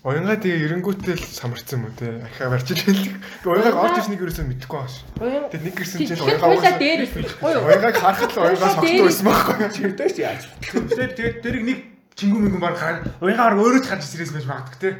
Оянга 0.00 0.40
тэгээ 0.40 0.64
эренгүүтэл 0.64 1.20
самарсан 1.28 1.84
юм 1.84 1.84
уу 1.84 1.92
те. 1.92 2.24
Ахаа 2.24 2.56
барчиж 2.56 2.88
хэлдэг. 2.88 3.20
Оянгаг 3.44 3.76
орж 3.76 3.96
ирснийг 4.00 4.24
ерөөсөө 4.24 4.48
мэдэхгүй 4.48 4.78
байгаа 4.80 4.88
ш. 4.88 5.04
Тэр 5.52 5.60
нэг 5.60 5.74
гэрсэн 5.76 5.98
чинь 6.08 6.24
оянга 6.24 6.40
хойлоо 6.40 6.74
дээр 6.80 7.00
ирсэн 7.04 7.20
байхгүй 7.20 7.52
юу? 7.52 7.64
Оянгаг 7.68 7.96
харахад 8.00 8.32
л 8.32 8.40
оянгаа 8.40 8.72
согтуу 8.80 9.04
байсан 9.04 9.26
байхгүй 9.28 9.56
юу? 9.60 9.72
Чирдэж 9.76 10.16
яаж? 10.16 10.42
Тэгээд 10.64 11.12
тэгээд 11.20 11.36
тэрийг 11.44 11.64
нэг 11.68 11.78
чингүү 12.16 12.40
мингэн 12.48 12.64
баг 12.64 12.76
хаа 12.80 13.04
уягаар 13.20 13.60
өөрөө 13.60 13.80
ч 13.84 13.86
гарч 13.92 14.08
ирээс 14.16 14.32
байж 14.32 14.46
магадгүй 14.48 14.80
те. 14.80 14.90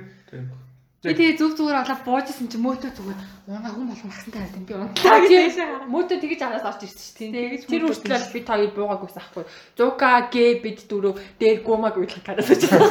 Би 1.00 1.16
тэгээ 1.16 1.40
зүг 1.40 1.56
зүгээр 1.56 1.80
болоо 1.80 1.96
буужсэн 2.04 2.52
чи 2.52 2.60
мөөтөө 2.60 2.92
зүгээр 2.92 3.18
унгаа 3.48 3.72
хүн 3.72 3.88
болгон 3.88 4.12
хасан 4.12 4.32
тавиад 4.36 4.52
юм 4.60 4.64
би 4.68 4.76
унтаа 4.76 5.00
Та 5.00 5.16
гэж 5.24 5.56
мөтө 5.88 6.20
тэгэж 6.20 6.40
араас 6.44 6.68
орж 6.68 6.84
ирсэн 6.84 7.00
шүү 7.00 7.16
дээ. 7.24 7.56
Тэгэж 7.56 7.62
Тэр 7.72 7.88
үртэл 7.88 8.28
бид 8.36 8.44
хоёр 8.44 8.70
буугаагүйс 8.76 9.16
ахгүй. 9.16 9.44
Зука 9.80 10.28
гэ 10.28 10.60
бид 10.60 10.84
дөрөв 10.92 11.16
дээр 11.40 11.64
гумаг 11.64 11.96
үйлх 11.96 12.20
гараас 12.20 12.52
очсон. 12.52 12.84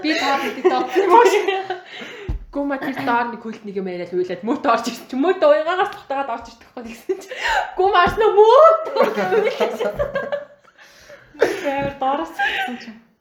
Би 0.00 0.16
таа 0.16 0.40
бид 0.40 0.64
тоо. 0.64 0.88
Гума 2.48 2.80
тэр 2.80 2.96
доор 3.04 3.36
нэг 3.36 3.44
хөлт 3.44 3.68
нэг 3.68 3.76
юм 3.76 3.88
яриад 3.92 4.16
уйлаад 4.16 4.48
мөтө 4.48 4.72
орж 4.72 4.88
ирсэн. 4.88 5.12
чи 5.12 5.16
Мөтө 5.20 5.52
уягаагаас 5.52 5.92
тогтоод 5.92 6.32
орж 6.32 6.56
ирдэг 6.56 6.68
байхгүй 6.72 6.88
гэсэн 6.88 7.16
чи. 7.20 7.28
Гума 7.76 8.08
арснаа 8.08 8.32
мөтө. 8.32 8.96
Тэгээр 11.36 12.00
доороос 12.00 12.32
гэсэн 12.32 12.76
чинь. 12.80 13.11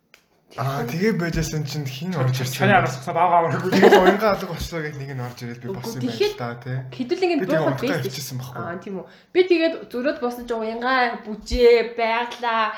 Аа 0.59 0.83
тэгээ 0.83 1.15
байжсэн 1.15 1.63
чинь 1.63 1.87
хин 1.87 2.11
орж 2.11 2.43
ирсэн. 2.43 2.67
Чаны 2.67 2.75
араас 2.75 2.99
цаа 2.99 3.15
баага 3.15 3.55
авах 3.55 3.71
Тэгээ 3.71 4.03
уянга 4.03 4.35
алга 4.35 4.51
болчлоо 4.51 4.81
гэж 4.83 4.95
нэг 4.99 5.11
нь 5.15 5.23
орж 5.23 5.37
ирээд 5.47 5.63
би 5.63 5.67
болсон 5.71 6.03
юм 6.03 6.11
байна 6.11 6.35
да 6.35 6.49
тий. 6.59 6.77
Хэдүүлэн 6.91 7.29
Би 7.31 7.35
ингэ 7.39 7.55
унтгаа 7.55 7.79
байсан. 7.79 8.03
явчихсан 8.03 8.37
байхгүй. 8.43 8.59
Аа 8.59 8.75
тийм 8.83 8.95
үү. 8.99 9.05
Би 9.31 9.39
тэгээд 9.47 9.75
зөрөөд 9.87 10.19
босон 10.19 10.43
ч 10.43 10.51
уянгаа 10.51 11.23
бүжээ 11.23 11.95
байглаа 11.95 12.75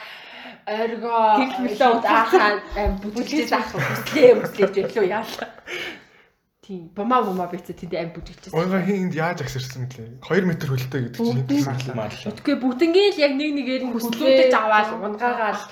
оргоо 0.70 1.24
Гэрэл 1.42 1.62
мөлөө 1.66 1.92
аахаа 2.06 2.52
бүжиж 3.02 3.50
заах 3.50 3.68
хүслээ 3.74 4.32
хүслээ 4.38 4.70
гэлөө 4.94 5.06
яалаа. 5.10 5.50
Тийм 6.64 6.88
бума 6.96 7.20
бума 7.20 7.52
бицээ 7.52 7.76
тэнд 7.76 7.92
аим 8.00 8.16
бүжиглчихсэн. 8.16 8.56
Уянга 8.56 8.80
хин 8.88 9.12
энд 9.12 9.16
яаж 9.20 9.44
агсарсан 9.44 9.84
мөлий? 9.84 10.16
2 10.24 10.48
м 10.48 10.56
хөлтэй 10.56 11.02
гэдэг 11.12 11.20
чинь 11.20 11.44
юм 11.44 11.68
байна. 11.68 12.08
Марлаа. 12.08 12.32
Үгүй 12.32 12.56
бүгднгийн 12.56 13.12
л 13.12 13.20
яг 13.20 13.34
нэг 13.36 13.52
нэгээр 13.52 13.84
нь 13.84 13.92
хүслүүдэж 13.92 14.54
аваад 14.56 14.90
унгаагаал 14.96 15.64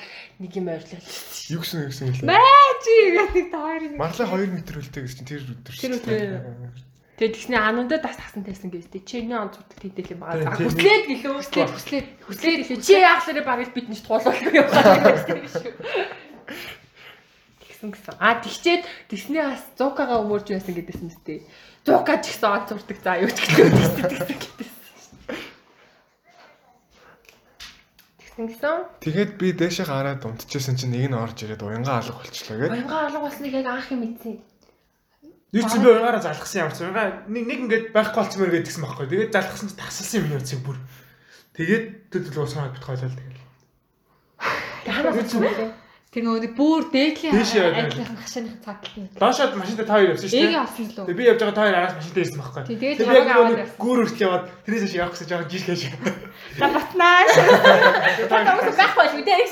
нэг 0.43 0.51
юм 0.51 0.67
ойрлоо. 0.67 0.99
Юу 1.47 1.63
гэсэн 1.63 1.87
юу 1.87 1.91
гэсэн 1.95 2.11
хэлээ. 2.11 2.43
Чи 2.83 2.93
гэдэг 3.15 3.45
та 3.55 3.59
хоёрын 3.63 3.95
Марлаа 3.95 4.27
2 4.35 4.51
м 4.51 4.59
хөлтэй 4.67 5.01
гэж 5.07 5.13
чинь 5.15 5.29
тэр 5.31 5.43
өдөр 5.47 5.71
Тэр 5.71 5.79
шүү 5.79 5.95
өдөр. 5.95 6.11
дээ. 6.11 6.91
Тэгээд 7.21 7.35
тэгснэ 7.39 7.55
анундаа 7.55 7.99
тас 8.03 8.17
тасан 8.19 8.43
тайсан 8.43 8.67
гэж 8.73 8.91
дээ. 8.91 9.07
Чиний 9.07 9.37
он 9.37 9.53
зүтэл 9.53 9.93
хийдэл 9.95 10.11
юм 10.17 10.27
байгаа. 10.27 10.57
Хүслээд 10.59 11.03
гэлөө 11.07 11.33
хүслээд 11.39 11.71
хүслээд 11.71 12.07
хүслээд 12.25 12.59
гэлээ. 12.67 12.83
Чи 12.83 12.93
яахлаарэ 12.99 13.41
багт 13.47 13.71
бид 13.77 13.87
нэг 13.87 14.01
туулахгүй 14.03 14.59
яваа 14.59 14.83
гэсэн 15.21 15.39
шүү. 15.45 15.71
Тэгсэн 17.81 17.97
гэсэн. 17.97 18.15
А 18.21 18.37
тэгчээд 18.37 18.83
тэгснээ 19.09 19.41
бас 19.41 19.65
зукагаа 19.73 20.21
өмөрж 20.21 20.53
байсан 20.53 20.77
гэдээсэн 20.77 21.09
мэт. 21.09 21.49
Зука 21.81 22.21
ч 22.21 22.29
гэсэн 22.29 22.49
он 22.53 22.63
зурдаг 22.69 22.97
за 23.01 23.17
юу 23.17 23.31
ч 23.33 23.41
гэсэн 23.41 23.73
тэгсэн 23.73 24.37
гэдээсэн. 24.37 24.77
Тэгсэн 28.21 28.45
гэсэн. 28.53 28.77
Тэгээд 29.01 29.31
би 29.41 29.47
дээшээ 29.57 29.89
гараад 29.89 30.21
унтчихсан 30.21 30.77
чинь 30.77 30.93
нэг 30.93 31.09
нь 31.09 31.17
орж 31.17 31.41
ирээд 31.41 31.65
уянга 31.65 31.97
алга 31.97 32.21
болчлоо 32.21 32.57
гээд. 32.61 32.69
Баянгаа 32.69 33.01
алга 33.09 33.19
болсныг 33.25 33.49
яг 33.49 33.65
анх 33.65 33.89
юм 33.89 34.05
мэдсэн. 34.05 34.37
Юу 35.49 35.65
ч 35.65 35.73
би 35.81 35.87
уягаараа 35.89 36.21
залгсан 36.21 36.69
ямар 36.69 36.77
ч 36.77 36.85
уягаа 36.85 37.25
нэг 37.25 37.43
нэг 37.49 37.59
ингээд 37.65 37.85
байхгүй 37.97 38.21
болцсон 38.21 38.39
мөр 38.45 38.53
гэдгсэн 38.61 38.85
байхгүй. 38.85 39.09
Тэгээд 39.09 39.33
залгсан 39.33 39.73
чи 39.73 39.75
тасалсан 39.81 40.21
юм 40.21 40.37
яцэг 40.37 40.61
бүр. 40.61 40.77
Тэгээд 41.57 42.13
төдөл 42.13 42.45
уусгаад 42.45 42.77
бит 42.77 42.85
хойлол 42.85 43.09
тэгэл. 43.09 43.41
Танаас 44.85 45.25
ч 45.25 45.33
тэр 46.11 46.27
нөгөө 46.27 46.51
бүр 46.59 46.91
дээдлийн 46.91 47.39
ангилын 47.39 48.19
хашааны 48.19 48.59
цагт 48.59 48.91
юм. 48.99 49.07
Доошоод 49.15 49.55
машинтай 49.55 49.87
та 49.87 49.95
хоёр 49.95 50.11
явсан 50.11 50.27
шүү 50.27 50.43
дээ. 50.43 50.59
авсан 50.59 50.91
лөө. 50.91 51.07
Тэгээд 51.07 51.15
би 51.15 51.23
явж 51.23 51.39
байгаа 51.39 51.55
та 51.55 51.63
хоёр 51.63 51.75
араас 51.79 51.95
машинтай 51.95 52.21
ирсэн 52.27 52.39
байхгүй. 52.43 52.63
Тэгээд 52.67 52.99
яг 52.99 53.31
нөгөө 53.31 53.79
гүүр 53.79 53.99
хүртэл 54.03 54.25
яваад 54.27 54.43
тэрээс 54.67 54.83
хойш 54.83 54.99
явах 54.99 55.15
гэсэн 55.15 55.29
жоохон 55.31 55.51
жилхэж. 55.55 55.81
За 56.59 56.67
батнаа. 56.67 57.23
Тамаас 58.27 58.75
байхгүй 58.75 59.07
шүү 59.07 59.23
дээ. 59.23 59.47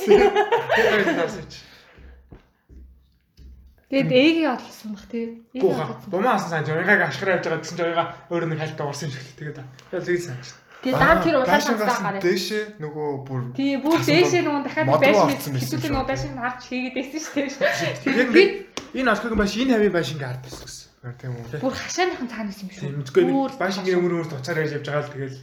Тэгээд 3.88 4.12
эгийн 4.12 4.52
авсан 4.52 4.92
бах 5.00 5.08
тий. 5.08 5.40
Гууха. 5.56 5.96
авсан. 5.96 6.12
Бумаа 6.12 6.36
асан 6.36 6.60
санаж 6.60 6.76
уягааг 6.76 7.08
ашгараа 7.08 7.40
явж 7.40 7.48
байгаа 7.48 7.64
гэсэн 7.64 7.78
чи 7.80 7.84
уягаа 7.88 8.08
өөр 8.28 8.52
нэг 8.52 8.60
хальтаа 8.60 8.92
урсан 8.92 9.08
юм 9.08 9.16
шиг 9.16 9.24
л 9.24 9.40
тэгээд. 9.40 9.64
Тэгээд 9.96 10.06
тэгээд 10.12 10.28
санаж. 10.28 10.48
Тэгээ 10.80 10.96
даа 10.96 11.16
тэр 11.20 11.36
улаан 11.44 11.60
гасан 11.60 12.04
гараад. 12.08 12.24
дээшээ 12.24 12.64
нөгөө 12.80 13.08
бүр 13.28 13.42
Тий, 13.52 13.76
бүр 13.84 14.00
дээшээ 14.00 14.42
нөгөө 14.48 14.62
дахиад 14.64 14.88
байшин 14.96 15.28
байсан 15.28 15.54
шүү. 15.60 15.92
нөгөө 15.92 16.08
байшин 16.08 16.34
харж 16.40 16.62
хийгээд 16.72 16.96
байсан 16.96 17.48
шүү 17.52 17.94
дээ. 18.00 18.24
Ингээд 18.24 18.52
энэ 18.96 19.12
олхог 19.12 19.34
байш 19.36 19.54
энэ 19.60 19.74
хавийн 19.76 19.94
байш 19.96 20.10
ингээ 20.16 20.30
ард 20.32 20.44
байсан 20.48 20.64
гэсэн. 20.64 20.88
Тийм 21.20 21.32
үү. 21.36 21.60
Бүр 21.64 21.76
хашааныхан 21.76 22.28
цаанаас 22.32 22.60
юм 22.64 22.70
шүү. 22.72 22.92
Үгүй 22.96 23.24
нэг 23.28 23.60
байшингийн 23.60 24.00
өмөр 24.00 24.14
өмөр 24.24 24.28
туцаар 24.32 24.58
яаж 24.64 24.72
явж 24.80 24.88
байгаа 24.88 25.04
л 25.04 25.14
тэгэл 25.16 25.38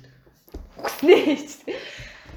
Нээч. 1.04 1.50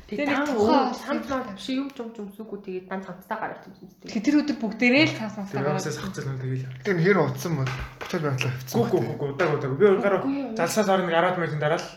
Тэгээ 0.09 0.25
нэг 0.25 0.57
уу 0.57 0.89
самт 0.95 1.23
маа 1.29 1.43
тавши 1.45 1.71
юм 1.77 1.87
юм 1.93 2.09
юм 2.17 2.27
зүггүй 2.33 2.59
тэгээд 2.65 2.85
дан 2.89 3.01
цамцтай 3.05 3.37
гараад 3.37 3.61
юм 3.67 3.73
зү. 3.77 3.83
Тэгэхээр 4.09 4.25
тэр 4.25 4.37
өдөр 4.41 4.57
бүгдээрээ 4.57 5.05
л 5.05 5.15
цаан 5.19 5.31
цаан 5.37 5.45
тэр 5.53 5.67
яваасаа 5.69 5.93
сахацал 5.93 6.25
нү 6.33 6.41
тэгэл. 6.41 6.65
Тэр 6.81 6.97
хэр 6.97 7.17
утсан 7.29 7.51
мод 7.53 7.69
буцаад 8.01 8.23
байглаа 8.25 8.53
Гүү 8.57 8.83
хөвцөн. 8.89 9.05
гүү 9.05 9.15
гүү 9.21 9.29
удаг 9.37 9.49
удаг. 9.53 9.71
Би 9.77 9.85
гараа 10.01 10.21
залсаас 10.57 10.89
орно 10.89 11.11
10 11.13 11.37
минутын 11.37 11.61
дараа 11.61 11.77
л 11.77 11.87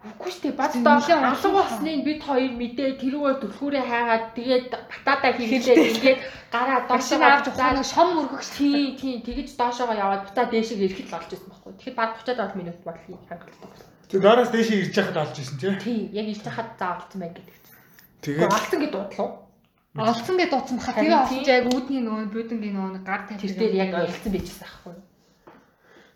Үгүй 0.00 0.30
шүү 0.32 0.42
дээ. 0.48 0.56
Бат 0.56 0.72
Зөв 0.72 0.84
доо 0.84 0.96
алга 0.96 1.50
болсныг 1.52 2.00
бид 2.08 2.20
хоёр 2.24 2.52
мэдээ 2.56 2.90
тэрүүгээр 3.04 3.38
түлхүүрээ 3.44 3.84
хайгаад 3.84 4.24
тэгээд 4.32 4.66
батадаа 4.72 5.32
хийлээ 5.36 5.76
ингээд 5.76 6.20
гараа 6.48 6.80
доошоо 6.88 7.20
авч 7.20 7.46
ухаана 7.52 7.84
шом 7.84 8.08
өргөх 8.16 8.40
тий 8.56 8.96
тий 8.96 9.20
тэгэж 9.20 9.60
доошоогоо 9.60 9.96
яваад 10.00 10.24
буцаа 10.24 10.48
дээшээ 10.48 10.88
ирэхэд 10.88 11.08
л 11.12 11.16
олж 11.20 11.30
ирсэн 11.36 11.52
байхгүй. 11.52 11.72
Тэгэхэд 11.76 12.00
баг 12.00 12.10
30 12.16 12.56
минут 12.56 12.78
боллоо 12.80 13.20
хангалттай. 13.28 13.68
тэр 14.08 14.20
доороос 14.24 14.50
дээшээ 14.56 14.80
ирж 14.88 14.94
яхад 14.96 15.20
олж 15.20 15.36
исэн 15.36 15.58
тий. 15.60 15.72
Тий 15.84 16.00
яг 16.16 16.26
ирж 16.32 16.44
хахад 16.48 16.70
заавалцсан 16.80 17.20
байг 17.20 17.34
гэдэг. 17.36 17.56
Гэхдээ 17.60 17.80
Тэгээд 18.20 18.56
олсон 18.56 18.80
гэд 18.80 18.92
дуудлаа. 18.96 19.30
Олцсон 19.96 20.36
гэж 20.38 20.50
дуудсан 20.54 20.76
баха. 20.78 20.96
Тэгээ 20.96 21.18
олж 21.18 21.46
яг 21.50 21.64
үүдний 21.74 22.00
нөгөө 22.04 22.26
бүүдэнгийн 22.30 22.74
нөгөө 22.78 23.02
гар 23.02 23.22
тавь. 23.26 23.42
Тэр 23.42 23.52
дээр 23.58 23.74
яг 23.84 23.92
ойлцсон 23.98 24.32
байжсэн 24.32 24.66
аахгүй. 24.68 24.94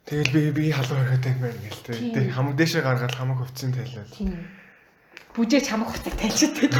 Тэгэл 0.04 0.32
би 0.32 0.42
би 0.52 0.64
халуун 0.72 1.00
орхиод 1.04 1.24
юм 1.26 1.38
байна 1.40 1.60
гэл 1.64 1.80
Тийм. 1.84 2.12
тээ. 2.12 2.14
Тэг 2.14 2.26
хам 2.34 2.46
дээшээ 2.56 2.82
гаргаад 2.84 3.14
хамаг 3.14 3.38
хөвцөн 3.40 3.72
тайлаад. 3.72 4.10
Тийм. 4.12 4.32
бүжээ 5.34 5.60
чамаг 5.66 5.88
хуцаг 5.90 6.14
тайлчихдээ. 6.14 6.70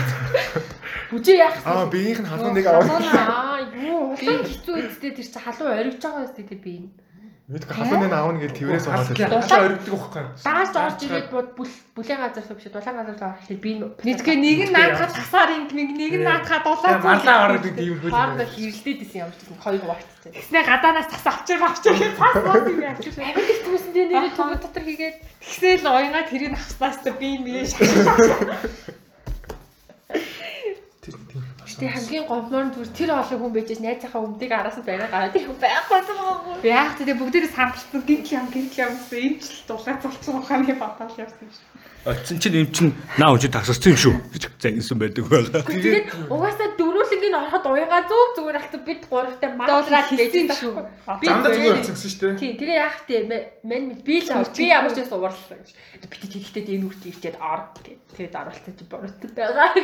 Бүжээ 1.10 1.36
яах 1.42 1.58
вэ? 1.58 1.66
Аа 1.66 1.86
биеийнх 1.90 2.22
нь 2.22 2.30
халуун 2.30 2.54
нэг 2.54 2.66
аваад. 2.70 2.86
Аа 2.86 3.58
юу 3.74 4.14
улаан 4.14 4.42
хэцүү 4.46 4.74
үстэй 4.78 5.10
тэр 5.10 5.26
чи 5.26 5.38
халуун 5.42 5.74
оригж 5.74 5.98
байгаа 5.98 6.22
үстэй 6.22 6.46
тэр 6.46 6.60
би. 6.62 6.74
Бид 6.86 6.94
халуун 7.44 8.00
нэг 8.08 8.12
аавна 8.16 8.40
гэж 8.40 8.52
тэрээс 8.56 8.86
аваад 8.88 9.04
Хасаа 9.12 9.28
байлаа. 9.28 9.68
өргөдөг 9.68 9.92
байхгүй. 9.92 10.24
Даас 10.48 10.72
орж 10.80 11.00
ирээд 11.04 11.28
бүлээн 11.92 12.20
газар 12.24 12.56
биш 12.56 12.66
дулаан 12.72 12.96
газар 12.96 13.16
руу 13.20 13.28
орохлоо 13.36 13.58
би 13.60 13.70
Нийтгээ 14.00 14.36
нэг 14.40 14.58
нь 14.64 14.72
наадхад 14.72 15.12
хасаар 15.12 15.50
инг 15.52 15.70
нэг 15.76 15.88
нэг 15.92 16.12
нь 16.16 16.24
наадхад 16.24 16.64
Тэгээ 16.64 16.72
дулаа. 16.72 17.04
марлаа 17.04 17.38
ороод 17.44 17.64
тийм 17.76 17.94
хөл. 18.00 18.12
хоорондоо 18.16 18.48
хэрэлдээд 18.48 19.00
исэн 19.04 19.20
юм 19.28 19.30
чинь 19.36 19.60
хоёр 19.60 19.82
гуйцтай. 19.84 20.30
Тэснэ 20.32 20.60
гадаанаас 20.64 21.08
тас 21.12 21.26
авчир 21.28 21.60
авчир 21.60 21.92
гэж 22.00 22.12
цаас 22.24 22.36
бод 22.48 22.64
юм 22.64 22.80
авчир. 22.80 23.12
Амин 23.12 23.44
их 23.44 23.60
түүсэн 23.68 23.92
дээр 23.92 24.08
нэрээ 24.08 24.32
түг 24.40 24.48
дотор 24.64 24.84
хийгээд 24.88 25.16
Тэгснэ 25.44 25.68
л 25.84 25.88
уянгаа 25.92 26.24
тэрийг 26.24 26.56
авснаас 26.56 26.96
би 27.20 27.28
нээ 27.44 27.68
шашаа. 27.68 28.56
Гэтэ 31.74 31.90
хамгийн 31.90 32.26
гомдмоор 32.30 32.66
нь 32.70 32.74
тэр 32.94 33.10
олон 33.18 33.38
хүн 33.42 33.52
байж 33.54 33.70
найзынхаа 33.82 34.22
өмдөг 34.22 34.50
араас 34.54 34.78
нь 34.78 34.86
байгаа 34.86 35.10
гараад 35.10 35.34
их 35.34 35.50
байхгүйсэн 35.58 36.16
байгаа. 36.22 36.62
Би 36.62 36.68
яах 36.70 36.94
вэ 37.02 37.14
бүгдээрээ 37.18 37.50
самбарсан 37.50 38.02
гинтл 38.06 38.34
ям 38.38 38.46
гинтл 38.54 38.82
ямсан 38.86 39.18
энэ 39.18 39.42
ч 39.42 39.46
л 39.50 39.66
дулаа 39.66 39.98
цолцсон 39.98 40.38
ухааны 40.38 40.74
бодол 40.78 41.18
явсан 41.18 41.50
шүү. 41.50 41.73
Очсон 42.04 42.36
чинь 42.38 42.52
юм 42.60 42.68
чинь 42.68 42.92
наа 43.16 43.32
уншид 43.32 43.52
тасарсан 43.56 43.96
юм 43.96 43.98
шүү. 43.98 44.14
За 44.60 44.68
ингэсэн 44.68 44.98
байдаг 45.00 45.24
байгаа. 45.24 45.64
Тэгээд 45.64 46.28
угаасаа 46.28 46.76
дөрүүлэг 46.76 47.22
нь 47.24 47.32
ороход 47.32 47.64
уяга 47.64 48.04
зүг 48.04 48.28
зүгээр 48.36 48.58
алт 48.60 48.74
бид 48.84 49.02
гуравтай 49.08 49.50
хийсэн 50.12 50.44
байсан 50.44 50.52
шүү. 50.52 50.72
Би 51.20 51.26
зүгээр- 51.32 51.80
болсон 51.80 51.96
шүү 51.96 52.20
дээ. 52.20 52.36
Тий, 52.36 52.52
тэгээ 52.60 52.76
яах 52.76 52.98
вэ? 53.08 53.38
Мен 53.64 53.96
би 54.04 54.20
л 54.20 54.28
авч 54.36 54.52
би 54.52 54.68
ямар 54.68 54.92
ч 54.92 55.00
юм 55.00 55.08
суурлаа 55.08 55.56
гэж. 55.56 55.68
Би 56.04 56.16
тэгэхдээ 56.28 56.76
энэ 56.76 56.86
үрт 56.92 57.02
ирчээд 57.08 57.36
ор. 57.40 57.72
Тэгээд 58.14 58.36
чи 58.78 58.84
буруу 58.84 59.10
байгаа. 59.34 59.74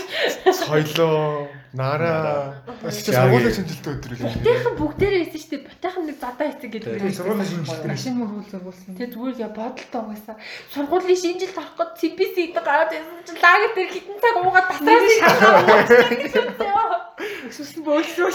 Соёлоо, 0.54 1.48
нараа. 1.72 2.62
Чи 2.92 3.10
сургуулийн 3.10 3.54
шинжилтийн 3.56 3.96
өдөр 3.96 4.12
үү? 4.14 4.28
Бутайхан 4.38 4.74
бүгдээрээ 4.78 5.24
хэлсэн 5.24 5.40
шүү 5.40 5.50
дээ. 5.50 5.66
Бутайхан 5.66 6.04
нэг 6.06 6.16
задаа 6.20 6.46
хийсэн 6.52 6.70
гэдэг. 6.70 7.00
Тийм 7.00 7.16
сургуулийн 7.16 7.48
шинжилтээр. 7.50 7.90
Машин 7.90 8.14
мөргүүл 8.22 8.50
зургуулсан. 8.54 8.92
Тэгээ 8.94 9.12
зүгээр 9.14 9.36
я 9.40 9.48
бодолтой 9.50 10.00
угаасаа 10.04 10.36
сургуулийн 10.70 11.18
шинжилт 11.18 11.58
авах 11.58 11.74
гэж 11.80 12.09
CPC 12.11 12.34
гэдэг 12.50 12.64
гараад 12.66 12.90
байсан 12.90 13.22
чинь 13.26 13.38
лагер 13.38 13.70
дээр 13.78 13.90
хитэн 13.94 14.18
цаг 14.18 14.34
уугаад 14.42 14.66
татраас 14.66 15.14
шалгаа. 15.22 16.90
Өсвсөн 17.50 17.82
бөөлсөө. 17.86 18.30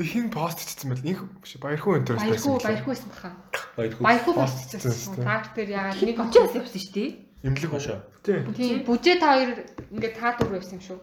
Хин 0.00 0.26
пост 0.32 0.58
хийсэн 0.64 0.88
байл. 0.90 1.04
Инх 1.04 1.20
биш 1.44 1.56
баяр 1.60 1.80
хүн 1.80 2.00
өнтөрөөс 2.00 2.24
Баярхуу 2.24 2.56
байсан. 2.56 2.68
баярхуу 2.68 2.92
байсан 2.94 3.10
баха. 3.12 3.30
Баяр 3.76 3.92
хүү. 3.94 4.04
Баярхуу 4.04 4.34
Пост 4.34 4.56
хийсэн. 4.72 5.20
Лагер 5.24 5.50
дээр 5.56 5.70
яагаад 5.76 6.00
нэг 6.00 6.18
Очоос 6.20 6.52
явсан 6.56 6.80
шүү 6.80 6.94
дээ. 6.96 7.10
Имлэг 7.44 7.70
Хошоо. 7.72 7.98
Тийм. 8.24 8.42
Тийм 8.56 8.76
бүжээ 8.84 9.16
та 9.20 9.28
хоёр 9.36 9.50
ингээд 9.90 10.14
та 10.20 10.36
дөрөв 10.36 10.60
байсан 10.60 10.76
юм 10.76 10.84
шүү. 10.84 10.98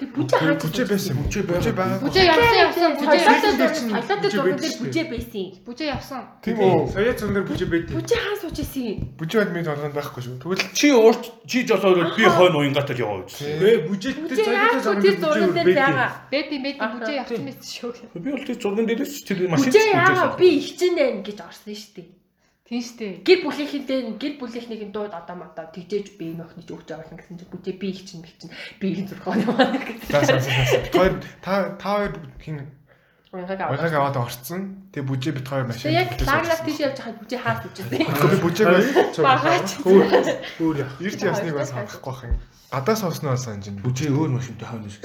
Тэг 0.00 0.16
бүжээ 0.16 0.40
хаач 0.40 0.60
Бүжээ 0.64 0.86
байсан 0.88 1.12
юм. 1.12 1.18
Бүжээ 1.28 1.44
Бүжээ 1.44 1.74
байгаа. 1.76 1.98
Бүжээ 2.00 2.24
явсан 2.24 2.56
явсан. 2.64 2.90
Бүжээ 2.96 3.20
Хоёлоо 3.20 3.52
дээр 3.60 3.72
чинь 3.76 3.90
бүжээ 3.92 4.32
зурган 4.32 4.56
дээр 4.56 4.76
бүжээ 4.80 5.06
байсан. 5.12 5.46
бүжээ 5.68 5.88
явсан. 5.92 6.22
Тийм 6.40 6.56
үү. 6.56 6.78
Сая 6.88 7.12
цундэр 7.20 7.44
бүжээ 7.44 7.68
байдیں۔ 7.68 7.94
Бүжээ 8.00 8.20
хаа 8.24 8.36
сууж 8.40 8.56
исэн 8.64 8.84
юм. 8.88 8.98
Бүжээ 9.20 9.38
бод 9.44 9.52
минь 9.52 9.66
толгонд 9.68 9.92
байхгүй 10.00 10.20
шүү. 10.24 10.34
Тэгвэл 10.40 10.64
Чи 10.72 10.88
уурч 10.96 11.22
чи 11.44 11.58
жолоод 11.68 12.16
би 12.16 12.24
хойно 12.24 12.56
уянгатал 12.64 12.96
яваа 12.96 13.20
гэж. 13.28 13.32
Ээ 13.44 13.76
бүжээтэй 13.92 14.24
Бүжээ 14.24 14.44
цагаатай 14.48 14.80
яах 14.80 14.88
вэ 14.88 15.02
тэр 15.04 15.16
зурган 15.20 15.52
дээр 15.52 15.68
байгаа. 15.76 16.10
Бэби 16.32 16.56
бэби 16.64 16.80
Аха. 16.80 16.92
бүжээ 16.96 17.16
явсан 17.20 17.42
мэт 17.44 17.60
шүү. 17.60 17.92
Би 18.16 18.28
бол 18.32 18.44
тэр 18.48 18.56
зурган 18.56 18.86
дээрээс 18.88 19.14
тэр 19.28 19.38
машин 19.52 19.68
Бүжээ 19.68 19.86
яага 19.92 20.24
би 20.40 20.46
ихчин 20.64 20.92
байна 20.96 21.20
гэж 21.20 21.38
орсон 21.44 21.76
шүү 21.76 21.92
дээ. 22.00 22.08
Тийм 22.70 22.86
штэ. 22.86 23.26
Гэр 23.26 23.42
бүлийнхэнтэй 23.42 24.14
гэр 24.14 24.38
бүлийнхнийхэн 24.38 24.94
дууд 24.94 25.10
одоо 25.10 25.42
мадаа 25.42 25.74
тэгжээж 25.74 26.14
би 26.14 26.38
энэ 26.38 26.46
охины 26.46 26.62
ч 26.62 26.70
өгч 26.70 26.86
байгаа 26.86 27.18
гэсэн 27.18 27.42
чинь 27.42 27.50
бүжээ 27.50 27.74
би 27.82 27.90
ихчин 27.90 28.22
мэгчин 28.22 28.54
би 28.78 28.94
их 28.94 29.10
зурхаа 29.10 29.34
яваа 29.34 29.74
гэсэн. 29.74 30.94
Хоёр 30.94 31.18
та 31.42 31.74
та 31.74 32.06
хоёр 32.06 32.14
хин 32.38 32.70
Уянгааг 33.34 33.90
аваад. 33.90 34.22
Орцсон. 34.22 34.86
Тэгээ 34.94 35.02
бүжээ 35.02 35.34
бит 35.34 35.50
хоёр 35.50 35.66
машин. 35.66 35.82
Тэгээ 35.82 35.98
яг 35.98 36.14
лаглаг 36.22 36.62
тийш 36.62 36.78
явж 36.78 36.98
байхад 36.98 37.18
бүжээ 37.18 37.40
хаа 37.42 37.58
сууж 37.58 37.74
исэн. 37.74 38.06
Гэхдээ 38.06 38.30
би 38.30 38.38
бүжээг 38.38 39.18
Багаач. 39.18 39.68
Өөр 40.62 40.76
яах. 40.78 40.94
Ирт 41.02 41.20
ясныг 41.26 41.54
бас 41.58 41.74
харахгүй 41.74 42.06
байх 42.06 42.22
юм. 42.30 42.38
Гадаа 42.70 42.94
сууснаа 42.94 43.34
санаж 43.34 43.66
байна. 43.66 43.82
бүжээ 43.82 44.14
өөр 44.14 44.30
машинтай 44.30 44.66
хойно 44.70 44.86
шүү. 44.90 45.02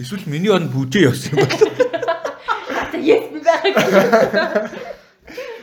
Эсвэл 0.00 0.24
миний 0.32 0.48
он 0.48 0.72
бүжээ 0.72 1.12
явсан 1.12 1.36
юм 1.36 1.44
бол. 1.44 1.60
За 2.88 2.96
yes 2.96 3.24
би 3.32 3.40
байгаа. 3.44 5.00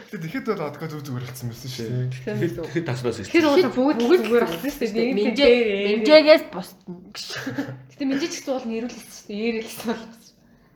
Тэгээ 0.09 0.25
тэгэхэд 0.25 0.45
бол 0.49 0.65
одгоо 0.65 0.87
зүг 0.89 1.01
зүгээр 1.05 1.25
болсон 1.29 1.47
байсан 1.53 1.69
шүү 1.69 1.85
дээ. 1.85 2.49
Тэгэхээр 2.65 2.85
таслаас 2.89 3.17
шүү. 3.21 3.29
Тэр 3.29 3.45
уула 3.45 3.69
бүгд 3.69 3.99
зүгээр 4.01 4.45
болсон 4.49 4.71
штэ. 4.73 4.89
Нэг 4.89 5.05
нь 5.05 5.17
Минжээ 5.21 5.53
минжээгээс 6.01 6.43
бусна. 6.49 6.97
Гэтэ 7.13 8.03
минжээ 8.09 8.29
ч 8.29 8.33
гэсэн 8.41 8.49
уул 8.57 8.65
нэрүүлсэн 8.65 9.05
штэ. 9.05 9.33
Eerэлсэн 9.37 9.93
бол. 9.93 10.17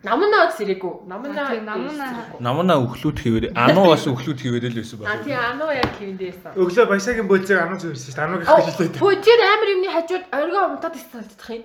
Намнаа 0.04 0.52
гэж 0.52 0.54
сэрээгүй. 0.60 0.94
Намнаа. 1.08 1.50
Намнаа. 1.64 2.12
Намнаа 2.44 2.78
өглүүд 2.84 3.18
хийвэр 3.24 3.46
ануу 3.56 3.96
бас 3.96 4.04
өглүүд 4.06 4.40
хийвэрэл 4.44 4.78
байсан 4.84 5.00
А 5.02 5.16
байна. 5.16 5.24
тий 5.24 5.32
ануу 5.34 5.72
яг 5.72 5.90
хэвэндээсэн. 5.98 6.52
Өглөө 6.60 6.86
баясагийн 6.92 7.28
бөөцөг 7.32 7.58
ануу 7.58 7.80
зүрсэн 7.80 8.12
шүү 8.12 8.20
дээ. 8.20 8.26
Анууг 8.28 8.44
их 8.44 8.52
хэлээд. 8.52 9.00
Хөө 9.00 9.16
тэр 9.24 9.40
амар 9.48 9.70
юмны 9.74 9.90
хажууд 9.96 10.26
оргоо 10.28 10.64
унтаад 10.76 10.94
ирсэн 11.00 11.24
санагдах 11.24 11.50
юм. 11.56 11.64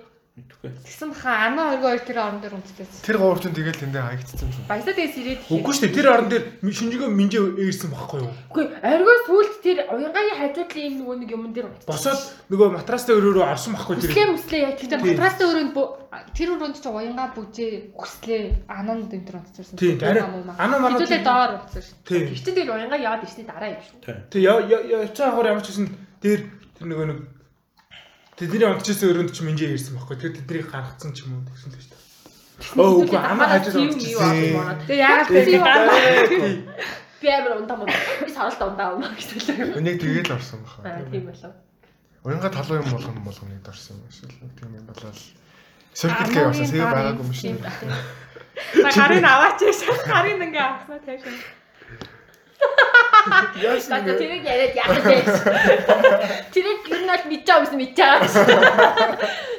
Тэгсэн 0.59 1.09
баха 1.13 1.31
анаа 1.47 1.75
өргөө 1.79 1.89
хоёр 1.89 2.03
тэр 2.03 2.19
орон 2.19 2.39
дээр 2.43 2.55
унтчихсан. 2.59 2.99
Тэр 3.05 3.17
гуравч 3.19 3.43
нь 3.47 3.55
тэгэл 3.55 3.79
тэндээ 3.79 4.03
хаягдсан 4.03 4.47
юм. 4.49 4.65
Баясаа 4.67 4.93
дээс 4.97 5.15
ирээд 5.19 5.39
Үгүй 5.47 5.73
шүү 5.73 5.83
дээ. 5.87 5.97
Тэр 5.99 6.07
орон 6.11 6.29
дээр 6.29 6.43
шинжигөө 6.59 7.09
минжээ 7.09 7.43
eerсэн 7.63 7.89
байхгүй 7.95 8.19
юу? 8.19 8.31
Үгүй 8.51 8.65
оргоо 8.83 9.17
сүулт 9.27 9.55
тэр 9.63 9.77
уянгагийн 9.87 10.37
хажуудлын 10.39 10.85
юм 10.89 10.95
нөгөө 10.99 11.15
нэг 11.19 11.29
юмн 11.31 11.51
дээр 11.55 11.67
унтчихсан. 11.69 11.89
Босоод 11.89 12.21
нөгөө 12.51 12.67
матрастай 12.75 13.13
өрөөрөө 13.15 13.45
орсон 13.47 13.73
байхгүй 13.79 13.95
тэр. 13.99 14.09
Үслээ 14.09 14.27
мүслээ 14.33 14.61
яг 14.67 14.75
Гэтэ 14.79 14.95
тийм. 14.99 15.07
матрастай 15.15 15.45
өрөөнд 15.47 15.73
тэр 16.35 16.49
өрөөнд 16.55 16.77
ч 16.79 16.85
уянга 16.89 17.25
бүжээ 17.37 17.71
хүслээ 17.95 18.41
ананд 18.67 19.11
энэ 19.13 19.25
төр 19.29 19.37
унтчихсан. 19.39 19.75
Тийм, 19.79 19.95
арай 20.03 20.23
анаа 20.25 20.79
манай 20.79 20.99
Хэдүүлээ 20.99 21.23
доор 21.23 21.51
унтчихсан 21.63 21.83
шүү. 21.85 21.97
Тийм. 22.03 22.25
Ихтэй 22.33 22.53
тэгэл 22.57 22.73
уянгаа 22.75 22.99
яваад 22.99 23.23
ирсний 23.23 23.45
дараа 23.47 23.69
юм 23.71 23.81
шүү. 23.85 23.97
Тэг 24.33 24.41
яа 24.41 24.57
явцаа 24.65 25.31
хавар 25.31 25.49
ямар 25.53 25.63
ч 25.63 25.71
гэсэн 25.71 25.87
дээр 26.19 26.41
тэр 26.75 26.85
нөгөө 26.89 27.07
нэг 27.07 27.19
тэдний 28.39 28.65
онцчсэн 28.65 29.09
өрөөнд 29.11 29.31
ч 29.35 29.43
минжээ 29.43 29.75
ирсэн 29.75 29.93
байхгүй. 29.99 30.15
Тэр 30.17 30.31
тэднийг 30.39 30.71
гаргацсан 30.71 31.11
ч 31.11 31.27
юм 31.27 31.43
уу 31.43 31.43
гэсэн 31.51 31.69
л 31.69 31.77
шүү 31.77 31.91
дээ. 31.91 32.79
Оо 32.79 32.91
үгүй 33.03 33.19
амаа 33.19 33.47
хажууд 33.59 33.75
тийм 33.75 34.15
юу 34.15 34.19
онцчсэн. 34.23 34.55
аа. 34.63 34.75
Тэгээ 34.87 35.03
яагаад 35.03 35.27
тэр 35.27 35.59
гараа. 35.59 35.91
Би 37.19 37.27
амар 37.27 37.53
ундаа 37.59 37.75
мод. 37.83 37.91
Би 38.23 38.31
саралт 38.31 38.61
ундаа 38.63 38.95
юм 38.95 39.03
гэсэн. 39.03 39.75
Энийг 39.79 39.99
тэгэл 39.99 40.31
орсон 40.39 40.59
Аа 40.63 40.63
баха. 40.63 41.11
тийм 41.11 41.23
болов. 41.27 41.53
Уянга 42.23 42.49
талуу 42.51 42.79
юм 42.79 42.87
болгоно 42.87 43.19
болгоныг 43.27 43.67
орсон 43.67 43.95
юм 43.99 44.11
шиг 44.11 44.31
л 44.31 44.51
тийм 44.55 44.71
юм 44.75 44.85
болол. 44.87 45.19
Сөргөлгээ 45.99 46.43
явсан 46.47 46.67
сэг 46.67 46.79
байгаагүй 46.79 47.23
юм 47.27 47.33
шиг. 47.35 47.59
Гарын 48.95 49.25
аваач 49.27 49.59
яаш. 49.67 49.79
Гарын 50.07 50.39
ингээ 50.47 50.63
авснаа 50.63 50.99
таашаа. 51.03 51.35
Яасан 53.59 54.05
тэр 54.05 54.21
яриад 54.21 54.73
яах 54.75 55.03
вэ? 55.03 55.17
Тэр 56.53 56.65
ер 56.65 56.77
нь 57.03 57.09
бол 57.09 57.25
мэдээ 57.29 57.55
юмс 57.59 57.73
мэдээ. 57.75 58.13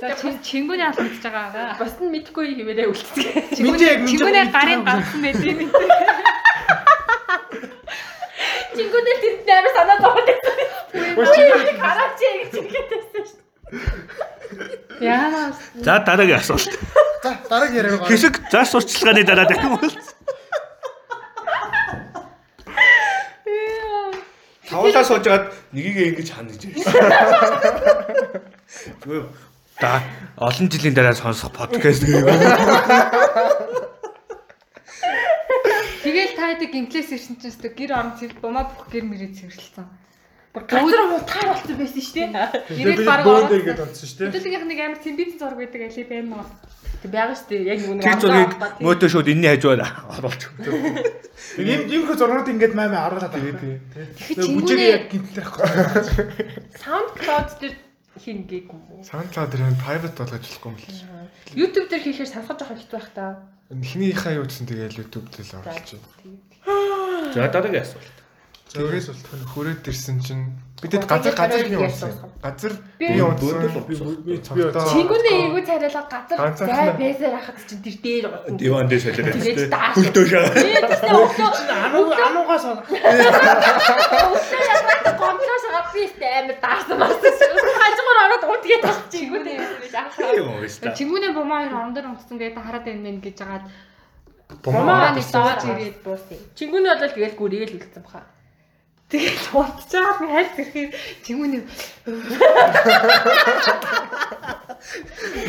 За 0.00 0.06
чингүний 0.40 0.86
аль 0.86 0.96
мэдж 0.96 1.24
байгаа. 1.24 1.76
Бас 1.76 1.94
нь 2.00 2.10
мэдгүй 2.14 2.56
хэмээрээ 2.56 2.88
яг 2.88 2.96
минжээ. 3.60 4.06
Чингүний 4.08 4.46
гарын 4.48 4.80
ганцсан 4.86 5.20
байт 5.20 5.42
юм. 5.44 5.58
Чингүнэл 8.76 9.18
тэр 9.20 9.34
амар 9.60 9.72
санаа 9.76 9.98
зовоод 10.00 10.26
байсан. 10.30 10.56
Үгүй 11.20 11.76
хараач 11.76 12.20
гэж 12.20 12.54
хэлээдсэн 12.54 13.24
шүү. 13.28 13.40
Яана. 15.00 15.52
За 15.84 15.98
дараагийн 16.00 16.40
асуулт. 16.40 16.72
За 17.22 17.30
дараагийн 17.50 17.76
яриаг. 17.84 18.08
Хэсэг 18.08 18.34
зар 18.52 18.66
сурчлагын 18.66 19.26
дараа 19.26 19.46
дахин 19.48 19.76
бол 19.76 19.92
Тавлаа 24.70 25.04
суужгаад 25.04 25.44
нэгийг 25.74 26.14
ингэж 26.14 26.28
хана 26.30 26.50
гэж 26.54 26.62
ярьсан. 26.70 26.94
Да 29.80 30.02
олон 30.38 30.66
жилийн 30.70 30.94
дараа 30.94 31.14
сонсох 31.18 31.50
подкаст 31.50 32.06
гэв. 32.06 32.22
Тэгэл 36.06 36.32
та 36.38 36.54
хэд 36.54 36.62
гимплээс 36.70 37.10
ирсэн 37.10 37.36
чинь 37.42 37.50
өстө 37.50 37.68
гэр 37.74 37.92
орон 37.98 38.14
цэвэр 38.14 38.38
бумаа 38.38 38.64
бүх 38.70 38.86
гэр 38.94 39.04
мэрээ 39.10 39.34
цэвэрлсэн. 39.34 39.84
Газар 40.54 41.18
утгаар 41.18 41.48
болсон 41.50 41.76
байсан 41.76 42.02
шүү 42.02 42.14
дээ. 42.30 42.30
Гэрээ 42.78 43.06
баг 43.06 43.26
орон. 43.26 43.50
Хөдөлгөөнийх 43.50 44.64
нэг 44.70 44.80
амар 44.80 45.00
цэмбиц 45.02 45.34
зураг 45.34 45.58
байдаг 45.58 45.82
али 45.90 46.02
байна 46.06 46.40
уу? 46.40 46.48
Тэг 47.00 47.10
байгаа 47.16 47.32
шүү 47.32 47.48
дээ. 47.48 47.62
Яг 47.64 47.78
нэг 47.80 48.04
Тэр 48.04 48.18
зургийг 48.20 48.52
мөөдөө 48.84 49.08
шууд 49.08 49.28
энэний 49.32 49.50
хажууд 49.56 49.80
оруулж. 50.20 50.42
Ийм 51.56 51.80
ийм 51.88 52.02
хөө 52.04 52.16
зурнууд 52.20 52.52
ингэж 52.52 52.72
маа 52.76 52.92
маа 52.92 53.08
оруулаад 53.08 53.32
байгаа. 53.32 53.56
тий. 53.56 53.80
Тэгэхээр 54.20 54.44
чингүний 54.44 54.88
яг 54.92 55.04
гинтлээ 55.08 55.44
байхгүй. 55.48 56.24
Sound 56.84 57.10
Cloud 57.16 57.48
дээр 57.56 57.74
хин 58.20 58.38
гээгүй 58.44 58.76
юм 58.76 58.84
уу? 58.92 59.00
SoundCloud 59.00 59.48
дээр 59.48 59.80
private 59.80 60.16
болгож 60.20 60.44
болохгүй 60.44 60.70
юм 60.70 60.76
л. 60.76 61.00
YouTube 61.56 61.88
дээр 61.88 62.04
хийхээр 62.04 62.28
санахаж 62.28 62.58
жоох 62.60 62.76
ихтэй 62.76 63.00
байх 63.00 63.08
та. 63.16 63.24
Эхнийхээ 63.72 64.36
юу 64.36 64.44
гэсэн 64.44 64.68
тэгэл 64.68 65.00
YouTube 65.00 65.26
дээр 65.32 65.48
л 65.48 65.58
оруулж 65.64 65.88
байна. 65.96 67.32
За 67.32 67.48
дараагийн 67.48 67.80
асуулт. 67.80 68.19
Тэгээс 68.70 69.06
бол 69.10 69.44
хүрээд 69.50 69.82
ирсэн 69.82 70.22
чинь 70.22 70.54
бидэд 70.78 71.02
газар 71.10 71.34
газар 71.34 71.66
юм 71.66 71.82
болсон. 71.90 72.14
Газар 72.38 72.72
би 73.02 73.18
унтсан. 73.18 73.66
би 74.22 74.38
цогтоо. 74.38 74.86
Чингүний 74.94 75.50
эйгүү 75.50 75.62
царайлаа 75.66 76.06
газар 76.06 76.38
зай 76.54 76.94
байсаар 76.94 77.34
хахад 77.42 77.66
чинь 77.66 77.82
тэр 77.82 77.96
дээр 77.98 78.24
утсан. 78.30 78.54
Диван 78.62 78.86
дээр 78.86 79.02
солиод 79.02 79.26
байсан. 79.26 79.66
өглөө 81.18 81.66
Ануу 81.82 82.14
ануугаас 82.14 82.64
гомдлоос 85.18 85.64
авби 85.74 86.02
амар 86.14 86.56
даарсан 86.62 86.98
шүү. 87.10 87.74
Хажуугаар 87.82 88.18
ороод 88.30 88.44
утгээд 88.54 88.82
тах 88.86 89.02
чингүний 89.10 89.58
гэж 89.58 89.94
анхаа. 89.98 90.30
Юм 90.38 90.48
уу 90.54 90.68
ста. 90.70 90.94
чингүний 90.94 91.34
бумаа 91.34 91.66
хоёр 91.66 91.74
орон 91.74 91.94
дээр 91.94 92.06
унтсан 92.14 92.38
гэдэг 92.38 92.62
хараад 92.62 92.86
байна 92.86 93.02
мэн 93.02 93.18
гэж 93.18 93.38
хагаад 93.42 93.66
Бумаа 94.62 95.14
нэг 95.14 95.26
доош 95.30 95.62
ирээд 95.66 96.02
буусна. 96.06 96.38
Чингүний 96.58 96.90
бол 96.90 97.02
тэгэл 97.02 97.38
гүрээл 97.38 97.74
үлдсэн 97.78 98.02
баха. 98.06 98.22
Тэгээд 99.10 99.42
унтчихад 99.58 100.16
би 100.22 100.26
хайлт 100.30 100.54
ирэхээр 100.58 100.90
чингүний 101.26 101.62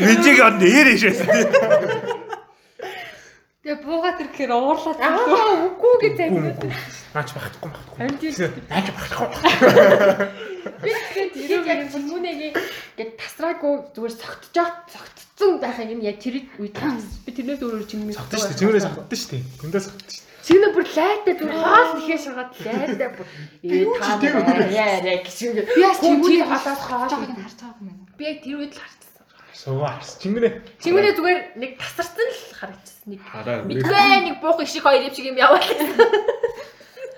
Минжиг 0.02 0.38
он 0.44 0.54
нэрээ 0.60 0.96
шээсэн. 0.98 1.28
тэгээ 3.62 3.78
буугаад 3.86 4.18
ирэхээр 4.20 4.52
уурлаад 4.52 4.98
Аа 4.98 5.70
үгүй 5.70 5.94
гэж 6.02 6.14
загнаад. 6.18 6.58
наач 7.14 7.28
багтахгүй 7.36 7.70
багтахгүй. 7.70 7.96
Харин 7.98 8.18
тийм 8.18 8.34
Наач 8.68 8.88
багтахгүй. 8.90 9.30
би 10.82 10.90
тэгээд 11.32 11.66
яг 11.70 11.80
чингүнэгийг 11.94 12.54
гээд 12.98 13.10
тасраагүй 13.22 13.72
зүгээр 13.94 14.14
согтжоо 14.18 14.68
согтцсон 14.90 15.52
байх 15.62 15.78
юм 15.78 16.00
яг 16.02 16.18
тэр 16.18 16.42
үед 16.58 16.74
би 17.24 17.30
тэрнээс 17.30 17.62
өөрөөр 17.62 17.86
чингүний 17.86 18.16
Согтсон 18.18 18.38
шүү 18.40 18.50
дээ. 18.50 18.58
Цэврээс 18.60 18.84
согтсон 18.90 19.18
шүү 19.22 19.30
дээ. 19.30 19.42
Тэндээс 19.62 19.84
согтсон 19.86 20.10
шүү 20.10 20.22
дээ. 20.26 20.30
Чингүний 20.42 20.72
бүр 20.74 20.86
лайтай 20.90 21.34
бүр 21.38 21.50
хоол 21.54 21.90
нэхээ 21.98 22.18
шагаад 22.18 22.50
лайтай 22.66 23.10
бүр 23.14 23.26
ээ 23.62 23.86
та 24.02 24.10
яа 24.74 24.98
яа 25.06 25.22
гэсэн 25.22 25.54
би 25.54 26.42
бас 26.42 26.66
халаас 26.66 26.82
хоолойг 26.82 27.14
хоол 27.14 27.30
нь 27.30 27.38
харж 27.38 27.58
байгаа 27.62 27.86
юм. 27.86 27.98
би 28.18 28.24
яг 28.26 28.38
тэр 28.42 28.58
үед 28.58 28.74
л 28.74 28.82
харчихсан. 28.82 29.22
Суугаарс. 29.54 30.10
Чингэнэ. 30.18 30.50
Чингүний 30.82 31.14
зүгээр 31.14 31.40
нэг 31.62 31.70
тасарсан 31.78 32.26
л 32.26 32.40
харагдсан 32.58 33.06
нэг. 33.06 33.20
Мэдгүй 33.70 34.02
нэг 34.26 34.36
буух 34.42 34.58
ишиг 34.66 34.82
хоёр 34.82 35.06
юм 35.06 35.14
шиг 35.14 35.30
юм 35.30 35.38
яваа. 35.38 35.62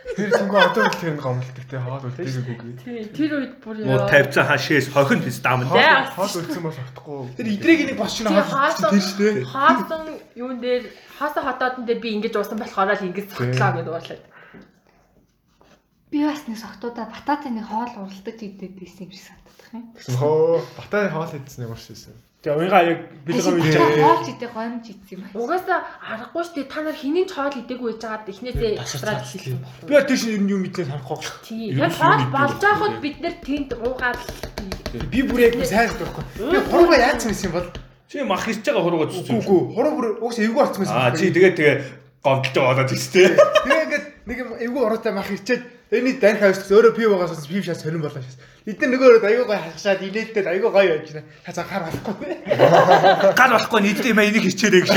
Тэр 0.05 0.29
чингөө 0.37 0.61
одоо 0.61 0.85
л 0.85 1.01
тэр 1.01 1.17
гомдолтой 1.17 1.65
те 1.65 1.81
хоол 1.81 2.05
үлдээгээгүй. 2.05 2.73
Тий, 2.77 3.09
тэр 3.09 3.31
үед 3.41 3.53
бүр 3.65 3.77
Муу 3.89 4.05
тавьцаа 4.05 4.45
хашээс 4.53 4.93
хохин 4.93 5.25
тэс 5.25 5.41
дам. 5.41 5.65
Хоол 5.65 5.81
Яа. 5.81 6.13
хоол 6.13 6.45
үлдсэн 6.45 6.61
бас 6.61 6.77
автахгүй. 6.77 7.19
Тэр 7.41 7.49
идрэг 7.49 7.81
нэг 7.89 7.97
бос 7.97 8.13
шинэ 8.13 8.29
тий 8.29 8.45
хаа. 8.45 8.69
хаасан 8.69 8.93
Тэр 8.93 9.01
шүү 9.01 9.19
дээ. 9.25 9.49
хаасан 9.49 10.03
юун 10.37 10.61
дээр 10.61 10.85
хаасан 11.17 11.43
хотоодон 11.49 11.85
дээр 11.89 12.01
би 12.05 12.09
ингэж 12.21 12.37
уусан 12.37 12.61
болохоор 12.61 12.93
л 12.93 13.07
ингэж 13.09 13.27
цогтлоо 13.33 13.71
гэдээ 13.81 13.95
уурлаад. 13.97 14.25
Би 16.13 16.19
бас 16.21 16.43
нэг 16.47 16.59
согтуудаа 16.61 17.07
бататын 17.09 17.57
нэг 17.57 17.67
хоол 17.67 17.93
уралдаж 18.05 18.39
идээд 18.45 18.77
байсан 18.77 19.09
юм 19.09 19.13
шиг 19.17 19.25
санагдах 19.25 19.73
юм. 19.73 19.85
Хоо 20.21 20.61
батаа 20.77 21.09
хоол 21.09 21.33
хийдсэн 21.33 21.65
ямар 21.65 21.81
шээсэн. 21.81 22.13
Тэгээ 22.45 22.61
уянга 22.61 22.81
яг 22.85 23.01
бэлгэн 23.25 23.57
Би 23.57 23.63
хийж 23.65 23.77
хоолч 23.81 24.27
идэх 24.29 24.53
гомж 24.53 24.85
идэх 24.93 25.11
юм 25.17 25.21
байна. 25.25 25.41
Угаасаа 25.41 25.81
аргагүй 26.13 26.43
шүү 26.45 26.57
дээ. 26.61 26.69
Та 26.69 26.79
нар 26.85 26.93
хэнийг 26.93 27.27
ч 27.29 27.33
хоол 27.33 27.57
идээгүй 27.57 27.89
байж 27.89 28.01
байгаад 28.05 28.29
эхнээсээ 28.29 28.73
тасраад 28.85 29.25
хэлсэн. 29.25 29.59
Би 29.89 29.95
тийш 30.05 30.23
ер 30.29 30.41
нь 30.45 30.53
юм 30.53 30.61
мэдээ 30.61 30.85
санахгүй 30.85 31.19
шүү. 31.25 31.37
Тийм. 31.41 31.73
Яг 31.81 31.97
хоол 31.97 32.25
болж 32.29 32.55
байхад 32.61 32.95
бид 33.01 33.17
нэр 33.25 33.35
тэнд 33.41 33.71
уугаад 33.81 34.21
Би 35.09 35.21
бүр 35.25 35.41
яг 35.41 35.57
сайн 35.65 35.89
л 35.89 35.97
байхгүй. 35.97 36.25
Би 36.53 36.59
хурууга 36.69 36.97
яатсан 37.01 37.33
байсан 37.33 37.53
бол 37.57 37.69
Чи 38.13 38.23
мах 38.23 38.45
хийж 38.45 38.61
байгаа 38.61 38.85
хуруугаа 38.85 39.09
үгүй 39.09 39.25
зүссэн. 39.25 39.41
үгүй 39.41 39.61
хуруу 39.75 39.93
бүр 39.97 40.07
угс 40.21 40.39
эвгүй 40.39 40.63
орцсон 40.63 40.81
байсан. 40.85 41.01
Аа 41.01 41.17
чи 41.17 41.33
тэгээ 41.33 41.53
тэгээ 41.57 41.77
гомдолж 42.21 42.55
байгаа 42.55 42.73
болоод 42.77 42.91
тийстэй. 42.93 43.27
Тэгээ 43.33 43.85
ингээд 43.89 44.07
нэг 44.29 44.39
юм 44.39 44.51
эвгүй 44.61 44.83
ороотой 44.85 45.13
мах 45.17 45.33
ирчээд 45.33 45.63
энэ 45.93 46.20
дань 46.20 46.39
хавьс 46.41 46.70
өөрөө 46.70 46.93
пив 46.97 47.11
байгаас 47.12 47.47
пив 47.47 47.64
шас 47.64 47.82
сонирн 47.82 48.01
болоо 48.01 48.22
шас. 48.22 48.39
Эдгээр 48.64 48.91
нөгөөрөө 48.97 49.28
аягүй 49.28 49.45
гоё 49.45 49.61
хашаад 49.61 50.01
инээлтэй 50.01 50.45
аягүй 50.49 50.70
гоё 50.72 50.89
байж 50.97 51.12
байна. 51.12 51.28
Хацаа 51.45 51.64
хар 51.68 51.82
болохгүй. 51.85 52.32
Гал 53.39 53.53
болохгүй 53.53 53.80
нийт 53.85 54.01
юм 54.09 54.20
энийг 54.24 54.49
хичээрэй 54.49 54.82
гэж. 54.89 54.97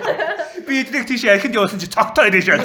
Би 0.66 0.80
эднийг 0.80 1.04
тийш 1.04 1.28
архинд 1.28 1.52
явуулсан 1.52 1.76
чи 1.76 1.92
цогтой 1.92 2.32
ирэх 2.32 2.48
шээ. 2.48 2.64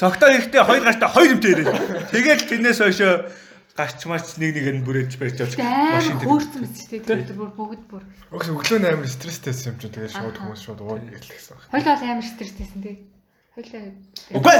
Цогтой 0.00 0.40
ирэхдээ 0.40 0.64
хоёр 0.64 0.82
гартаа 0.82 1.08
хоёр 1.12 1.36
юмтай 1.36 1.52
ирэх. 1.52 1.68
Тэгэл 2.10 2.48
тэрнээс 2.48 2.80
хойшоо 2.80 3.28
гарч 3.76 4.00
марч 4.10 4.40
нэг 4.40 4.54
нэг 4.58 4.66
нь 4.74 4.84
бүрэж 4.86 5.20
барьж 5.20 5.38
авч 5.44 5.54
Амар 5.60 6.02
хөөрцөн 6.24 6.60
мэт 6.64 6.74
шүү 6.74 7.04
дээ. 7.04 7.28
Тэр 7.28 7.38
бүр 7.38 7.52
бүгд 7.54 7.82
бүр. 7.92 8.02
Угс 8.34 8.48
өглөө 8.50 8.90
амар 8.90 9.06
стресстэйсэн 9.06 9.74
юм 9.74 9.78
чинь 9.78 9.94
тэгээд 9.94 10.14
шууд 10.18 10.34
хүмүүс 10.40 10.62
шууд 10.66 10.80
ууг 10.82 10.98
гэлсэн. 10.98 11.58
Хойлоо 11.70 11.94
амар 11.94 12.26
стресстэйсэн 12.26 12.80
тий. 12.82 12.96
Хойлоо. 13.54 13.86
Үгүй. 14.34 14.56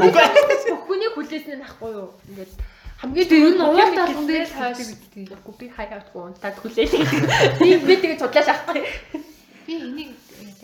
Үгүй. 0.00 0.26
Бүхний 0.72 1.10
хүлээсэн 1.12 1.60
нь 1.60 1.64
ахгүй 1.64 1.92
юу? 1.92 2.16
Ингээд 2.24 2.52
хамгийн 3.04 3.28
Тэр 3.28 3.36
түрүүнд 3.36 3.58
нь 3.60 3.64
уул 3.68 3.92
талхан 3.92 4.24
дээр 4.24 4.48
хойш 4.48 4.78
дээр 4.80 4.96
гэдэг. 4.96 5.44
Үгүй 5.44 5.54
би 5.60 5.66
хаяатгүй 5.76 6.20
унтаад 6.24 6.56
хүлээлээ. 6.56 7.04
Би 7.60 7.68
би 7.84 7.94
тэгээ 8.00 8.16
судлаач 8.16 8.48
авахгүй. 8.48 8.80
Би 9.68 9.74
энийг 9.76 10.16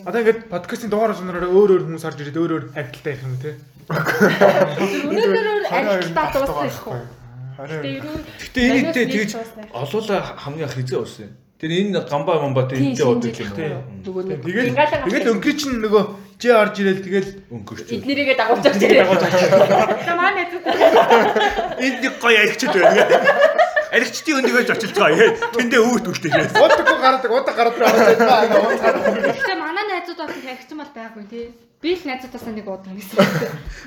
Одоо 0.09 0.19
ингээд 0.25 0.49
подкастын 0.49 0.89
дугаар 0.89 1.13
сонороо 1.13 1.53
өөр 1.53 1.69
өөр 1.77 1.83
хүмүүс 1.85 2.05
орж 2.09 2.17
ирээд 2.17 2.41
өөр 2.41 2.51
өөр 2.57 2.65
хайрталтай 2.73 3.13
их 3.13 3.21
юм 3.21 3.37
те. 3.45 3.51
Өнөөдөр 5.13 5.47
арилтаа 5.69 6.27
дууссан 6.33 6.65
их 6.65 6.81
ерөө 7.57 8.17
Гэтэ 8.41 8.61
энэ 8.73 8.93
дэ 8.93 9.01
тэгж 9.05 9.31
олоола 9.73 10.17
хамгийн 10.37 10.69
хизээ 10.69 10.97
усан. 11.01 11.29
Тэр 11.57 11.71
энэ 11.73 12.05
гамбаа 12.05 12.37
гамбаа 12.41 12.69
тэр 12.69 12.81
энэ 12.85 13.01
удаа 13.01 13.33
юм 13.33 13.53
уу? 13.53 13.81
нөгөө 14.05 14.23
нэг 14.29 14.39
Тэгэл 14.45 14.69
ингаалаа 14.73 15.05
тэгэл 15.09 15.31
өнгөр 15.33 15.55
чинь 15.57 15.81
нөгөө 15.81 16.03
жи 16.37 16.49
орж 16.53 16.75
ирээл 16.77 17.01
тэгэл 17.01 17.29
Өнгөрч. 17.49 17.87
эднэрийгээ 17.97 18.37
дагуулж 18.37 18.61
байгаа. 18.61 20.05
За 20.05 20.13
манай 20.13 20.45
зүг 20.53 20.63
Энд 21.81 21.97
нэг 22.05 22.13
гоё 22.21 22.37
аригчд 22.45 22.69
байна. 22.77 23.03
Аригчдын 23.89 24.37
өндөгөө 24.45 24.63
ч 24.67 24.69
очилж 24.77 24.95
байгаа. 25.01 25.29
Тэндээ 25.57 25.81
өвөт 25.81 26.05
үлдээ. 26.13 26.53
удахгүй 26.61 26.97
гарадаг 27.01 27.31
удаа 27.33 27.53
байна. 27.81 27.97
Гэтэ 29.33 29.53
манай 29.57 29.83
найзууд 29.89 30.19
бол 30.21 30.37
хэрэгцэн 30.45 30.77
бол 30.77 30.91
байгаагүй 30.93 31.25
тий. 31.31 31.45
Би 31.77 31.93
их 31.93 32.05
найзуудаасаа 32.09 32.57
нэг 32.57 32.65
уудсан 32.65 32.97
гэсэн. 32.97 33.21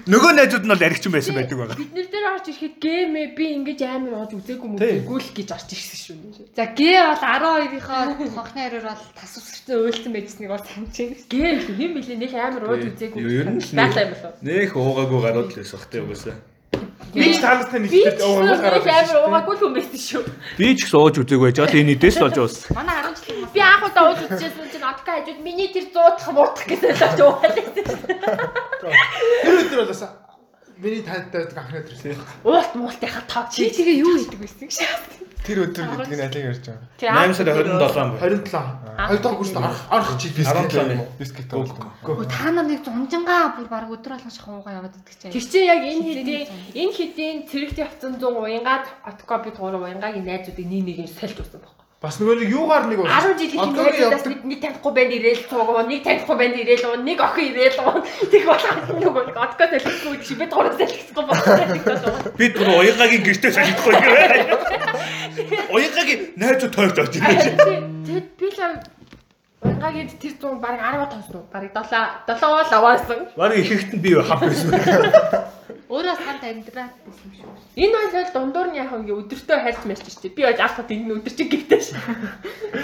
Нөгөө 0.06 0.32
найзууд 0.38 0.62
нь 0.62 0.70
бол 0.70 0.86
аригчин 0.86 1.10
байсан 1.10 1.34
байдаг 1.34 1.58
байгаа. 1.58 1.74
Бид 1.74 1.90
нэр 1.90 2.06
дээр 2.06 2.26
орж 2.38 2.46
ирэхэд 2.46 2.76
гэмээ 2.78 3.26
би 3.34 3.44
ингэж 3.58 3.80
амар 3.82 4.14
оож 4.14 4.30
үзээгүй 4.38 4.68
мөгөөгүй 4.78 5.18
л 5.18 5.34
гэж 5.34 5.48
орж 5.50 5.68
ирсэн 5.74 5.98
шүү. 5.98 6.54
За 6.54 6.70
гээ 6.70 7.02
бол 7.02 7.18
12-ийнхоо 7.18 8.30
хонхны 8.30 8.62
хараар 8.62 8.86
бол 8.94 9.02
тас 9.18 9.34
усрцэн 9.34 9.74
уйлсан 9.82 10.12
байжсныг 10.14 10.50
бол 10.54 10.62
санаж 10.62 10.94
байна. 10.94 11.18
Гэм 11.34 11.58
хэм 11.66 11.90
билээ 11.98 12.18
нэг 12.22 12.32
амар 12.38 12.64
ууж 12.70 12.82
үзээгүй. 12.94 13.26
Ер 13.26 13.48
нь 13.50 13.58
л 13.58 13.74
юм 13.74 14.10
болов. 14.14 14.34
Нэх 14.38 14.70
уугаагүй 14.78 15.20
гарууд 15.26 15.50
л 15.50 15.58
байсан 15.58 15.78
хтэй 15.82 16.00
угаасаа. 16.06 16.38
Би 17.14 17.28
ч 17.34 17.42
тааластай 17.42 17.80
Би 17.80 17.88
нэгтэй 17.90 18.14
ч 18.14 18.22
уур 18.22 18.46
гараад 18.46 18.86
амар 18.86 19.18
уугаагүй 19.26 19.54
л 19.56 19.60
хүн 19.60 19.74
байсан 19.74 20.00
шүү. 20.00 20.22
Би 20.58 20.66
ч 20.76 20.78
гэсэн 20.86 20.98
ууж 21.00 21.14
үзээгүй 21.20 21.46
байж 21.50 21.58
байгаа. 21.58 21.80
Энэ 21.82 21.94
дэс 21.98 22.16
л 22.18 22.24
болж 22.26 22.38
уус. 22.38 22.56
Манай 22.70 22.96
10 23.02 23.18
жил 23.26 23.46
Би 23.50 23.60
анх 23.60 23.84
удаа 23.90 24.04
ууж 24.10 24.20
үзчихсэн 24.30 24.66
чинь 24.70 24.86
отка 24.86 25.10
хажууд 25.18 25.40
миний 25.42 25.68
тэр 25.74 25.86
100 25.90 26.30
муутах 26.36 26.66
гэсэн 26.70 26.90
л 26.90 27.02
очиж 27.02 27.20
уугаад. 27.20 27.56
Тэр 29.42 29.54
өдөр 29.58 29.78
болоос 29.82 30.02
миний 30.80 31.02
таадтай 31.02 31.44
анхны 31.50 31.78
өдөр. 31.82 32.16
Уут 32.46 32.70
муултынхаа 32.78 33.24
тоо 33.26 33.44
чи 33.52 33.68
тэгээ 33.68 34.00
юу 34.00 34.16
хийдэг 34.16 34.40
байсан 34.40 34.64
гэж 34.64 34.74
шээ. 34.80 35.20
тэр 35.44 35.58
өдөр 35.66 35.84
гэдэг 35.98 36.14
нь 36.14 36.24
алиг 36.24 36.44
ярьж 36.46 36.64
байгаа. 36.68 36.86
Тэр 37.00 37.08
8 37.10 37.34
сарын 37.36 37.54
27 37.58 37.90
байна. 37.96 38.22
27. 38.22 38.89
Хоёр 39.10 39.22
дахь 39.22 39.36
курст 39.36 39.56
арах 39.56 39.86
арах 39.90 40.22
чи 40.22 40.28
дискет. 40.28 40.70
Бискет 41.18 41.50
Гол. 41.50 41.66
уулгүй. 41.66 42.14
Өө 42.14 42.26
та 42.30 42.50
нар 42.54 42.66
нэг 42.70 42.86
зунжангаа 42.86 43.58
бүр 43.58 43.66
баг 43.66 43.90
өдөр 43.90 44.14
болгон 44.14 44.30
шахуугаа 44.30 44.78
яваад 44.78 44.94
идэх 45.02 45.18
чинь. 45.18 45.34
Тэр 45.34 45.44
чинь 45.50 45.66
яг 45.66 45.82
энэ 45.82 46.02
хэдийн 46.14 46.46
энэ 46.78 46.94
хэдийн 46.94 47.38
цэрэгт 47.50 47.78
явцсан 47.82 48.22
100 48.22 48.38
уянгаад 48.38 48.86
отко 49.02 49.34
бид 49.42 49.58
гурав 49.58 49.82
уянгагийн 49.82 50.22
найзуудыг 50.30 50.62
нэг 50.62 50.82
нэгээр 50.86 51.10
сольж 51.10 51.42
усан 51.42 51.58
баг. 51.58 51.74
Бас 51.98 52.22
нөгөө 52.22 52.38
нэг 52.38 52.48
юугаар 52.54 52.86
нэг 52.86 53.02
10 53.02 53.34
жилийн 53.34 53.74
явдаг. 53.98 54.24
бид 54.30 54.44
нэг 54.46 54.58
танихгүй 54.62 54.92
байна 54.94 55.12
ирээл 55.18 55.44
цугаа, 55.50 55.84
нэг 55.84 56.00
танихгүй 56.06 56.36
байна 56.38 56.56
ирээл 56.62 56.86
уу, 56.86 56.96
нэг 57.02 57.18
охин 57.20 57.46
ирээл 57.50 57.78
уу. 57.82 57.98
Тэг 58.30 58.42
болгоо 58.46 58.74
нөгөө 58.94 59.24
отко 59.36 59.64
солихгүй 59.68 60.16
чи 60.24 60.32
бид 60.38 60.48
гурав 60.54 60.78
солихгүй 60.80 61.24
байна. 61.28 62.32
Бид 62.40 62.52
бүр 62.56 62.68
уянгагийн 62.78 63.20
гэртээ 63.26 63.52
солихгүй 63.52 63.92
юм. 64.00 64.58
Уянгагийн 65.76 66.20
найзууд 66.40 66.72
тойрч 66.72 67.20
ирсэн. 67.20 67.56
Тэгэд 68.08 68.26
би 68.40 68.48
л 68.48 68.99
уянгагийн 69.62 70.08
тэр 70.08 70.34
100 70.40 70.60
баг 70.60 70.76
10 70.80 71.10
тонсон. 71.12 71.42
Баг 71.52 71.64
7 71.68 72.26
7 72.26 72.44
уул 72.48 72.72
аваасан. 72.72 73.20
Бараг 73.36 73.58
нь 73.60 74.00
би 74.00 74.10
хав 74.16 74.40
байсан. 74.40 74.72
Өөрөө 75.90 76.16
санд 76.22 76.42
амьдраад 76.46 76.94
байсан 77.02 77.26
юм 77.28 77.34
шүү. 77.34 77.50
Энэ 77.74 77.96
бол 78.14 78.30
дундуур 78.34 78.68
нь 78.70 78.78
яг 78.78 78.94
ингээ 78.94 79.20
өдөртөө 79.20 79.58
хайлт 79.60 79.84
мэлч 79.90 80.06
штеп. 80.06 80.34
Би 80.38 80.46
бол 80.46 80.62
алхад 80.62 80.86
энэ 80.86 81.12
өдөр 81.18 81.34
чи 81.34 81.44
гівтэй 81.50 81.80
ш. 81.82 81.98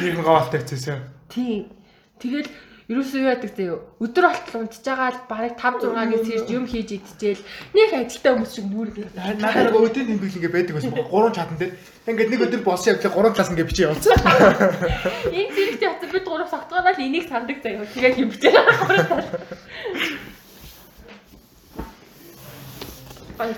нэг 0.02 0.18
гавалтай 0.20 0.58
хэвчээсээ. 0.60 0.98
Тийм. 1.30 1.70
Тэгэл 2.18 2.50
ерөөсөө 2.86 3.18
юу 3.18 3.30
яадаг 3.34 3.50
зөө 3.50 3.98
өдөр 3.98 4.24
болтол 4.30 4.62
унтж 4.62 4.78
байгаа 4.86 5.10
л 5.10 5.26
барыг 5.26 5.54
5 5.58 5.90
6-гийн 5.90 6.22
сэрж 6.22 6.48
юм 6.54 6.64
хийж 6.70 6.90
идчихэл 6.94 7.42
нэг 7.74 7.90
ажилтаа 7.98 8.32
хүмүүс 8.38 8.52
шиг 8.54 8.66
нүүрэг. 8.70 9.10
Надад 9.10 9.74
нөгөө 9.74 9.90
өдөрт 9.90 10.06
хэмбэл 10.06 10.38
ингээ 10.38 10.54
байдаг 10.54 10.74
байсан. 10.78 10.94
Гурван 10.94 11.34
чадан 11.34 11.58
дээр. 11.58 11.74
Ингээд 12.06 12.30
нэг 12.30 12.44
өдөр 12.46 12.62
болсон 12.62 12.94
явдлаа 12.94 13.10
гурван 13.10 13.34
талаас 13.34 13.50
ингээ 13.50 13.66
бичиж 13.66 13.90
явуулсан. 13.90 14.14
Энэ 15.34 15.50
зэрэгтэй 15.50 15.88
хацаа 15.90 16.10
бид 16.14 16.26
гурав 16.30 16.46
согтгооноо 16.46 16.94
л 16.94 17.02
энийг 17.02 17.26
сандаг 17.26 17.58
заяа. 17.58 17.90
Тэгээд 17.90 18.18
хэмбчээ. 18.22 18.54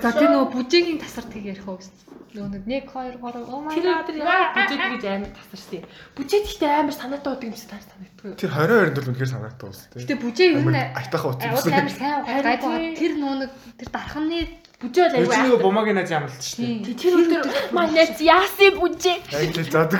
За 0.01 0.09
тэр 0.09 0.29
нөгөө 0.33 0.49
бүжээгийн 0.57 0.97
тасар 1.05 1.29
тийг 1.29 1.53
ярих 1.53 1.69
уу 1.69 1.77
гэсэн. 1.77 2.08
Нөгөө 2.29 2.61
нэг 2.69 2.85
1 2.93 3.17
2 3.17 3.25
3 3.25 3.41
oh 3.49 3.61
my 3.65 3.73
Тэр 3.73 3.85
god. 3.89 4.05
өдөр 4.05 4.17
яа 4.21 4.53
бүжэд 4.53 4.81
гэж 4.93 5.03
амар 5.09 5.31
тасарсан. 5.33 5.81
Бүжэд 6.13 6.45
ихтэй 6.45 6.69
амар 6.69 6.93
санаатай 6.93 7.31
удаг 7.33 7.47
юм 7.49 7.55
чи 7.57 7.65
таар 7.65 7.83
санагддаг. 7.83 8.37
Тэр 8.37 8.51
22-нд 8.53 8.95
бол 8.99 9.09
үнэхээр 9.09 9.33
санаатай 9.33 9.67
ус 9.69 9.81
тий. 9.89 9.99
Гэтэ 10.05 10.15
бүжээ 10.21 10.49
юу 10.61 10.69
нэ? 10.69 10.83
Айтайхан 10.93 11.29
утсан 11.33 11.73
амар 11.73 11.89
сайн 11.89 12.21
гайд 12.29 12.45
байгаа. 12.45 12.93
Тэр 12.93 13.13
нөгөө 13.17 13.37
нэг 13.41 13.51
тэр 13.81 13.89
дарханы 13.89 14.39
Бүжээ 14.79 15.11
л 15.11 15.15
аягүй. 15.19 15.35
нөгөө 15.43 15.59
бумагийн 15.59 15.97
найз 15.99 16.07
ямлалт 16.07 16.39
шүү 16.39 16.87
дээ. 16.87 16.95
Тэр 16.95 17.13
өдөр 17.19 17.41
манай 17.75 18.07
яасын 18.15 18.73
бүжээ. 18.79 19.17
Яг 19.27 19.51
л 19.59 19.67
задаг. 19.67 19.99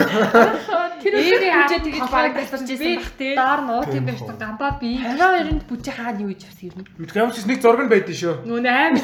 Тэр 1.04 1.14
өдөр 1.20 1.44
бүжээ 1.52 1.80
тэгэж 1.84 2.08
бараг 2.08 2.34
тасарч 2.40 2.70
ирсэн 2.80 2.96
бах 2.96 3.12
тий. 3.20 3.36
доор 3.36 3.62
нуут 3.68 3.92
юм 3.92 4.06
байж 4.08 4.24
та 4.24 4.40
гамбаа 4.40 4.80
би. 4.80 4.96
22-нд 5.04 5.68
бүжээ 5.68 5.94
хаана 6.00 6.24
юу 6.24 6.32
гэж 6.32 6.42
ирсэн 6.48 6.72
юм. 6.72 6.88
Ч 7.36 7.44
нэг 7.44 7.60
зураг 7.60 7.84
нь 7.84 7.92
байдсан 7.92 8.16
шүү. 8.16 8.36
Нөгөө 8.48 8.72
амар 8.72 9.04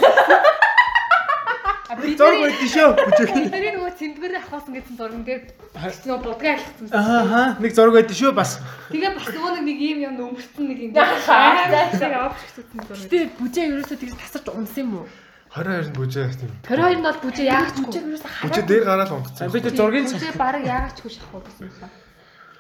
Зураг 1.86 2.39
байдсан 2.41 2.69
шүү. 2.73 2.89
Тэр 3.53 3.77
нөгөө 3.77 3.93
цэмбэр 3.93 4.33
ахвасан 4.41 4.73
гэсэн 4.73 4.95
зурган 4.97 5.21
дээр 5.21 5.41
нөгөө 5.78 6.21
будгаа 6.25 6.57
алхсан. 6.57 6.89
Аа 6.89 7.62
нэг 7.62 7.71
зураг 7.78 7.93
байдсан 7.93 8.17
шүү 8.17 8.33
бас. 8.33 8.57
Тэгээ 8.89 9.13
бас 9.13 9.28
нөгөө 9.29 9.51
нэг 9.62 9.66
нэг 9.70 9.79
юм 9.86 9.99
юм 10.01 10.16
өнгөрцөн 10.33 10.66
нэг 10.66 10.79
юм. 10.82 10.91
Хаа, 10.97 11.62
Амар 11.62 12.33
авч 12.33 12.41
гэсэн 12.57 12.79
зураг. 12.89 13.05
Гэтэ 13.05 13.37
бүжээ 13.37 13.66
ерөөсөө 13.70 13.97
тэгж 14.01 14.13
тасарч 14.17 14.47
унсан 14.49 14.82
юм 14.82 14.91
уу? 14.97 15.07
22-нд 15.53 15.93
бүжээ 15.93 16.25
тийм. 16.41 16.51
Тэр 16.66 16.79
хоёр 16.82 16.97
нь 16.99 17.05
бол 17.05 17.20
бүжээ 17.21 17.47
ч 17.53 17.78
Бүжээ 17.86 18.01
ерөөсөө 18.01 18.32
Бүжээ 18.33 18.49
хараа. 18.49 18.66
дээр 18.66 18.83
гараад 18.89 19.12
унтцсан. 19.13 19.47
Би 19.53 19.59
тэр 19.62 19.75
зургийг 19.78 20.05
бүжээ 20.09 20.33
баг 20.41 20.55
яагаад 20.66 20.95
ч 20.97 20.99
хөө 21.05 21.13
шахах 21.13 21.43
гэсэн 21.45 21.63
юм 21.70 21.74
байна. 21.79 21.93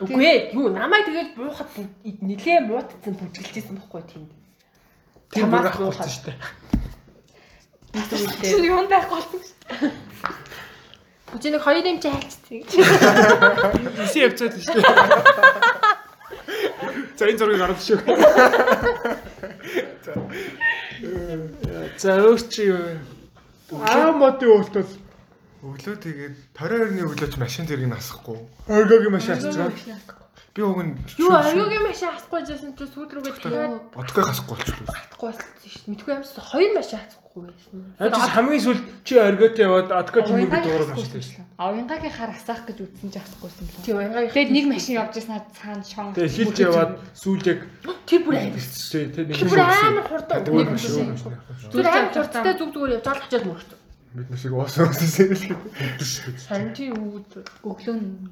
Үгүй 0.05 0.21
ээ. 0.21 0.39
Юу 0.53 0.69
намайг 0.69 1.03
тэгээд 1.09 1.29
буухад 1.33 1.69
нилээ 2.05 2.59
муутцсан 2.69 3.13
бүжгэлжсэн 3.19 3.75
байхгүй 3.79 4.03
тийм 4.05 4.23
зураг 5.35 5.75
буухад. 5.75 6.05
авчихсан 6.05 6.11
шүү 6.13 6.23
дээ. 6.29 6.37
Чи 7.95 8.59
юунд 8.67 8.89
байх 8.89 9.07
болсон 9.09 9.39
гэж. 9.39 9.47
Бүжээ 11.31 11.51
нэг 11.55 11.63
хоёр 11.63 11.85
юм 11.87 11.99
чи 12.03 12.09
хайцсан. 12.11 12.59
Иси 14.03 14.19
явцаад 14.23 14.55
шүү. 14.59 14.81
За 17.15 17.23
энэ 17.31 17.39
зургийг 17.39 17.59
гаргав 17.63 17.79
шүү. 17.79 17.99
За 21.97 22.19
өөр 22.19 22.41
чи 22.51 22.67
юу 22.67 22.79
вэ? 22.83 22.99
Аа 23.79 24.11
мод 24.11 24.43
юу 24.43 24.59
болтол 24.59 24.87
Өглөө 25.65 25.97
тэгээд 25.97 26.35
22-ны 26.53 27.01
өглөөч 27.09 27.33
машин 27.41 27.65
зэрэг 27.65 27.89
насахгүй. 27.89 28.37
Оргогийн 28.69 29.09
машин 29.17 29.33
авчихсан. 29.33 29.73
Би 30.55 30.61
уг 30.63 30.79
нь 30.87 30.95
Юу 31.19 31.35
аюугийн 31.35 31.83
машин 31.83 32.09
авахгүй 32.15 32.41
жисэн 32.47 32.71
чи 32.79 32.87
сүүл 32.87 33.11
рүүгээ 33.11 33.43
тэгээд 33.43 33.75
Одгой 33.91 34.23
хасахгүй 34.23 34.55
болчихлоо. 34.55 34.87
авахгүй 34.87 35.27
болсон 35.35 35.51
шүү 35.67 35.83
дээ. 35.83 35.89
Мэдгүй 35.91 36.11
юмс 36.15 36.31
хоёр 36.39 36.71
машин 36.79 36.99
авахгүй 37.03 37.41
байсан. 37.43 37.79
Чи 37.99 38.29
хамгийн 38.31 38.63
сүүл 38.63 38.81
чи 39.03 39.13
оргот 39.19 39.55
яваад 39.59 39.89
адка 39.91 40.23
чимэг 40.23 40.47
дуурах 40.55 40.95
машин 40.95 41.11
байсан. 41.11 41.43
Авингагийн 41.59 42.15
хар 42.15 42.31
асаах 42.31 42.63
гэж 42.71 42.77
үзсэн 42.87 43.09
ч 43.11 43.15
авахгүйсэн 43.19 43.65
л. 43.67 43.83
Тийм 43.83 43.97
аяга 43.99 44.31
Тэгээд 44.31 44.51
нэг 44.55 44.65
машин 44.71 44.95
явж 44.95 45.13
яснаа 45.19 45.43
цаана 45.51 45.83
шон. 45.83 46.15
Тэгээ 46.15 46.35
хилж 46.39 46.57
яваад 46.63 46.91
сүүл 47.11 47.43
яг 47.51 47.59
тэр 48.07 48.21
бүр 48.23 48.35
амар. 48.39 48.63
тий 48.63 49.05
тэр 49.11 49.25
нэг 49.27 49.35
Тэр 49.35 49.49
бүр 49.51 49.59
амар 49.59 50.05
хурдан 50.07 50.39
нэг 50.39 50.71
машин, 50.71 51.19
шүү. 51.19 51.35
Тэр 51.67 51.87
амар 51.91 52.11
хурдтай 52.15 52.53
зүг 52.55 52.69
зүгээр 52.71 52.95
явж 52.95 53.07
ч 53.11 53.11
очиод 53.27 53.43
мөрч. 53.51 53.69
Бид 54.15 54.27
нэг 54.31 54.39
шиг 54.39 54.53
уусан 54.55 54.87
уусан 54.87 55.35
л. 55.35 55.43
Харин 56.47 56.71
тийм 56.71 56.95
үүд. 56.95 57.43
өглөө 57.67 57.95
нь 57.99 58.31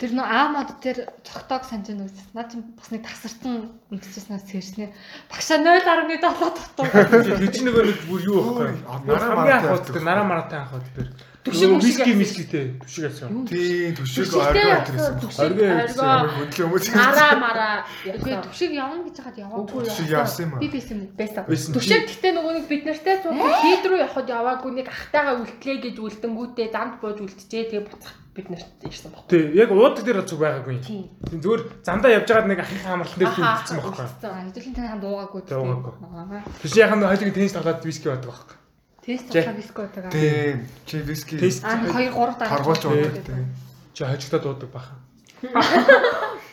Тэр 0.00 0.16
нөө 0.16 0.24
аамад 0.24 0.80
тэр 0.80 1.12
цогтоог 1.28 1.68
санаж 1.68 1.92
нүгс. 1.92 2.32
Наа 2.32 2.48
чи 2.48 2.56
бас 2.56 2.88
нэг 2.88 3.04
тасарсан 3.04 3.68
мэдчихснаас 3.92 4.48
сэрснээр 4.48 4.96
багшаа 5.28 5.60
0.7 5.60 6.24
тогтоо. 6.24 6.88
Тэр 6.88 7.52
чинь 7.52 7.68
нөгөө 7.68 7.84
нэг 7.84 7.98
бүр 8.08 8.20
юу 8.24 8.40
байхгүй. 8.56 8.80
Нараа 9.04 9.36
мараатай 9.36 9.68
анх 9.76 9.84
удаа 9.84 10.00
нараа 10.00 10.24
маратай 10.24 10.58
анх 10.64 10.72
удаа 10.72 10.94
тэр. 10.96 11.12
Мишиг 11.40 11.80
виски 11.84 12.12
мискитэй 12.16 12.64
түшиг 12.80 13.12
яасан. 13.12 13.44
Тийм 13.48 13.96
явсан, 13.96 14.40
өдрөөсөн. 14.40 15.14
түшиг 15.20 15.40
Оргоо 15.40 15.68
оргоо. 15.84 16.32
Хөдлөө 16.36 16.66
хүмүүс. 16.68 16.88
Нараа 16.96 17.32
мараа. 17.40 17.76
Үгүй 18.04 18.36
түшиг 18.44 18.72
явна 18.76 19.04
гэж 19.04 19.16
хаад 19.24 19.36
яваа. 19.40 19.56
Үгүй 19.64 19.84
Төшөг 19.88 20.08
явсан 20.12 20.44
юм 20.44 20.52
Би 20.60 20.68
аа. 20.68 20.74
бисэн 20.76 20.96
юм. 21.00 21.08
Байсан. 21.16 21.72
Түшиг 21.76 22.04
гэхдээ 22.08 22.32
нөгөө 22.36 22.52
нэг 22.60 22.64
бид 22.68 22.84
нартай 22.84 23.16
цуглаа 23.24 23.56
хийд 23.64 23.84
рүү 23.88 24.00
явхад 24.04 24.28
яваагүй 24.28 24.72
нэг 24.80 24.86
ахтайгаа 24.92 25.40
үлдлээ 25.40 25.76
гэж 25.80 25.96
үлдэнгүүтээ 25.96 26.68
замд 26.76 27.00
бууж 27.00 27.18
үлдчихээ 27.24 27.64
тэгээ 27.72 27.88
буцах 27.88 28.19
бид 28.34 28.46
нарт 28.50 28.66
ирсэн 28.86 29.10
баг. 29.10 29.26
Тий, 29.28 29.42
яг 29.58 29.70
уудаг 29.74 30.04
дээр 30.06 30.22
зүг 30.22 30.38
байгаагүй. 30.38 30.78
Тийм. 30.86 31.10
Зүгээр 31.42 31.62
замдаа 31.82 32.10
явж 32.14 32.28
байгаад 32.30 32.48
нэг 32.50 32.60
ахын 32.62 32.80
хамарлан 32.86 33.18
дээр 33.18 33.34
зүгдсэн 33.34 33.76
байхгүй. 33.82 34.06
Хэдүүлэн 34.22 34.74
тань 34.78 34.90
ханд 34.94 35.04
уугаагүй. 35.04 35.40
Уугаагүй. 35.50 35.94
Аа. 36.00 36.42
Тэр 36.62 36.70
чинь 36.70 36.82
яхаа 36.86 37.10
хоёулын 37.10 37.34
тенс 37.34 37.54
тоглоод 37.58 37.84
виски 37.84 38.06
бадаг 38.06 38.30
байхгүй. 38.30 38.56
Тест 39.00 39.26
Жи. 39.32 39.40
тоглоо 39.42 39.56
бискотага. 39.58 40.08
Тийм. 40.14 40.56
Чи 40.86 40.96
виски. 41.02 41.34
Тест. 41.40 41.64
Аа 41.64 41.82
2 41.82 41.90
3 41.90 42.38
дараа. 42.38 42.50
Таргуулж 42.54 42.84
уудаг. 42.86 43.24
Тийм. 43.26 43.46
Чи 43.94 44.04
хожигдоод 44.04 44.44
уудаг 44.46 44.70
баха. 44.70 44.94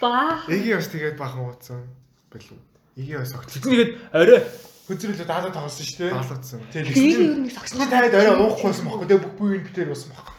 Баа. 0.02 0.42
Эгийн 0.48 0.78
бас 0.80 0.88
тэгээд 0.90 1.18
бахан 1.18 1.42
ууцсан. 1.46 1.84
Билүү. 2.32 2.58
Эгийн 2.98 3.20
бас 3.22 3.34
огт 3.36 3.52
Тэднийгээд 3.54 3.92
орой 4.14 4.42
хөзрөлөө 4.88 5.28
даадаа 5.28 5.52
тоглосон 5.52 5.86
шүү 5.86 6.00
дээ. 6.00 6.14
даалгацсан. 6.16 6.60
Тий, 6.72 6.82
Тэгээд 6.88 7.20
ер 7.20 7.36
нь 7.44 7.50
чинь 7.52 7.92
таад 7.92 8.16
орой 8.16 8.36
уухгүйсэн 8.48 8.86
байхгүй. 8.88 9.08
Тэгээ 9.12 9.24
бүх 9.28 9.36
бүвийн 9.36 9.64
битээр 9.68 9.92
уусан 9.92 10.10
байхгүй. 10.16 10.37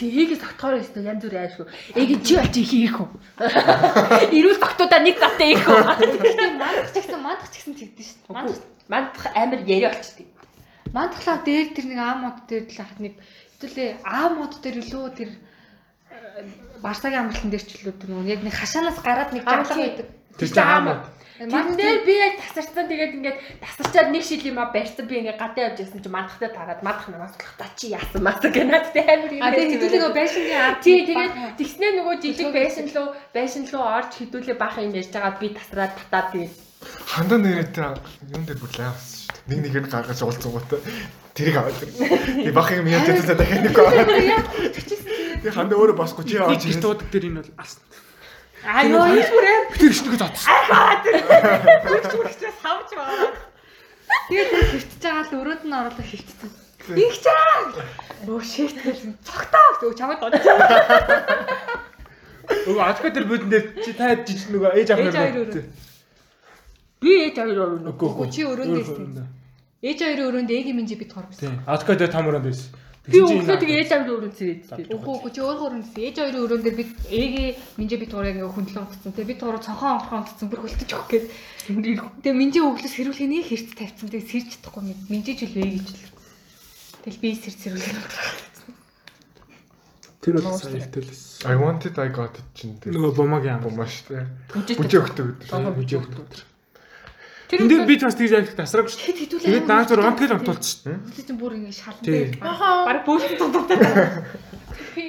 Тгийгээс 0.00 0.40
тогтохоор 0.40 0.80
өстой 0.80 1.04
янз 1.04 1.20
бүр 1.20 1.36
аашгүй. 1.36 1.66
Эгэ 1.92 2.16
чи 2.24 2.34
очи 2.40 2.64
хийх 2.64 2.96
үү? 3.04 3.08
Ирүүл 4.32 4.60
тогтуудаа 4.64 5.00
нэг 5.04 5.20
завтай 5.20 5.52
ийх 5.52 5.68
үү? 5.68 5.76
Тэгээд 6.24 6.56
мандах 6.56 6.88
ч 6.88 6.96
гэсэн 7.04 7.20
мандах 7.20 7.52
ч 7.52 7.60
гэсэн 7.60 7.74
тэгдэж 7.76 8.06
шүү 8.08 8.18
дээ. 8.24 8.32
Мандах 8.32 8.64
Мандах 8.90 9.24
амар 9.36 9.60
яриа 9.70 9.92
болчихдээ. 9.94 10.26
мандаглаа 10.90 11.38
дээр 11.46 11.68
тэр 11.74 11.86
нэг 11.86 11.98
аа 12.02 12.14
мод 12.18 12.36
дээр 12.50 12.64
л 12.66 12.82
ах 12.82 12.92
нэг 12.98 13.14
хэвлээ 13.62 13.90
аа 14.02 14.28
мод 14.34 14.58
дээр 14.58 14.82
лөө 14.82 15.06
тэр 15.14 15.30
э, 15.30 16.42
Барсагийн 16.82 17.22
амралтан 17.30 17.54
дээр 17.54 17.64
ч 17.64 17.70
лөө 17.86 17.94
тэр 18.02 18.10
нэг 18.18 18.54
хашаанаас 18.56 18.98
гараад 18.98 19.30
нэг 19.30 19.46
жаглаг 19.46 19.78
байдаг. 19.78 20.08
Тэр 20.34 20.48
чинь 20.50 20.66
аамаа. 20.66 21.06
Тэрэн 21.40 21.72
дээр 21.72 22.04
би 22.04 22.14
яг 22.20 22.34
тасарсан 22.36 22.84
тэгээд 22.84 23.16
ингээд 23.16 23.38
тасарчаад 23.64 24.12
нэг 24.12 24.24
шил 24.28 24.44
юм 24.44 24.60
а 24.60 24.68
барьсан 24.68 25.08
би 25.08 25.24
ингээд 25.24 25.40
гадаа 25.40 25.72
явж 25.72 25.80
ясан 25.80 26.04
чи 26.04 26.12
мандахтай 26.12 26.52
тараад 26.52 26.84
мандах 26.84 27.08
намаас 27.08 27.32
болох 27.32 27.56
та 27.56 27.64
чи 27.80 27.96
яасан 27.96 28.20
маса 28.20 28.52
гэнэ 28.52 28.92
тэ 28.92 29.00
амар 29.08 29.32
юм. 29.32 29.40
А 29.40 29.56
тэр 29.56 29.72
хэдүүлээ 29.72 30.00
нөгөө 30.04 30.18
байшингийн 30.20 30.60
ард 30.60 30.84
Тий 30.84 31.00
тэгээд 31.08 31.32
тэгснээ 31.56 31.92
нөгөө 31.96 32.16
жижиг 32.20 32.48
байшин 32.52 32.86
лөө 32.92 33.06
байшин 33.32 33.64
лөө 33.72 33.84
орж 33.88 34.12
хэдүүлээ 34.20 34.56
бах 34.60 34.76
юм 34.76 34.92
ярьж 34.92 35.10
байгаа 35.16 35.40
би 35.40 35.48
тасраад 35.56 35.96
татаад 35.96 36.28
тэгээд 36.36 36.52
Хандаа 36.80 37.38
нэрээ 37.40 37.68
юм 38.36 38.42
дээр 38.44 38.60
бүр 38.60 38.72
лайвсан 38.76 39.16
шүү 39.20 39.32
дээ. 39.32 39.48
Нэг 39.48 39.58
нэгээр 39.64 39.86
гаргаж 39.92 40.20
уулзсангуудаа 40.24 40.80
тэрийг 41.36 41.56
аваад. 41.56 41.76
Би 42.40 42.50
бах 42.52 42.68
юм 42.72 42.88
яаж 42.88 43.08
ядсан 43.08 43.36
дахиад 43.36 43.64
нэг 43.64 43.76
аваад. 43.76 44.08
Би 45.44 45.48
хандаа 45.52 45.76
өөрөө 45.76 45.96
басгүй 46.00 46.24
чи 46.24 46.36
Нэг 46.36 46.44
аваад 46.44 46.60
гэрт 46.60 46.72
ирсэн. 46.72 46.88
уудаг 46.88 47.08
дээр 47.12 47.28
энэ 47.28 47.40
бол 47.44 47.52
алс. 47.60 47.76
Аа 48.64 48.82
ёо 48.84 49.04
энэ 49.08 49.28
бүр 49.32 49.44
амар 49.48 49.76
Тэр 49.80 49.92
ихнэгэ 49.92 50.18
зодсон. 50.20 50.46
савж 52.62 52.88
байгаа. 52.92 53.32
Тэгээд 54.28 54.48
тэр 54.50 54.64
хөвтөж 54.70 55.00
байгаа 55.00 55.24
л 55.24 55.38
өрөөнд 55.40 55.64
нь 55.64 55.76
оруулаад 55.78 55.96
хөвтсөн. 56.00 56.50
Их 56.96 57.14
чаа. 57.22 57.72
Оо 58.28 58.40
шийт 58.42 58.76
гэсэн. 58.82 59.12
Цогтоо 59.24 59.66
гэж 59.80 59.96
чамд 59.98 60.20
бодож. 60.20 60.44
Өө 62.66 62.78
адка 62.82 63.08
тэр 63.14 63.24
бүдэн 63.30 63.48
дээр 63.50 63.64
чи 63.84 63.92
та 63.94 64.14
жижиг 64.26 64.50
нөгөө 64.50 64.70
ээж 64.76 64.88
авмаар. 64.90 65.14
өрөө. 65.46 65.64
Би 67.00 67.10
ээж 67.30 67.36
хоёр 67.38 67.58
өрнө. 67.64 67.94
Үгүй 67.94 68.26
чи 68.34 68.42
өрөөнд 68.44 68.74
байсан. 68.76 69.28
Ээж 69.80 69.98
хоёрын 70.04 70.28
өрөөнд 70.28 70.50
эгийн 70.52 70.76
минь 70.76 70.90
бит 70.90 71.12
хор. 71.14 71.24
Тийм. 71.38 71.56
Адка 71.64 71.94
дээр 71.96 72.12
тамранд 72.12 72.44
байсан. 72.44 72.74
Би 73.10 73.18
өглөө 73.20 73.58
тэгээ 73.58 73.80
ээж 73.82 73.90
хоёр 73.90 74.10
өрнө 74.14 74.34
зэрэг. 74.38 74.94
Үгүй 74.94 75.14
үгүй 75.18 75.30
чи 75.34 75.40
өөр 75.42 75.58
өрөөнд. 75.66 75.98
Ээж 75.98 76.16
хоёрын 76.22 76.44
өрөөнд 76.46 76.64
дээр 76.64 76.78
би 76.78 76.84
эгийн 77.10 77.54
минь 77.74 77.90
бит 77.90 78.12
хорыг 78.14 78.34
ингээ 78.38 78.54
хөндлөн 78.54 78.86
утсан. 78.86 79.10
Тэгээ 79.10 79.30
бит 79.34 79.42
хороо 79.42 79.60
цонхон 79.60 79.90
онхон 79.98 80.22
утсан 80.22 80.46
бүр 80.46 80.62
хөлтөж 80.62 80.90
өгөх 80.94 81.10
гээд. 81.10 81.26
Тэгээ 82.22 82.38
минь 82.38 82.54
өглөөс 82.54 82.94
хэрүүлээ 82.94 83.28
нэг 83.34 83.44
хэрц 83.50 83.68
тавьсан. 83.74 84.08
Тэгээ 84.14 84.30
сэрж 84.30 84.48
чадахгүй. 84.62 84.82
Минь 85.10 85.26
ч 85.26 85.34
л 85.42 85.50
вэ 85.50 85.62
гэж 85.74 85.88
л. 85.90 86.14
Тэгэл 87.02 87.22
би 87.22 87.28
сэрж 87.34 87.58
сэрүүлээ. 87.58 88.48
Тэр 90.20 90.36
бол 90.36 90.52
сайн 90.52 90.76
ихтэлээс. 90.76 91.48
I 91.48 91.56
wanted 91.56 91.96
I 91.96 92.12
got 92.12 92.36
it 92.36 92.44
чинь 92.52 92.76
тэр. 92.76 92.92
Нөгөө 92.92 93.16
бомагийн 93.16 93.56
ам. 93.56 93.64
Бумаш 93.64 94.04
тэ. 94.04 94.28
Бүжиг. 94.52 94.76
Бүжиг 94.76 95.00
өгдөг 95.08 95.28
Бүжиг 95.48 96.04
өгдөг. 96.04 96.49
Тэр 97.50 97.66
Энд 97.66 97.86
бид 97.90 98.02
бас 98.06 98.14
тэгж 98.14 98.32
айлт 98.38 98.54
тасраг 98.54 98.86
шүү. 98.86 99.02
Тэгэд 99.10 99.18
хэдүүлээ. 99.26 99.46
Тэгээд 99.50 99.66
наад 99.66 99.88
зур 99.90 100.00
онтгөл 100.06 100.34
шүү. 100.62 100.94
Хэдүүлээ 101.10 101.26
чинь 101.26 101.40
бүр 101.42 101.52
Тий. 102.06 102.30
дээр. 102.30 102.38
Бараг 102.86 103.02
бөөсөн 103.10 103.34
тутдаг. 103.50 103.80
би 104.94 105.04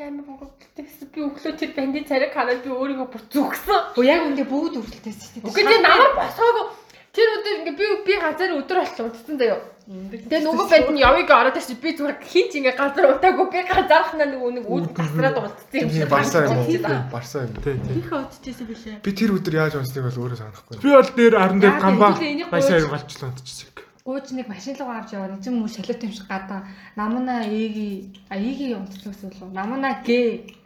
амар 0.00 0.24
гонгодтэйсэн. 0.24 1.06
Би 1.12 1.20
өглөө 1.20 1.52
тэр 1.60 1.70
бандын 1.76 2.08
царайг 2.08 2.32
хараад 2.32 2.64
би 2.64 2.70
өөрийгөө 2.72 3.08
бүр 3.12 3.22
зүгсэн. 3.28 3.92
Өө 3.92 4.04
яг 4.08 4.24
үндэ 4.24 4.44
бүгд 4.48 4.74
шүү 5.20 5.36
дээ. 5.36 5.44
Үгүй 5.52 5.62
тэгээ 5.68 5.84
намайг 5.84 6.14
босоогүй. 6.16 6.64
Тэр 7.12 7.28
өдөр 7.36 7.54
ингээ 7.60 7.76
би 7.76 7.86
би 8.08 8.14
газар 8.16 8.50
өдөр 8.56 8.78
болчихсон 8.80 9.06
удсан 9.12 9.36
заяа. 9.36 9.60
Тэгээ 9.84 10.40
нөгөө 10.48 10.66
банд 10.72 10.88
нь 10.96 11.02
гэж 11.04 11.28
ороод 11.28 11.56
ирсэн. 11.60 11.76
Би 11.76 11.90
зүгээр 11.92 12.16
хин 12.24 12.46
ч 12.48 12.52
ингээ 12.56 12.72
газар 12.72 13.04
удаагүй. 13.12 13.46
Би 13.52 13.60
газархнаа 13.68 14.28
нөгөө 14.32 14.50
нэг 14.56 14.64
үүд 14.64 14.86
тасраад 14.96 15.36
удсан 15.44 15.80
юм 15.82 15.90
шиг. 15.92 16.08
барсаа 16.08 16.48
юм 16.48 16.64
Барсаа 17.12 17.42
юм. 17.44 17.52
Тий, 17.60 17.76
тий. 17.84 18.00
Их 18.00 18.08
удчихсан 18.08 18.64
билээ. 18.64 18.96
Би 19.04 19.10
тэр 19.12 19.30
өдөр 19.36 19.54
яаж 19.60 19.74
унсныг 19.76 20.08
бол 20.08 20.20
өөрөө 20.24 20.38
санахгүй. 20.40 20.76
Би 20.80 20.88
бол 20.96 21.10
дээр 21.12 21.34
аран 21.36 21.58
дээр 21.60 21.74
Яа, 21.76 21.82
гамбаа 21.84 22.10
хэдүүлээ 22.16 22.32
энийг 22.32 22.48
баясаа 22.48 22.78
гуйж- 22.80 22.92
галчлаа 22.96 23.28
онтчихсан. 23.28 23.68
Гууч 24.02 24.26
нэг 24.32 24.46
машин 24.48 24.74
руу 24.80 24.90
авч 24.90 25.10
яваа. 25.12 25.28
Нэг 25.36 25.44
юм 25.46 25.68
шалуу 25.68 26.00
юм 26.00 26.12
шиг 26.16 26.26
гадаа. 26.32 26.60
Намна 26.96 27.34
эги 27.44 28.08
а 28.32 28.34
эги 28.40 28.72
юмцлаас 28.72 29.20
болов. 29.20 29.52
Намна 29.52 30.00
гэ. 30.00 30.61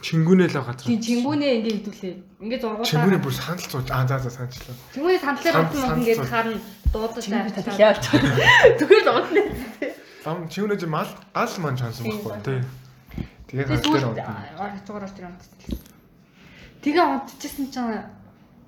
Чингүнээ 0.00 0.48
л 0.48 0.56
газар. 0.64 0.86
Тийм 0.88 1.00
чингүүнээ 1.00 1.52
ингээ 1.60 1.74
хэдүүлээ. 1.80 2.14
Ингээ 2.40 2.60
зургуулаа. 2.60 2.88
Чингүний 2.88 3.20
бүр 3.20 3.34
санал 3.36 3.60
сууж 3.60 3.88
аа 3.92 4.08
за 4.08 4.16
за 4.18 4.30
санчлаа. 4.32 4.76
Чингүүний 4.96 5.20
сандлаар 5.20 5.54
Санд- 5.54 5.68
утсан 5.68 5.82
санд 5.84 6.00
ингээ 6.00 6.16
харна 6.24 6.58
дуудаж. 6.88 7.24
Зүгээр 8.80 9.04
л 9.04 9.12
унтна. 9.12 9.42
Лам 10.24 10.48
чингүний 10.48 10.78
чинь 10.80 10.88
мал 10.92 11.10
гал 11.36 11.54
маань 11.60 11.76
чансан 11.76 12.04
байхгүй. 12.08 12.32
Тий. 12.44 12.60
Тэгээд 13.50 13.68
Тэгээ 13.68 14.04
хажуугаар 14.56 15.04
орж 15.04 15.16
ирэн 15.20 15.34
унтсан. 15.36 15.58
Тэгээ 16.80 17.04
унтчихсан 17.04 17.66
чинь 17.68 18.08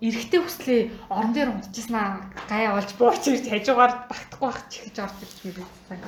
эргэтэй 0.02 0.40
хүслээ 0.42 0.80
орон 1.08 1.32
дээр 1.32 1.48
унтчихсан 1.54 1.96
аа 1.96 2.28
гаяа 2.50 2.76
олж 2.76 2.90
бууч 2.98 3.24
ирж 3.30 3.46
хажуугаар 3.48 3.92
багтахгүй 4.10 4.48
байх 4.50 4.60
чихэж 4.68 4.96
орж 5.00 5.16
ирж 5.22 5.38
мэрэг. 5.48 6.04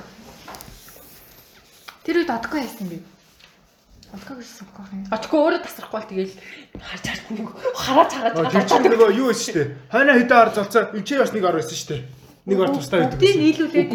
Тэр 2.03 2.15
үед 2.21 2.29
одгоо 2.29 2.59
яасан 2.61 2.91
би. 2.91 2.99
Гэсэн 4.13 4.67
гоо 4.71 4.85
юм. 4.93 5.03
Очгүй 5.11 5.39
өөрөө 5.41 5.61
тасрахгүй 5.65 5.97
бол 5.97 6.09
тэгээл 6.09 6.35
харж 6.77 7.05
нэг 7.33 7.47
хараад 7.75 8.11
хараад 8.13 8.53
Тэр 8.53 8.65
чинь 8.69 8.87
нөгөө 8.93 9.09
юу 9.17 9.27
вэ 9.31 9.35
шүү 9.35 9.55
дээ. 9.55 9.67
Хойно 9.91 10.13
хэдэн 10.15 10.39
ор 10.39 10.49
золцоо. 10.55 10.83
Эвчээ 10.93 11.19
бас 11.19 11.33
нэг 11.33 11.43
ор 11.43 11.57
байсан 11.57 11.75
шүү 11.75 11.89
дээ. 11.89 12.01
Нэг 12.45 12.59
ор 12.61 12.69
тустай 12.71 12.99
байдаг. 13.01 13.17
Бүгдийг 13.19 13.37
нийлүүлээд 13.41 13.89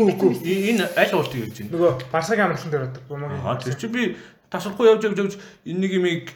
Энэ 0.45 0.85
аль 0.99 1.15
уултыг 1.15 1.41
ярьж 1.41 1.57
байна? 1.62 1.73
Нөгөө 1.73 1.91
Барсагийн 2.11 2.47
амралтан 2.51 2.70
дээр 2.74 2.85
байдаг 2.85 3.05
бомагийн. 3.07 3.47
Аа 3.47 3.57
тэр 3.62 3.78
чинь 3.78 3.95
би 3.95 4.03
тасрахгүй 4.51 4.87
явж 4.91 5.03
явж 5.07 5.19
явж 5.23 5.35
энэ 5.65 5.81
нэг 5.81 5.93
юмыг 5.95 6.27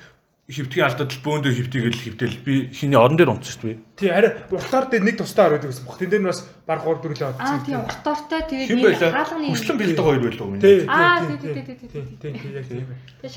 хөвтгийн 0.45 0.87
алдаад 0.87 1.11
л 1.11 1.25
бөөндөө 1.25 1.53
хөвтгийг 1.57 1.87
л 1.91 2.03
хөвтөл 2.05 2.37
би 2.45 2.55
хиний 2.71 3.01
орон 3.01 3.17
дээр 3.19 3.33
унтсан 3.33 3.53
шүү 3.59 3.65
дээ. 3.65 3.79
Тий 3.95 4.11
арай 4.11 4.35
уртаар 4.51 4.91
дээр 4.91 5.07
нэг 5.07 5.23
тусдаа 5.23 5.55
ороод 5.55 5.71
байсан 5.71 5.87
баг. 5.87 6.03
Тэн 6.03 6.11
дээр 6.11 6.23
нь 6.23 6.27
бас 6.27 6.43
баг 6.67 6.83
3 6.83 6.99
4 6.99 7.15
лээ 7.15 7.31
Аа 7.39 7.63
тийм 7.63 7.79
уртаартай 7.79 8.43
тэгээд 8.43 8.69
нэг 8.75 8.85
байлаа? 8.91 9.11
хаалганы 9.23 9.47
Хүслэн 9.55 9.79
бэлдэг 9.79 10.03
хоёр 10.03 10.23
байлаа 10.27 10.47
миний. 10.51 10.63
Тий. 10.67 10.79
Аа 10.91 11.23
тий, 11.23 11.39
тий 11.39 11.53
тий 11.55 11.63
тий, 11.63 11.77
тий 11.79 11.89
тий 11.95 12.03
тий. 12.03 12.17
тий, 12.19 12.33
тий, 12.35 12.51
яг 12.59 12.67
тийм. 12.67 12.87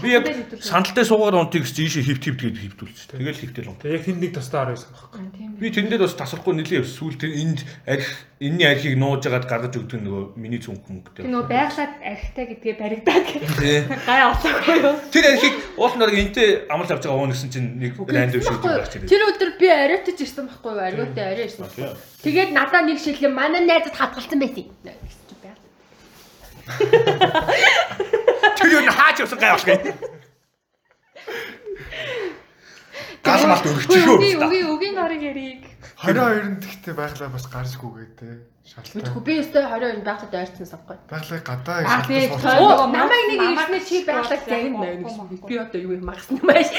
Би 0.02 0.10
яг 0.18 0.26
сандалтай 0.58 1.06
суугаар 1.06 1.38
унтыг 1.46 1.62
гэж 1.62 1.78
ийшээ 1.78 2.10
хөвт 2.10 2.24
хөвт 2.26 2.42
гэж 2.42 2.58
хөвтүүлчих. 2.58 3.06
Тэгэл 3.14 3.38
хөвтөл 3.38 3.70
унт. 3.70 3.86
Яг 3.86 4.02
тэнд 4.02 4.18
нэг 4.18 4.34
тусдаа 4.34 4.66
ороод 4.66 4.82
байсан 4.82 4.92
баг. 4.98 5.14
Тийм. 5.38 5.50
Би 5.62 5.68
тэндээ 5.70 6.00
бас 6.02 6.18
тасрахгүй 6.18 6.54
нэлээ 6.58 6.82
сүүлд 6.90 7.22
энд 7.22 7.60
арх 7.86 8.10
энэний 8.42 8.70
архийг 8.70 8.98
нууж 9.02 9.26
агаад 9.26 9.50
гаргаж 9.50 9.78
өгдөг 9.82 10.02
нөгөө 10.02 10.38
миний 10.38 10.62
цүнх 10.62 10.86
мөнгөтэй. 10.86 11.26
Тэр 11.26 11.34
нөгөө 11.34 11.50
байглаад 11.50 11.94
архтай 12.06 12.46
гэдгээ 12.54 12.76
баригдаад 12.78 13.26
Тий. 13.34 13.82
гай 14.06 14.22
олоогүй 14.30 14.78
юу? 14.78 14.94
Тэр 15.10 15.26
архийг 15.34 15.56
уулнаар 15.74 16.14
энтэй 16.14 16.70
амлал 16.70 16.94
авч 16.94 17.02
байгаа 17.10 17.18
уун 17.18 17.34
гэсэн 17.34 17.50
чинь 17.50 17.82
нэг 17.82 17.98
рандом 17.98 18.42
шиг 18.46 18.62
ирээ. 18.62 19.10
Тэр 19.10 19.22
өдөр 19.26 19.52
би 19.58 19.68
ариутаж 19.74 20.22
ирсэн 20.22 20.47
байхгүй 20.48 20.72
юу? 20.72 20.82
Ариутай 20.88 21.26
арай 21.34 21.46
ирсэн. 21.46 21.68
Тэгээд 22.24 22.52
надад 22.56 22.88
нэг 22.88 22.98
шилэн 23.04 23.34
манай 23.36 23.62
найзад 23.68 23.96
хадгалсан 23.96 24.40
байсан. 24.40 24.66
Тэр 28.58 28.68
юу 28.72 28.82
н 28.84 28.92
хаач 28.92 29.20
явсан 29.22 29.40
гай 29.40 29.52
болох 29.52 29.68
юм. 29.68 30.17
Гал 33.28 33.44
малт 33.52 33.66
өргөчих 33.68 34.06
юу? 34.08 34.18
Үгүй 34.18 34.34
үгүй 34.40 34.62
үгийн 34.74 34.96
норыг 34.96 35.22
яриг. 35.22 35.64
22-нд 36.02 36.64
гэхдээ 36.64 36.96
байглаа 36.96 37.30
бас 37.34 37.46
гарчгүй 37.52 37.92
гэдэг 38.00 38.40
шалтгаан. 38.68 39.24
Би 39.24 39.34
өстой 39.42 39.64
20 39.64 40.04
байхад 40.08 40.34
ойрцсон 40.36 40.68
санахгүй. 40.68 40.98
Байглаа 41.12 41.40
гадаа 41.44 41.78
той- 42.08 42.60
Оо, 42.60 42.86
Намайг 42.92 43.26
нэг 43.32 43.40
ирснээр 43.56 43.84
чи 43.88 43.98
байхлаа 44.06 44.38
намайг 44.38 44.50
загин 44.52 44.76
байна 44.78 45.02
гэсэн. 45.04 45.24
намайг 45.24 45.48
Би 45.48 45.56
одоо 45.58 45.80
юу 45.82 45.92
юм 45.98 46.06
магсан 46.06 46.36
юм 46.38 46.46
байна. 46.48 46.70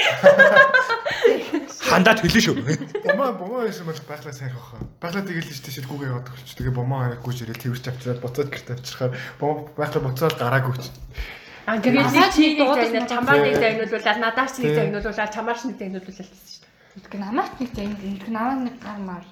Хандаад 1.89 2.19
хэлэн 2.21 2.43
шүү. 2.45 2.55
Бомоо 3.05 3.33
бомоо 3.33 3.61
байсан 3.65 3.85
бол 3.89 3.99
байглаа 4.07 4.33
сайн 4.33 4.53
хаа. 4.53 4.79
Байглаа 5.01 5.25
тэгэл 5.25 5.49
л 5.49 5.57
штэ 5.57 5.71
шилгүүгээ 5.73 6.09
яваад 6.13 6.29
өгч. 6.29 6.49
Тэгээ 6.57 6.73
бомоо 6.77 6.99
хараа 7.01 7.19
гүйж 7.25 7.37
ирэл 7.43 7.57
тэрч 7.59 7.85
авчираад 7.89 8.21
буцаад 8.21 8.49
гэрт 8.53 8.69
авчирхаар 8.77 9.11
бомоо 9.41 9.67
байглаа 9.73 10.03
буцаад 10.05 10.35
гараагүй 10.37 10.75
ч. 10.77 10.85
Аа 11.67 11.77
тэгээд 11.81 12.05
Намайг 12.07 12.33
чи 12.33 12.41
нэг 12.41 12.57
дуудаж 12.59 12.89
загнал 12.89 13.01
мод- 13.03 13.11
чамаа 13.13 13.37
нэг 13.39 13.53
Тий. 13.53 13.61
загнуулуулаад 13.63 14.19
надаас 14.23 14.53
нэг 14.59 14.65
Тий. 14.69 14.75
загнуулуулаад 14.79 15.31
чамааш 15.35 15.59
нэг 15.67 15.75
загнуулуулаад 15.79 16.29
гэсэн 16.29 16.47
шүү 16.49 16.61
дээ. 16.63 17.03
Тэгэх 17.03 17.19
намайг 17.23 17.51
нэг 17.59 17.69
зэн 17.75 17.91
нэг 17.99 18.23
намайг 18.29 18.59
нэг 18.67 18.75
гар 18.83 18.99
мар. 19.03 19.25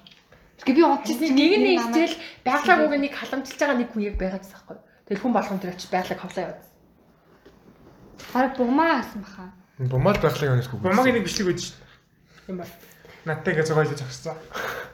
Тэгэх 0.58 0.76
би 0.78 0.82
унтчихсан 0.82 1.30
Нэг 1.34 1.52
нь 1.58 1.64
нэг 1.66 1.78
хичээл 1.88 2.16
байглаагүйг 2.46 3.00
нэг 3.02 3.12
халамжилж 3.18 3.58
байгаа 3.58 3.78
нэг 3.78 3.88
хүн 3.92 4.02
яг 4.08 4.16
байгаад 4.18 4.42
байсан 4.42 4.54
байхгүй. 4.58 4.78
Тэгээд 5.08 5.22
хүн 5.22 5.32
болгон 5.34 5.58
тэр 5.62 5.72
очиж 5.74 5.88
байглаг 5.90 6.18
хавлаа 6.20 6.44
яваад. 6.46 6.62
Хараг 8.32 8.52
бумаа 8.58 8.94
гэсэн 9.02 9.20
баха. 9.22 9.44
Бомоо 9.78 10.14
байглаа 10.18 10.50
юунесгүй. 10.52 10.78
Бумагийн 10.82 11.14
нэг 11.18 11.24
бичлэг 11.26 11.48
өгч 11.54 11.62
шин. 11.70 11.78
юм 12.50 12.56
байна. 12.58 12.74
Надтай 13.24 13.52
ингээ 13.54 13.66
зогоолж 13.70 13.90
зогссон. 13.94 14.36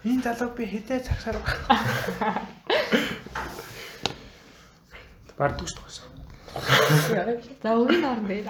Энэ 0.04 0.22
залуу 0.24 0.50
би 0.56 0.64
хэдэ 0.68 1.00
цагсаар 1.06 1.36
баг. 1.40 1.56
Бардгүй 5.38 5.66
шүү 5.66 5.82
дээ. 5.82 6.03
За 6.54 7.74
үгийн 7.74 8.02
норн 8.02 8.26
дээр. 8.26 8.48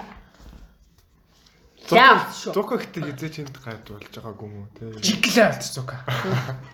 Яа. 1.91 2.25
Зука 2.33 2.77
гэхдээ 2.81 3.13
хизээч 3.13 3.35
энд 3.45 3.57
гайд 3.61 3.85
болж 3.85 4.09
байгаагүй 4.09 4.45
юм 4.49 4.65
уу 4.65 4.69
те. 4.73 4.89
Жиглээ 5.05 5.53
алдчихсан. 5.53 5.85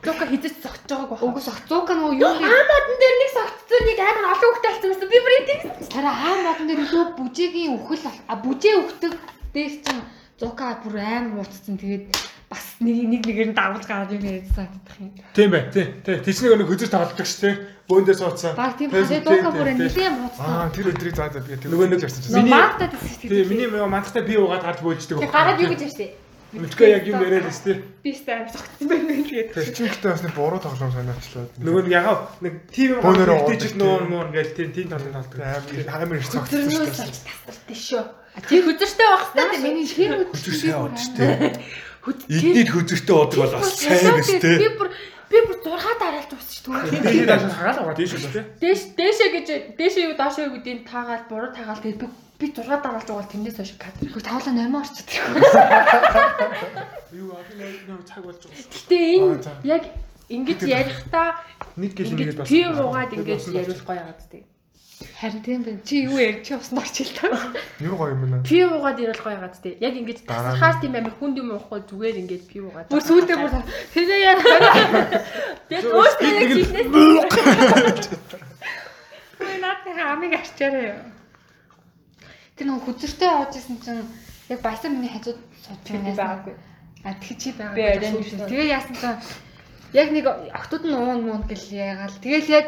Зөка 0.08 0.24
хизэж 0.28 0.56
зогсож 0.64 0.88
байгааг 0.88 1.12
байна. 1.12 1.28
Угс 1.28 1.48
огцуука 1.52 1.94
нөгөө 2.00 2.16
юу 2.16 2.32
юм. 2.40 2.48
Аа 2.48 2.64
модон 2.72 2.98
дээр 3.00 3.16
нэг 3.20 3.32
согтцоо 3.36 3.80
нэг 3.84 4.00
амар 4.00 4.26
олон 4.32 4.52
хөлтэй 4.56 4.72
алсан 4.72 4.90
байсан. 4.92 5.10
Би 5.12 5.20
бүр 5.20 5.36
энийг 5.36 5.62
Тараа 5.92 6.16
аа 6.16 6.36
модон 6.48 6.68
дээр 6.72 6.84
илүү 6.88 7.04
бүжээгийн 7.20 7.76
үхэл 7.76 8.08
а 8.08 8.34
бүжээ 8.40 8.76
үхдэг 8.80 9.14
дээс 9.52 9.76
чинь 9.84 10.04
зука 10.40 10.80
бүр 10.80 10.96
амар 10.96 11.44
ууцсан. 11.44 11.76
Тэгээд 11.76 12.08
бас 12.52 12.66
нэг 12.84 12.96
нэг 13.08 13.22
нэгээр 13.24 13.50
нь 13.50 13.56
дагуулж 13.56 13.86
гараад 13.88 14.12
юм 14.12 14.24
ярьсан 14.28 14.68
чадах 14.68 15.00
юм. 15.00 15.10
Тийм 15.32 15.50
бай. 15.56 15.64
Тий. 15.72 15.88
Тий. 16.04 16.18
Тэчнийг 16.20 16.52
өнө 16.60 16.68
хөзөр 16.68 16.90
тоглож 16.92 17.16
байгаа 17.16 17.32
шүү 17.32 17.44
дээ. 17.48 17.56
Бөөндөө 17.88 18.16
суудсан. 18.20 18.54
Баг 18.60 18.76
тийм 18.76 18.90
Тий, 18.92 19.00
хадаа 19.00 19.08
тий, 19.08 19.20
зука 19.24 19.52
тий, 19.52 19.56
бүр 19.56 19.68
тий. 19.72 19.78
нэлээд 19.80 20.16
Аа 20.40 20.68
тэр 20.76 20.86
өдрийг 20.92 21.16
заа 21.16 21.30
заа 21.32 21.44
би 21.48 21.56
тэр 21.56 21.70
Нөгөө 21.72 21.88
нэг 21.96 22.00
ярьсан 22.04 22.22
чинь. 22.24 22.36
Миний- 22.36 22.52
маадад 22.56 22.92
гэсэн 22.92 23.28
Тий, 23.32 23.44
миний 23.48 23.68
мөө 23.72 23.88
мантахтай 23.88 24.24
би 24.28 24.36
уугаад 24.36 24.64
гарч 24.68 24.80
бөөлждөг. 24.84 25.18
тэг 25.24 25.32
гараад 25.32 25.60
юу 25.64 25.72
гэж 25.72 25.82
ярьсан. 25.88 26.12
Үлчгээ 26.52 26.90
яг 26.92 27.04
юм 27.08 27.20
яриад 27.24 27.48
л 27.48 27.64
тий. 27.64 27.76
би 28.04 28.12
сте 28.12 28.32
амар 28.36 28.52
зогцсон 28.52 28.88
байна 28.92 29.08
тэгээд. 29.24 29.48
Тэр 29.56 29.72
чинь 29.72 29.88
гэхдээ 29.88 30.12
бас 30.12 30.24
нэг 30.28 30.34
буруу 30.36 30.60
тоглоом 30.60 30.92
санаачлаа. 30.92 31.48
Нөгөө 31.64 31.82
нэг 31.88 31.94
ягаа 31.96 32.16
нэг 32.44 32.54
тим 32.76 32.92
Бөөнөрөө 33.00 33.38
хэвтэйч 33.48 33.64
уудаг, 33.72 33.80
нуун 33.80 34.04
тий. 34.04 34.10
муун 34.12 34.30
гээл 34.36 34.52
тийм 34.60 34.70
тийм 34.76 34.88
тоглоом 34.92 35.16
тоглодог. 35.16 35.88
амар 35.96 36.18
их 36.20 36.28
цогцсон 36.28 36.44
Хөдөрнөөс 36.44 36.92
шүү 36.92 37.08
олж 37.08 37.20
тасартай 37.24 37.78
шүү. 37.80 38.04
Чи 38.52 38.56
хөдөртэй 38.68 39.08
байх 39.08 39.24
хэрэгтэй. 39.32 39.60
миний 39.64 39.88
хэр 39.88 40.12
Хөзөр 40.28 40.56
Эднийд 42.02 42.70
хөзөртэй 42.74 43.16
одог 43.16 43.38
бол 43.46 43.54
бас 43.62 43.78
сайн 43.78 44.16
биз 44.18 44.30
Би 44.32 44.40
тээ. 44.42 44.74
бүр 44.80 44.90
би 45.32 45.38
бүр 45.48 45.58
6 45.62 46.02
дараалж 46.02 46.32
уусч 46.34 46.52
түгэл. 46.66 46.90
Дээшээ 46.92 47.28
дааш 47.30 47.44
хагаал 47.54 47.80
аваад 47.86 47.98
дээш 48.02 48.12
шүү 48.18 48.34
дээ. 48.36 48.46
Дээш 48.62 48.82
дээшээ 48.98 49.30
гэж 49.36 49.48
дээшээ 49.78 50.04
юу 50.10 50.16
доошоо 50.18 50.44
юу 50.50 50.54
гэдгийг 50.58 50.82
таагаал 50.90 51.24
буруу 51.30 51.52
таагаал 51.54 51.80
тэгээд 51.80 52.02
би 52.02 52.08
би 52.42 52.48
6 52.50 52.68
дараалж 52.68 53.08
угаал 53.08 53.30
тэрнээс 53.32 53.58
хойш 53.62 53.72
кадр. 53.78 54.10
Хөө 54.12 54.24
тавлаа 54.26 54.54
нормоо 54.58 54.82
орчод. 54.82 55.08
Юу 57.14 57.30
аа 57.38 57.44
нэг 57.54 58.04
цаг 58.10 58.24
болж 58.26 58.42
байгаа. 58.44 58.66
Гэтэ 58.72 58.98
энэ 59.16 59.46
яг 59.68 59.84
ингэж 60.32 60.62
ярихдаа 60.66 61.30
Нэг 61.78 61.92
гэл 61.96 62.12
ингэж 62.12 62.20
ингээд 62.34 62.40
бас. 62.42 62.48
пив 62.50 62.72
уугаад 62.82 63.12
ингэж 63.14 63.42
яриулах 63.52 63.86
гоё 63.86 64.00
яагаад 64.02 64.22
тээ. 64.32 64.44
Харин 65.20 65.42
тийм 65.44 65.64
байна. 65.64 65.80
Чи 65.86 65.96
юу 66.06 66.18
ярьж 66.18 66.48
чи 66.48 66.54
усан 66.56 66.78
орч 66.80 67.02
ил 67.02 67.12
таа. 67.14 67.54
Юу 67.80 67.96
гоё 67.98 68.14
юм 68.14 68.42
бэ? 68.42 68.48
Пив 68.48 68.72
уугаад 68.72 69.00
яриулах 69.00 69.24
гоё 69.24 69.36
яагаад 69.38 69.56
тээ. 69.62 69.78
Яг 69.82 69.94
ингэж 69.98 70.20
тасахаар 70.26 70.82
тийм 70.82 70.96
амар 70.96 71.14
хүнд 71.18 71.38
юм 71.42 71.52
уухгүй 71.58 71.82
зүгээр 71.90 72.18
ингэж 72.22 72.44
пив 72.50 72.64
уугаад. 72.70 72.90
Бүр 72.90 73.04
сүүлдээ 73.06 73.38
бүр 73.38 73.52
тэгээ 73.94 74.20
яа. 74.22 74.38
Тэгээд 75.70 75.86
өөртөө 75.90 76.32
яг 76.32 76.50
хийнээс 76.54 76.90
Ой 79.42 79.58
наадны 79.58 79.92
хамыг 79.98 80.34
арчаарай. 80.38 81.02
Тэр 82.56 82.66
нэг 82.70 82.86
хүзэртэй 82.86 83.30
аваад 83.30 83.58
исэн 83.58 83.78
чинь 83.82 84.06
яг 84.54 84.60
баясаа 84.62 84.94
миний 84.94 85.10
хажууд 85.10 85.40
сууж 85.66 85.82
би 85.90 85.98
байгаагүй. 86.14 86.54
А 87.04 87.18
тэг 87.18 87.38
чи 87.42 87.50
байгаа. 87.58 87.74
Би 87.74 87.82
арай 87.82 88.12
нэг 88.14 88.26
шүү. 88.30 88.46
Тэгээ 88.46 88.70
яасан 88.70 88.96
чинь 89.02 89.18
яг 89.98 90.08
нэг 90.14 90.26
октод 90.54 90.86
нь 90.86 90.94
уун 90.94 91.26
муун 91.26 91.44
гэл 91.50 91.68
ягаал. 91.74 92.14
Тэгэл 92.22 92.50
яг 92.54 92.66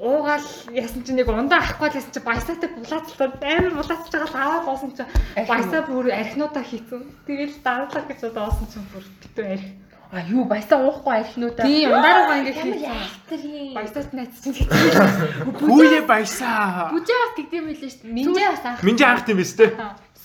уугаал 0.00 0.48
яасан 0.72 1.04
чинь 1.04 1.20
нэг 1.20 1.28
ундаа 1.28 1.60
авахгүй 1.60 1.88
л 1.92 1.98
яасан 2.00 2.12
чинь 2.16 2.24
баясаатай 2.24 2.70
булаацлаа 2.72 3.28
амар 3.36 3.74
булаацж 3.76 4.08
байгаа 4.08 4.32
л 4.32 4.40
аваад 4.40 4.66
уусан 4.72 4.92
чинь 4.96 5.12
баясаа 5.44 5.82
бүр 5.84 6.08
архинуудаа 6.08 6.64
хийцэн. 6.64 7.04
Тэгэл 7.28 7.60
дарлаа 7.60 8.02
гэж 8.08 8.20
удаасан 8.32 8.66
чинь 8.72 8.88
бүр 8.88 9.04
битүү 9.20 9.44
арх. 9.44 9.68
А 10.10 10.24
юу 10.26 10.42
баясаа 10.48 10.80
уухгүй 10.82 11.14
архинуудаа. 11.22 11.64
Тийм 11.68 11.92
ундаараа 11.92 12.40
ингэ 12.40 12.52
юм. 12.64 13.76
Баясаат 13.76 14.10
найз 14.16 14.34
чинь. 14.42 14.56
Хүүе 15.60 16.00
баясаа. 16.08 16.90
Бүжээ 16.90 17.18
бас 17.20 17.32
тэгдэм 17.38 17.64
байлээ 17.68 17.90
шүү 17.92 18.02
дээ. 18.08 18.16
Минжээ 18.16 18.48
бас 18.50 18.64
анх. 18.66 18.82
Минжи 18.82 19.04
анх 19.06 19.22
тийм 19.22 19.38
биз 19.38 19.54
дээ. 19.54 19.70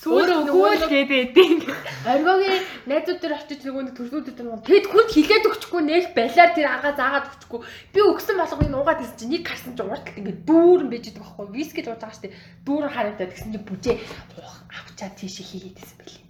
Өөрөө 0.06 0.38
өгөөл 0.46 0.84
гэдэг 0.86 1.18
эдийн. 1.34 1.58
Оргогийн 2.06 2.62
найзууд 2.86 3.18
дээр 3.18 3.34
очиж 3.34 3.60
нөгөө 3.66 3.82
нэг 3.90 3.94
төрснүүд 3.98 4.26
дээр 4.30 4.46
нөгөө 4.46 4.66
тэгэд 4.66 4.86
хүнд 4.86 5.10
хилээд 5.10 5.48
өгчихгүй 5.50 5.82
нэл 5.82 6.08
балиар 6.14 6.50
тэр 6.54 6.68
агаа 6.70 6.92
заагаад 6.94 7.26
өгчихгүй. 7.26 7.60
Би 7.90 8.00
өгсөн 8.06 8.36
болгоо 8.38 8.62
энэ 8.62 8.78
уугаад 8.78 9.02
ирсэн 9.02 9.18
чинь 9.18 9.32
нэг 9.34 9.42
гарсан 9.42 9.74
чинь 9.74 9.90
урт 9.90 10.06
ингээд 10.14 10.38
дүүрэн 10.46 10.90
байж 10.90 11.04
байгаа 11.10 11.26
байхгүй. 11.26 11.54
Виски 11.58 11.80
л 11.82 11.90
ууж 11.90 12.02
байгаа 12.06 12.22
дээ. 12.22 12.36
Дүүрэн 12.62 12.94
харагдаад 12.94 13.32
гэсэн 13.34 13.50
чинь 13.50 13.66
бүжээ 13.66 13.96
авчаа 14.70 15.10
тийшээ 15.18 15.46
хийгээд 15.50 15.76
байсан 15.82 15.98
байлээ. 15.98 16.24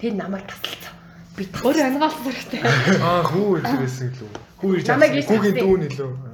Тэр 0.00 0.12
намайг 0.20 0.44
тасалцсан. 0.44 0.94
Би 1.36 1.42
Өөрөө 1.48 1.84
ангаалсан 1.88 2.24
хэрэгтэй. 2.28 2.60
Аа 3.00 3.24
хүү 3.24 3.48
ирж 3.64 3.72
байсан 3.80 4.06
гэлөө. 4.12 4.30
Хүү 4.60 4.70
ирж 4.76 4.86
Намайг 4.92 5.12
Хүүгийн 5.24 5.56
дүүн 5.56 5.82
илүү. 5.88 6.29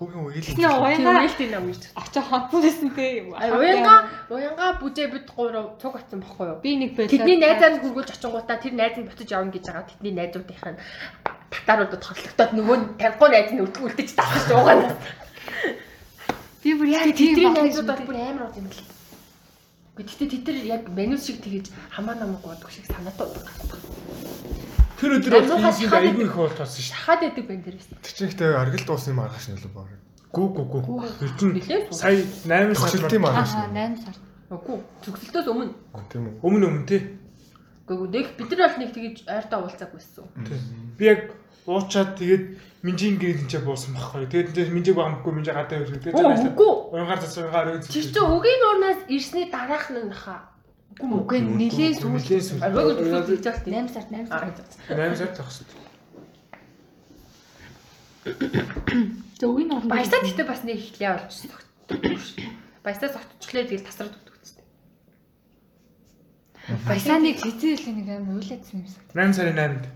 Хүүгийн 0.00 0.32
үйл. 0.32 0.48
Тэний 0.48 0.64
уянга 0.64 1.12
нээлтийн 1.20 1.50
нам 1.52 1.68
гэж. 1.68 1.92
очоо 1.92 2.24
байсан 2.48 2.88
те. 2.96 3.28
Уянга 3.28 4.08
уянга 4.32 4.80
бүжээ 4.80 5.12
бид 5.12 5.28
гурав 5.28 5.76
цуг 5.76 6.00
атсан 6.00 6.24
байхгүй 6.24 6.46
юу? 6.48 6.64
би 6.64 6.72
нэг 6.80 6.96
байлаа. 6.96 7.12
Тэдний 7.12 7.36
найзаар 7.36 7.84
хөргүүлж 7.84 8.16
очингуудаа 8.16 8.56
тэр 8.56 8.80
найз 8.80 8.96
нь 8.96 9.04
буцаж 9.04 9.28
явна 9.28 9.52
гэж 9.52 9.64
байгаа. 9.68 9.92
Тэдний 9.92 10.14
найзуудынх 10.16 10.64
нь 10.72 10.80
татааруудад 11.52 12.00
хорлогдоод 12.00 12.52
нөгөө 12.56 12.76
нь 12.80 12.86
тавгүй 12.96 13.28
найз 13.28 13.50
нь 13.52 13.60
үлдэж 13.60 14.10
таах 14.16 14.40
шүү 14.40 14.56
угаана. 14.56 14.96
би 16.64 16.70
бүр 16.80 16.88
яг 16.96 17.04
Тэдний 17.12 17.52
найзууд 17.52 17.88
бол 17.92 18.04
бүр 18.08 18.16
амар 18.24 18.48
уу 18.48 18.56
юм 18.56 18.72
л. 18.72 18.80
Гэхдээ 20.00 20.28
тэд 20.32 20.42
тэр 20.48 20.56
яг 20.64 20.88
менюс 20.88 21.28
шиг 21.28 21.44
тэгэж 21.44 21.68
хамаа 21.92 22.16
намаг 22.16 22.40
уудаг 22.40 22.72
шиг 22.72 22.88
санаатай 22.88 23.28
уудаг. 23.28 23.52
Тэр 25.00 25.16
өдөр 25.16 25.32
айгүй 25.40 26.24
их 26.28 26.36
бол 26.36 26.52
тоосон 26.52 26.84
шүү. 26.84 26.92
Шахаад 26.92 27.20
байдаг 27.24 27.44
бэн 27.48 27.60
дээрээс. 27.64 27.88
Тэгчэнхтэй 28.04 28.52
аргил 28.52 28.84
дуусны 28.84 29.16
маргааш 29.16 29.46
нэлээ 29.48 29.72
баг. 29.72 29.88
Гүү 30.28 30.46
гүү 30.60 30.80
гүү. 30.84 30.98
Тэр 31.16 31.32
чинь 31.40 31.88
сая 31.88 32.20
8 32.20 32.76
сар 32.76 32.92
Төгсөлтийн 32.92 33.22
маргааш. 33.24 33.52
Аа 33.56 33.72
8 33.72 33.96
сар. 34.04 34.16
Үгүй 34.50 34.76
зөвлөлтөөс 35.06 35.48
өмнө. 35.48 35.72
Тийм 36.12 36.26
үү. 36.26 36.34
өмнө 36.42 36.64
өмнө 36.68 36.86
тий. 36.90 37.00
Үгүй 37.88 38.08
нэг 38.12 38.26
бид 38.36 38.50
нар 38.50 38.68
бол 38.68 38.80
нэг 38.82 38.90
тэгэж 38.92 39.16
ойртоо 39.24 39.58
уулзааг 39.62 39.90
байсан. 39.94 40.26
Би 40.98 41.04
яг 41.06 41.32
уучаад 41.70 42.18
тэгээд 42.18 42.44
минжийн 42.82 43.16
гэрэл 43.16 43.46
энэ 43.46 43.62
буусан 43.62 43.94
байхгүй. 43.94 44.26
Тэгээд 44.26 44.58
энэ 44.58 44.74
минжиг 44.74 44.98
багамгүй 44.98 45.32
минжиг 45.32 45.54
гадаа 45.54 45.86
ирсэн. 45.86 46.02
Тэгээд 46.02 46.50
үгүй. 46.50 46.72
уянгаар 46.98 47.78
өгч. 47.78 47.88
Тэр 47.94 48.06
чинь 48.10 48.26
үгийн 48.26 48.58
нуурнаас 48.58 49.00
ирсний 49.06 49.46
дараах 49.54 49.86
нь 49.94 50.10
наха. 50.10 50.49
Үгүй 50.98 51.38
сүүл. 51.38 52.18
Нилээ 52.18 52.42
сүүл. 52.42 52.64
Аргыг 52.66 52.98
зөвлөлт 52.98 53.30
хийж 53.30 53.44
байгаа 53.46 53.62
тийм. 53.62 53.86
8 53.86 53.94
сар 53.94 54.06
8 54.10 54.26
сар. 54.26 54.50
8 54.90 55.16
сар 55.16 55.30
тахсан. 55.38 55.66
Тэг 59.40 59.48
үгийн 59.48 59.72
орон. 59.72 59.88
Баясаа 59.88 60.20
гэхдээ 60.20 60.46
бас 60.50 60.60
нэг 60.66 60.76
ихлээ 60.76 61.10
болж 61.14 61.30
зогтдог. 61.30 62.20
Баясаа 62.84 63.08
зогтчихлээ 63.16 63.64
тэгэл 63.70 63.86
тасраад 63.88 64.12
өгдөг 64.18 64.34
үстэй. 64.44 64.66
Баясааныг 66.84 67.38
хизээ 67.40 67.80
хэлээ 67.80 67.96
нэг 67.96 68.08
аим 68.10 68.28
уйлаадсан 68.36 68.84
юмсан. 68.84 69.02
8 69.16 69.32
сарын 69.32 69.56
8-нд. 69.56 69.86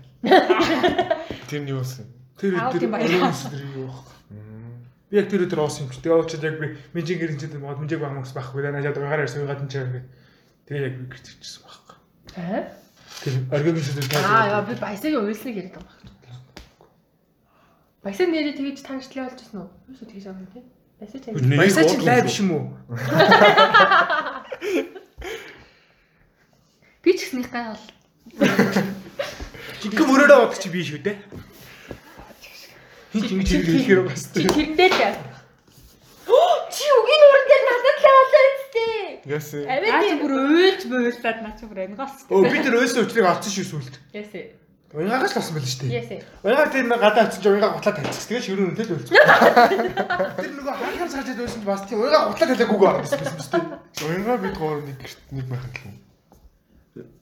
Тэр 1.45 1.61
нь 1.61 1.69
юу 1.69 1.85
вэ? 1.85 2.01
Тэр 2.41 2.57
өдөр 2.57 2.81
өдөр 2.81 3.61
юу 3.77 3.93
вэ? 3.93 4.15
Би 5.05 5.21
яг 5.21 5.29
тэр 5.29 5.45
өдөр 5.45 5.61
уусан 5.61 5.85
юм 5.85 5.93
чи. 5.93 6.01
Тэгээ 6.01 6.17
очоод 6.17 6.41
яг 6.49 6.57
би 6.57 6.67
минжиг 6.97 7.21
гэрэнчэд 7.21 7.61
мод 7.61 7.77
минжиг 7.77 8.01
багмагс 8.01 8.33
байхгүй. 8.33 8.65
Тэгээ 8.65 8.73
надад 8.73 8.97
гагаар 8.97 9.23
ирсэн 9.29 9.45
гадна 9.45 9.69
чаа 9.69 9.85
гэх. 9.85 10.09
Тэгээ 10.65 10.81
яг 10.81 10.97
гэрч 11.13 11.45
ирсэн 11.45 11.61
байхгүй. 11.61 11.93
Аа. 12.41 12.73
Тэр 13.21 13.45
оргион 13.53 13.77
өдөр 13.77 14.01
Аа 14.17 14.49
яа 14.49 14.65
би 14.65 14.73
баясагийн 14.81 15.21
уйлсныг 15.21 15.61
яриад 15.61 15.77
байгаа 15.77 15.93
юм 16.01 16.09
байна. 16.25 16.41
Баясаа 18.01 18.25
нэрээ 18.25 18.57
тэгэж 18.57 18.81
тангчлаа 18.81 19.29
болж 19.29 19.45
гисэн 19.45 19.61
үү? 19.61 19.69
Юу 19.69 19.93
ч 19.93 20.09
тэгэж 20.09 20.25
байгаа 20.25 20.41
юм 20.41 20.49
тий. 20.49 20.65
Баясаа 20.97 21.21
тань. 21.21 21.37
Баясаа 21.53 21.85
чи 21.85 22.01
лайв 22.01 22.25
биш 22.25 22.41
юм 22.41 22.57
уу? 22.57 22.73
Би 27.05 27.13
ч 27.13 27.29
гэснийх 27.29 27.53
гай 27.53 27.69
бол. 27.69 27.85
Жинхэнэ 29.85 30.09
мөрөөрөө 30.09 30.49
бод 30.49 30.57
чи 30.57 30.73
би 30.73 30.81
шүү 30.81 31.05
дээ. 31.05 31.21
Хин 33.13 33.21
ч 33.21 33.37
ингэж 33.37 33.69
хэлэхээр 33.69 34.01
бас. 34.09 34.33
Чи 34.33 34.49
тэрэндээ 34.49 34.89
л 34.89 34.97
яа. 34.97 35.13
Чи 36.73 36.89
үгийн 36.89 37.21
уран 37.29 37.45
дээр 37.45 37.63
надад 37.69 38.01
л 38.01 38.09
аваад 38.09 38.33
үсттэй. 39.25 39.65
Яасан. 39.65 39.65
Наа 39.65 40.01
чи 40.05 40.13
Аваад 40.13 40.21
бүр 40.21 40.33
уйлж 40.37 40.81
буйлаад 40.85 41.39
наа 41.41 41.53
чи 41.57 41.65
бүр 41.65 41.79
ангаас. 41.89 42.15
Өө 42.29 42.45
би 42.45 42.57
тэр 42.61 42.77
өсөө 42.77 43.03
өчрийг 43.09 43.25
олцсон 43.25 43.53
шүү 43.53 43.65
сүлд. 43.65 43.95
Ясэ. 44.13 44.65
Уянгаас 44.95 45.33
л 45.33 45.39
болсон 45.41 45.55
байл 45.57 45.65
шүү 45.65 45.81
дээ. 45.89 45.97
Ясэ. 45.99 46.15
Уянгаа 46.45 46.67
нэг 46.71 47.01
гадаа 47.01 47.23
очиж 47.27 47.43
уянгаа 47.43 47.71
гутлаа 47.75 47.95
тавьчихсан. 47.99 48.29
Тэгээ 48.31 48.45
ширүүн 48.45 48.69
үнтэй 48.71 48.85
л 48.85 48.93
үлдсэн. 48.95 49.15
Тэр 50.39 50.51
нөгөө 50.55 50.75
хангар 50.77 51.09
цаажаад 51.09 51.39
байсан 51.41 51.59
ч 51.59 51.65
бас 51.65 51.81
тийм 51.89 51.99
уянгаа 51.99 52.29
гутлаа 52.31 52.47
орсон 53.01 53.19
байсан 53.19 53.41
шүү 53.43 53.59
дээ. 53.59 54.07
Уянгаа 54.07 54.37
бид 54.39 54.55
гоор 54.55 54.79
нэг 54.85 54.97
гэрт 55.03 55.19
нэг 55.35 55.45
байхад 55.51 55.73
л 55.75 55.83
юм. 55.83 55.95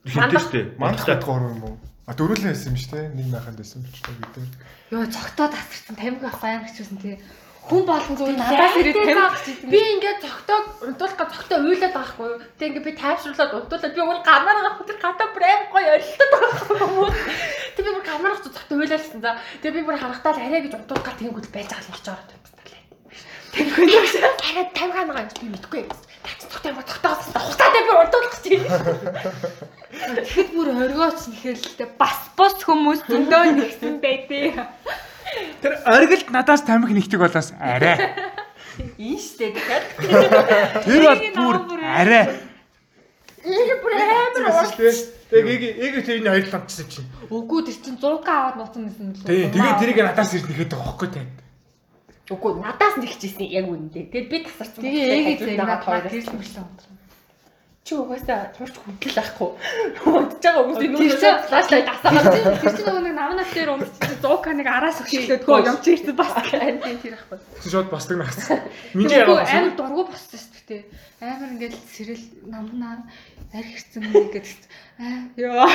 Хинтэй 0.06 0.42
штэ. 0.44 0.62
Мандах 0.78 1.08
бид 1.08 1.24
гоор 1.26 1.44
юм 1.50 1.62
уу? 1.66 1.76
А 2.06 2.12
дөрүлэн 2.14 2.52
байсан 2.52 2.76
юм 2.76 2.78
шүү 2.78 2.94
дээ. 2.94 3.16
Нэг 3.18 3.28
байхад 3.32 3.56
байсан 3.58 3.82
ч 3.90 3.98
гэдэг. 4.06 4.46
Йоо 4.94 5.06
цогтоо 5.10 5.48
тасарсан 5.50 5.96
тамиг 5.98 6.22
авах 6.22 6.44
аян 6.44 6.68
гэжсэн 6.68 7.00
тий. 7.02 7.16
Хүн 7.64 7.84
болгон 7.88 8.18
зүгээр 8.20 8.38
надаас 8.38 8.76
ирээд 8.76 8.98
тамиг 9.08 9.32
Би 9.72 9.80
ингээд 9.80 10.20
цогтойг 10.20 10.66
унтуулах 10.84 11.16
гэж 11.16 11.30
цогтой 11.32 11.58
уйлаад 11.64 11.94
байгаа 11.96 12.12
хгүй 12.12 12.28
юу. 12.28 12.40
Тэг 12.60 12.68
ингээд 12.68 12.88
би 12.88 12.94
тайвшруулаад 13.00 13.56
унтуулаад 13.56 13.96
би 13.96 14.02
өөр 14.04 14.20
гамаараа 14.28 14.64
тэр 14.84 15.00
гадаа 15.00 15.28
брэм 15.32 15.62
гоё 15.72 15.90
орилтод 15.96 16.32
байгаа 16.34 16.60
хгүй 16.60 16.80
юу. 16.84 17.08
Тэг 17.76 17.84
би 17.88 17.92
бүр 17.96 18.04
гамаараа 18.04 18.44
цогтой 18.44 18.78
уйлаалсан 18.84 19.22
за. 19.24 19.40
Тэг 19.64 19.72
би 19.72 19.82
бүр 19.88 19.96
харахтаа 19.96 20.36
л 20.36 20.44
арай 20.44 20.62
гэж 20.68 20.74
унтуулах 20.76 21.08
гэх 21.08 21.20
тэнгүүд 21.24 21.48
байж 21.56 21.68
байгаа 21.72 21.88
л 21.96 22.68
лээ. 22.68 22.84
Тэгвэл 23.56 24.28
арай 24.28 24.66
тамиг 24.76 24.96
ханаа 25.00 25.24
гэж 25.24 25.40
би 25.40 25.48
мэдгүй 25.56 25.80
юм. 25.88 25.92
Тац 26.20 26.42
цогтой 26.52 26.72
юм 26.76 26.84
цогтоос 26.84 27.32
хутаатай 27.32 27.82
би 27.88 27.92
унтуулах 27.96 28.34
гэж 28.36 28.46
байна. 28.52 29.72
тэгэхэд 30.04 30.50
бүр 30.52 30.70
оргооч 30.84 31.22
дээ 31.80 31.90
бас 31.96 32.20
бус 32.36 32.58
хүмүүс 32.66 33.08
зөндөө 33.08 33.44
нэгсэн 33.56 33.94
байдээ. 34.04 34.52
Тэр 35.62 35.74
оргилд 35.86 36.28
надаас 36.30 36.62
тамхи 36.64 36.94
нэгтэг 36.94 37.20
болоос 37.20 37.54
арай. 37.60 37.98
Ийн 38.98 39.20
штэ 39.20 39.54
тэгэхээр. 39.54 39.84
Тэр 40.86 41.02
бол 41.06 41.22
бүр 41.38 41.82
арай. 41.84 42.26
Энэ 43.44 43.76
бүр 43.84 43.92
амар 43.94 44.44
уур. 44.50 44.68
Тэгээ 45.34 45.44
эг 45.44 45.64
эг 45.82 46.06
тэрний 46.06 46.32
хоёр 46.32 46.48
ламчсан 46.54 46.88
чинь. 46.88 47.10
Үгүй 47.30 47.62
тэр 47.66 47.78
чин 47.82 47.98
100к 47.98 48.30
аваад 48.30 48.56
нууцсан 48.58 48.86
юм 48.88 49.12
л. 49.14 49.26
Тэгээ 49.26 49.50
тэгээ 49.50 49.80
тэрийг 49.82 50.00
надаас 50.06 50.32
ирд 50.38 50.48
нэхэд 50.48 50.72
байгаа 50.72 50.88
хөөхгүй 50.94 51.10
тань. 51.10 51.34
Үгүй 52.32 52.52
надаас 52.62 52.96
нэгчээсэн 53.02 53.50
яг 53.50 53.66
үнэндээ. 53.68 54.06
Тэгээд 54.14 54.30
би 54.30 54.38
тасарсан. 54.46 54.82
Тэгээ 54.86 55.06
ээгээ 55.10 55.38
зэрэг 55.58 55.82
хоёр 55.84 56.06
тэр 56.08 56.22
л 56.22 56.38
унтраа. 56.38 56.94
Чи 57.84 58.00
угаасаа 58.00 58.48
турч 58.56 58.76
хөдөл 58.80 59.20
ахгүй. 59.20 59.50
Унтж 60.08 60.40
байгаа 60.40 60.64
хүмүүс 60.64 60.80
нүүрээ 60.88 61.20
чинь 61.20 61.44
флашлайт 61.52 61.88
асаагаад 61.92 62.32
Тэр 62.64 62.72
чинь 62.80 62.88
нөгөө 62.88 63.04
нэг 63.04 63.16
намнаас 63.20 63.52
дээр 63.52 63.72
унтчихсан 63.76 64.20
100к 64.24 64.46
нэг 64.56 64.68
араас 64.72 64.98
өгчлөө 65.04 65.40
тгөө 65.44 65.68
юм 65.68 65.78
чи 65.84 65.90
ирсэн 66.00 66.16
бас. 66.16 66.32
байна 66.48 66.80
тэр 66.80 67.16
ахгүй. 67.20 67.38
Шууд 67.68 67.88
бастаг 67.92 68.16
нагцсан. 68.24 68.60
Минжи 68.96 69.16
Үгүй 69.20 69.36
ягаа. 69.36 69.52
амар 69.52 69.74
дургу 69.76 70.04
боссон 70.08 70.40
шүү 70.40 70.64
дээ. 70.64 70.82
Амар 71.28 71.50
ингээл 71.52 71.80
сэрэл 71.92 72.26
намнаа 72.48 72.96
арх 73.52 73.72
ирсэн 73.76 74.04
гэдэг. 74.32 74.60
Аа 75.04 75.20
ёо. 75.44 75.68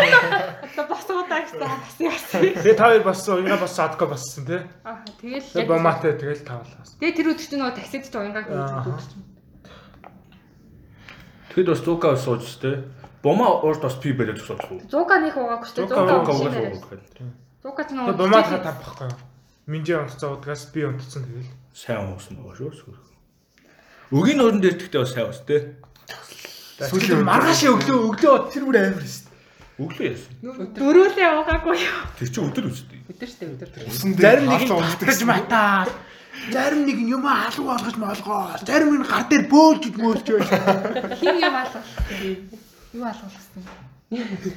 Одоо 0.76 0.84
босгоодаа 0.92 1.40
гэсэн 1.40 1.60
бас 1.64 1.96
яасан. 2.04 2.40
Тэгээ 2.52 2.76
та 2.76 2.84
хоёр 2.92 3.00
боссон, 3.08 3.40
уянгаа 3.40 3.64
боссон, 3.64 3.84
адгаа 3.88 4.08
боссон 4.12 4.44
тий. 4.44 4.60
Аа 4.84 5.00
тэгэл 5.24 5.48
Тэгээ 5.56 5.72
боматай 5.72 6.12
тэгэл 6.20 6.44
тавлаас. 6.44 7.00
Тэгээ 7.00 7.16
тэр 7.16 7.28
өдөр 7.32 7.46
чинь 7.48 7.60
нөгөө 7.64 7.76
таксид 7.80 8.04
ч 8.04 8.12
уянгааг 8.12 8.44
өгдөг 8.44 9.35
Тэгэд 11.56 11.72
бас 11.72 11.80
зуука 11.80 12.12
сууж 12.20 12.44
штэ. 12.44 12.84
Бома 13.24 13.48
уурд 13.64 13.80
бас 13.80 13.96
пи 13.96 14.12
бариад 14.12 14.44
сууж 14.44 14.60
уу. 14.68 14.76
100к 14.84 15.12
нэг 15.24 15.40
угаагүй 15.40 15.64
шүү 15.64 15.88
дээ. 15.88 15.88
100к 15.88 16.04
Зуука 16.04 16.32
угаагүй. 16.36 16.76
100к 17.64 17.80
ч 17.80 17.90
Тэгээ 17.96 17.96
нөгөө 17.96 18.14
бомаатаа 18.20 18.60
тавхгүй. 18.60 19.08
Минжи 19.66 19.96
онцоо 19.96 20.36
удгаас 20.36 20.68
би 20.68 20.84
онцсон 20.84 21.24
тэгэл. 21.24 21.48
Сайн 21.72 22.12
уусан 22.12 22.36
байгаа 22.36 22.60
шүү. 22.60 22.76
сүүл. 22.76 23.00
Өгийн 24.12 24.44
өрөн 24.44 24.60
дээр 24.60 24.76
тэгтээ 24.76 25.00
бас 25.00 25.16
сайн 25.16 25.32
ус 25.32 25.40
тэ. 25.48 25.80
Сүүлийн 26.76 27.24
маргааш 27.24 27.64
өглөө 27.72 27.98
өглөө 28.04 28.36
тэр 28.52 28.64
бүр 28.68 28.76
амар 28.76 29.00
шүү. 29.00 29.32
Өглөө 29.80 30.06
яасан. 30.12 30.32
дөрүүлээ 30.76 31.28
угаагүй 31.40 31.76
юу. 31.82 32.04
Тэр 32.20 32.28
чинь 32.30 32.46
өдөр 32.52 32.68
үстэй. 32.68 33.00
Өдөр 33.10 33.28
штэ 33.32 33.44
өдөр. 33.48 33.68
Зарим 34.20 34.46
нэг 34.52 34.62
нь 34.62 34.76
татгаж 34.76 35.20
матаа. 35.24 35.88
Зарим 36.52 36.86
нэг 36.86 36.98
юм 37.00 37.26
алга 37.26 37.62
болгож 37.62 37.96
молгоо. 37.96 38.50
Зарим 38.66 38.94
нь 38.94 39.06
гар 39.06 39.24
дээр 39.28 39.44
бөөлж 39.50 39.84
мөөлж 39.96 40.26
байж. 40.30 40.48
Хин 41.20 41.36
юм 41.42 41.54
алга. 41.54 41.80
Юу 42.92 43.04
алгуулсан. 43.04 43.62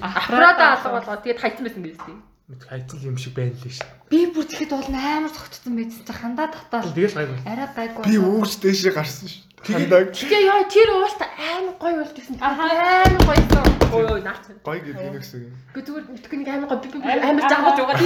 Афрада 0.01 0.63
алга 0.73 0.89
болгоо 0.95 1.15
тэгээд 1.23 1.39
хайцсан 1.41 1.63
байсан 1.65 1.83
биз 1.83 1.97
дээ. 1.97 2.28
Мэд 2.49 2.65
хайцсан 2.65 2.99
юм 3.05 3.17
шиг 3.21 3.37
байна 3.37 3.53
лээ 3.61 3.77
шүү. 3.77 4.09
Би 4.09 4.25
бүр 4.33 4.41
тэгэхэд 4.49 4.73
бол 4.73 4.89
амар 4.89 5.29
цогтсон 5.29 5.77
байсан 5.77 6.01
чи 6.01 6.13
хандаа 6.17 6.49
татаал. 6.49 6.89
Тэгэл 6.97 7.13
гайгүй. 7.13 7.37
Арай 7.45 7.69
гайгүй. 7.77 8.03
Би 8.09 8.17
үүж 8.17 8.51
дэшээ 8.57 8.93
гарсан 8.97 9.29
шүү. 9.29 9.45
Хандаг 9.69 10.17
Тэгээ 10.17 10.49
яа 10.49 10.65
тэр 10.65 10.89
уулта 10.97 11.29
амар 11.29 11.75
гоё 11.77 11.95
болт 12.01 12.17
гэсэн. 12.17 12.41
Амар 12.41 13.21
гоё 13.21 13.37
юм. 13.53 13.69
Ой 13.93 14.21
наач. 14.25 14.49
гоё 14.65 14.81
гэдэг 14.81 15.13
нэг 15.13 15.21
гэсэн 15.21 15.39
юм. 15.45 15.53
Гэ 15.77 15.81
зүгээр 15.85 16.05
мэдгүй 16.09 16.37
нэг 16.41 16.49
амар 16.49 16.67
гоё 16.73 16.79
би 16.81 16.87
би 16.89 17.09
амар 17.21 17.45
жаргаж 17.45 17.77
байгаа. 17.85 18.01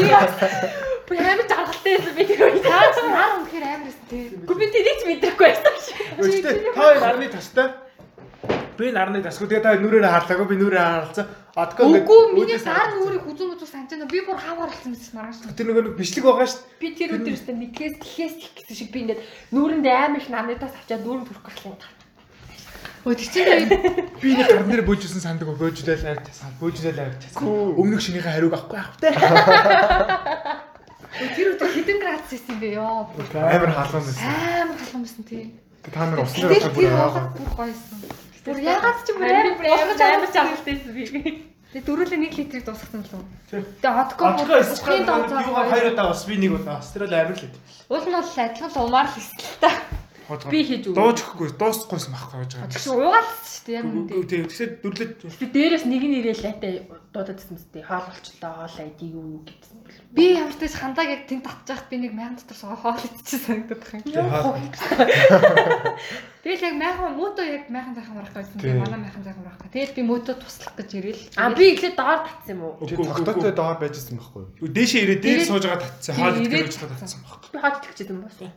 Би 1.08 1.16
амар 1.24 1.48
жаргалтай 1.48 1.94
байсан 2.04 2.14
би 2.20 2.24
тэр 2.28 2.42
үед. 2.44 2.64
Таач 2.68 2.98
нар 3.00 3.32
үнэхээр 3.40 3.64
амар 3.64 3.90
эсэ 3.96 4.04
тий. 4.12 4.24
Гү 4.44 4.54
би 4.60 4.66
тэрийг 4.76 4.98
ч 5.00 5.02
мэдрэхгүй 5.08 5.48
байсан 5.56 5.76
шүү. 5.88 6.36
Та 6.44 6.52
хоёр 6.84 7.00
нарны 7.00 7.28
тастай. 7.32 7.68
Би 8.76 8.92
нарны 8.92 9.24
тасгүй 9.24 9.48
тэгээ 9.48 9.64
та 9.64 9.80
нүрээр 9.80 10.04
хаалаагүй 10.04 10.48
би 10.52 10.56
нүрээр 10.60 10.84
хаалцсан. 10.84 11.28
Адгаа 11.54 11.86
Үгүй 11.86 12.34
миний 12.34 12.58
сар 12.58 12.98
нүрийг 12.98 13.30
хүзүүн 13.30 13.54
мүзүү 13.54 13.68
санаж 13.70 13.94
байна. 13.94 14.10
Би 14.10 14.26
бүр 14.26 14.42
хаваар 14.42 14.74
болсон 14.74 14.90
байсан 14.98 15.14
маргааш. 15.14 15.54
Тэр 15.54 15.68
нөгөө 15.70 15.84
нэг 15.86 15.94
бичлэг 16.02 16.26
байгаа 16.26 16.50
шүү. 16.50 16.66
Би 16.82 16.88
тэр 16.98 17.14
өдөр 17.14 17.38
өстө 17.38 17.54
мэдхээс 17.54 18.02
тэлхээс 18.02 18.36
их 18.42 18.52
гэсэн 18.58 18.74
шиг 18.74 18.90
би 18.90 19.06
ингээд 19.06 19.22
нүүрэнд 19.54 19.86
амар 19.86 20.18
их 20.18 20.34
намнаас 20.34 20.74
авчаад 20.74 21.06
нүүрэн 21.06 21.30
төрөх 21.30 21.46
гэх 21.46 21.70
юм. 21.70 21.78
Өө 23.06 23.14
тэр 23.22 23.30
чинь 23.30 23.70
Би 24.18 24.34
нэг 24.34 24.50
гар 24.50 24.66
дээр 24.66 24.82
бөөжсэн 24.82 25.22
сандаг 25.22 25.54
бөөжлөл 25.54 25.94
авч 25.94 26.26
тасаа. 26.26 26.50
Бөөжлөл 26.58 27.02
авч 27.06 27.22
тасаа. 27.22 27.46
Өмнөх 27.46 28.02
шинийхээ 28.02 28.34
хариуг 28.34 28.58
авахгүй 28.58 28.80
авах 28.82 28.98
те. 28.98 29.14
тэр 31.38 31.54
өдөр 31.54 31.70
хэдэн 31.70 32.02
градус 32.02 32.34
байсан 32.34 32.58
бэ 32.58 32.82
ёо. 32.82 33.14
Амар 33.14 33.70
халуун 33.78 34.02
байсан. 34.10 34.26
Амар 34.26 34.80
халуун 34.82 35.06
байсан 35.06 35.22
тий. 35.30 35.54
Тэ 35.86 35.94
та 35.94 36.10
нар 36.10 36.26
тэр 36.26 36.74
бүр 36.74 36.90
хоолой 36.90 37.78
яагаад 37.78 38.23
бүр. 38.44 38.54
Бүр 38.54 38.64
ягаад 38.64 39.00
ч 39.04 39.08
бүр 39.16 39.24
Амар 39.24 39.48
амар 39.52 39.66
амар 39.72 39.98
амар 40.04 40.30
жаргалтайсэн 40.36 40.92
би. 40.94 41.04
Тэгээ 41.74 41.86
дөрүлээ 41.90 42.20
1 42.22 42.38
литрийг 42.38 42.66
дуусгасан 42.70 43.02
л. 43.02 43.26
Тий. 43.50 43.62
Тэгээ 43.82 44.02
одко 44.04 44.24
бүр 44.38 44.46
Адгаа 44.46 44.62
усхийн 44.62 45.06
дон 45.10 45.22
юугаар 45.26 45.68
цаа. 45.68 45.74
хоёр 45.74 45.88
удаа 45.94 46.08
бас 46.14 46.24
би 46.30 46.36
нэг 46.38 46.52
удаа 46.54 46.78
бол 46.78 47.14
амар 47.18 47.34
л 47.34 47.42
хэд. 47.42 47.56
Уул 47.90 48.06
нь 48.06 48.14
бол 48.14 48.30
адилхан 48.30 48.72
умаар 48.84 49.08
л 49.10 49.16
хэсэл 49.18 49.58
та. 49.58 49.70
Би 50.50 50.60
хийж 50.64 50.88
үү. 50.88 50.96
Дууж 50.96 51.20
өгөхгүй 51.20 51.50
дуусахгүйсэн 51.60 52.14
байхгүй 52.16 52.40
гэж 52.44 52.52
байгаа. 52.56 52.72
Тэгш 52.72 52.88
угаалсан 52.96 53.44
шүү 53.44 53.64
дээ 53.68 53.76
яг 53.76 53.86
үнэндээ. 53.88 54.24
Тийм 54.24 54.44
тэгсээ 54.48 54.68
дүрлээд 54.84 55.14
Би 55.24 55.46
дээрээс 55.52 55.86
нэг 55.88 56.04
нь 56.04 56.18
ирээл 56.24 56.46
лайтай 56.48 56.74
дуудаад 57.12 57.38
байсан 57.40 57.56
мэт. 57.60 57.76
Хоол 57.84 58.08
болчлоо, 58.08 58.54
хоол 58.64 58.78
айди 58.80 59.06
юу 59.12 59.44
гэсэн. 59.44 59.78
Би 60.14 60.24
ямар 60.38 60.54
ч 60.54 60.58
тач 60.64 60.74
хандааг 60.80 61.10
яг 61.12 61.24
тэнд 61.28 61.44
татчих 61.44 61.76
байхад 61.76 61.90
би 61.92 61.98
нэг 62.04 62.14
мянган 62.14 62.38
дотор 62.40 62.58
суугаа 62.58 62.80
хоол 62.80 63.04
идчихсэн 63.04 63.68
санагдаад 63.68 63.84
байна. 63.84 64.04
Тэгэл 66.44 66.68
яг 66.70 66.76
мянган 66.76 67.14
мөөтөө 67.18 67.46
яг 67.50 67.66
мянган 67.72 67.96
зайхан 67.98 68.16
барах 68.20 68.34
байсан. 68.36 68.58
Тийм. 68.60 68.80
Манай 68.84 69.00
мянган 69.00 69.24
зайхан 69.24 69.44
барах. 69.44 69.64
Тэгэл 69.72 69.96
би 69.96 70.04
мөөтөө 70.08 70.36
туслах 70.44 70.76
гэж 70.76 70.90
ирээл. 71.00 71.24
А 71.40 71.50
би 71.56 71.64
ихлэ 71.72 71.96
доор 71.96 72.20
татсан 72.28 72.52
юм 72.52 72.62
уу? 72.68 72.84
тогтоотой 72.84 73.54
доор 73.56 73.78
байж 73.80 73.96
байсан 73.96 74.20
байхгүй 74.20 74.44
юу? 74.60 74.70
дээшээ 74.70 75.02
ирээд 75.08 75.22
дээр 75.24 75.42
сууж 75.48 75.64
байгаа 75.66 75.82
татсан. 75.88 76.14
Хоол 76.20 76.38
ирээд 76.44 76.68
идэх 76.68 76.68
гэж 76.68 77.00
татсан 77.00 77.20
байхгүй. 77.24 77.50
Би 77.54 77.58
хаад 77.64 77.76
итгэж 77.80 78.00
юм 78.12 78.20
байна. 78.28 78.52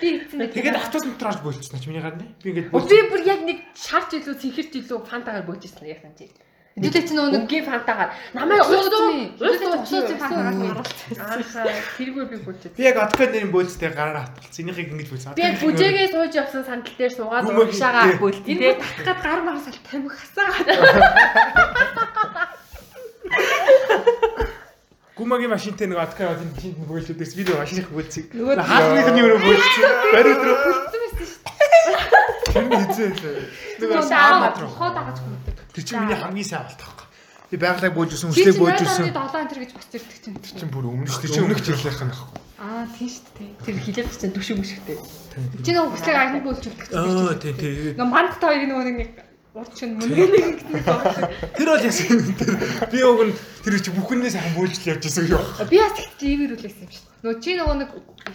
Би 0.00 0.08
эцэн 0.18 0.38
Тэгээд 0.50 0.76
автобус 0.76 1.06
метроож 1.06 1.38
бөлчихсөн 1.44 1.80
ч 1.80 1.86
миний 1.86 2.02
гарны. 2.02 2.26
Би 2.42 2.50
ингээд 2.50 2.70
би 2.70 2.98
бүр 3.10 3.22
яг 3.26 3.40
нэг 3.46 3.58
шарч 3.76 4.16
илүү 4.18 4.34
цэнхэрч 4.38 4.72
илүү 4.82 4.98
фантагаар 5.06 5.46
бөөжсэн 5.46 5.86
яг 5.86 6.02
санаж. 6.02 6.32
Хэдүүлээ 6.72 7.04
чи 7.04 7.12
нөгөө 7.12 7.30
нэг 7.36 7.44
Өнгийн 7.44 7.68
фантагаар 7.68 8.10
намайг 8.32 8.64
Ууз 8.64 8.88
үний 8.96 9.28
фантагаар. 10.16 10.80
Ааха 11.20 11.68
тэргүй 12.00 12.24
би 12.32 12.36
бүжээ. 12.40 12.72
Би 12.72 12.88
яг 12.88 12.96
откод 12.96 13.28
нэрийн 13.28 13.52
бөөлцтэй 13.52 13.92
гараар 13.92 14.24
хатгалсан. 14.24 14.64
Энийхийг 14.64 14.88
ингэж 14.96 15.08
бөөлсөн. 15.12 15.36
Би 15.36 15.52
бүжээгээ 15.60 16.08
сууж 16.16 16.32
явсан 16.32 16.64
сандал 16.64 16.96
дээр 16.96 17.12
суугаад 17.12 17.44
уушаагаа 17.44 18.16
бөөлт 18.16 18.48
Энэ 18.48 18.80
татгаад 18.80 19.20
гар 19.20 19.40
маргас 19.44 19.68
аль 19.68 19.84
тамхи 19.84 20.16
хасаагаад. 20.16 20.68
Гүмагийн 25.16 25.52
машинтай 25.52 25.86
нэг 25.92 25.98
откод 26.00 26.40
энэ 26.40 26.56
нь 26.72 26.88
бөөлчүүдээс 26.88 27.32
би 27.36 27.42
нэг 27.44 27.56
машиных 27.60 27.88
бөөлцөг. 27.92 28.24
Нөгөө- 28.32 28.64
Хаалных 28.64 29.08
нь 29.12 29.20
юу 29.20 29.36
бөөлцөг. 29.44 29.84
Бариуд 30.16 30.40
руу. 30.40 30.56
Тэр 32.52 32.64
нь 32.64 32.72
хизээ. 32.72 33.12
Нэг 33.80 33.88
Нөгөө 33.92 34.08
саамат 34.08 34.56
руу. 34.56 34.70
хоо 34.72 34.88
дагаж 34.96 35.18
хүмдэг. 35.20 35.56
Тэр 35.76 35.84
чинь 35.84 36.00
миний 36.00 36.16
хамгийн 36.16 36.48
сайн 36.48 36.64
болт 36.64 36.80
таахгүй. 36.80 37.06
Би 37.52 37.56
байгалаа 37.60 37.92
бөөлжсэн, 37.92 38.32
Чи 38.32 38.44
чинь 38.48 38.56
бөөлжсэн. 38.56 39.04
7 39.12 39.12
энэ 39.12 39.60
гэж 39.60 39.72
бас 39.76 39.86
зэрдэг 39.92 40.16
чинь. 40.24 40.36
Чин 40.56 40.68
бүр 40.72 40.84
өмнө 40.88 41.04
Тэр 41.04 41.12
шүү 41.12 41.28
чинь 41.28 41.32
дээ. 41.36 41.44
өмнөх 41.44 41.60
жилийнх 41.60 42.00
нь 42.08 42.12
ахгүй. 42.16 42.38
Аа 42.62 42.84
тийм 42.96 43.08
шүү 43.12 43.24
дээ. 43.36 43.50
Тэр 43.68 43.76
хилээд 43.84 44.08
чинь 44.16 44.32
түшиг 44.32 44.56
мүшгтэй. 44.64 44.96
Чи 45.60 45.70
нөгөө 45.76 45.90
хүслэг 45.92 46.16
аян 46.16 46.40
бөөлжүүлдэг. 46.40 46.88
Аа 46.96 47.36
тий 47.36 47.52
тий. 47.52 47.92
Нөгөө 48.00 48.08
манд 48.08 48.32
та 48.40 48.48
хоёрын 48.48 48.68
нөгөө 48.72 48.84
нэг 48.96 49.08
урд 49.52 49.72
чинь 49.76 49.94
мөнгө 50.00 50.26
нэг 50.32 50.64
гэдэг 50.64 50.80
байна. 50.88 51.28
Тэр 51.56 51.68
бол 51.68 51.84
яасан 51.84 52.20
тэр 52.40 52.50
би 52.88 52.98
уг 53.04 53.20
нь 53.28 53.34
тэр 53.64 53.74
чи 53.84 53.90
бүхнээс 53.92 54.36
хан 54.40 54.54
бөөлжл 54.56 54.88
явж 54.96 55.02
байсан 55.04 55.24
юу. 55.28 55.44
Би 55.68 55.76
бас 55.76 55.92
тийм 56.16 56.40
ирүүлсэн 56.48 56.80
юм 56.82 56.90
шүү. 56.92 57.04
Нөгөө 57.22 57.36
чи 57.44 57.50
нөгөө 57.60 57.76
нэг 57.84 57.90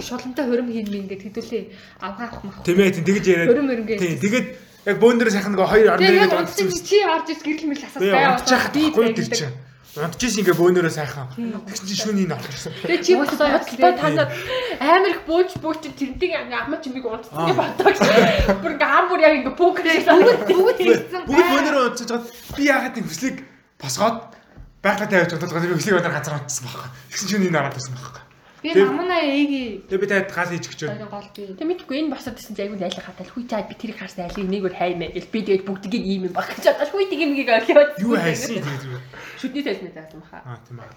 шулантай 0.06 0.46
хөрөм 0.46 0.70
хийн 0.70 0.88
мин 0.94 1.06
гэдэг 1.10 1.26
хэдүүлээ 1.26 1.64
авгаа 2.06 2.26
авах 2.30 2.44
мах. 2.46 2.58
Тийм 2.62 2.78
ээ 2.86 3.02
тэгэж 3.02 3.26
яриад. 3.34 3.50
Хөрөм 3.50 3.68
хөрөнгөө. 3.68 3.98
Тий 3.98 4.14
тэгээд 4.22 4.48
яг 4.88 4.96
бөөндрөө 5.02 5.32
сайхан 5.34 5.52
нөгөө 5.58 5.68
хоёр 5.74 5.88
ар 5.90 6.00
Тэгээ 6.00 6.22
яг 6.22 6.30
нэрээ 6.30 6.40
унтсан 6.46 6.66
унтсан. 6.70 6.86
чи 6.86 6.98
орж 7.02 7.28
ис 7.34 7.42
гэрэл 7.42 7.66
мэл 7.68 7.82
асаас 7.82 8.02
Би 8.02 8.10
байгаад 8.14 8.74
би 8.78 8.84
байдаг. 8.94 9.26
чинь. 9.34 9.56
Унтчихсэн 9.98 10.42
ингээ 10.46 10.58
бөөнөрөө 10.58 10.94
сайхан. 10.94 11.28
Тэгсэн 11.34 11.86
чинь 11.90 12.02
шүүний 12.06 12.28
нөх 12.30 12.46
ирсэн. 12.46 12.74
Тэгээ 12.86 13.02
чи 13.02 13.14
бас 13.18 13.34
бодлоо 13.34 13.94
танад 13.98 14.30
амар 14.78 15.10
их 15.10 15.22
бөөж 15.26 15.50
бөөж 15.58 15.82
тэрнтэй 15.98 16.32
амаа 16.38 16.78
чимиг 16.84 17.06
унтсан 17.06 17.50
юм 17.50 17.58
батаг. 17.58 17.98
Бүр 18.62 18.72
ингээ 18.78 18.92
хам 18.94 19.06
бүр 19.10 19.22
яг 19.26 19.34
ингээ 19.42 19.58
шиг 19.58 20.06
санагдав. 20.06 20.46
бүгд 20.46 20.78
хийсэн. 20.78 21.22
Бүгд 21.26 21.50
бөөнөрөө 21.50 21.84
унтчихж 21.90 22.10
чад 22.14 22.26
би 22.58 22.64
яагаад 22.70 22.98
юм 23.02 23.08
хүслийг 23.10 23.38
босгоод 23.82 24.18
байгалаа 24.86 25.10
тавьж 25.10 25.32
унтаад 25.34 25.66
би 25.66 25.74
хүслийг 25.74 25.98
өнөр 25.98 26.14
ганцаар 26.14 26.38
унтсан 26.42 26.64
байхгүй. 26.70 26.90
Тэгсэн 27.12 27.28
шүүний 27.34 27.52
нараад 27.52 27.74
байсан 27.74 27.98
байхгүй. 27.98 28.24
Би 28.58 28.74
намнаа 28.74 29.22
эegi 29.22 29.86
Тэгээ 29.86 30.02
би 30.02 30.08
таад 30.10 30.34
гал 30.34 30.50
хийж 30.50 30.66
өгчөө. 30.66 30.90
ойрон 30.90 31.12
гол 31.14 31.30
би. 31.30 31.46
Тэг 31.62 31.68
мэдгүй 31.70 31.96
энэ 32.02 32.10
босоод 32.10 32.36
гэсэн 32.42 32.58
чи 32.58 32.62
айгүй 32.66 32.82
айлах 32.82 33.06
хатал 33.06 33.30
хүй 33.30 33.46
чаад 33.46 33.70
би 33.70 33.76
тэрийг 33.78 34.02
харсан 34.02 34.26
айлыг 34.26 34.50
нэг 34.50 34.66
өөр 34.66 34.76
хаймаа 34.82 35.10
гэл 35.14 35.30
би 35.30 35.40
тэгээд 35.46 35.68
бүгдгийг 35.70 36.06
ийм 36.10 36.26
юм 36.26 36.34
баг 36.34 36.50
гэж 36.50 36.66
бодож 36.74 36.90
хүй 36.90 37.06
тийг 37.06 37.22
юмгийг 37.22 37.54
ойлгоод 37.54 37.92
Юу 38.02 38.18
хайсан 38.18 38.58
тэгээд. 38.58 38.82
Шүдний 39.40 39.64
тайлны 39.64 39.90
заасан 39.94 40.20
баха. 40.22 40.42
Аа 40.46 40.60
тийм 40.68 40.80
аа. 40.82 40.90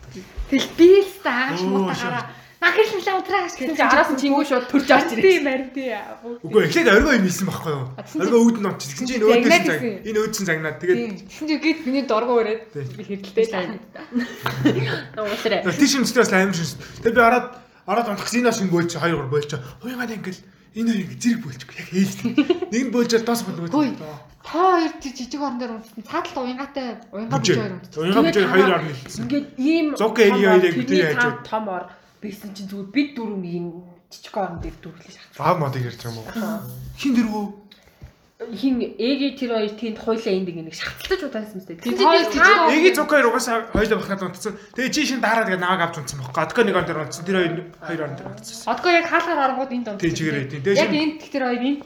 Тэл 0.50 0.66
би 0.76 0.88
л 1.04 1.12
тааш 1.22 1.60
Оо, 1.60 1.68
мутагаараа. 1.70 2.24
Нахил 2.60 2.92
л 2.92 3.08
унтраач 3.16 3.52
гэсэн 3.56 3.72
чи 3.72 3.80
араас 3.80 4.10
нь 4.12 4.20
чингүү 4.20 4.44
шууд 4.44 4.66
төрж 4.68 4.88
орж 4.92 5.10
би 5.16 5.40
ирээ. 5.40 5.44
марди. 5.48 5.84
Үгүй 6.44 6.60
эхлээд 6.68 6.92
оргоо 6.92 7.12
юм 7.16 7.24
ийсэн 7.24 7.46
байхгүй 7.48 7.72
юу? 7.72 7.84
Оргоо 8.20 8.40
үүдэн 8.44 8.68
онч. 8.68 8.80
Тэгсэн 8.84 9.06
чинь 9.08 9.16
энэ 9.16 9.26
өөдөөс 9.32 9.64
цаг. 9.64 9.80
Энэ 10.04 10.18
өөдсөн 10.20 10.44
цагнаад 10.44 10.76
тэгээд 10.76 10.98
Тийм. 11.00 11.12
Тэгсэн 11.24 11.46
чи 11.48 11.56
гээд 11.56 11.80
миний 11.88 12.04
дургу 12.04 12.36
өрөөд 12.36 12.62
Тийм. 12.68 12.88
би 13.00 13.02
хэрэлдээ 13.08 13.46
л. 13.48 13.80
Уусраа. 15.24 15.72
тийш 15.72 15.92
юмстай 15.96 16.20
бас 16.20 16.32
амар 16.36 16.52
шин. 16.52 16.76
Тэгээд 17.00 17.16
би 17.16 17.22
ороод 17.88 18.06
унтахсан 18.12 18.40
энэ 18.44 18.52
шинэ 18.52 18.72
бөөлч 18.76 18.92
хоёр 19.00 19.16
гур 19.24 19.30
бөөлч. 19.40 19.52
Хуйгаад 19.80 20.12
ингээл 20.20 20.40
энэ 20.74 20.88
хоёр 20.90 21.02
ингээ 21.04 21.20
зэрэг 21.20 21.40
бөөлч. 21.44 21.62
Яг 21.66 21.88
ээлжтэй. 21.90 22.30
Нэг 22.70 22.82
нь 22.86 22.92
бөөлжөөр 22.94 23.24
доос 23.26 23.42
Хөөе. 23.74 23.90
нөгөө. 23.94 24.18
Та 24.40 24.58
хоёр 24.60 24.92
чи 25.02 25.08
жижиг 25.14 25.40
орон 25.42 25.58
дээр 25.60 25.72
унтсан. 25.76 26.02
Цааталт 26.06 26.36
уянгатай 26.40 26.86
уянгаа 27.12 27.38
бич 27.38 27.48
хоёр 27.54 27.72
унтсан. 27.76 27.98
Уянгаа 28.00 28.24
бич 28.24 28.36
хоёр 28.40 28.70
орны 28.78 28.92
хэлсэн. 28.94 29.22
Ингээд 29.24 29.46
ийм 29.58 29.86
Зуг 30.00 30.16
эги 30.18 30.42
хоёрыг 30.48 30.74
битээ 30.80 31.02
яаж 31.12 31.44
том 31.44 31.64
ор 31.68 31.84
бисэн 32.22 32.50
чинь 32.56 32.68
зүгээр 32.70 32.88
бид 32.94 33.08
дөрөв 33.16 33.42
ийм 33.44 33.66
жижиг 34.10 34.34
орон 34.36 34.58
дээр 34.64 34.76
дүүрлээ 34.80 35.12
шахах. 35.12 35.38
Аа 35.38 35.54
модыг 35.60 35.84
ярьж 35.84 36.00
байгаа 36.02 36.16
юм 36.16 36.24
уу? 36.24 36.70
Хин 36.98 37.12
дэрвөө. 37.14 37.44
Хин 38.40 38.80
эги 38.96 39.36
тэр 39.36 39.52
хоёр 39.52 39.70
тэнд 39.76 39.98
хойлоо 40.00 40.32
энд 40.32 40.48
нэг 40.48 40.72
шахалтаж 40.72 41.20
удаасан 41.28 41.60
мэт. 41.60 41.76
Тэр 41.76 41.92
хоёр 42.00 42.72
Эги 42.72 42.94
зуг 42.96 43.12
хоёр 43.12 43.28
угаасаа 43.28 43.68
хоёул 43.68 44.00
бахад 44.00 44.22
унтсан. 44.24 44.56
Тэгээ 44.72 44.90
чи 44.96 45.04
шин 45.04 45.20
дараа 45.20 45.44
тэгээ 45.44 45.60
наваг 45.60 45.92
авч 45.92 46.00
унтсан 46.00 46.24
байхгүй. 46.24 46.40
Адка 46.48 46.64
нэг 46.64 46.76
он 46.80 46.86
дээр 46.88 47.00
унтсан. 47.04 47.24
Тэр 47.28 47.36
хоёр 47.36 47.52
хоёр 47.84 48.00
орон 48.00 48.16
дээр 48.16 48.28
унтсан. 48.32 48.64
Одгоо 48.64 48.90
яг 48.96 49.06
хаалгаар 49.12 49.40
оронгууд 49.44 49.72
энд 49.76 49.88
унтсан. 49.92 50.00
Тий, 50.00 50.16
чигээрээ, 50.16 50.48
тий. 50.48 50.60
Тэгээ 50.64 50.80
Яг 50.80 50.92
энд 50.96 51.14
тэр 51.20 51.42
хоёр 51.44 51.60
энд 51.68 51.80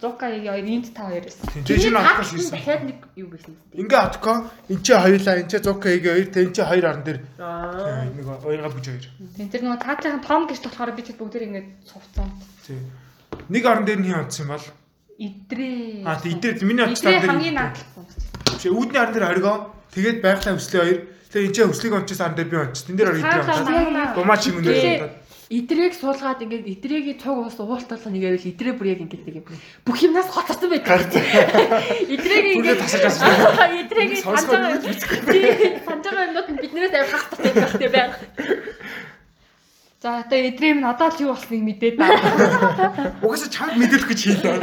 зука 0.00 0.26
яг 0.32 0.44
хоёр 0.56 0.64
энд 0.72 0.86
та 0.96 1.02
хоёр 1.12 1.24
байсан. 1.28 1.44
Тэгээ 1.52 1.80
шин 1.84 1.96
авах 2.00 2.24
шийсэн. 2.24 2.52
дахиад 2.56 2.82
нэг 2.88 2.98
юу 3.20 3.28
байсан 3.28 3.52
бэ? 3.52 3.76
Ингээ 3.76 4.00
атко 4.08 4.32
эн 4.72 4.80
чи 4.80 4.92
хоёулаа 4.96 5.36
эн 5.36 5.48
чи 5.52 5.58
зуг 5.60 5.84
эги 5.84 6.08
хоёр 6.08 6.28
тэ 6.32 6.40
эн 6.48 6.52
чи 6.56 6.62
хоёр 6.64 6.84
орон 6.88 7.04
дээр 7.04 7.18
Аа. 7.36 8.08
нэг 8.08 8.24
уянгаа 8.24 8.72
бич 8.72 8.88
хоёр. 8.88 9.04
Тэн 9.36 9.48
тэр 9.52 9.62
нөгөө 9.68 9.84
цаатлын 9.84 10.24
том 10.24 10.48
гэрч 10.48 10.64
болохоор 10.64 10.90
би 10.96 11.02
тэр 11.04 11.16
бүгдээр 11.20 11.44
ингэ 11.44 11.62
цувцсан. 11.84 12.28
Тий. 12.64 12.80
Нэг 13.52 13.62
орон 13.68 13.84
дээр 13.84 14.00
нь 14.00 14.08
хин 14.08 14.16
унтсан 14.26 14.48
бол 14.48 14.64
Идрээ. 15.18 16.04
тий 16.22 16.32
идэр 16.32 16.64
миний 16.64 16.84
Идрээ 16.84 17.20
дээр 17.20 17.28
хамгийн 17.28 17.56
наадсан. 17.56 18.04
Чи 18.60 18.68
үүдний 18.72 19.00
орон 19.00 19.14
дээр 19.14 19.28
оргоо 19.32 19.56
тэгээд 19.92 20.18
байгалаа 20.24 20.56
өслөө 20.56 20.80
хоёр 20.82 20.98
тэгээ 21.28 21.46
эн 21.48 21.54
чи 21.54 21.62
өслийг 21.62 21.92
ончсон 21.92 22.24
орон 22.26 22.36
дээр 22.38 22.48
би 22.48 22.56
онч. 22.56 22.76
Тэн 22.86 22.96
дээр 22.96 23.08
орон 23.12 23.20
идрээ. 23.20 24.16
Гумаа 24.16 24.38
Тэгээ 24.40 24.96
унтаад. 25.04 25.22
идрийг 25.52 25.92
суулгаад 25.92 26.40
ингээд 26.40 26.64
идрээгийн 26.64 27.20
цуг 27.20 27.36
уус 27.44 27.60
уулталга 27.60 28.08
нэг 28.08 28.24
байвал 28.24 28.50
идрээ 28.56 28.72
бүр 28.72 28.88
яг 28.88 29.00
ингээд 29.04 29.24
нэг. 29.28 29.46
Бүх 29.84 29.98
юмнаас 30.00 30.32
хоцорсон 30.32 30.72
байдаг. 30.72 31.12
Бүрээ 32.08 32.56
ингээд 32.56 32.80
тасаж 32.80 33.04
авсан. 33.04 33.28
идрээгийн 33.84 34.24
санаж 34.24 34.48
байгаа 34.48 34.80
санаж 35.84 36.04
байгаа 36.08 36.24
юмнууд 36.32 36.48
биднээс 36.56 36.94
амар 36.96 37.10
хахтах 37.12 37.40
байх 37.52 37.72
тийм 37.76 37.92
байна. 37.92 38.16
За 40.02 40.18
одоо 40.18 40.38
минь 40.38 40.82
одоо 40.82 41.08
л 41.14 41.20
юу 41.22 41.30
болсныг 41.30 41.62
мэдээд 41.62 41.94
байна. 41.94 43.14
Угаасаа 43.22 43.50
чамд 43.54 43.78
мэдээлэх 43.78 44.10
гэж 44.10 44.20
хийлээ. 44.26 44.58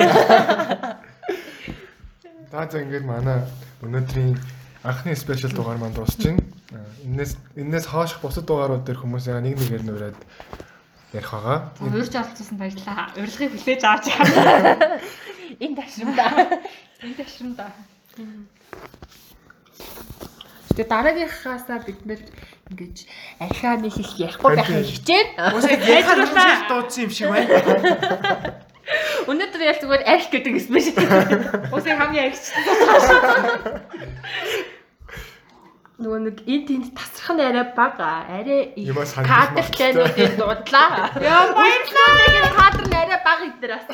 За 2.51 2.67
за 2.71 2.83
ингээд 2.83 3.07
манай 3.07 3.47
өнөөдрийн 3.79 4.35
анхны 4.83 5.15
спешиал 5.15 5.55
дугаар 5.55 5.79
маань 5.79 5.95
дуусч 5.95 6.19
байна. 6.19 6.43
Энээс 7.07 7.39
энээс 7.55 7.87
хойших 7.87 8.19
бусад 8.19 8.51
дугаарууд 8.51 8.83
дээр 8.83 8.99
хүмүүс 8.99 9.31
яга 9.31 9.39
нэг 9.39 9.55
нэгээр 9.55 9.83
нүрээд 9.87 10.19
ярих 11.15 11.31
байгаа. 11.31 11.71
За 11.71 11.87
урьж 11.87 12.15
оролцсон 12.19 12.57
баярлаа. 12.59 13.07
Урилгыг 13.15 13.51
хүлээж 13.55 13.83
авч 13.87 14.05
байгаа. 14.11 14.99
Энэ 15.63 15.75
ташрамда. 15.79 16.25
Энд 16.99 17.15
ташрам 17.15 17.55
да. 17.55 17.71
Тэгээ 20.75 20.91
дараагийнхаасаа 20.91 21.79
бид 21.87 21.99
нэр 22.03 22.19
ингэж 22.69 22.97
ахаа 23.41 23.75
нэг 23.81 23.97
их 23.97 24.11
ярихгүй 24.21 24.55
байх 24.55 24.69
Харин 24.69 24.85
хичээн. 24.85 25.27
Угаасаа 25.41 25.77
ярихаар 25.77 26.19
хүмүүс 26.29 26.61
дуудсан 26.69 27.01
юм 27.05 27.11
шиг 27.11 27.29
байна. 27.33 27.49
Өнөөдөр 29.29 29.61
яг 29.65 29.77
зүгээр 29.81 30.03
арх 30.05 30.27
гэдэг 30.29 30.55
спешиал. 30.61 31.05
Уусаа 31.73 31.97
хамгийн 31.97 32.29
агч. 32.29 32.45
Нөгөө 35.99 36.19
нэг 36.31 36.37
энэ 36.47 36.65
тэнд 36.69 36.87
тасрах 36.95 37.35
нь 37.35 37.43
арай 37.43 37.65
бага. 37.75 38.23
Арай 38.29 38.71
их 38.77 38.95
санаж 39.03 39.27
кадртайнуудыг 39.27 40.31
дуудлаа. 40.39 41.11
Яа 41.19 41.51
баярлаа. 41.51 42.09
Нэг 42.15 42.55
кадр 42.55 42.83
нь 42.87 42.95
арай 42.95 43.19
бага 43.19 43.43
идэрээс. 43.51 43.85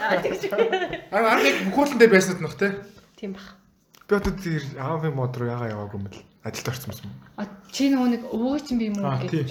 Аа 1.09 1.33
арга 1.33 1.47
яг 1.49 1.57
бүхүүлэн 1.65 1.97
дээр 1.97 2.13
байснууд 2.13 2.41
нөх 2.45 2.55
те. 2.61 2.77
Тийм 3.17 3.33
бах. 3.33 3.57
Би 4.05 4.13
одоо 4.15 4.37
тэр 4.37 4.63
аавын 4.77 5.17
мод 5.17 5.33
руу 5.33 5.49
яга 5.49 5.73
яваагүй 5.73 5.97
юм 5.97 6.05
бэл. 6.05 6.21
Ажилд 6.45 6.67
орсон 6.69 6.93
юм. 7.01 7.11
А 7.41 7.43
чи 7.73 7.89
нөгөө 7.89 8.09
нэг 8.13 8.21
өвөө 8.29 8.57
чинь 8.61 8.77
би 8.77 8.85
юм 8.93 9.01
уу 9.01 9.17
гэж 9.17 9.49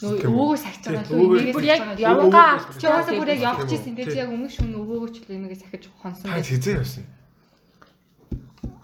үү? 0.00 0.24
өвөөгөө 0.24 0.56
сахиж 0.56 0.82
байгаа 0.88 1.04
л 1.04 1.12
өвөөгөө- 1.12 1.36
үнийгээс 1.36 1.54
Бүр 1.54 1.64
яг 1.68 1.80
байгаа. 1.84 2.00
явангаа 2.00 2.52
Чи 2.80 2.86
уусаа 2.88 3.12
бүр 3.20 3.28
яг 3.28 3.40
явж 3.44 3.70
ирсэн. 3.76 3.92
Тэгээ 3.92 4.08
чи 4.08 4.18
яг 4.24 4.30
өмнөх 4.32 4.52
шөнө 4.56 4.76
өвөөгөө 4.80 5.10
ч 5.12 5.16
л 5.20 5.34
юмгээ 5.36 5.60
сахиж 5.60 5.82
хонсон. 6.00 6.24
Та 6.32 6.40
хизээ 6.40 6.74
явсан. 6.80 7.04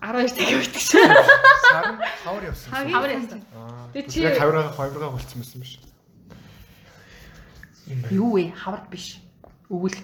12 0.01 0.33
цаг 0.37 0.49
явдаг 0.53 0.81
шээ. 0.85 1.09
Сар 1.71 1.85
хавар 2.25 2.45
явсан. 2.45 2.69
Хавар 2.93 3.11
яасан. 3.17 3.41
Аа. 3.57 3.89
Тэгээ 3.93 4.09
чи- 4.12 4.21
Яг 4.21 4.37
хавраа 4.37 4.69
хавраа 4.77 5.11
болцсон 5.17 5.39
байсан 5.41 5.61
биш. 5.65 5.73
Юу 8.12 8.37
вэ? 8.37 8.53
Хавар 8.53 8.85
биш. 8.93 9.17
Өвөл. 9.73 9.97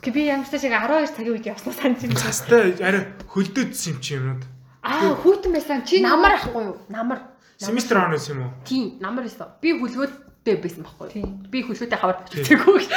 Би 0.00 0.22
ямар 0.30 0.46
ч 0.46 0.54
шиг 0.58 0.70
12 0.72 1.18
цагийн 1.18 1.34
үед 1.34 1.46
явсан 1.50 1.74
санаж 1.74 1.98
байна. 2.06 2.14
Цастай 2.14 2.78
арай 2.78 3.02
хөлдөөдсөн 3.26 3.90
юм 3.90 3.98
чи 4.00 4.14
юмнууд. 4.16 4.42
Аа 4.82 5.14
хүүтэн 5.20 5.52
байсан. 5.52 5.84
Чи 5.84 6.00
Намар 6.00 6.40
ахгүй 6.40 6.64
юу? 6.64 6.76
Намар. 6.88 7.20
Семестр 7.60 7.98
он 8.00 8.10
байсан 8.16 8.36
юм 8.36 8.42
уу? 8.48 8.52
Тийм, 8.64 8.96
намар 9.00 9.24
байсан. 9.28 9.48
Би 9.60 9.76
хөлгөөдтэй 9.76 10.56
байсан 10.56 10.82
байхгүй 10.88 11.04
юу? 11.06 11.12
Тийм. 11.12 11.28
Би 11.52 11.58
хөлгөөдтэй 11.68 11.98
хавар 12.00 12.16
биччихгүй. 12.24 12.88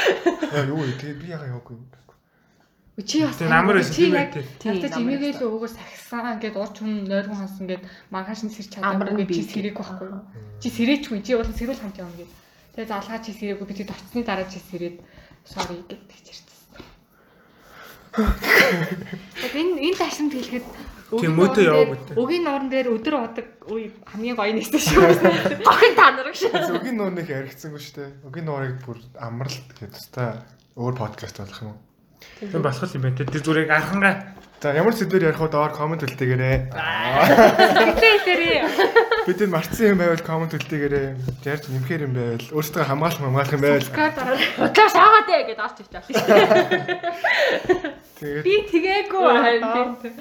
Яа 0.56 0.64
юу 0.72 0.80
вэ? 0.80 0.96
Тэгээ 0.96 1.20
би 1.20 1.28
яга 1.36 1.52
яваагүй. 1.52 1.76
чи 3.02 3.26
бас 3.26 3.36
Тэгээ 3.42 3.50
намар 3.50 3.76
байсан 3.82 3.96
тийм. 3.98 4.14
Тийм, 4.62 4.80
Тэгтээ 4.80 5.02
имэгээл 5.02 5.34
байсан. 5.34 5.48
өвөөгөө 5.50 5.72
сахисан 5.74 6.26
ингээд 6.38 6.56
урч 6.62 6.76
хүн 6.78 6.94
нойргон 7.10 7.40
хансан 7.42 7.62
ингээд 7.66 7.84
маргааш 8.14 8.42
нь 8.46 8.54
сэрч 8.54 8.70
чадаагүй 8.78 9.26
би 9.26 9.34
чи 9.34 9.44
сэрэг 9.50 9.76
байхгүй 9.82 10.08
юу? 10.14 10.22
Чи 10.62 10.68
сэрээчгүй 10.70 11.20
чи 11.26 11.34
бол 11.34 11.50
сэрүүл 11.50 11.82
хамт 11.82 11.98
явна 11.98 12.14
гэд. 12.22 12.32
Тэгээ 12.78 12.92
залгаа 12.94 13.20
чи 13.26 13.32
сэрээгүй 13.34 13.66
би 13.66 13.74
тэгэд 13.82 13.92
очсны 13.98 14.22
дараа 14.22 14.46
чи 14.46 14.62
сэрээд 14.62 14.98
sorry 15.42 15.78
гэд 15.90 16.02
тэгж 16.06 16.26
ярьчихсан. 16.32 16.86
Тэгээд 19.42 19.58
энэ 19.58 19.74
энэ 19.90 19.98
ташрамд 19.98 20.34
хэлэхэд 20.38 20.66
Тийм 21.20 21.36
мөтө 21.38 21.62
яваа 21.66 21.86
мөтө. 21.94 22.18
Өгийн 22.18 22.44
нууран 22.48 22.70
дээр 22.72 22.88
өдөр 22.94 23.16
бодог 23.20 23.48
үе 23.70 23.92
хамгийн 24.10 24.38
гоё 24.38 24.54
нэгсэн 24.58 24.82
шүү. 24.82 25.02
Гохин 25.68 25.94
та 25.98 26.12
нар 26.16 26.30
гэж. 26.32 26.42
Өгийн 26.80 26.98
нууныг 26.98 27.28
яригдсангүй 27.30 27.82
шүү 27.82 27.96
дээ. 28.00 28.10
Өгийн 28.30 28.46
нуурыг 28.48 28.78
бүр 28.86 28.98
амралт 29.20 29.68
гэдэг 29.78 29.94
тустай 29.94 30.42
өөр 30.80 30.96
подкаст 30.98 31.38
болох 31.44 31.62
юм? 31.62 31.78
Тийм 32.40 32.62
болох 32.64 32.94
юм 32.96 33.04
байна 33.04 33.18
те. 33.20 33.30
Тэр 33.30 33.44
зүрийг 33.44 33.70
анхангаа 33.70 34.34
За 34.64 34.72
ямар 34.72 34.96
сэдвэр 34.96 35.28
ярих 35.28 35.44
вэ? 35.44 35.52
Доор 35.52 35.76
комент 35.76 36.08
үлдээгээрэй. 36.08 36.72
Тэрий. 38.24 38.64
Бид 39.28 39.44
энэ 39.44 39.52
марцсан 39.52 39.92
юм 39.92 40.00
байвал 40.00 40.24
комент 40.24 40.56
үлдээгээрэй. 40.56 41.20
Ярьж 41.44 41.68
нэмэхэр 41.68 42.08
юм 42.08 42.16
байвал 42.16 42.48
өөрсдөө 42.48 42.88
хамгаалах 42.88 43.20
хамгаалах 43.20 43.56
юм 43.60 43.64
байвал. 43.68 43.84
Удлаа 43.84 44.88
шаагаад 44.88 45.28
ээ 45.36 45.44
гэдээ 45.52 45.66
орч 45.68 45.78
ичээ 45.84 46.00
болно 46.00 46.16
шүү 46.16 46.28
дээ. 46.32 47.92
тэгээд 48.24 48.44
Би 48.48 48.56
тэгээгүй 48.72 49.24
харин 49.36 49.68
тийм. 50.00 50.16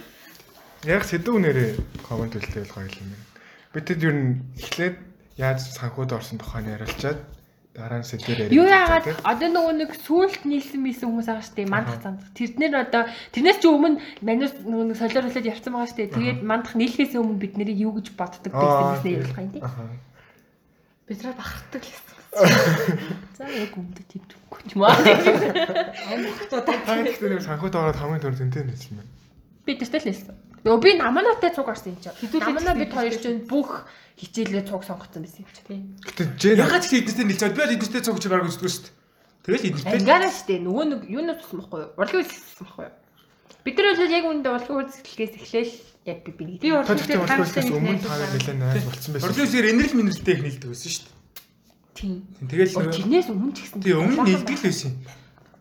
Яг 0.85 1.07
сэдв 1.07 1.39
нэрээ 1.39 1.79
комент 2.03 2.35
үлдээл 2.35 2.71
гоё 2.75 2.91
юм 2.91 3.09
байна. 3.15 3.27
Бид 3.71 3.85
тэд 3.87 4.03
ер 4.03 4.15
нь 4.15 4.43
эхлээд 4.59 4.97
яаж 5.39 5.63
санхуд 5.63 6.11
орсон 6.11 6.43
тухайн 6.43 6.75
ярилцаад 6.75 7.23
дараа 7.71 8.03
нь 8.03 8.09
сэдвэр 8.09 8.51
ярих. 8.51 8.57
Юу 8.59 8.67
яагаад 8.67 9.07
одоо 9.23 9.49
нөгөө 9.49 9.75
нэг 9.79 9.91
сүулт 9.95 10.43
нийлсэн 10.43 10.83
мийсэн 10.83 11.07
хүмүүс 11.07 11.29
байгаа 11.31 11.47
шүү 11.47 11.57
дээ. 11.57 11.71
Мандах 11.71 12.03
цанд. 12.03 12.21
Тэрнэр 12.35 12.75
одоо 12.83 13.03
тэрнээс 13.31 13.59
ч 13.63 13.65
өмнө 13.71 14.03
манус 14.27 14.53
нөгөө 14.59 14.87
нэг 14.91 14.99
солиорлоод 14.99 15.51
явцсан 15.55 15.73
байгаа 15.73 15.89
шүү 15.89 15.99
дээ. 16.03 16.15
Тэгээд 16.19 16.41
мандах 16.43 16.75
нийлхээс 16.75 17.15
өмнө 17.15 17.39
бид 17.39 17.55
нэрийг 17.57 17.79
юу 17.79 17.95
гэж 17.97 18.13
боддог 18.19 18.53
байсан 18.53 18.85
гэснээр 18.99 19.17
ярилцах 19.23 19.41
юм 19.41 19.53
тий. 19.55 19.63
Бидраа 21.07 21.35
бахархдаг 21.39 21.83
л 21.83 21.91
гэсэн. 21.95 22.11
За 23.39 23.45
яг 23.49 23.73
өмнөд 23.73 24.05
тийм 24.11 24.25
ч 24.27 24.73
маа. 24.75 24.99
Та 24.99 26.97
ихтэй 27.07 27.29
нэр 27.31 27.45
санхуд 27.45 27.73
ороод 27.73 27.97
хамгийн 27.97 28.21
түрүү 28.21 28.41
тэнтэй 28.41 28.67
нэлсэн 28.69 29.01
байна. 29.01 29.13
Би 29.65 29.79
тэртэй 29.79 30.01
л 30.01 30.09
хэлсэн. 30.11 30.42
Нөгөө 30.63 30.81
би 30.83 30.91
наманаатай 30.95 31.51
цуг 31.51 31.67
орсон 31.69 31.95
юм 31.95 31.99
чинь. 31.99 32.15
Наманаа 32.39 32.75
бид 32.79 32.95
хоёр 32.95 33.15
чинь 33.19 33.43
бүх 33.51 33.83
хичээлээ 34.15 34.63
цуг 34.71 34.87
сонгоцсон 34.87 35.27
байсан 35.27 35.43
юм 35.43 35.51
чинь 35.51 35.67
тий. 35.67 35.81
Гэтэ 36.07 36.23
Жэн 36.39 36.63
ягаад 36.63 36.85
ч 36.87 36.91
эднэртэй 37.03 37.27
нэлцээд 37.27 37.55
би 37.55 37.61
бол 37.67 37.75
эднэртэй 37.75 38.03
цогч 38.07 38.25
бараг 38.31 38.47
үздэг 38.47 38.71
шүү 38.71 38.83
дээ. 38.87 38.95
Тэгэл 39.43 39.67
эднэртэй 39.75 39.99
Ангаараа 39.99 40.31
шүү 40.31 40.47
дээ. 40.47 40.61
Нөгөө 40.63 40.85
нэг 40.87 41.01
юунаас 41.11 41.39
туссан 41.43 41.59
байхгүй 41.59 41.81
юу? 41.83 41.91
Урлагийн 41.99 42.23
үйлчлсэн 42.23 42.63
байхгүй 42.63 42.85
юу? 42.87 42.95
Бид 43.63 43.77
нар 43.79 43.97
бол 43.99 44.15
яг 44.15 44.25
үүндээ 44.31 44.53
урлагийн 44.55 44.79
үйлчлэлгээс 44.87 45.35
эхлээл 45.43 45.75
яг 46.07 46.19
би 46.23 46.31
би 46.31 46.45
Би 46.63 46.69
тэгтээ 46.71 47.19
болохоос 47.19 47.71
өмнө 47.75 47.99
та 48.03 48.15
нэлээд 48.23 48.59
найз 48.63 48.85
болцсон 48.87 49.11
байсан. 49.19 49.27
Орлоосээр 49.27 49.67
энерги 49.71 49.95
минералтэй 49.99 50.35
их 50.39 50.43
нийлдэг 50.47 50.71
байсан 50.71 50.91
шүү 50.95 51.05
дээ. 51.07 51.19
тийм. 51.99 52.15
Тэгэл 52.47 52.75
Оо 52.79 52.91
тэрнээс 52.91 53.29
өмнө 53.35 53.55
ч 53.55 53.59
гэсэн. 53.67 53.81
тий 53.83 53.95
өмнө 53.95 54.23
нийлдэг 54.27 54.57
л 54.59 54.67
байсан. 54.67 54.93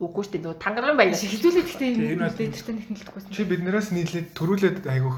Үгүй 0.01 0.23
шүү 0.25 0.33
дээ. 0.33 0.41
Нөгөө 0.49 0.57
тангаран 0.57 0.97
баяр. 0.97 1.13
Хилүүлээд 1.13 1.67
гэхдээ 1.69 1.89
Тийм, 1.93 2.09
юм 2.09 2.25
лидертэй 2.25 2.73
нэг 2.73 2.87
нийлдэхгүйсэн. 2.89 3.29
Чи 3.29 3.43
биднээс 3.45 3.89
нийлээд 3.93 4.27
төрүүлээд 4.33 4.77
айгүйх 4.89 5.17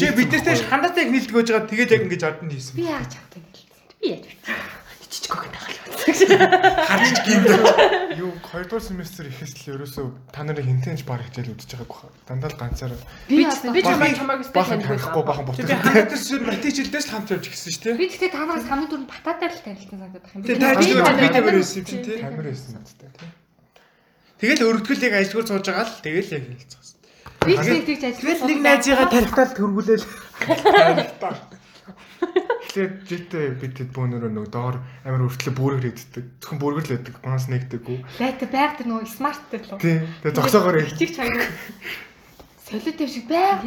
Чи 0.00 0.06
бид 0.16 0.32
нартай 0.32 0.56
хандаатай 0.64 1.04
нийлдэг 1.12 1.34
байж 1.36 1.48
байгаа 1.52 1.68
тэгээд 1.68 1.92
яг 1.92 2.02
ингэж 2.08 2.22
ордонд 2.24 2.52
хийсэн. 2.56 2.72
Би 2.80 2.88
яаж 2.88 3.12
юм 3.12 3.24
бэ? 3.28 3.44
Би 4.00 4.06
яаж 4.16 4.24
вэ? 4.24 4.32
Жижиг 5.14 5.30
гогт 5.30 5.52
тагаал. 5.52 5.78
Харж 6.88 7.16
гинд. 7.22 7.46
юу 8.18 8.32
2 8.40 8.64
дугаар 8.66 8.82
семестр 8.82 9.28
ихэс 9.30 9.52
л 9.62 9.78
ерөөсөө 9.78 10.06
та 10.34 10.42
нарыг 10.42 10.64
хинтэнч 10.66 11.04
баг 11.06 11.20
хичээл 11.28 11.54
үдчихэж 11.54 11.84
байгааг 11.84 11.92
баха. 11.92 12.08
Дандаа 12.26 12.50
л 12.50 12.58
ганцаар 12.58 12.92
Би 13.28 13.44
Би 13.44 13.80
чамайг 13.84 14.18
бахан 14.50 14.80
таних 14.82 14.88
танихгүй 14.88 15.22
бахан 15.22 15.44
Чи 15.44 15.62
бутал. 15.62 15.68
би 15.70 15.74
хандаатай 15.84 16.18
сүр 16.18 16.40
матичэлдээс 16.48 17.06
л 17.06 17.12
хамт 17.14 17.30
явж 17.30 17.46
гисэн 17.46 17.70
шүү 17.76 17.82
дээ. 17.84 17.98
Би 18.00 18.06
тэгтээ 18.10 18.30
та 18.34 18.42
нараас 18.42 18.66
хамгийн 18.66 18.90
түрүүнд 18.90 19.10
бататай 19.12 19.48
л 19.52 19.60
танилцсан 19.62 19.98
санагдах 20.02 20.32
юм. 20.34 20.42
Би 20.42 20.54
танай- 20.58 21.20
би 21.22 21.28
тавир 21.30 21.54
байсан 21.62 21.78
юм 21.78 21.86
чинь 21.86 22.02
тий. 22.04 22.18
Камер 22.18 22.44
байсан 22.50 22.72
надтай. 22.74 23.08
Тэгэл 24.40 24.66
өргөдгөл 24.66 25.04
яг 25.06 25.14
ажлгүй 25.20 25.44
сууж 25.46 25.66
байгаа 25.68 25.86
л 25.86 26.02
тэгэл 26.02 26.34
яг 26.34 26.44
хэлцсэн. 26.50 26.84
Би 27.44 27.54
ч 27.54 27.66
нэг 27.70 27.84
тэгж 27.86 28.02
ажил. 28.08 28.24
Тэгэл 28.24 28.48
нэг 28.50 28.60
найзыгаа 28.64 29.08
тарихтал 29.12 29.52
төргүүлээл. 29.54 30.06
Тэгэхээр 32.24 32.90
житээ 33.06 33.46
бид 33.60 33.76
бөөнөрөө 33.94 34.30
нөгөө 34.34 34.50
доор 34.50 34.82
амар 35.06 35.28
өртлөө 35.30 35.54
бүрээр 35.54 35.92
иддэг. 35.94 36.24
Зөвхөн 36.42 36.58
бүргэр 36.58 36.82
л 36.82 36.92
байдаг. 36.98 37.14
Манас 37.22 37.46
нэгдэггүй. 37.46 37.98
Лайта 38.18 38.46
байг 38.50 38.72
тэр 38.80 38.86
нөгөө 38.90 39.06
смарттай 39.06 39.60
л. 39.62 39.78
Тийм. 39.78 40.08
Тэгээ 40.24 40.34
зогсоогоор 40.34 40.76
ий. 40.82 40.90
Чиг 40.98 41.14
чанга. 41.14 41.46
Солиотой 42.64 43.06
шиг 43.06 43.28
байг. 43.30 43.62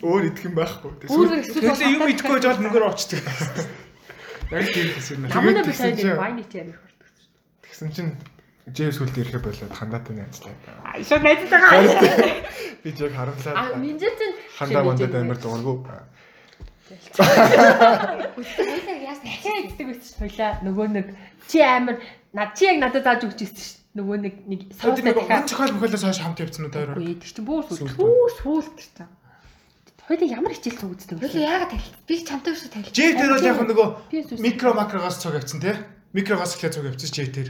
Өөр 0.00 0.24
идэх 0.32 0.46
юм 0.48 0.54
байхгүй. 0.56 0.92
Тэгэл 1.04 1.84
юм 1.84 2.08
идэхгүй 2.08 2.38
бол 2.40 2.62
мөнгөөр 2.64 2.88
очдөг. 2.94 3.20
Яг 4.54 4.70
тийм 4.70 4.88
хэсэг 4.94 5.18
нэ. 5.18 5.28
Намайг 5.34 5.56
би 5.56 5.62
тэгсэн 5.66 5.82
сайн 5.82 5.96
чинь- 5.98 6.20
вайн 6.20 6.38
ич 6.38 6.52
ярих. 6.54 6.78
Тэгсэн 7.64 7.88
чинь 7.90 8.12
Джеймс 8.64 8.96
үлд 8.96 9.12
ирэхэ 9.20 9.44
болоод 9.44 9.76
хандаатай 9.76 10.16
найзлаа. 10.16 10.56
Шууд 11.04 11.20
найзтайгаа. 11.20 11.84
Би 12.80 12.90
яг 12.96 13.12
А 13.12 13.28
харамсаад 13.28 13.76
минжэт 13.76 14.16
чинь 14.16 14.40
хандаа 14.56 14.82
мандад 14.88 15.12
амар 15.12 15.36
дуургүй. 15.36 15.84
Хоёлаа 17.12 18.96
яасан 19.04 19.28
дахиад 19.28 19.68
иддэг 19.68 20.00
ш. 20.00 20.16
Хойлоо 20.16 20.64
нөгөө 20.64 20.86
нэг 20.96 21.06
чи 21.44 21.60
амар 21.60 22.00
над 22.32 22.56
чи 22.56 22.64
яг 22.64 22.80
надад 22.80 23.04
зааж 23.04 23.28
өгч 23.28 23.44
ирсэн 23.44 23.60
ш. 23.60 23.84
Нөгөө 24.00 24.16
нэг 24.24 24.34
нэг 24.48 24.60
нэг 24.72 25.12
дахиад 25.12 25.28
гон 25.28 25.44
чохол 25.44 25.76
мөхөлөөс 25.76 26.04
хойш 26.08 26.24
хамт 26.24 26.40
явцсан 26.40 26.64
уу 26.64 26.72
таараа. 26.72 26.96
Үгүй 26.96 27.20
тэр 27.20 27.32
чинь 27.36 27.44
бүр 27.44 27.68
сүл. 27.68 27.84
Түр 27.84 28.32
сүулт 28.40 28.80
та. 28.96 29.12
Хойлоо 30.08 30.28
ямар 30.28 30.56
хичээл 30.56 30.80
цугддаг 30.80 31.20
вэ? 31.20 31.28
Хоёлаа 31.28 31.68
яагаад 31.68 31.72
тарил? 31.72 31.96
Би 32.08 32.14
чамтай 32.24 32.52
шүү 32.56 32.72
тарил. 32.72 32.96
Жээ 32.96 33.12
тэр 33.12 33.28
бол 33.32 33.44
яг 33.44 33.60
нөгөө 33.60 34.40
микро 34.40 34.72
макрогоос 34.76 35.20
цог 35.20 35.36
явцсан 35.36 35.60
тий. 35.60 35.76
Микрогоос 36.12 36.56
ихлэ 36.56 36.72
цог 36.72 36.84
явцсан 36.84 37.08
жээ 37.12 37.28
тэр. 37.32 37.48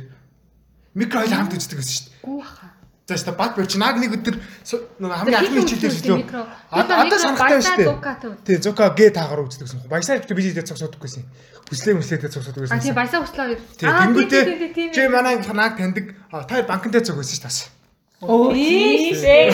Микро 0.94 1.20
хоёул 1.20 1.34
хамт 1.34 1.54
үздэг 1.58 1.78
байсан 1.78 1.94
шүү 1.94 2.06
дээ. 2.06 2.22
Гүү 2.22 2.40
хаа. 2.42 2.70
За 3.04 3.14
шүү 3.20 3.26
дээ 3.28 3.36
баг 3.36 3.52
бич 3.58 3.74
наг 3.76 3.96
нэг 4.00 4.12
өдөр 4.16 4.36
хамгийн 4.38 5.36
анхны 5.36 5.60
хичээлээр 5.60 5.92
шүү 5.92 6.16
дээ. 6.24 6.46
Одоо 6.72 7.18
санахтай 7.20 7.60
шүү 7.60 7.78
дээ. 7.84 8.38
Тий 8.46 8.56
зука 8.62 8.88
гэ 8.94 9.10
таагаар 9.12 9.44
үздэг 9.44 9.66
гэсэн. 9.68 9.84
Баясаа 9.90 10.16
ихтэй 10.22 10.36
би 10.38 10.54
дээд 10.54 10.70
цог 10.70 10.78
суудаггүйсэн. 10.80 11.26
Хүслээ 11.68 11.94
мүслээтэй 12.00 12.30
цог 12.32 12.42
сууддаг 12.46 12.72
А 12.72 12.80
тий 12.80 12.96
баясаа 12.96 13.20
услаа. 13.20 13.52
Тий 13.52 13.90
тэнгүүтээ 13.90 14.94
чи 14.94 15.00
манай 15.12 15.36
наг 15.36 15.76
таньдаг 15.76 16.16
та 16.48 16.62
банкнтай 16.64 17.04
цог 17.04 17.20
байсан 17.20 17.36
шүү 17.36 17.44
дээ. 17.44 17.84
Оо 18.24 18.54
Ийшээ. 18.56 19.52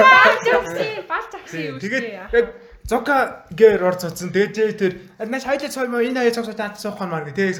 Баалж 0.00 0.46
өгсөн. 0.56 0.88
Баалж 1.04 1.32
өгсөн 1.36 1.52
Тий 1.52 1.64
юм 1.68 1.76
тэгээд 1.76 2.04
яг 2.32 2.46
зука 2.86 3.46
гээр 3.50 3.82
ор 3.82 3.96
цоцсон. 3.98 4.30
Тэгээд 4.30 4.78
тэр 4.78 4.92
нааш 5.18 5.44
хоёлаа 5.44 5.70
цоо 5.70 5.86
мó 5.90 5.98
энэ 5.98 6.22
хоёр 6.22 6.34
цог 6.34 6.46
суудаад 6.46 6.78
суух 6.78 6.98
гэх 7.02 7.34
тий. 7.34 7.50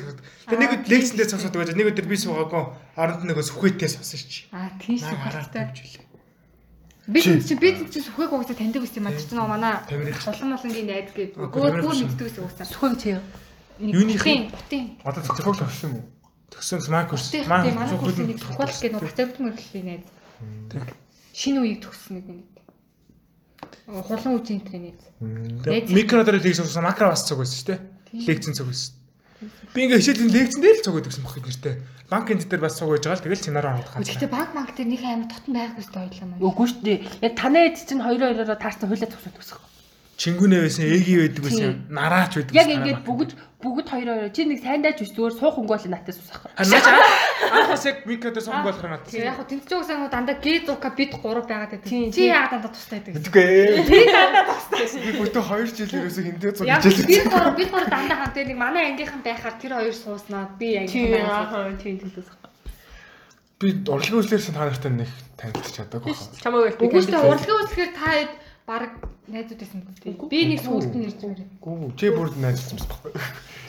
Тэгээд 0.47 0.62
нэг 0.62 0.73
өдөр 0.78 0.90
лекцэндээ 0.94 1.27
цог 1.27 1.40
суудаг 1.43 1.61
байж 1.66 1.70
нэг 1.74 1.90
өдөр 1.90 2.07
би 2.07 2.16
суугаагүй 2.16 2.62
оронд 2.94 3.23
нөгөө 3.27 3.44
сүхвэтэй 3.51 3.90
суусан 3.90 4.23
чи. 4.31 4.47
А 4.55 4.70
тий 4.78 5.03
Наг 5.03 5.19
хараад 5.19 5.51
сүхэлтэй. 5.51 5.62
тавьжулээ. 5.66 6.07
Би 7.07 7.19
чи 7.23 7.55
би 7.59 7.69
чи 7.90 7.98
сүхэг 8.03 8.31
угаасаа 8.31 8.55
таньдаг 8.55 8.82
байсан 8.82 9.03
юм 9.03 9.07
а 9.11 9.19
чи 9.19 9.35
нөө 9.35 9.47
манай 9.51 9.74
Тамирын 9.86 10.15
Улан 10.15 10.51
молонгийн 10.55 10.86
найз 10.90 11.11
гээд 11.15 11.32
гоо 11.35 11.70
гоо 11.74 11.94
мэддэг 11.94 12.27
байсан 12.27 12.43
угаасаа. 12.47 12.66
Сөхөг 12.70 12.94
чи. 12.98 13.19
Юуных 13.78 14.27
нь? 14.27 14.51
Бутын. 14.51 14.85
Одоо 15.07 15.23
зөвхөн 15.23 16.82
смак 16.82 17.11
курс. 17.11 17.31
Тийм 17.31 17.47
Маань 17.51 17.74
манай 17.74 17.90
зөвхөн 17.90 18.27
нэг 18.31 18.39
сухал 18.43 18.70
гэх 18.70 18.90
нэг 18.94 19.03
бацаалт 19.03 19.39
мөрлийн 19.43 19.86
найз. 19.86 20.05
Шинэ 21.35 21.59
үеийг 21.62 21.82
төгссөн 21.82 22.15
нэг 22.19 22.27
нэг. 22.27 22.56
Хулан 23.86 24.42
үеийн 24.42 24.60
тренер. 24.66 24.98
Найз. 25.22 25.90
микро 25.94 26.26
дээр 26.26 26.42
лекц 26.42 26.58
суусан 26.58 26.82
макро 26.82 27.14
бас 27.14 27.22
цог 27.22 27.38
байсан 27.38 27.54
шүү 27.54 27.68
дээ. 27.70 27.80
Лекцэн 28.26 28.58
цог 28.58 28.66
байсан. 28.66 28.98
Би 29.70 29.86
ингээ 29.86 30.02
хичээлийн 30.02 30.34
лекцэн 30.34 30.60
дээр 30.62 30.76
л 30.80 30.84
цог 30.84 30.98
өгдөг 30.98 31.14
юм 31.14 31.26
бохид 31.30 31.46
нэртэй. 31.46 31.74
Банк 32.10 32.26
энэ 32.26 32.50
дээр 32.50 32.66
бас 32.66 32.74
цог 32.74 32.90
байж 32.90 33.06
байгаа 33.06 33.18
л 33.22 33.24
тэгэл 33.30 33.46
семинар 33.46 33.66
аваад 33.70 33.86
гацгаа. 33.86 34.02
Гэхдээ 34.02 34.34
банк 34.34 34.50
банк 34.58 34.70
дээр 34.74 34.90
нэг 34.90 35.02
амар 35.06 35.28
дотн 35.30 35.52
байгаагүй 35.54 35.84
шүү 35.86 35.94
дээ 35.94 36.06
ойлаа 36.10 36.26
маань. 36.26 36.42
Үгүй 36.42 36.66
шүү 36.66 36.82
дээ. 36.82 36.98
Яг 37.22 37.32
танай 37.38 37.62
эд 37.70 37.78
чинь 37.78 38.02
хоёр 38.02 38.22
хоёроо 38.26 38.58
таарсан 38.58 38.88
хойлоо 38.90 39.06
тусаад 39.06 39.36
тусах. 39.38 39.62
Чингүнээ 40.16 40.64
байсан, 40.64 40.84
эги 40.88 41.12
байдаг 41.20 41.43
байсан, 41.44 41.72
нараач 41.93 42.32
байдаг. 42.40 42.55
Яг 42.56 42.64
байсан, 42.64 42.76
ингээд 42.80 43.01
бүгд 43.05 43.30
бүгд 43.60 43.86
хоёр 43.93 44.09
хоёроо 44.09 44.32
чи 44.32 44.44
нэг 44.48 44.60
сайн 44.64 44.80
дайж 44.80 45.01
биш 45.05 45.12
зүгээр 45.12 45.34
суух 45.36 45.56
өнгөө 45.60 45.76
л 45.76 45.93
натаас 45.93 46.16
усах. 46.16 46.48
Анхаас 46.56 47.84
яг 47.84 48.05
микро 48.09 48.32
дээр 48.32 48.44
суух 48.48 48.64
болохоор 48.64 48.97
надад. 48.97 49.12
Тэгээ 49.12 49.28
яг 49.28 49.36
хөө 49.36 49.48
тэнцэж 49.52 49.72
уусаа 49.76 50.09
дандаа 50.09 50.36
Г 50.40 50.47
зука 50.64 50.88
бид 50.97 51.12
3 51.12 51.20
байгаад 51.20 51.72
байдаг. 51.76 51.88
Чи 51.88 52.32
яагаад 52.32 52.52
дандаа 52.52 52.72
тустай 52.72 53.01
байдаг. 53.05 53.28
Мэдгүй. 53.28 53.44
Би 53.84 54.01
дандаа 54.09 54.44
тустай. 54.48 54.84
Би 55.05 55.10
бүтэн 55.20 55.44
2 55.44 55.76
жил 55.76 55.93
ерөөсөө 56.01 56.52
цуг 56.56 56.64
Яг 56.64 56.80
хичээлээ. 56.80 57.09
бид 57.12 57.32
3 57.36 57.60
бид 57.60 57.70
3 57.76 57.93
дандаа 57.93 58.16
хамт 58.24 58.36
нэг 58.40 58.56
манай 58.56 58.82
ангийнхан 58.93 59.20
байхаар 59.20 59.56
тэр 59.60 59.72
хоёр 59.76 59.97
сууснаа 59.97 60.44
би 60.56 60.68
Тийм 60.88 61.12
ангийнхан 61.12 61.60
аа 61.60 61.76
тийм 61.76 61.97
тусах. 62.01 62.36
Би 63.60 63.72
урлагийн 63.84 64.20
үзлээрсэн 64.20 64.52
та 64.52 64.64
нартай 64.68 64.93
нэг 64.93 65.10
танилцж 65.36 65.76
чадаагүй 65.76 66.12
хаа. 66.12 66.28
Чамайг 66.40 66.76
би 66.76 66.88
Үгүй 66.88 67.01
шүү 67.05 67.20
урлагийн 67.24 67.60
үзлэхээр 67.64 67.93
та 67.97 68.09
хэд 68.12 68.32
баг 68.66 68.90
найзууд 69.30 69.60
байсан 69.62 69.80
мэт. 69.86 70.30
Би 70.30 70.40
нэг 70.51 70.60
сүүлд 70.60 70.94
нь 70.98 71.06
ирж 71.06 71.20
байгаа. 71.22 71.47
Гүү 71.62 71.94
чи 71.94 72.10
бүр 72.10 72.28
найзлсан 72.34 72.78
байхгүй. 72.82 73.12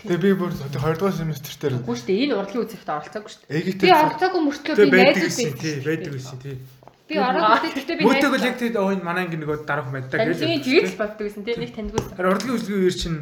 Тэгээ 0.10 0.22
би 0.26 0.32
бүр 0.34 0.52
2 0.54 0.74
дугаар 0.74 1.14
семестр 1.14 1.54
дээр 1.54 1.74
Үгүй 1.86 1.96
шүү 1.98 2.08
дээ 2.10 2.24
энэ 2.26 2.36
урлагийн 2.38 2.64
үзэгт 2.66 2.90
оролцоогүй 2.90 3.30
шүү 3.30 3.42
дээ. 3.46 3.78
Би 3.78 3.94
оролцоогүй 3.94 4.42
мөртлөө 4.42 4.76
би 4.78 4.90
найзууд 4.90 5.22
байсан. 5.22 5.54
тий, 5.62 5.76
байдаг 5.86 6.14
гэсэн 6.18 6.40
тий. 6.42 6.56
Би 7.08 7.16
ороогүй 7.22 7.70
гэхдээ 7.78 7.98
би 7.98 8.04
Мөтөг 8.10 8.34
л 8.34 8.48
яг 8.50 8.56
тий 8.58 8.70
өө 8.74 8.94
энэ 8.98 9.06
манай 9.06 9.24
анги 9.30 9.38
нөгөө 9.38 9.58
дараах 9.70 9.90
мэддэг 9.94 10.18
гэж. 10.18 10.38
тийм 10.42 10.62
жигэл 10.66 10.94
л 10.94 11.02
болдог 11.02 11.26
гэсэн 11.30 11.44
тийм 11.46 11.60
нэг 11.62 11.72
таньдгүй. 11.78 12.02
Харин 12.18 12.32
урлагийн 12.34 12.56
үзлэгийн 12.58 12.82
үеэр 12.82 12.98
чинь 12.98 13.20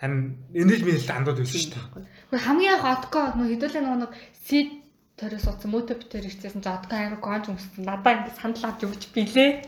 харин 0.00 0.20
энерги 0.56 0.84
минерал 0.88 1.16
андууд 1.20 1.38
байсан 1.40 1.60
шүү 1.60 1.72
дээ. 1.72 2.40
Хамгийн 2.48 2.72
анх 2.74 2.86
одко 2.88 3.18
нөө 3.36 3.48
хэдүүлээ 3.52 3.82
нөгөө 3.84 4.00
нэг 4.04 4.12
сид 4.44 4.68
төрөөс 5.14 5.46
утсан 5.46 5.70
мөтө 5.70 5.94
битэр 5.94 6.26
ирчихсэн 6.26 6.58
чи 6.58 6.70
одко 6.70 6.98
аяга 6.98 7.22
гонж 7.22 7.46
өмссөн. 7.54 7.86
Надаа 7.86 8.18
ингэ 8.18 8.34
санал 8.34 8.66
авч 8.66 8.82
өгч 8.82 9.02
билээ. 9.14 9.62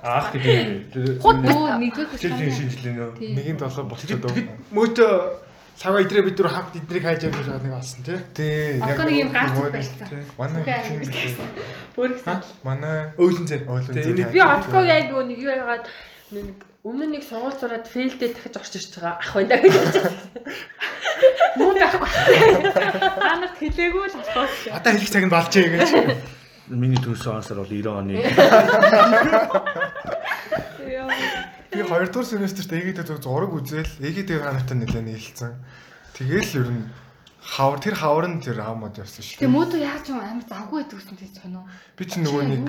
Аах 0.00 0.32
гэдэг. 0.32 1.20
Хот 1.20 1.44
нөө 1.44 1.76
нэгдүгээр 1.84 2.20
Жилийн 2.24 2.54
шинжилгээ 2.56 2.94
нөө. 2.96 3.10
Нэгийн 3.20 3.60
долоо 3.60 3.84
болчиход 3.84 4.24
өв. 4.24 4.40
Мөөтөө 4.72 5.12
цагаа 5.76 6.00
идрээ 6.00 6.24
бид 6.24 6.40
нар 6.40 6.48
хамт 6.48 6.76
эднийг 6.80 7.04
хайж 7.04 7.28
явж 7.28 7.36
байгаа 7.44 7.60
нэг 7.60 7.76
олсон 7.76 8.00
тий. 8.08 8.18
Тий. 8.32 8.80
Одоо 8.80 9.04
нэг 9.04 9.16
юм 9.20 9.30
гац 9.36 9.52
барьсан. 9.52 10.08
Манай 10.40 10.62
Үгүй 10.64 10.80
хин 10.80 11.00
ээ. 11.04 11.36
Өөрөөр 12.00 12.40
манай 12.64 12.96
Өөлөн 13.20 13.44
зэ. 13.44 13.56
Өөлөн 13.68 13.92
зэ. 14.00 14.32
Би 14.32 14.40
отког 14.40 14.84
яг 14.88 15.12
нэг 15.12 15.36
юу 15.36 15.52
яагаад 15.52 15.84
нэг 16.32 16.65
өмнө 16.86 17.18
нэг 17.18 17.26
сургууль 17.26 17.58
зураад 17.58 17.90
фейлдээ 17.90 18.30
дахиж 18.30 18.54
орж 18.54 18.72
ирж 18.78 18.94
байгаа 18.94 19.18
ах 19.18 19.34
байна 19.34 19.58
гэж 19.58 19.74
бодчихсон. 19.74 20.14
муу 21.58 21.74
байхгүй. 21.74 22.10
Та 22.70 23.34
нарт 23.42 23.58
хэлээгүй 23.58 24.06
л 24.06 24.14
болохоо. 24.22 24.46
Одоо 24.70 24.90
хэлэх 24.94 25.10
цаг 25.10 25.24
нь 25.26 25.34
болжээ 25.34 25.66
гэж. 25.74 25.90
Миний 26.70 27.00
төрсөн 27.02 27.42
ансар 27.42 27.58
бол 27.58 27.66
90 27.66 27.90
оны. 27.90 28.22
би 31.74 31.82
2 31.82 32.06
дугаар 32.06 32.26
семестрт 32.26 32.70
ээгээд 32.70 33.02
зөв 33.02 33.18
зураг 33.18 33.50
үзэл 33.50 33.90
ээгээд 34.06 34.30
байгаа 34.38 34.54
нартай 34.54 34.78
нэлээд 34.78 35.06
нийлцсэн. 35.10 35.58
Тэгээл 36.14 36.54
ер 36.62 36.70
нь 36.70 36.86
хавар 37.42 37.78
тэр 37.82 37.94
хавар 37.98 38.26
нь 38.30 38.38
тэр 38.42 38.62
аамод 38.62 38.94
явсан 38.98 39.22
шүү. 39.22 39.42
Тэгээ 39.42 39.54
мөөдөө 39.54 39.80
яаж 39.82 40.04
юм 40.10 40.18
амар 40.22 40.46
завгүй 40.46 40.82
байдаг 40.82 40.98
гэсэн 40.98 41.18
тийм 41.18 41.34
сонио. 41.34 41.62
Би 41.94 42.04
чи 42.06 42.18
нөгөө 42.22 42.42
нэг 42.46 42.62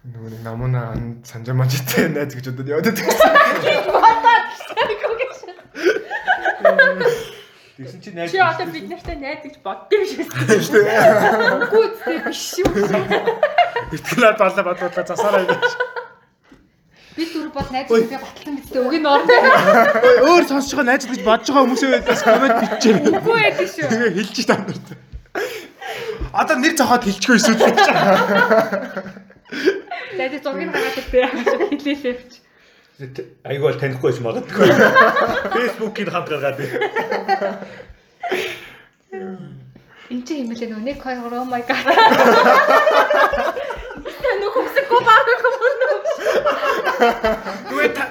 нөгөө 0.00 0.30
нэг 0.32 0.40
намуна 0.40 0.96
санжаа 1.28 1.52
мажитай 1.60 2.08
найз 2.08 2.32
гэж 2.32 2.56
бодод 2.56 2.72
яваад 2.72 2.88
байдаг. 2.88 3.04
Тэгсэн 7.76 8.00
чи 8.00 8.10
найз. 8.16 8.32
Чи 8.32 8.40
одоо 8.40 8.64
бид 8.72 8.88
нартай 8.88 9.16
найз 9.20 9.44
гэж 9.44 9.60
шүү 9.60 10.24
дээ. 10.40 10.60
Шүү 10.64 10.80
дээ. 10.88 11.04
Үгүй 11.68 11.86
дээ 12.00 12.20
биш 12.24 12.64
юм. 12.64 12.72
Итгэл 13.92 14.40
болоо 14.40 14.64
бодлоо 14.64 15.04
засаарай 15.04 15.44
гэж. 15.52 15.68
Би 17.16 17.24
зүр 17.28 17.52
бол 17.52 17.68
найз 17.68 17.92
би 17.92 18.00
батлан 18.08 18.56
мэдээ 18.56 18.80
өг 18.80 18.94
нь 18.96 19.04
орно. 19.04 19.36
Өөр 20.32 20.44
сонсож 20.48 20.80
байгаа 20.80 20.96
найз 20.96 21.04
гэж 21.04 21.20
бодож 21.28 21.48
байгаа 21.52 21.64
хүмүүсээ 21.68 21.92
байдаас 21.92 22.24
комент 22.24 22.56
бичээ. 22.64 23.04
Үгүй 23.20 23.40
ээ 23.52 23.68
шүү. 23.68 23.84
Тэгээ 23.84 24.16
хэлж 24.16 24.32
чи 24.32 24.48
та 24.48 24.56
нарт. 24.64 24.96
Одоо 26.32 26.56
нэр 26.56 26.72
цохоод 26.72 27.04
хэлчихгүй 27.04 27.36
эсвэл 27.36 27.68
гэж. 27.68 29.28
Найз 30.18 30.34
зургийг 30.44 30.70
гаргаад 30.74 30.98
иртээ 31.00 31.26
хэлээлээ 31.70 32.14
бич. 32.18 32.32
Айгүй 33.46 33.64
бол 33.64 33.80
танихгүй 33.80 34.10
байж 34.10 34.18
магадгүй. 34.20 34.68
Facebook-ийг 35.54 36.08
хамт 36.10 36.28
гаргаад. 36.28 36.58
Энд 40.10 40.24
чи 40.26 40.32
хэмээлээ 40.42 40.68
нөгөө 40.68 40.84
нэг 40.84 40.98
хоёр 40.98 41.34
oh 41.38 41.46
my 41.46 41.62
god. 41.64 41.86
Нүх 44.40 44.54
хүсэхгүй 44.58 45.00
баарах 45.06 45.44
юм. 45.46 45.54
Үгүй 47.70 47.88
та 47.96 48.04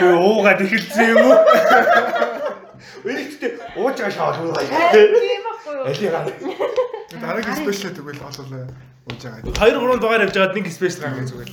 Хөө 0.00 0.14
уугаад 0.20 0.60
эхэлсэн 0.64 1.10
юм 1.10 1.24
уу? 1.26 1.36
Өөрөөр 3.00 3.54
ууж 3.80 3.96
байгаа 3.98 4.12
шаал 4.14 4.38
уугаа. 4.44 4.64
Тийм 4.92 5.42
байхгүй 5.48 5.74
юу? 5.74 5.84
Али 5.88 6.08
гаа. 6.12 6.24
Дараагийн 7.20 7.58
спешиал 7.58 7.96
тэгвэл 7.96 8.22
олоо 8.28 8.46
ууж 9.10 9.22
байгаа. 9.26 9.42
2 9.44 9.74
3 9.74 10.00
дугаар 10.00 10.22
явж 10.24 10.34
байгаад 10.34 10.54
нэг 10.56 10.66
спейс 10.72 10.96
гаргах 11.02 11.26
зүгээр. 11.30 11.50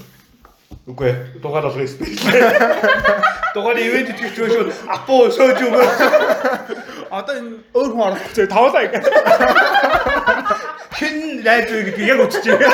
Үгүй 0.87 1.07
ээ, 1.11 1.43
дугаар 1.43 1.67
болгоё 1.67 1.87
спеш. 1.87 2.15
Дугаар 3.55 3.75
ивент 3.75 4.07
хийчих 4.15 4.47
шүү. 4.47 4.71
Апо 4.87 5.27
сөөж 5.35 5.59
өгөө. 5.67 5.83
Одоо 7.11 7.33
энэ 7.35 7.59
өөр 7.75 7.91
хүн 7.91 8.05
орох 8.07 8.23
гэж 8.31 8.47
тавлаа 8.47 8.87
ингэ. 8.87 8.99
Хин 10.95 11.43
найз 11.43 11.67
вэ 11.67 11.81
гэдгийг 11.91 12.07
яг 12.07 12.19
үтчихээ. 12.23 12.71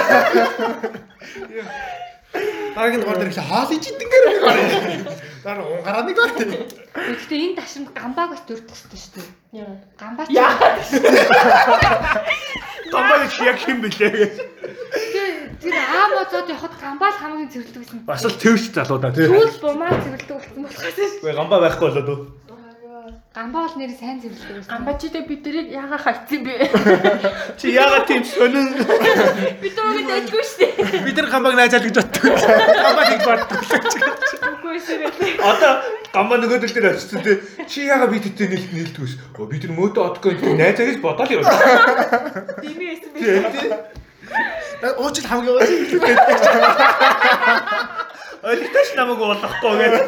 Дараагийн 2.78 3.02
дугаар 3.02 3.18
дээр 3.18 3.34
ихлэ 3.34 3.50
хаал 3.50 3.74
ич 3.74 3.86
идэнгээр 3.90 4.26
нэг 4.30 4.44
орё. 4.46 4.64
Дараа 5.44 5.68
унгараа 5.68 6.04
нэг 6.08 6.18
орё. 6.18 6.46
Гэхдээ 6.96 7.40
энэ 7.44 7.58
ташинд 7.60 7.90
гамбааг 7.92 8.30
бас 8.32 8.42
дурдах 8.48 8.78
хэрэгтэй 8.80 9.00
шүү 9.04 9.14
дээ. 9.20 9.28
Яа. 9.60 9.76
Гамбаа 10.00 10.26
ч 10.26 10.32
Гамбаа 12.94 13.28
яг 13.28 13.58
хин 13.60 13.78
бэлээ 13.84 14.54
тэр 15.64 15.76
аа 15.80 16.08
мозоод 16.12 16.50
явахад 16.52 16.76
гамбаа 16.80 17.10
л 17.12 17.20
хамгийн 17.24 17.50
зэрэлдэг 17.52 17.80
байсан. 17.82 18.00
Бас 18.06 18.24
л 18.28 18.36
тэрч 18.36 18.64
залуудаа 18.76 19.12
тий. 19.16 19.28
Сүүл 19.28 19.56
бумаа 19.64 19.92
зэрэлдэг 19.96 20.36
болсон 20.36 20.60
болохоос 20.64 20.96
шүү. 21.00 21.20
Үгүй 21.24 21.34
гамбаа 21.40 21.60
байхгүй 21.64 21.88
болоод 21.88 22.10
уу. 22.12 22.20
Гамбаа 23.34 23.66
бол 23.66 23.82
нэр 23.82 23.90
сайн 23.98 24.22
зэрэлдэг 24.22 24.62
байсан. 24.62 24.70
Гамбачидээ 24.70 25.26
бид 25.26 25.42
нарыг 25.42 25.74
яагаад 25.74 26.06
хайцсан 26.06 26.46
бэ? 26.46 26.70
Чи 27.58 27.74
яагаад 27.74 28.06
тийм 28.06 28.22
сонин 28.22 28.78
Бид 29.58 29.74
өөрөд 29.74 30.06
дэжгүй 30.06 30.46
шүү 30.46 30.62
дээ. 30.62 31.02
Бид 31.10 31.18
нар 31.18 31.34
гамбаг 31.34 31.58
найзаал 31.58 31.82
гэж 31.82 31.98
боддог. 31.98 32.30
Гамбаг 32.30 33.10
их 33.10 33.26
боддог. 33.26 33.58
Үгүй 34.54 34.78
шүү. 34.86 35.10
Одоо 35.50 35.82
гамбаа 36.14 36.38
нөгөөдөл 36.46 36.78
дээр 36.78 36.94
очсон 36.94 37.26
тий. 37.26 37.42
Чи 37.66 37.90
яагаад 37.90 38.14
бид 38.14 38.30
хэдтэй 38.30 38.54
нийлт 38.54 38.70
нийлдгүйс. 38.70 39.18
Оо 39.34 39.50
бид 39.50 39.66
нар 39.66 39.82
мөөдөө 39.82 40.14
одгүй 40.14 40.38
найзаа 40.54 40.94
гэж 40.94 41.02
бодоол 41.02 41.34
юм. 41.34 41.42
Дими 42.62 42.94
эсэ 42.94 43.18
би. 43.18 43.42
Уучил 45.02 45.26
хамгийн 45.26 45.58
ууч. 48.44 48.60
Ойлгож 48.60 48.90
намайг 48.96 49.20
уулахгүй 49.24 49.74
гэдэг. 49.80 50.06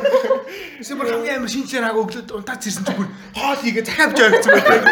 Эсвэл 0.84 1.00
бүр 1.00 1.10
хамгийн 1.12 1.40
амар 1.40 1.52
шинжлэр 1.52 1.88
хаг 1.88 2.00
өглөөд 2.04 2.30
унтаад 2.36 2.68
ирсэн 2.68 2.84
зүгээр 2.84 3.10
хоол 3.40 3.60
хийгээ 3.64 3.86
захиа 3.88 4.06
авч 4.06 4.18
явагдсан 4.20 4.52
байдаг. 4.56 4.84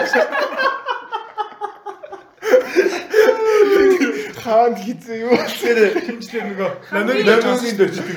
Хаанд 4.44 4.78
хийсэн 4.80 5.18
юу? 5.24 5.36
Шинжлэр 5.40 6.44
нөгөө 6.52 6.72
Намайг 6.92 7.24
намайгийн 7.28 7.78
дээр 7.80 7.92
чиг. 7.96 8.08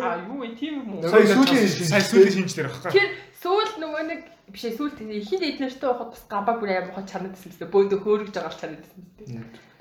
А 0.00 0.20
юу 0.28 0.44
вэ 0.44 0.48
тийм 0.56 0.74
юм 0.80 1.00
уу? 1.00 1.08
сая 1.08 1.24
сүүлийн 1.24 1.68
сая 1.68 2.04
сүүлийн 2.04 2.36
шинжлэр 2.36 2.68
багхгүй. 2.68 2.88
Тэгэхээр 2.92 3.12
сүүл 3.40 3.72
нөгөө 3.80 4.02
нэг 4.08 4.20
биш 4.52 4.64
сүүл 4.76 4.92
тийм 4.92 5.10
ихэд 5.12 5.44
эднэртэй 5.44 5.88
байхад 5.88 6.12
бас 6.12 6.24
гамбаг 6.28 6.56
бүр 6.60 6.70
амар 6.72 6.92
хот 6.92 7.08
байсан 7.08 7.52
юм 7.52 7.72
бөөдө 7.72 7.96
хөөргөж 8.00 8.32
байгаа 8.36 8.60
чанаад 8.60 8.84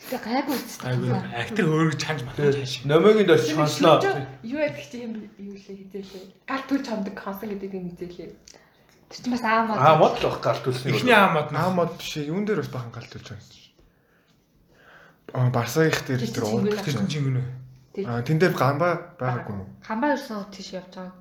Тэгээ 0.09 0.23
гайгүй 0.23 0.55
үстэй. 0.59 0.87
Айгу 0.91 1.15
актер 1.15 1.65
өөрөж 1.71 1.97
чанж 1.97 2.21
матаж 2.27 2.55
хааш. 2.59 2.73
Намайгийн 2.83 3.27
дээр 3.27 3.39
шанслаа. 3.39 4.03
Юу 4.43 4.59
яадаг 4.59 4.83
чи 4.83 4.97
юм 5.03 5.13
юу 5.39 5.55
лээ 5.55 5.77
хизээлээ. 5.79 6.25
Гал 6.43 6.63
түл 6.67 6.83
чамдаг 6.83 7.15
хансан 7.15 7.47
гэдэг 7.49 7.71
юм 7.71 7.87
хизээлээ. 7.95 8.31
Тэр 9.09 9.19
чинь 9.23 9.33
бас 9.33 9.45
аа 9.47 9.63
мод. 9.63 9.77
Аа 9.79 9.95
мод 9.95 10.15
л 10.19 10.27
баг 10.27 10.41
гарт 10.43 10.67
үлсний. 10.67 10.91
Эхний 10.91 11.15
аамад 11.15 11.49
нь 11.53 11.57
Аамод 11.57 11.91
биш 11.95 12.17
ээ. 12.19 12.29
Юун 12.33 12.43
дээр 12.43 12.61
бас 12.61 12.71
бахан 12.73 12.91
галт 12.91 13.09
tulж 13.13 13.27
байгаа 13.31 13.47
юм. 13.47 13.63
Аа 15.33 15.49
Барсаих 15.53 15.97
дээр 16.03 16.21
тэр 16.25 16.33
тэр 16.35 16.45
үү. 16.51 18.05
Аа 18.09 18.21
тэн 18.25 18.37
дээр 18.41 18.53
гамбаа 18.57 19.17
байгаагүй 19.21 19.53
юм. 19.53 19.69
Гамбаа 19.85 20.17
ерсөө 20.17 20.49
тийш 20.49 20.73
явж 20.77 20.93
байгаа. 20.97 21.13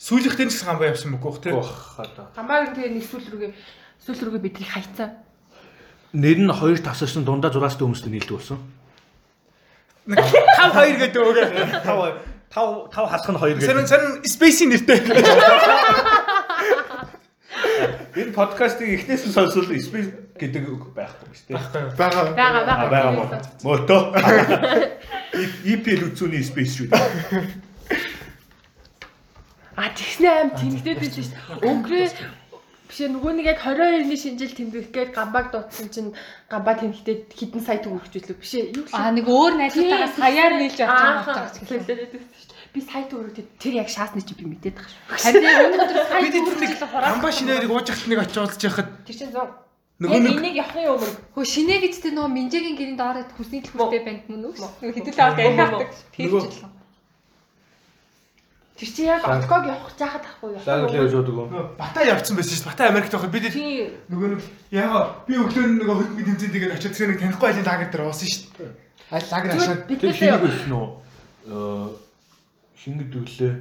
Сүүлийнх 0.00 0.36
дээр 0.38 0.50
ч 0.50 0.64
гамбаа 0.64 0.88
явсан 0.90 1.10
мөг 1.12 1.22
гох 1.22 1.42
тий. 1.42 1.52
Ох 1.52 1.98
хата. 1.98 2.30
Гамбаг 2.38 2.72
тэгээ 2.72 2.94
нэг 2.96 3.04
сүүл 3.04 3.26
рүүгээ 3.34 3.52
сүүл 4.00 4.20
рүүгээ 4.30 4.44
бидрийг 4.46 4.70
хайцсан. 4.70 5.10
Нэр 6.12 6.38
нь 6.42 6.50
хоёр 6.50 6.78
тасарсан 6.82 7.22
дундаа 7.24 7.50
зураас 7.54 7.78
дөөмөстэй 7.78 8.10
нийлдэг 8.10 8.34
болсон. 8.42 8.58
Нэг 10.10 10.18
5 10.18 10.74
2 10.74 10.98
гэдэг 11.06 11.22
үгээ. 11.22 11.48
Тав 11.86 11.98
тав 12.50 12.90
тав 12.90 13.04
хасах 13.06 13.30
нь 13.30 13.38
хоёр 13.38 13.56
Сарын 13.62 13.86
гэдэг. 13.86 13.92
сарын 13.94 14.12
спейсийн 14.26 14.74
нэртэй. 14.74 14.98
Энэ 18.18 18.34
подкастыг 18.34 18.90
эхнээс 18.90 19.22
нь 19.30 19.34
сонсвол 19.34 19.70
space 19.70 20.10
гэдэг 20.34 20.66
үг 20.66 20.90
байхгүй 20.98 21.30
шүү 21.30 21.54
дээ. 21.54 21.94
Бага. 21.94 22.34
Бага 22.34 22.60
бага. 22.66 22.90
байгаа 22.90 23.12
мó. 23.14 23.24
Мото. 23.62 24.10
EPL 25.62 26.10
үзүүний 26.10 26.42
space 26.42 26.74
шүү 26.74 26.90
дээ. 26.90 27.06
А 29.78 29.94
тэгснэ 29.94 30.26
аим 30.26 30.50
тэмдэгдээд 30.58 30.98
байсан 30.98 31.22
шүү 31.22 31.38
дээ. 31.38 31.70
Өнгөрөө 31.70 32.06
биш 32.90 32.98
нөгөө 33.06 33.32
нэг 33.38 33.46
яг 33.54 33.58
22-ны 33.62 34.16
шинжил 34.18 34.50
тэмдэх 34.50 34.90
гээд 34.90 35.10
гамбаг 35.14 35.46
дутсан 35.54 35.86
чинь 35.94 36.10
гамбаа 36.50 36.74
тэмдэгдээд 36.82 37.30
хідэн 37.38 37.62
сая 37.62 37.78
төгрөгч 37.78 38.14
үлээ 38.18 38.36
биш 38.42 38.52
ээ. 38.58 38.74
Юу 38.74 38.84
Аа 38.90 39.14
нэг 39.14 39.26
өөр 39.30 39.54
найзуудаараа 39.62 40.10
саяар 40.18 40.52
нийлж 40.58 40.78
явж 40.82 40.90
байгаа 40.90 41.22
Аа, 41.22 41.46
гэж 41.46 41.54
хэлээ. 41.62 41.80
хэлээд 41.86 42.10
байсан 42.10 42.34
шүү 42.34 42.48
дээ. 42.50 42.68
Би 42.74 42.80
сая 42.82 43.04
төгрөгт 43.06 43.38
тэр 43.62 43.74
яг 43.78 43.88
шаасны 43.94 44.20
чи 44.26 44.34
би 44.34 44.44
мэдээд 44.50 44.74
байгаа 44.74 44.90
шүү. 44.90 45.30
Харин 45.30 45.70
өнөөдөр 45.70 45.98
сая 46.10 46.22
нэг 46.26 46.74
гамбаа 46.82 47.32
шинээрийг 47.32 47.70
ууж 47.70 47.88
ахт 47.94 48.06
нэг 48.10 48.18
очиж 48.26 48.36
уулзж 48.42 48.62
яхад 48.66 48.88
Тэр 49.06 49.16
чинь 49.22 49.30
зам. 49.30 49.48
нөгөө 50.00 50.16
Яг 50.16 50.22
нэг 50.26 50.36
энийг 50.40 50.56
явахын 50.64 50.90
өмнө 50.96 51.14
хөө 51.36 51.44
шинэ 51.44 51.76
гэж 51.84 51.94
тэ 52.00 52.08
нөгөө 52.16 52.32
Минжагийн 52.34 52.76
гэрийн 52.80 52.96
доороо 52.98 53.24
хүсний 53.36 53.60
төлөвтэй 53.60 54.00
банд 54.00 54.24
мөн 54.32 54.42
үү? 54.48 54.54
Нөгөө 54.80 54.94
хэдэл 54.96 55.20
аваад 55.20 55.38
Мөн, 55.38 55.54
мөн, 55.54 55.66
авдаг. 55.76 55.90
Тэр 58.80 58.88
чинь 58.88 59.12
яг 59.12 59.28
отког 59.28 59.68
явах 59.68 59.92
жахад 59.92 60.24
ахгүй 60.24 60.56
юу? 60.56 60.64
Саад 60.64 60.88
л 60.88 60.96
яаж 60.96 61.12
удаа 61.12 61.36
гоо. 61.36 61.76
Бата 61.76 62.00
явцсан 62.00 62.32
байсан 62.40 62.56
шүү 62.56 62.64
дээ. 62.64 62.72
Бата 62.72 62.88
Америкт 62.88 63.12
байхад 63.12 63.28
бид 63.28 63.44
нөгөө 64.08 64.28
нэг 64.32 64.40
яага 64.72 65.00
би 65.28 65.36
өглөө 65.36 65.64
нөгөө 65.84 65.96
хөлбөмбөг 66.00 66.26
тэмцээн 66.32 66.54
тэгээд 66.56 66.74
очиж 66.80 66.92
тэр 66.96 67.12
нэг 67.12 67.20
танихгүй 67.20 67.48
айлын 67.52 67.68
лагер 67.68 67.88
дээр 67.92 68.08
уусан 68.08 68.28
шүү 68.32 68.56
дээ. 68.56 68.72
Аль 69.12 69.28
лагер 69.28 69.52
хашаад 69.52 69.84
бид 69.84 70.00
шинийг 70.00 70.48
өснө 70.48 70.76
үү? 70.80 70.88
Э 71.52 71.88
шинэ 72.80 73.04
дүүлээ. 73.12 73.52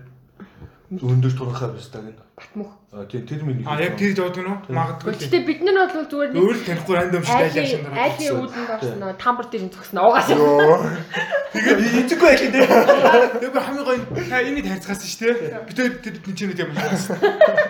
Өндөр 1.04 1.34
турхаа 1.36 1.76
бистаг 1.76 2.08
нь. 2.08 2.16
Батмөх. 2.40 2.72
Тийм 3.12 3.28
тэр 3.28 3.44
миний. 3.44 3.66
А 3.68 3.76
яг 3.76 4.00
тэр 4.00 4.16
дуудаг 4.16 4.40
нь 4.40 4.48
уу? 4.48 4.60
Магадгүй. 4.72 5.12
Гэхдээ 5.12 5.44
бид 5.44 5.60
нар 5.68 5.92
бол 5.92 6.08
зүгээр 6.08 6.30
нэг 6.32 6.40
Өөр 6.40 6.56
л 6.56 6.64
танихгүй 6.64 6.96
рандом 6.96 7.24
шин 7.28 7.36
айлын 7.36 7.84
дараа. 7.84 8.04
айлын 8.08 8.40
үүдэнд 8.40 8.72
орсон 8.80 9.00
нөө 9.04 9.14
тамбар 9.20 9.48
дээр 9.52 9.64
угаасаа. 9.68 10.38
Йоо. 10.40 10.78
тэгээд 11.52 11.80
эцэггүй 12.00 12.28
байх 12.32 12.44
юм 12.48 12.52
дээ. 12.56 12.68
Тэгээ 13.44 13.64
хамгийн 13.68 13.86
гоё 13.86 14.00
та 14.32 14.38
энийг 14.40 14.66
хайрцгаасан 14.72 15.10
шүү 15.12 15.22
дээ. 15.36 15.68
Би 15.68 15.74
тэр 15.76 15.90
тэр 16.00 16.16
чинь 16.32 16.56
юм 16.56 16.72
хайрцгаасан. 16.72 17.18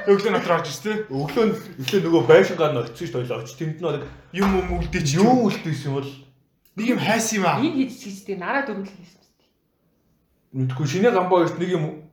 Өглөө 0.06 0.32
натар 0.38 0.54
орж 0.62 0.68
шүү 0.70 0.86
дээ. 0.86 0.98
Өглөө 1.10 1.46
өглөө 1.82 2.00
нөгөө 2.06 2.24
байшингаар 2.30 2.74
нь 2.78 2.82
очиж 2.86 3.10
дээ. 3.10 3.26
Очиж 3.26 3.58
тэнд 3.58 3.82
нь 3.82 3.90
одоо 3.90 4.06
Юм 4.38 4.50
юм 4.54 4.78
үлдээч 4.78 5.10
юу 5.18 5.50
үлдээсэн 5.50 5.92
бол 5.98 6.10
Нэг 6.78 6.86
юм 6.94 7.00
хайсан 7.02 7.42
юм 7.42 7.46
аа. 7.50 7.58
Энэ 7.58 7.90
хийж 7.90 7.92
чийжтэй 8.06 8.38
нараа 8.38 8.64
дөрвөл 8.70 8.86
хийсэн. 8.86 9.20
мэдгүй 10.54 10.86
шинэ 10.90 11.10
гамбаа 11.14 11.46
өрт 11.46 11.58
нэг 11.62 11.70
юм 11.78 12.09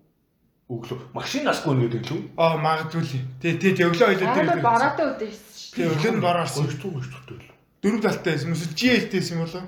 өглөө 0.66 1.14
машин 1.14 1.46
насгүй 1.46 1.78
нэг 1.78 1.94
гэдэг 1.94 2.10
лүү. 2.10 2.22
Аа 2.42 2.58
магадгүй 2.58 3.06
л. 3.06 3.22
Тэ 3.38 3.54
тэ 3.54 3.78
тэ 3.78 3.86
өглөө 3.86 4.18
ойлоо 4.18 4.34
Амар 4.34 4.50
тэр. 4.50 4.66
бараатай 4.66 5.06
өдөө 5.14 5.30
шүү. 5.30 5.78
Тэ 5.78 5.82
өглөө 5.94 6.10
нь 6.18 6.24
бараарсан. 6.26 6.66
Өртөө 6.66 6.90
өртөө 6.98 7.38
л. 7.38 7.46
Дөрөв 7.86 8.02
талтай 8.02 8.34
байсан. 8.34 8.50
Mëсэл 8.50 8.74
GL-тэй 8.74 9.22
юм 9.30 9.46
болоо. 9.46 9.62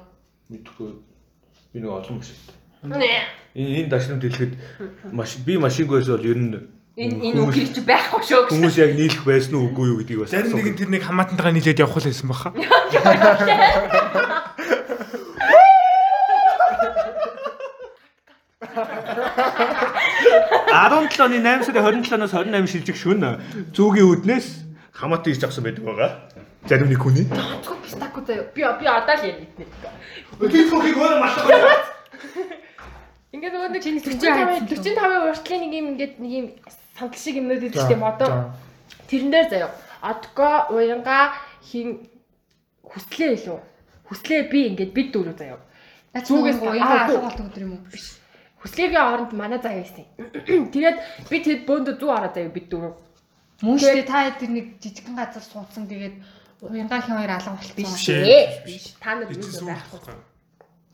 Мэдгүй. 0.51 0.91
Би 1.71 1.79
нэг 1.79 1.91
олон 1.95 2.19
машин. 2.19 2.35
Нэ. 2.83 3.31
Энэ 3.55 3.87
энэ 3.87 3.91
дашнууд 3.95 4.27
хэлэхэд 4.27 4.53
машин 5.15 5.41
би 5.47 5.55
машингүйс 5.55 6.11
бол 6.11 6.27
ер 6.27 6.35
нь 6.39 6.67
Энэ 6.99 7.31
энэ 7.31 7.47
үг 7.47 7.55
хийж 7.55 7.79
байхгүй 7.87 8.23
шүү 8.27 8.51
гэсэн. 8.51 8.59
хүмүүс 8.59 8.75
яг 8.83 8.91
нийлэх 8.99 9.23
байсан 9.23 9.55
уу 9.55 9.71
үгүй 9.71 9.87
юу 9.87 10.03
гэдгийг 10.03 10.27
бас 10.27 10.35
Зарим 10.35 10.51
нэг 10.59 10.67
нь 10.75 10.79
тэр 10.83 10.91
нэг 10.91 11.07
хамаатантайгаа 11.07 11.55
нийлээд 11.55 11.79
явах 11.79 12.03
байсан 12.03 12.27
баха. 12.27 12.51
17 20.19 21.21
оны 21.23 21.39
8 21.43 21.65
сарын 21.65 22.03
27-наас 22.03 22.33
28 22.35 22.67
шилжих 22.73 22.97
шүн 22.99 23.23
зүүгийн 23.75 24.09
үүднээс 24.11 24.47
хамаатан 24.93 25.33
ирж 25.33 25.45
авсан 25.47 25.65
байдаг 25.65 25.85
байгаа. 25.85 26.11
Зарим 26.69 26.89
нэг 26.91 26.99
хүний. 27.01 27.27
Цог 27.63 27.79
пистаку 27.85 28.21
заяа. 28.27 28.45
Би 28.55 28.63
би 28.67 28.87
одоо 28.87 29.15
л 29.15 29.23
яа 29.23 29.37
нийтнэ. 29.39 29.65
Тэр 30.43 30.65
цогыг 30.69 30.97
өөр 30.99 31.15
мартах. 31.23 31.47
Ингээд 33.33 33.53
нөгөө 33.55 33.71
нэг 33.73 33.83
Чиний 33.85 34.03
45 34.03 34.67
45-ын 34.67 35.31
уртлын 35.31 35.61
нэг 35.63 35.73
юм 35.79 35.87
ингээд 35.95 36.15
нэг 36.19 36.33
юм 36.33 36.47
сандал 36.99 37.19
шиг 37.21 37.37
юмнууд 37.39 37.63
идэв 37.63 37.87
тийм 37.87 38.03
одоо 38.03 38.51
тэрэн 39.07 39.31
дээр 39.31 39.49
заяа. 39.53 39.71
Одго 40.03 40.49
уянга 40.75 41.33
хин 41.63 42.09
хүслээ 42.83 43.39
илүү. 43.39 43.59
Хүслээ 44.11 44.51
би 44.51 44.61
ингээд 44.75 44.93
бид 44.97 45.09
дөрөв 45.15 45.39
заяа. 45.39 45.61
Зүгээс- 46.19 46.59
яа 46.59 46.83
аа, 46.83 47.07
асуулт 47.07 47.39
өгдөр 47.39 47.63
юм 47.63 47.73
уу? 47.79 47.85
Хүслээгийн 48.63 49.03
оронд 49.03 49.33
манай 49.33 49.61
заяа 49.63 49.87
байсан. 49.87 50.07
Тэгээд 50.75 50.99
би 51.31 51.37
тэгэд 51.43 51.63
бөөндө 51.69 51.93
100 51.99 52.11
ороо 52.11 52.31
заяа 52.35 52.51
бид 52.51 52.67
дөрөв. 52.71 52.95
Мөн 53.63 53.79
шүү 53.79 53.95
дээ 54.03 54.07
та 54.07 54.31
тэр 54.35 54.51
нэг 54.55 54.67
жижигхэн 54.83 55.15
газар 55.19 55.43
суудсан 55.43 55.87
тэгээд 55.87 56.15
уянгахийн 56.63 57.19
хоёр 57.19 57.33
алга 57.39 57.55
болчихсон. 57.55 57.95
Биш 57.95 58.09
ээ. 58.11 58.67
Биш. 58.67 58.85
Та 58.99 59.15
нар 59.15 59.31
юу 59.31 59.43
байхгүй. 59.43 60.15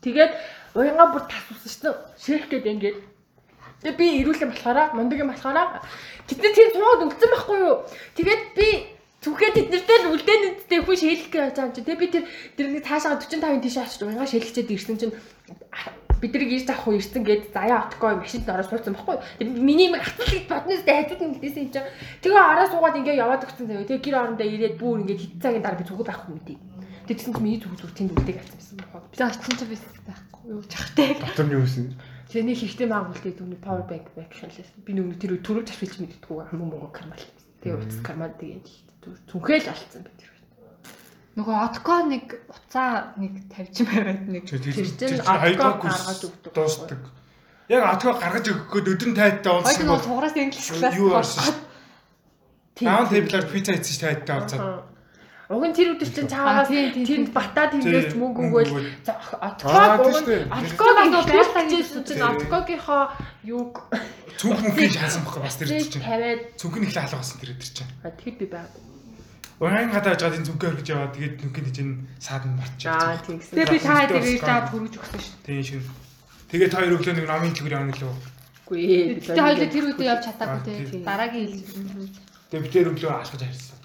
Тэгээд 0.05 0.31
уянга 0.77 1.05
бүр 1.09 1.23
тасвсан 1.25 1.69
шүү 1.69 1.81
дээ. 1.89 1.95
Ширх 2.21 2.45
гээд 2.53 2.69
ингээд. 2.69 2.97
Тэгээд 3.81 3.97
би 3.97 4.05
ирүүлэн 4.21 4.49
болохоор 4.53 4.79
мундаг 4.93 5.19
юм 5.21 5.29
болохоор 5.33 5.81
тэдний 6.29 6.53
тийм 6.53 6.69
цууд 6.73 7.01
өнгөцсөн 7.05 7.31
байхгүй 7.33 7.57
юу? 7.65 7.75
Тэгээд 8.13 8.43
би 8.53 8.67
Түхээ 9.25 9.57
тэднэртэй 9.57 9.97
л 10.05 10.13
үлдээнүүдтэй 10.13 10.79
хүн 10.85 10.97
шээлэх 11.01 11.29
гэж 11.33 11.57
байгаа 11.57 11.65
юм 11.65 11.73
чи. 11.73 11.81
Тэгээ 11.81 11.97
би 11.97 12.07
тэр 12.13 12.23
тэр 12.53 12.67
нэг 12.69 12.85
цаашаа 12.85 13.17
45-ын 13.17 13.57
тийш 13.65 13.81
очиж 13.81 14.05
уянга 14.05 14.29
шээлгчээд 14.29 14.69
ирсэн 14.69 15.01
чинь 15.01 15.17
бид 16.25 16.33
нар 16.33 16.49
ирж 16.49 16.67
авах 16.73 16.87
уу 16.89 16.97
ирсэн 16.97 17.21
гээд 17.21 17.53
заяа 17.53 17.85
отгоо 17.85 18.17
машинд 18.17 18.49
ороо 18.49 18.65
суудсан. 18.65 18.97
Тэгээ 18.97 19.61
миний 19.61 19.93
юм 19.93 20.01
гэж 20.01 20.49
бодноостай 20.49 20.95
хажууд 21.05 21.21
нь 21.21 21.37
хэлсэн 21.37 21.63
юм 21.65 21.71
чинь. 21.71 21.89
Тэгээ 22.25 22.41
ороо 22.41 22.67
суугаад 22.73 22.97
ингээ 22.97 23.21
яваад 23.21 23.45
өгсөн 23.45 23.69
заяа. 23.69 23.85
Тэгээ 23.85 24.05
гэр 24.09 24.17
орондоо 24.17 24.47
ирээд 24.49 24.75
бүр 24.81 25.05
ингээ 25.05 25.21
хэд 25.21 25.33
цагийн 25.39 25.63
дараа 25.63 25.79
би 25.79 25.85
зүгөө 25.85 26.05
байхгүй 26.09 26.31
юм 26.33 26.41
тий. 26.43 26.57
Тэгсэн 27.05 27.31
чинь 27.37 27.45
миний 27.45 27.61
зүг 27.61 27.77
зүг 27.77 27.93
тэнд 27.93 28.17
үлдээг 28.17 28.41
авсан 28.41 28.57
байсан 28.57 28.77
байхгүй. 28.81 29.09
Би 29.13 29.17
очсон 29.21 29.53
ч 29.53 29.61
байсан 29.69 29.91
байхгүй 30.09 30.41
юу 30.49 30.61
жахтай. 30.65 31.09
Дотор 31.21 31.45
нь 31.45 31.53
юу 31.53 31.61
вэ? 31.61 31.93
Тэгээ 32.25 32.45
нэг 32.49 32.57
хэрэгтэй 32.57 32.87
маа 32.89 33.05
үлдээд 33.05 33.39
үний 33.45 33.61
power 33.61 33.83
bank 33.85 34.05
back 34.17 34.33
шалсан. 34.33 34.65
Би 34.81 34.91
нүг 34.97 35.21
тэр 35.21 35.37
төрөв 35.39 35.69
ташвилж 35.69 36.01
мэддэггүй 36.01 36.49
хамгийн 36.49 36.59
мөнгө 36.65 36.89
кармал. 36.91 37.23
Тэгээ 37.61 37.77
утас 37.77 37.99
кармал 38.01 38.33
тэгээд 38.41 38.65
зүнхэл 39.29 39.69
алдсан 39.69 40.01
би 40.01 40.11
тэр. 40.17 40.34
Нөгөө 41.35 41.55
отко 41.67 41.93
нэг 42.07 42.25
уцаа 42.47 43.11
нэг 43.19 43.33
тавьж 43.51 43.83
байгаад 43.83 44.23
нэг 44.31 44.43
Тэр 44.47 44.63
Тэр 44.63 45.19
отгоо 45.19 45.35
хоёрдугаар 45.35 45.79
гаргаж 45.83 46.21
өгдөг. 46.31 46.51
дуустдаг. 46.55 47.01
Яг 47.67 47.83
отгоо 47.91 48.13
гаргаж 48.15 48.45
өгөх 48.55 48.71
гээд 48.71 48.87
өдөн 48.95 49.13
тайдтай 49.19 49.51
Хойд 49.51 49.67
уулзсан 49.67 49.83
нь 49.83 49.91
бол 49.91 49.99
суграас 49.99 50.35
инглиш 50.39 50.67
класс. 50.71 51.35
Тийм. 52.75 52.87
Даун 52.87 53.07
тэблэр 53.11 53.45
пицца 53.51 53.71
эцэж 53.75 53.95
тайдтай 53.99 54.35
уулзаад. 54.39 54.95
Уг 55.45 55.61
нь 55.61 55.75
тэр 55.77 55.93
үдер 55.93 56.09
чинь 56.09 56.31
цаагаас 56.31 56.71
тэнд 56.71 57.29
батаа 57.35 57.67
Тийм, 57.69 58.17
мөнгө 58.17 58.41
өгөөл 58.49 58.71
өгөөл. 58.71 58.89
Аа, 59.05 59.53
отгоо 59.53 60.07
тийм 60.07 60.15
шүү 60.15 60.25
дээ. 60.25 60.43
отгоо 60.49 60.89
Тийм, 60.89 61.11
нөгөө 61.13 61.35
байлаа 61.35 61.63
bijсэн 61.69 62.03
чинь 62.07 62.17
Тийм. 62.17 62.31
отгоогийнхоо 62.31 63.03
юуг 63.45 63.75
Цүнх 64.41 64.59
мөнгөний 64.65 64.89
шаасан 64.89 65.21
бохоо 65.21 65.43
бас 65.45 65.55
тэр 65.61 65.69
чинь. 65.85 66.01
тавиад 66.01 66.41
Цүнх 66.57 66.75
нь 66.81 66.87
их 66.89 66.97
алга 66.97 67.19
болсон 67.21 67.37
тэр 67.43 67.53
тэр 67.53 67.69
чинь. 67.75 67.91
тэгэхэд 68.01 68.37
би 68.41 68.45
байг. 68.49 68.71
Уян 69.55 69.87
гадаа 69.87 70.19
жаад 70.19 70.35
энэ 70.35 70.47
зүнхээ 70.51 70.69
өргөж 70.75 70.87
яваа 70.91 71.15
тэгээд 71.15 71.35
нүкэний 71.47 71.71
чинь 71.71 71.93
саад 72.19 72.43
нь 72.43 72.59
батчих. 72.59 72.91
Аа 72.91 73.15
тийм 73.23 73.39
гэсэн. 73.39 73.55
Тэгээ 73.55 73.71
би 73.71 73.79
та 73.79 74.03
дээр 74.03 74.27
ирж 74.35 74.43
аваад 74.43 74.67
хөргөж 74.67 74.93
өгсөн 74.99 75.21
шүү. 75.23 75.35
Тийм 75.47 75.63
шиг. 75.63 75.83
Тэгээд 76.51 76.73
хоёр 76.75 76.91
өглөө 76.99 77.15
нэг 77.15 77.27
номын 77.31 77.55
төлгөр 77.55 77.75
явна 77.79 77.93
лөө. 77.95 78.15
Үгүй 78.67 78.79
ээ. 78.83 79.03
Тэгээ 79.23 79.45
хоёул 79.47 79.71
тэр 79.71 79.85
үедээ 79.87 80.09
явж 80.11 80.23
чадаагүй 80.27 80.59
Аа, 80.59 80.65
тий. 80.67 80.85
тийм. 80.91 81.03
Дараагийн 81.07 81.47
хил. 81.55 81.63
Тэгээд 82.51 82.63
би 82.65 82.69
тэр 82.75 82.87
өглөө 82.91 83.11
алхаж 83.15 83.41
харсан. 83.47 83.79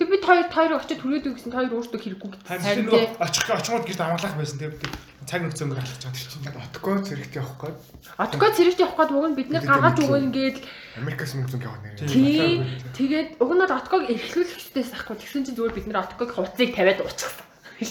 Тэг 0.00 0.08
би 0.08 0.16
хоёр 0.24 0.46
хоёр 0.48 0.72
очиж 0.80 0.96
түрээд 0.96 1.26
үгсэн 1.28 1.52
хоёр 1.52 1.70
өөртөө 1.76 2.00
хэрэггүй 2.00 2.28
гэсэн. 2.40 2.64
Харин 2.64 2.86
нөгөө 2.88 3.04
очих 3.20 3.46
очингууд 3.52 3.84
гэрт 3.84 4.00
амгалах 4.00 4.34
байсан. 4.40 4.58
Тэгээд 4.64 4.80
цаг 5.28 5.40
нөхцөө 5.44 5.64
өнгөр 5.68 5.80
алхаж 5.80 6.02
байгаа 6.04 6.16
чинь. 6.16 6.48
Отгоо 6.60 6.96
зэрэгт 7.04 7.34
явах 7.36 7.56
гээд 7.60 7.78
Отгоо 8.20 8.50
цэрэгт 8.52 8.80
явах 8.80 8.96
гээд 8.96 9.12
уг 9.16 9.26
нь 9.30 9.36
бид 9.38 9.48
нэр 9.52 9.64
гаргаж 9.64 9.96
өгөө 10.00 10.20
ингээд 10.28 10.58
Америкаас 11.00 11.32
мөнгө 11.36 11.50
зөнгө 11.56 11.68
явах 11.68 11.82
нэр. 11.84 11.96
тий 12.08 12.60
тэгээд 12.96 13.28
уг 13.40 13.50
нь 13.52 13.64
отгоог 13.64 14.04
эрхлүүлэх 14.08 14.56
хэрэгтэйс 14.56 14.92
ахгүй 14.96 15.16
тэгсэн 15.20 15.44
чинь 15.44 15.56
зүгээр 15.56 15.76
бид 15.76 15.86
нэр 15.88 16.02
отгоог 16.04 16.30
хувцсыг 16.32 16.72
тавиад 16.76 17.00
уучихсан. 17.04 17.46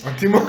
А 0.05 0.13
тийм 0.17 0.37
үү? 0.37 0.45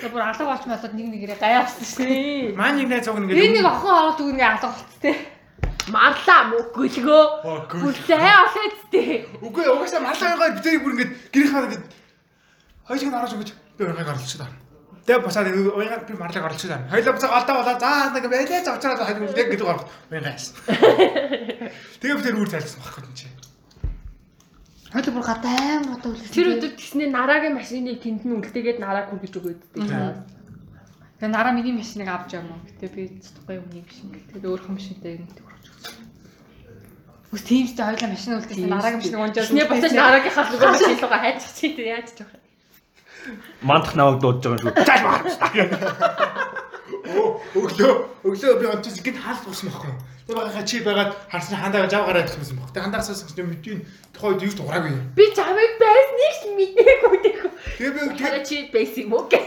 Тэгээ 0.00 0.10
бүр 0.10 0.24
алга 0.26 0.44
болч 0.48 0.64
болоод 0.66 0.94
нэг 0.96 1.06
нэгээрээ 1.10 1.38
гаяа 1.38 1.62
авсан 1.66 1.86
шүү. 1.86 2.02
Тий. 2.02 2.54
Маань 2.56 2.82
нэг 2.82 2.88
найз 2.90 3.06
уг 3.06 3.20
Би 3.20 3.30
ингээд 3.30 3.62
нэг 3.62 3.68
охин 3.68 3.94
ороод 3.94 4.18
үгүй 4.18 4.42
алга 4.42 4.68
болц 4.72 4.94
тий. 4.98 5.14
Марлаа 5.90 6.42
мө 6.50 6.58
гөлгөө. 6.74 7.22
Оо, 7.44 7.66
гөл. 7.68 7.94
Гүлээ 7.94 8.34
олоод 8.46 8.74
тээ. 8.90 9.26
Үгүй 9.42 9.64
угаасаа 9.70 10.02
малаагаа 10.02 10.54
бид 10.56 10.64
тэрийг 10.64 10.82
бүр 10.82 10.94
ингээд 10.96 11.12
гэрийнхаа 11.34 11.66
ингээд 11.66 11.84
хоёулыг 12.90 13.10
нь 13.10 13.18
орож 13.18 13.32
өгч 13.38 13.50
би 13.80 13.84
уянгааг 13.88 14.12
орлуулчих 14.12 14.40
таа. 14.44 14.52
Тэгээ 15.08 15.24
босаад 15.24 15.48
уянгааг 15.48 16.04
би 16.04 16.14
марлаг 16.20 16.44
орлуулчих 16.44 16.70
таа. 16.70 16.84
Хоёулаа 16.92 17.16
босаа 17.16 17.32
голдоо 17.32 17.56
болоо 17.56 17.76
заа 17.80 18.12
нэг 18.12 18.24
байлээ 18.28 18.60
завчраад 18.60 19.00
хайд 19.00 19.18
яг 19.24 19.48
гэдэг 19.48 19.68
орох 19.72 19.84
уянгаа 20.12 20.36
яасан. 20.36 20.54
Тэгээ 22.00 22.16
би 22.20 22.22
тэр 22.28 22.36
үр 22.36 22.50
тайлсан 22.52 22.80
байхгүй 22.84 23.04
юм 23.08 23.16
чи. 23.16 23.26
Хойло 24.92 25.10
бүр 25.14 25.24
гадаа 25.24 25.54
аим 25.54 25.84
одоо 25.94 26.10
үлдсэн. 26.12 26.34
Тэр 26.34 26.48
өдөр 26.58 26.72
тэгснээ 26.74 27.08
нараагийн 27.14 27.54
машиныг 27.54 28.02
тэнд 28.02 28.26
нь 28.26 28.34
үлдээгээд 28.42 28.82
нараа 28.82 29.06
хүргэж 29.06 29.34
өгөөд. 29.38 29.60
Тэгээ 29.78 31.30
нараа 31.30 31.52
миний 31.54 31.76
машиныг 31.78 32.10
авч 32.10 32.34
яваа 32.34 32.58
мөн. 32.58 32.66
Гэтэ 32.66 32.90
би 32.98 33.06
юм 33.54 33.66
нэг 33.70 33.86
шиг. 33.86 34.18
Тэгээд 34.34 34.50
өөр 34.50 34.60
хүм 34.66 34.74
машинтай 34.74 35.14
юм 35.14 35.30
гэдэг 35.30 35.46
өгч 35.46 35.66
өгсөн. 35.70 35.96
Үс 37.30 37.42
тиймстэй 37.46 37.86
хоёлаа 37.86 38.10
машин 38.10 38.34
үлдсэн. 38.34 38.66
Нараагийн 38.66 38.98
машиныг 38.98 39.22
унжаад. 39.22 39.46
Тэгснээ 39.46 39.70
босож 39.70 39.92
нараагийнхаа 39.94 40.44
нөгөө 40.50 40.70
машин 40.74 40.98
руугаа 40.98 41.20
хайчих 41.22 41.52
чи 41.54 41.66
тэр 41.70 41.86
яаж 41.94 42.08
ч 42.10 42.18
явах. 42.26 42.39
Мандах 43.62 43.94
наваг 43.94 44.20
дуудаж 44.20 44.44
байгаа 44.44 44.60
юм 44.60 44.74
шүү. 44.74 44.84
Цааш 44.88 45.00
маа. 45.04 45.18
Өглөө 47.10 47.92
өглөө 48.22 48.54
би 48.60 48.66
онцос 48.70 48.98
ингээд 49.00 49.18
хаалт 49.18 49.44
болсон 49.46 49.66
байхгүй? 49.70 49.94
Тэр 50.26 50.36
багийнхаа 50.38 50.64
чи 50.66 50.78
байгаад 50.86 51.10
харсны 51.26 51.56
хандаа 51.58 51.90
жав 51.90 52.06
гараад 52.06 52.30
гэсэн 52.30 52.54
байхгүй. 52.54 52.70
Тэгээ 52.70 52.84
хандаа 52.86 53.02
суусан 53.02 53.34
юм 53.34 53.50
мэдвэн 53.50 53.80
тухайд 54.14 54.42
юу 54.46 54.52
ч 54.54 54.58
ураагүй. 54.62 54.94
Би 55.18 55.24
чамайг 55.34 55.72
байсныг 55.82 56.34
ч 56.38 56.42
мэдээгүй 56.54 57.18
гэх. 57.24 57.42
Тэгээ 57.78 57.94
би 57.94 58.00
Хараа 58.14 58.42
чи 58.46 58.56
байсан 58.70 59.02
юм 59.06 59.12
уу 59.18 59.26
гэх. 59.26 59.46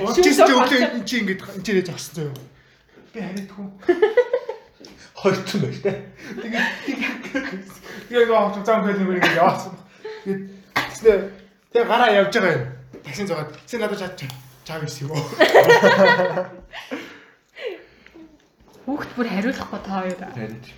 онцос 0.00 0.24
чи 0.24 0.32
өглөө 0.32 0.80
энэ 0.80 1.04
чи 1.04 1.16
ингээд 1.20 1.40
энэ 1.44 1.64
чи 1.64 1.72
зогссон 1.84 2.14
зөө. 2.16 2.32
Би 3.12 3.18
харагдгүй. 3.20 3.66
Хойлцсон 5.20 5.60
байж 5.60 5.76
таа. 5.84 5.96
Тэгээ 6.40 6.64
тэгээ 8.08 8.26
гоо 8.28 8.48
зам 8.64 8.80
гэдэг 8.88 9.04
юм 9.04 9.20
яваасан. 9.20 9.76
Тэгээд 10.24 10.42
тэгснэ 10.72 11.12
тэгээ 11.72 11.88
гараа 11.88 12.10
явж 12.16 12.32
байгаа 12.32 12.56
юм. 12.56 12.64
Таксин 13.04 13.26
зугаад 13.28 13.52
чи 13.68 13.76
надад 13.78 13.98
чад 14.00 14.16
чав 14.64 14.82
ирсэн 14.82 15.06
юм 15.08 15.12
уу? 15.12 15.24
Хүүхд 18.84 19.10
бүр 19.16 19.28
хариулахгүй 19.32 19.80
та 19.80 20.04
хоёр. 20.04 20.20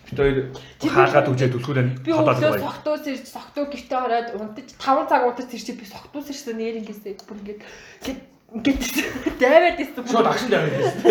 Бид 0.06 0.14
хоёр 0.14 0.36
хаалгаад 0.78 1.26
үжээд 1.26 1.58
үлгүүрээ 1.58 2.06
Би 2.06 2.10
ходоод 2.14 2.38
өглөө 2.38 2.54
байгаа. 2.54 2.66
согтуус 2.70 3.02
ирж 3.10 3.26
согтуу 3.26 3.64
гэртээ 3.66 3.98
ороод 3.98 4.28
унтаж 4.38 4.68
5 4.78 5.10
цаг 5.10 5.22
удаж 5.26 5.50
ирчих 5.50 5.74
би 5.74 5.86
согтуус 5.90 6.30
ирсэн 6.30 6.54
нэр 6.54 6.78
ингэсээ 6.86 7.18
бүр 7.26 7.38
ингээд 7.42 7.60
ингээд 8.62 8.82
дайваад 9.42 9.78
ирсэн. 9.82 10.06
Шууд 10.06 10.30
агшин 10.30 10.50
дээр 10.54 10.70
байсан. 10.70 11.02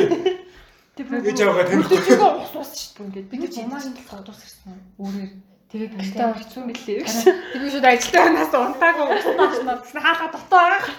Ээж 0.95 1.39
аваагаа 1.43 1.67
таних. 1.67 1.91
Үлдчихгүй 1.91 2.31
ус 2.47 2.53
ус 2.63 2.71
шүү 2.79 2.95
дээ 2.95 3.07
ингээд. 3.11 3.27
Би 3.27 3.37
ч 3.51 3.55
умаа 3.59 3.83
нь 3.83 3.91
толгой 3.99 4.23
дуусгасан. 4.23 4.79
Өөрөөр 4.95 5.31
тэгээд 5.75 5.93
Гэртээ 5.99 6.31
орчихсон 6.31 6.63
мэлээ 6.71 6.97
гэж. 7.03 7.15
Тэр 7.51 7.59
би 7.59 7.67
шууд 7.67 7.83
ажилтаа 7.83 8.27
нас 8.31 8.51
унтаагүй 8.55 9.05
уснаа 9.11 9.75
гэсэн 9.83 9.99
хаалга 9.99 10.27
дотоо 10.31 10.59
байгаа. 10.63 10.95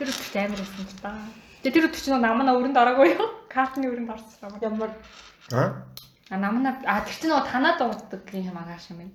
Тэр 0.00 0.08
үгт 0.08 0.34
амар 0.40 0.60
байсан 0.64 0.86
ч 0.88 0.92
та. 1.04 1.12
Тэгээ 1.60 1.74
тэр 1.76 1.86
үгт 1.92 2.00
чинь 2.00 2.16
намна 2.16 2.56
өрөнд 2.56 2.80
ороогүй 2.80 3.08
юу? 3.12 3.28
Картны 3.52 3.92
өрөнд 3.92 4.08
орсон 4.16 4.56
юм. 4.56 4.64
Ямар 4.64 4.90
Аа? 5.52 5.84
А 6.32 6.36
намна 6.40 6.80
а 6.88 7.04
тэр 7.04 7.12
чинь 7.20 7.28
нөгөө 7.28 7.50
танаа 7.52 7.76
дууддаг 7.76 8.24
юм 8.32 8.56
агааш 8.56 8.96
юм 8.96 9.04
байна. 9.04 9.14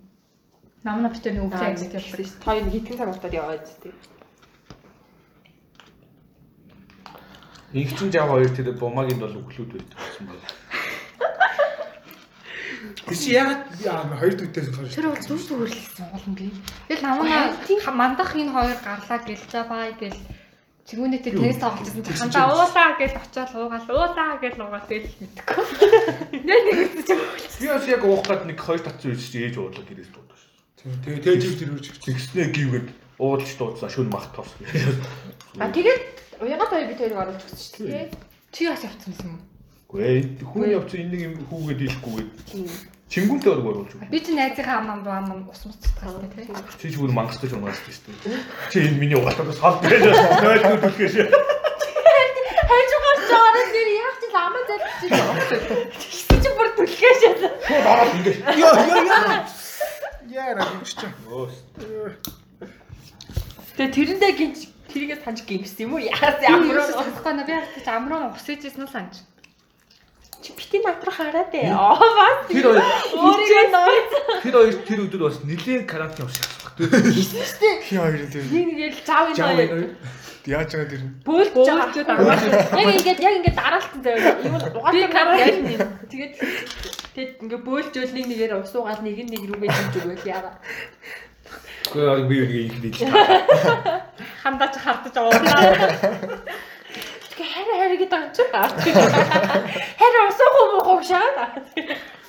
Намна 0.86 1.10
битэр 1.10 1.34
нэг 1.34 1.50
үгтэй 1.50 1.74
гэж 1.74 1.82
ажиллаж 1.90 2.06
хэлсэн 2.06 2.38
шүү. 2.38 2.46
Хоёр 2.46 2.66
хитгэн 2.70 2.98
цаг 3.02 3.10
удаад 3.10 3.34
яваад 3.34 3.66
дээ. 3.82 3.94
Инхчин 7.74 8.12
жав 8.14 8.30
хоёр 8.30 8.52
тэр 8.54 8.78
бумагийн 8.78 9.20
бол 9.20 9.34
өглүүд 9.34 9.72
байдаг 9.74 9.98
гэсэн 9.98 10.26
байна. 10.30 10.46
Тэр 12.96 13.18
чи 13.18 13.36
яагаад 13.36 13.62
яа 13.84 14.04
хоёр 14.16 14.36
төдөөс 14.38 14.70
хойш. 14.72 14.96
Тэр 14.96 15.08
бол 15.12 15.24
зүг 15.26 15.42
зүгэрлсэн 15.44 16.08
юм 16.26 16.34
би. 16.38 16.48
Тэгэл 16.88 17.04
намна 17.04 17.52
мандах 17.92 18.32
энэ 18.36 18.54
хоёр 18.54 18.78
гарлаа 18.80 19.20
гэл 19.26 19.46
за 19.52 19.64
бай 19.68 19.92
гэл 20.00 20.20
Чигүүнээ 20.88 21.20
тэр 21.20 21.36
тест 21.36 21.60
тоглосон 21.60 22.00
чи 22.00 22.14
хандаа 22.16 22.48
уулаа 22.48 22.96
гэж 22.96 23.20
очиод 23.20 23.52
уугаал 23.60 23.92
уулаа 23.92 24.40
гэж 24.40 24.56
уугаал 24.56 24.88
тэгэл 24.88 25.20
мэдхгүй. 25.20 25.66
Нэ 26.48 26.56
нэг 26.64 26.78
үсэж 26.96 27.08
байгаа. 27.12 27.60
Би 27.60 27.68
бас 27.68 27.86
яг 27.92 28.04
уух 28.08 28.24
гад 28.24 28.48
нэг 28.48 28.56
хоёр 28.56 28.80
татсан 28.80 29.12
үеч 29.12 29.24
чи 29.28 29.44
ээж 29.44 29.60
уудлаа 29.60 29.84
гэрээс 29.84 30.12
дуудаж 30.16 30.40
шүү. 30.40 30.96
Тэгээ 31.04 31.24
тэгээ 31.28 31.42
жив 31.44 31.56
тэр 31.60 31.72
үрж. 31.76 31.86
Тэгснээ 31.92 32.48
гівгээд 32.56 32.88
уудалж 33.20 33.52
дуудсан 33.60 33.92
шүн 33.92 34.08
мах 34.08 34.32
тос. 34.32 34.48
А 35.60 35.68
тэгээд 35.76 36.04
уягаад 36.40 36.72
хоёр 36.72 36.88
бид 36.88 37.00
хоёрыг 37.04 37.20
оруулж 37.20 37.44
өгсөн 37.52 37.68
шүү 37.68 37.88
дээ. 37.92 38.08
Чи 38.56 38.72
бас 38.72 38.88
явцсан 38.88 39.12
юм 39.28 39.36
уу? 39.88 40.04
Гүй 40.04 40.36
хүн 40.44 40.68
явцсан 40.68 41.00
энэ 41.00 41.12
нэг 41.16 41.22
юм 41.24 41.34
хүүгээд 41.48 41.82
ийшгүйгээд 41.88 42.96
чингүнтэй 43.08 43.52
орг 43.56 43.66
оруулж 43.72 43.92
өгөө. 43.96 44.12
Би 44.12 44.20
чи 44.20 44.36
найзынхаа 44.36 44.84
аман 44.84 45.00
бааман 45.08 45.48
ус 45.48 45.64
мус 45.64 45.80
цацгаалтай 45.80 46.28
тий. 46.44 46.52
Чи 46.76 46.92
ч 46.92 47.00
бүр 47.00 47.16
мангастай 47.16 47.48
унгаас 47.56 47.80
шүү 47.88 48.20
дээ. 48.28 48.36
Чи 48.68 48.84
энэ 48.84 49.00
миний 49.00 49.16
угаатаа 49.16 49.48
сал 49.56 49.80
байж 49.80 50.04
нойлгүй 50.04 50.80
түлхээш. 50.84 51.16
Хайж 52.68 52.92
угаас 53.00 53.22
жаараа 53.32 53.66
нэр 53.72 53.90
яг 53.96 54.16
ч 54.20 54.24
аман 54.36 54.64
залбиж 54.68 55.12
Тэгсэн 55.96 56.40
чи 56.44 56.50
бүр 56.52 56.70
түлхээш. 56.76 57.22
Дараа 57.88 58.12
ингэ. 58.12 58.32
Йоо 58.60 58.76
йоо 58.76 59.04
йоо. 59.08 59.40
Яара 60.28 60.68
гинч 60.68 60.90
чи. 61.00 61.08
Өөс. 61.32 61.56
Тэгээ 63.80 63.96
тэрэндээ 63.96 64.32
гинж 64.36 64.60
тэрийгээ 64.92 65.24
санаж 65.24 65.48
гимсэн 65.48 65.88
юм 65.88 65.96
уу? 65.96 66.04
Яас 66.04 66.44
ямар 66.44 66.76
нэ 66.76 67.48
би 67.48 67.56
харагдаж 67.56 67.88
амруу 67.88 68.36
ус 68.36 68.48
ээжсэн 68.52 68.84
нь 68.84 68.92
санаж. 68.92 69.16
Чи 70.48 70.56
бити 70.56 70.80
надруу 70.80 71.12
хараад 71.12 71.52
ээ. 71.52 71.68
Аа 71.76 72.00
бас 72.00 72.48
Тэр 72.48 72.64
хоёр 72.72 72.80
өөрийгөө 73.20 73.68
нууц. 73.76 74.12
тэр 74.48 74.56
хоёр 74.56 74.76
тэр 74.88 75.00
өдөр 75.04 75.22
бас 75.28 75.38
нэлээд 75.44 75.84
карантин 75.84 76.24
ус 76.32 76.40
шахах. 76.40 76.80
Хи 76.80 77.96
хоёр 78.00 78.24
тэр. 78.32 78.44
Нэг 78.48 78.68
нэг 78.80 78.94
л 78.96 79.04
Жаа 79.04 79.52
энэ. 79.52 79.92
яаж 80.48 80.72
байгаа 80.72 80.88
тэр. 80.88 81.04
Бөөлж 81.28 81.52
байгаа. 81.52 81.92
Яг 82.80 82.88
ингээд 82.96 83.20
яг 83.20 83.34
ингээд 83.44 83.58
дараалтан 83.60 84.00
заяа. 84.00 84.40
Би 84.40 84.48
угаалсан 84.80 85.12
караа 85.12 85.36
яг 85.44 85.56
юм. 85.60 85.84
Тэгээд 86.08 86.34
тэгээд 87.12 87.32
ингээд 87.44 87.64
бөөлжөөл 87.68 88.14
нэг 88.16 88.26
нэгээр 88.32 88.54
ус 88.64 88.72
уугаад 88.72 89.04
нэг 89.04 89.28
нэг 89.28 89.44
рүүгээ 89.52 89.68
дэмж 89.76 89.96
өгөх 90.00 90.24
яага. 90.24 90.52
Гэхдээ 91.92 92.28
би 92.32 92.36
нэг 92.40 92.52
их 92.72 92.78
дийж. 92.80 92.98
Хандаач 94.44 94.76
хартаж 94.80 95.16
уурлаа. 95.20 95.60
Тэгээ 97.38 97.54
хараа 97.54 97.76
хараа 97.78 97.98
гэдэг 98.02 98.18
юм 98.18 98.34
чи. 98.34 98.44
Хараа 100.02 100.26
ус 100.26 100.40
уух 100.42 100.58
муу 100.90 101.02
шаа. 101.06 101.54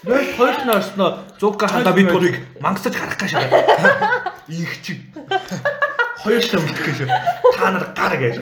Нөө 0.05 0.21
хоёр 0.37 0.57
наснаа 0.69 1.25
зугга 1.41 1.65
хандаа 1.65 1.97
бид 1.97 2.13
гурыг 2.13 2.37
мангасаж 2.61 2.93
харах 2.93 3.17
гэж 3.17 3.31
шаа. 3.33 3.49
Их 4.53 4.73
чиг. 4.85 5.01
Хоёр 6.21 6.45
л 6.45 6.61
мэдэх 6.61 6.85
гэж. 6.93 6.99
Та 7.57 7.73
нар 7.73 7.89
гар 7.97 8.15
гэж. 8.21 8.37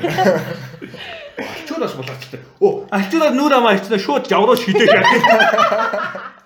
Альчуураас 1.39 1.95
булгаачтай. 1.95 2.41
Оо, 2.59 2.83
альчуураар 2.91 3.31
нүр 3.31 3.53
амаа 3.63 3.79
ичнэ 3.79 4.03
шууд 4.03 4.27
явруу 4.27 4.59
шидэж 4.59 4.91
яа. 4.91 5.07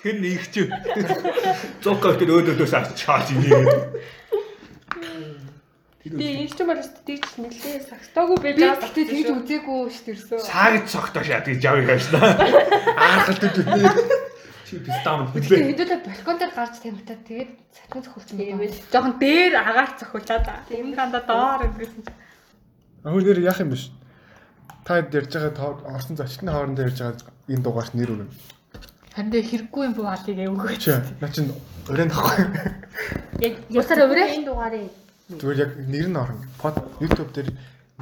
Тэр 0.05 0.21
нэг 0.21 0.45
чи. 0.53 0.69
Зугга 1.81 2.13
тэр 2.21 2.37
өөдөөдөөс 2.37 2.77
ачаад 2.77 3.33
инээ. 3.33 4.20
Би 6.01 6.09
энэ 6.17 6.49
ч 6.49 6.57
юм 6.57 6.73
бол 6.73 6.81
тэгж 6.81 7.29
нэлээ 7.37 7.85
сагтаагүй 7.85 8.39
байж 8.41 8.57
байгаа. 8.57 8.81
тэгтээ 8.89 9.05
тэгж 9.05 9.29
үзээгүй 9.37 9.79
шүү 9.93 10.05
дээ 10.09 10.15
ерөөсөө. 10.17 10.41
Саагд 10.49 10.87
цогтоо 10.89 11.21
шаад 11.29 11.45
гэж 11.45 11.61
явъя 11.61 11.85
гашна. 11.93 12.21
Аахалт 12.97 13.45
үү. 13.45 14.31
Чи 14.65 14.81
пистам 14.81 15.29
Тэгээ 15.29 15.77
хэдүүлээ 15.77 16.01
балкон 16.01 16.37
дээр 16.41 16.53
гарч 16.57 16.75
тамхитаа 16.81 17.19
тэгээд 17.21 17.51
цахин 17.77 18.01
цохолцсон 18.01 18.41
юм 18.41 18.59
байна. 18.65 18.81
Жохон 18.89 19.15
дээр 19.21 19.53
агаар 19.61 19.91
цохолцаад 20.01 20.47
юм 20.73 20.89
ганда 20.97 21.21
доор 21.21 21.69
ингэсэн. 21.69 22.03
Ахын 23.05 23.21
нэр 23.21 23.41
яах 23.45 23.61
юм 23.61 23.71
биш. 23.77 23.93
Та 24.89 25.05
ярьж 25.05 25.37
байгаа 25.37 25.85
орсон 25.85 26.17
зочдны 26.17 26.49
хоорондоо 26.49 26.89
ярьж 26.89 26.97
байгаа 26.97 27.29
энэ 27.45 27.61
дугаарт 27.61 27.93
нэр 27.93 28.09
өгнө. 28.09 28.33
Харин 29.13 29.31
тэгээ 29.37 29.51
хэрэггүй 29.53 29.83
юм 29.85 29.95
буу 29.99 30.09
алийг 30.09 30.39
өвгөө. 30.49 30.81
Чи 30.81 30.97
наа 31.21 31.29
чин 31.35 31.53
өрөөнд 31.91 32.15
тахгүй. 32.15 32.39
Яг 33.43 33.55
ясаар 33.69 34.07
өрөө. 34.07 34.29
энэ 34.39 34.47
дугаарыг 34.47 35.00
Зүгээр 35.31 35.59
яг 35.63 35.73
нэр 35.87 36.09
нь 36.11 36.19
орно. 36.19 36.43
Под 36.59 36.77
YouTube 36.99 37.31
дээр 37.31 37.55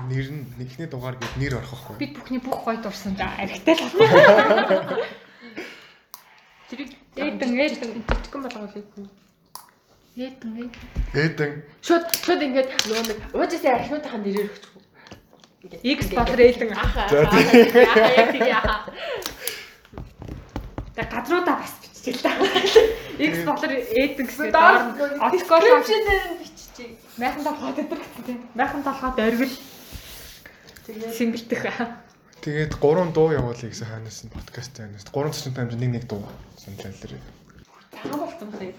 нэр 0.08 0.28
нь 0.32 0.46
нэгний 0.56 0.88
дугаар 0.88 1.16
гээд 1.20 1.34
нэр 1.36 1.54
орох 1.60 1.72
байхгүй. 1.76 1.96
Бид 2.00 2.12
бүхний 2.16 2.40
бүх 2.40 2.64
гоё 2.64 2.80
дурсан 2.80 3.12
за 3.20 3.28
аригтай 3.36 3.76
л. 3.76 3.84
тэрийг 6.72 6.90
Ээдэн 7.18 7.52
ээдэн 7.58 7.90
жижигхэн 8.06 8.42
болгоулъя. 8.46 8.82
ээдэн 10.16 10.70
ээдэн. 11.14 11.52
Шууд 11.82 12.04
шууд 12.24 12.42
ингээд 12.46 12.70
нөгөө 12.86 13.04
нэг 13.10 13.18
уужсаа 13.34 13.74
архинуудынхаа 13.76 14.20
нэрээр 14.22 14.48
өгчихв. 14.48 14.78
X 15.82 16.00
болор 16.14 16.40
ээдэн. 16.40 16.70
Аха. 16.72 17.04
За, 17.10 17.26
Аа 17.26 18.10
яг 18.14 18.28
тийм 18.32 18.46
яха. 18.46 18.76
Тэгээ 20.94 21.10
гадруудаа 21.12 21.56
бас 21.58 21.72
та. 22.22 22.30
X 23.18 23.34
болор 23.42 23.70
ээдэн 23.74 24.26
гэсэн 24.26 24.50
Доор 24.54 24.94
отгоор 24.94 25.30
description 25.34 26.02
дээр 26.06 26.24
нь 26.30 26.38
биччихье. 26.38 26.57
Майхан 27.18 27.44
толгой 27.44 27.72
дээр 27.74 28.00
гэсэн 28.00 28.24
тийм. 28.26 28.38
Майхан 28.54 28.82
толгойд 28.82 29.18
оргил 29.18 29.54
Тэгээд 30.86 31.14
симбэлтэх. 31.14 31.74
тэгээд 32.40 32.72
гурван 32.80 33.12
дуу 33.12 33.32
явуулъя 33.34 33.68
гэсэн 33.68 33.86
ханаас 33.86 34.24
нь 34.24 34.32
подкаст 34.32 34.72
таанаас. 34.72 35.04
Гурван 35.12 35.32
цэцэн 35.34 35.54
таймд 35.54 35.74
нэг 35.76 35.90
нэг 36.00 36.04
дуу 36.08 36.24
санджаал 36.56 36.96
дээр. 37.02 37.20
цагаан 37.92 38.20
болсон 38.22 38.48
юм. 38.62 38.74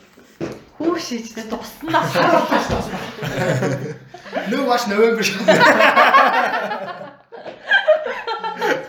Хүү 0.80 0.96
шийдтэй 0.96 1.44
Туснаа. 1.52 2.08
Нөө 4.48 4.64
баш 4.66 4.88
Новембер. 4.88 5.28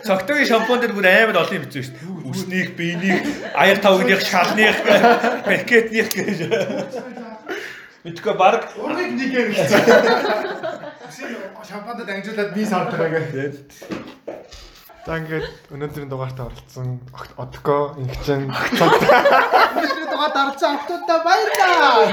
Цогтойгийн 0.07 0.47
шампунь 0.47 0.81
дээр 0.81 0.95
бүр 0.95 1.05
амар 1.05 1.37
олон 1.43 1.55
юм 1.59 1.63
бичсэн 1.67 1.83
шүү 1.83 1.93
дээ. 1.99 2.31
Үснийг, 2.31 2.69
биенийг, 2.79 3.21
аяр 3.53 3.77
тавгных, 3.83 4.23
шалных, 4.23 4.75
пакетных 5.45 6.09
гэж. 6.15 6.39
Мэдгүй 8.01 8.33
баг 8.33 8.65
Ургыг 8.81 9.13
нэгээр 9.13 9.53
хэлсэн. 9.53 9.81
Шампандад 11.61 12.09
амжуулаад 12.09 12.49
би 12.57 12.65
савтгаа 12.65 13.09
гэх. 13.13 13.61
За 15.05 15.21
ингээд 15.21 15.45
өнөөдрийн 15.69 16.09
дугаартаа 16.09 16.49
оролцсон 16.49 16.97
Одко, 17.37 17.93
Ингчэн, 18.01 18.49
Өнөөдрийн 18.49 20.09
дугаар 20.09 20.33
дарцсан 20.33 20.81
автуудаа 20.81 21.19
баярлаа. 21.21 22.09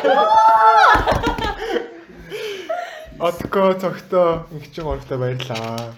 Одко, 3.17 3.61
Цогтоо, 3.81 4.45
Ингчэн 4.53 4.85
гуравтаа 4.85 5.17
баярлаа. 5.17 5.97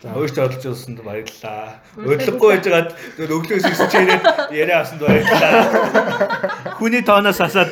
өөртөө 0.00 0.44
олж 0.48 0.64
олсонд 0.64 1.00
баярлалаа. 1.04 1.76
Өдлөггүй 2.00 2.48
байжгаад 2.56 2.88
зөв 3.20 3.32
өглөөс 3.36 3.68
ирсэн 3.68 3.88
чирээд 3.92 4.24
яриа 4.48 4.80
авсанд 4.80 5.04
баярлалаа. 5.04 6.72
Хүний 6.80 7.04
тооноос 7.04 7.36
асаад 7.44 7.68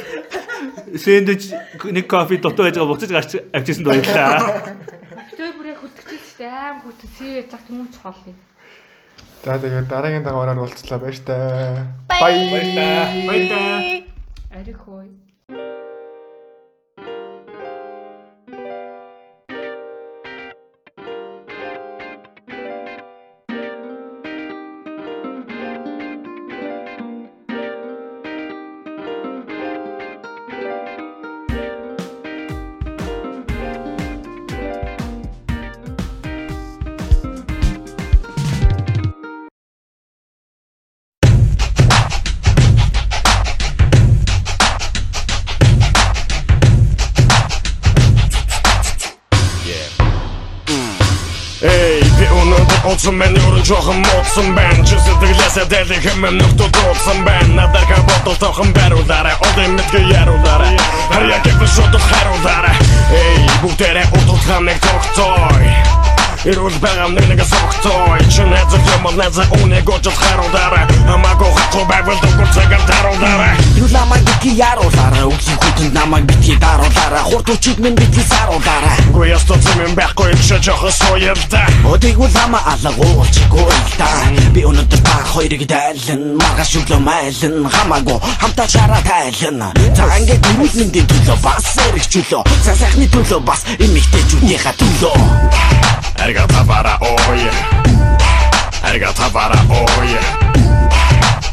сэндвич 0.97 1.43
нэг 1.85 2.07
кофе 2.09 2.41
дутуу 2.41 2.65
байж 2.65 2.77
байгаа 2.81 2.93
буцаж 2.93 3.11
гарч 3.13 3.31
авчихсанд 3.53 3.87
баярлалаа. 3.87 4.77
Тэр 5.37 5.53
бүр 5.59 5.67
яг 5.73 5.79
хөдөлгөж 5.85 6.23
штэ 6.33 6.49
аим 6.49 6.79
хөтөс 6.87 7.11
CV 7.19 7.45
цаг 7.51 7.63
юм 7.69 7.89
чухал 7.93 8.17
юм. 8.25 8.39
За 9.45 9.59
тэгээд 9.59 9.89
дараагийн 9.93 10.25
дагаар 10.25 10.57
уулзлаа 10.57 10.99
баяр 10.99 11.19
таа. 11.23 11.87
Баярлалаа. 12.09 13.05
Баярлалаа. 13.29 13.79
Арих 14.57 14.79
хөөе. 14.83 15.28
дуудсан 53.09 53.19
байна 53.19 53.39
Юурын 53.39 53.65
жоохон 53.65 53.97
муудсан 53.97 54.55
байна 54.55 54.85
Чи 54.85 54.97
сэтгэлээсээ 54.99 55.65
дэлэх 55.65 56.03
хэмэм 56.05 56.37
нүхтүү 56.39 56.69
дуулсан 56.69 57.25
байна 57.25 57.55
Надарга 57.55 57.97
бодол 58.05 58.37
тохон 58.37 58.73
байруулаарай 58.73 59.37
Олон 59.41 59.73
мэдгэ 59.77 60.01
яруулаарай 60.13 60.77
Хар 61.13 61.25
яг 61.29 61.47
яг 61.47 61.67
шотол 61.67 62.01
харуулаарай 62.01 62.77
Эй 63.13 63.49
бүгдээрээ 63.63 64.07
утал 64.13 64.41
хамыг 64.45 64.79
тогтцой. 64.81 66.08
Эрүүл 66.49 66.81
байгаа 66.81 67.13
нэг 67.13 67.29
нэг 67.29 67.41
согтой 67.45 68.25
Чин 68.33 68.49
хэзэг 68.49 68.81
юм 68.97 69.05
нэзэ 69.21 69.45
үнэг 69.61 69.85
очод 69.85 70.17
харуулдара 70.17 70.89
Амаго 71.05 71.45
хатуу 71.53 71.85
байвал 71.85 72.17
дүгүр 72.25 72.49
цагаан 72.57 72.81
таруулдара 72.89 73.53
Юу 73.77 73.89
намайг 73.93 74.25
битгий 74.25 74.57
яруулдара 74.57 75.29
Үгүй 75.29 75.57
хүтэн 75.61 75.93
намайг 75.93 76.25
битгий 76.25 76.57
даруулдара 76.57 77.21
Хурд 77.29 77.51
үчид 77.53 77.79
минь 77.85 77.93
битгий 78.01 78.25
саруулдара 78.25 78.97
Үгүй 79.13 79.29
ясто 79.29 79.61
цэмэн 79.61 79.93
байхгүй 79.93 80.33
Икшэ 80.33 80.57
жохон 80.65 80.89
суялда 80.89 81.69
Өдийг 81.85 82.17
үл 82.17 82.37
ама 82.41 82.65
алга 82.65 82.97
уулчгүй 82.97 83.69
илда 83.69 84.09
Би 84.57 84.65
өнөдөр 84.65 85.05
та 85.05 85.21
хоёрыг 85.29 85.69
дайлан 85.69 86.41
Маргаш 86.41 86.73
өглөө 86.81 87.01
майлан 87.05 87.69
Хамаагүй 87.69 88.19
хамтаа 88.41 88.69
шараа 88.73 89.05
тайлан 89.05 89.69
За 89.93 90.09
ингээд 90.17 90.41
дөрүүл 90.49 90.75
мэндийн 90.81 91.13
төлөө 91.13 91.39
бас 91.45 91.77
эргчүүлөө 91.93 92.43
За 92.65 92.73
сайхны 92.73 93.05
төлөө 93.13 93.41
бас 93.45 93.69
эмэгтэй 93.77 94.25
жүдийнхаа 94.33 94.75
төлөө. 94.81 95.17
Эрг 96.19 96.38
Erga 96.39 96.47
tafara 96.55 96.99
oje 97.01 97.51
Erga 98.85 99.13
tafara 99.13 99.59
oje 99.71 100.19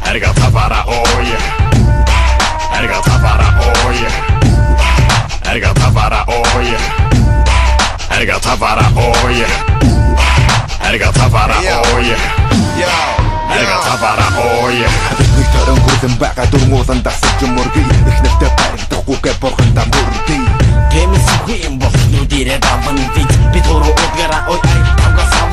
Erga 0.06 0.32
tafara 0.32 0.84
oje 0.86 1.36
Erga 2.78 3.00
tafara 3.02 3.48
oje 3.88 4.08
Erga 5.50 5.74
tafara 5.74 6.24
oje 6.28 6.76
Erga 8.16 8.38
tafara 8.38 8.86
oje 8.94 9.46
Erga 10.88 11.12
tafara 11.12 11.56
oje 11.96 12.16
Erga 13.58 13.78
tafara 13.86 14.26
oje 14.62 15.25
Дөрөн 15.56 15.80
хүрдэн 15.84 16.14
байгаа 16.20 16.46
дүрмүүлэн 16.52 17.00
дасч 17.06 17.40
мөргий 17.56 17.84
Эхнэртэй 18.10 18.50
баримтахгүйгээ 18.58 19.34
бурхандаа 19.40 19.86
мөрдий 19.88 20.42
Гэмэс 20.92 21.26
хүй 21.44 21.58
юм 21.66 21.74
бол 21.80 21.96
нүдэрэ 22.12 22.56
даван 22.60 23.00
вич 23.16 23.32
Би 23.52 23.60
түрүү 23.64 23.92
өдгэраа 24.04 24.42
ой 24.52 24.60
ай. 24.60 25.05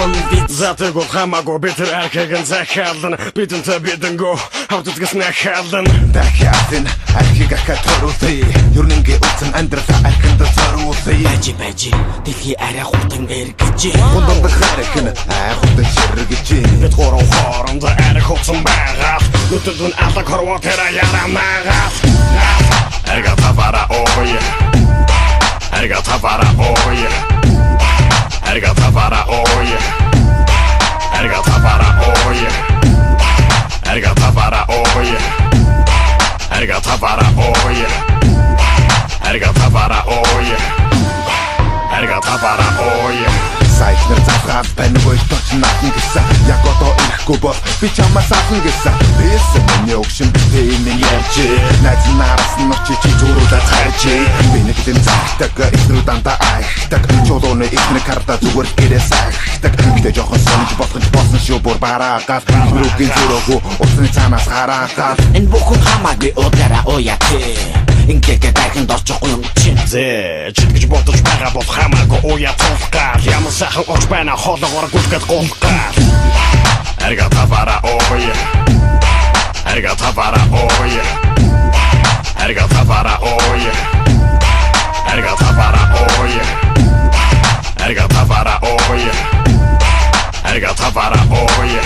Хаман 0.03 0.29
бит 0.31 0.49
затыг 0.51 0.97
ол 0.97 1.07
хамаагүй 1.07 1.59
битэр 1.63 1.87
архигэн 1.95 2.43
захаалын 2.43 3.15
Битэн 3.35 3.63
та 3.63 3.79
бидэн 3.79 4.17
го 4.19 4.35
хавтутгас 4.67 5.13
нахаалын 5.15 5.87
Дахаалын 6.11 6.85
архиг 7.15 7.53
ахаа 7.55 7.79
төрүүлтэй 7.79 8.43
Юрнэнгээ 8.75 9.15
үтсэн 9.23 9.55
амьдралаа 9.55 9.99
архинда 10.03 10.43
зорүүлтэй 10.55 11.23
Бажи 11.23 11.53
бажи 11.55 11.91
дэлхий 12.25 12.55
арай 12.59 12.83
хутан 12.83 13.31
эргэжи 13.31 13.95
Хундан 13.95 14.43
дэх 14.43 14.59
архин 14.75 15.07
ай 15.07 15.55
хутан 15.55 15.87
шэргэжи 15.95 16.59
Бид 16.83 16.93
хорон 16.99 17.23
хоорондо 17.31 17.87
арай 17.87 18.23
хутсан 18.27 18.59
байгаа 18.59 19.23
Нүтэлдэн 19.55 19.93
алаг 20.03 20.27
хорвоо 20.27 20.59
тэра 20.59 20.87
яра 20.91 21.23
магаа 21.31 21.87
Эргэ 23.07 23.33
тавара 23.39 23.87
ой. 23.87 24.35
Эргэ 25.79 25.99
тавара 26.03 26.47
ой. 26.59 27.32
Erga 28.53 28.69
tapara, 28.75 29.25
oh 29.29 29.61
yeah. 29.65 31.17
Erga 31.17 31.41
tapara, 31.41 31.87
oh 32.05 32.31
yeah. 32.37 33.91
Erga 33.91 34.13
tapara, 34.13 34.61
oh 34.69 35.01
yeah. 35.01 36.53
Erga 36.53 36.77
tapara, 36.85 37.25
oh 37.35 37.69
yeah. 37.73 39.25
Erga 39.25 39.49
tapara, 39.57 39.99
oh 40.05 40.39
yeah. 40.45 41.97
Erga 41.97 42.19
tapara, 42.21 42.67
oh 42.77 43.09
yeah. 43.09 43.32
Ой 43.73 43.79
Сайхнэр 43.79 44.19
завхаад 44.25 44.67
банигүй 44.77 45.17
точ 45.29 45.47
наатан 45.57 45.91
гэсэн 45.95 46.25
Яг 46.47 46.61
одоо 46.61 46.93
ирэхгүй 46.93 47.37
бол 47.41 47.57
би 47.81 47.89
чамаас 47.89 48.31
авсан 48.31 48.61
гэсэн 48.61 48.95
Бэсэн 49.17 49.63
миний 49.69 49.97
өгшин 49.97 50.29
битээ 50.29 50.77
минь 50.85 51.01
ярьж 51.01 51.35
Найз 51.81 52.05
нараас 52.17 52.53
нь 52.59 52.71
очиж 52.71 52.97
чи 53.01 53.09
зүрүүлээ 53.19 53.63
цайж 53.69 54.01
Би 54.53 54.59
нэг 54.67 54.77
дэм 54.85 54.97
захтаг 55.03 55.57
ихнэр 55.73 56.03
дандаа 56.05 56.37
айхтаг 56.55 57.03
Чулууны 57.27 57.65
ихнэр 57.65 58.03
карта 58.05 58.37
зүгээр 58.41 58.67
гэрээс 58.77 59.09
айхтаг 59.11 59.73
Гэтэ 59.73 60.11
жоохон 60.17 60.39
сонж 60.39 60.69
болгож 60.77 61.05
болсон 61.13 61.39
шүү 61.39 61.59
бүр 61.59 61.77
бараагаад 61.81 62.43
Нүрүүгийн 62.69 63.11
зүрөөгөө 63.17 63.59
усны 63.83 64.07
цаанаас 64.13 64.47
хараагаад 64.47 65.17
Энэ 65.33 65.49
бүхэн 65.49 65.81
хамаагүй 65.81 66.31
удаараа 66.37 66.83
уяа 66.93 67.17
тий 67.29 67.83
Ингээд 68.03 68.51
дахин 68.51 68.85
дорчихгүй 68.85 69.31
юм 69.31 69.43
чинь. 69.55 69.79
Зэ 69.87 70.51
читгэж 70.51 70.91
бодож 70.91 71.15
байгаа 71.23 71.51
бол 71.55 71.63
сайхан 73.63 73.83
урж 73.87 74.05
байна 74.11 74.35
хоолоогоор 74.35 74.87
гүлгэд 74.91 75.23
гулгаа 75.29 75.87
Эрга 77.05 77.27
тавара 77.35 77.75
ооё 77.83 78.33
Эрга 79.71 79.95
тавара 79.95 80.41
ооё 80.61 81.03
Эрга 82.43 82.65
тавара 82.73 83.13
ооё 83.31 83.73
Эрга 85.13 85.33
тавара 85.41 85.83
ооё 86.01 86.43
Эрга 87.85 88.05
тавара 88.13 88.53
ооё 88.71 89.13
Эрга 90.49 90.73
тавара 90.81 91.19
ооё 91.31 91.83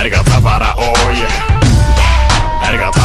Эрга 0.00 0.22
тавара 0.30 0.70
ооё 0.86 1.28
Эрга 2.68 2.99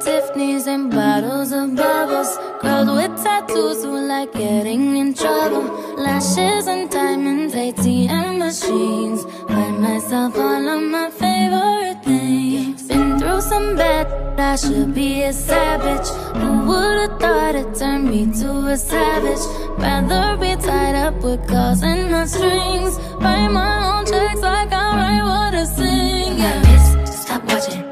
Tiffany's 0.00 0.66
and 0.66 0.90
bottles 0.90 1.52
of 1.52 1.76
bubbles. 1.76 2.38
Girls 2.62 2.88
with 2.88 3.22
tattoos 3.22 3.84
who 3.84 4.00
like 4.06 4.32
getting 4.32 4.96
in 4.96 5.12
trouble. 5.12 5.64
Lashes 5.96 6.66
and 6.66 6.90
diamonds, 6.90 7.54
ATM 7.54 8.38
machines. 8.38 9.24
Buy 9.46 9.70
myself 9.70 10.36
all 10.36 10.68
of 10.68 10.82
my 10.82 11.10
favorite 11.10 12.02
things. 12.02 12.88
Been 12.88 13.18
through 13.18 13.42
some 13.42 13.76
bad, 13.76 14.06
I 14.40 14.56
should 14.56 14.94
be 14.94 15.22
a 15.24 15.32
savage. 15.34 16.08
Who 16.40 16.50
would've 16.68 17.20
thought 17.20 17.54
it 17.54 17.74
turned 17.74 18.10
me 18.10 18.32
to 18.40 18.50
a 18.68 18.76
savage? 18.78 19.44
Rather 19.78 20.38
be 20.38 20.56
tied 20.62 20.94
up 20.94 21.22
with 21.22 21.46
calls 21.46 21.82
and 21.82 22.12
the 22.12 22.26
strings. 22.26 22.98
Write 23.20 23.48
my 23.48 23.98
own 23.98 24.06
checks 24.06 24.40
like 24.40 24.72
I 24.72 24.86
write 24.98 25.24
what 25.30 25.54
I 25.54 25.64
sing. 25.64 26.38
Yeah. 26.38 27.04
Stop 27.04 27.44
watching. 27.44 27.89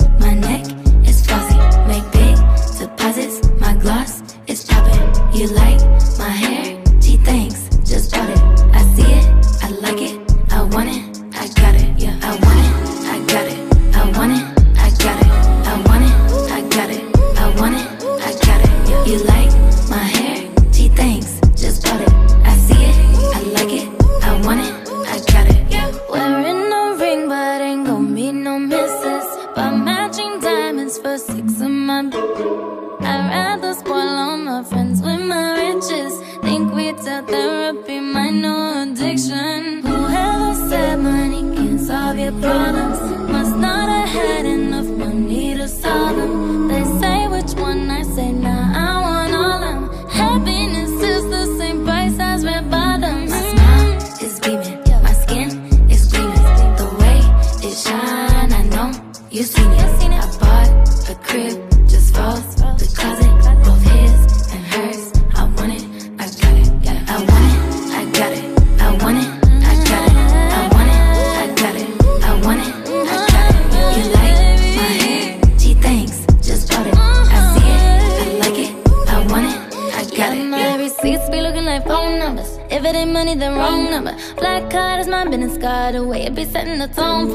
lost, 3.89 4.37
it's 4.47 4.65
poppin'. 4.65 5.35
You 5.35 5.47
like 5.47 5.81
my 6.19 6.29
hand. 6.29 6.48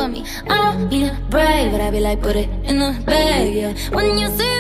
for 0.04 0.10
me. 0.10 0.26
I 0.50 0.58
don't 0.58 0.90
need 0.90 1.10
to 1.10 1.16
brave, 1.30 1.72
but 1.72 1.82
I 1.82 1.92
be 1.92 2.00
like, 2.00 2.22
put 2.22 2.36
it 2.36 2.50
in 2.66 2.80
the 2.80 2.92
bag, 3.06 3.54
yeah. 3.54 3.74
When 3.96 4.18
you 4.18 4.28
see 4.38 4.53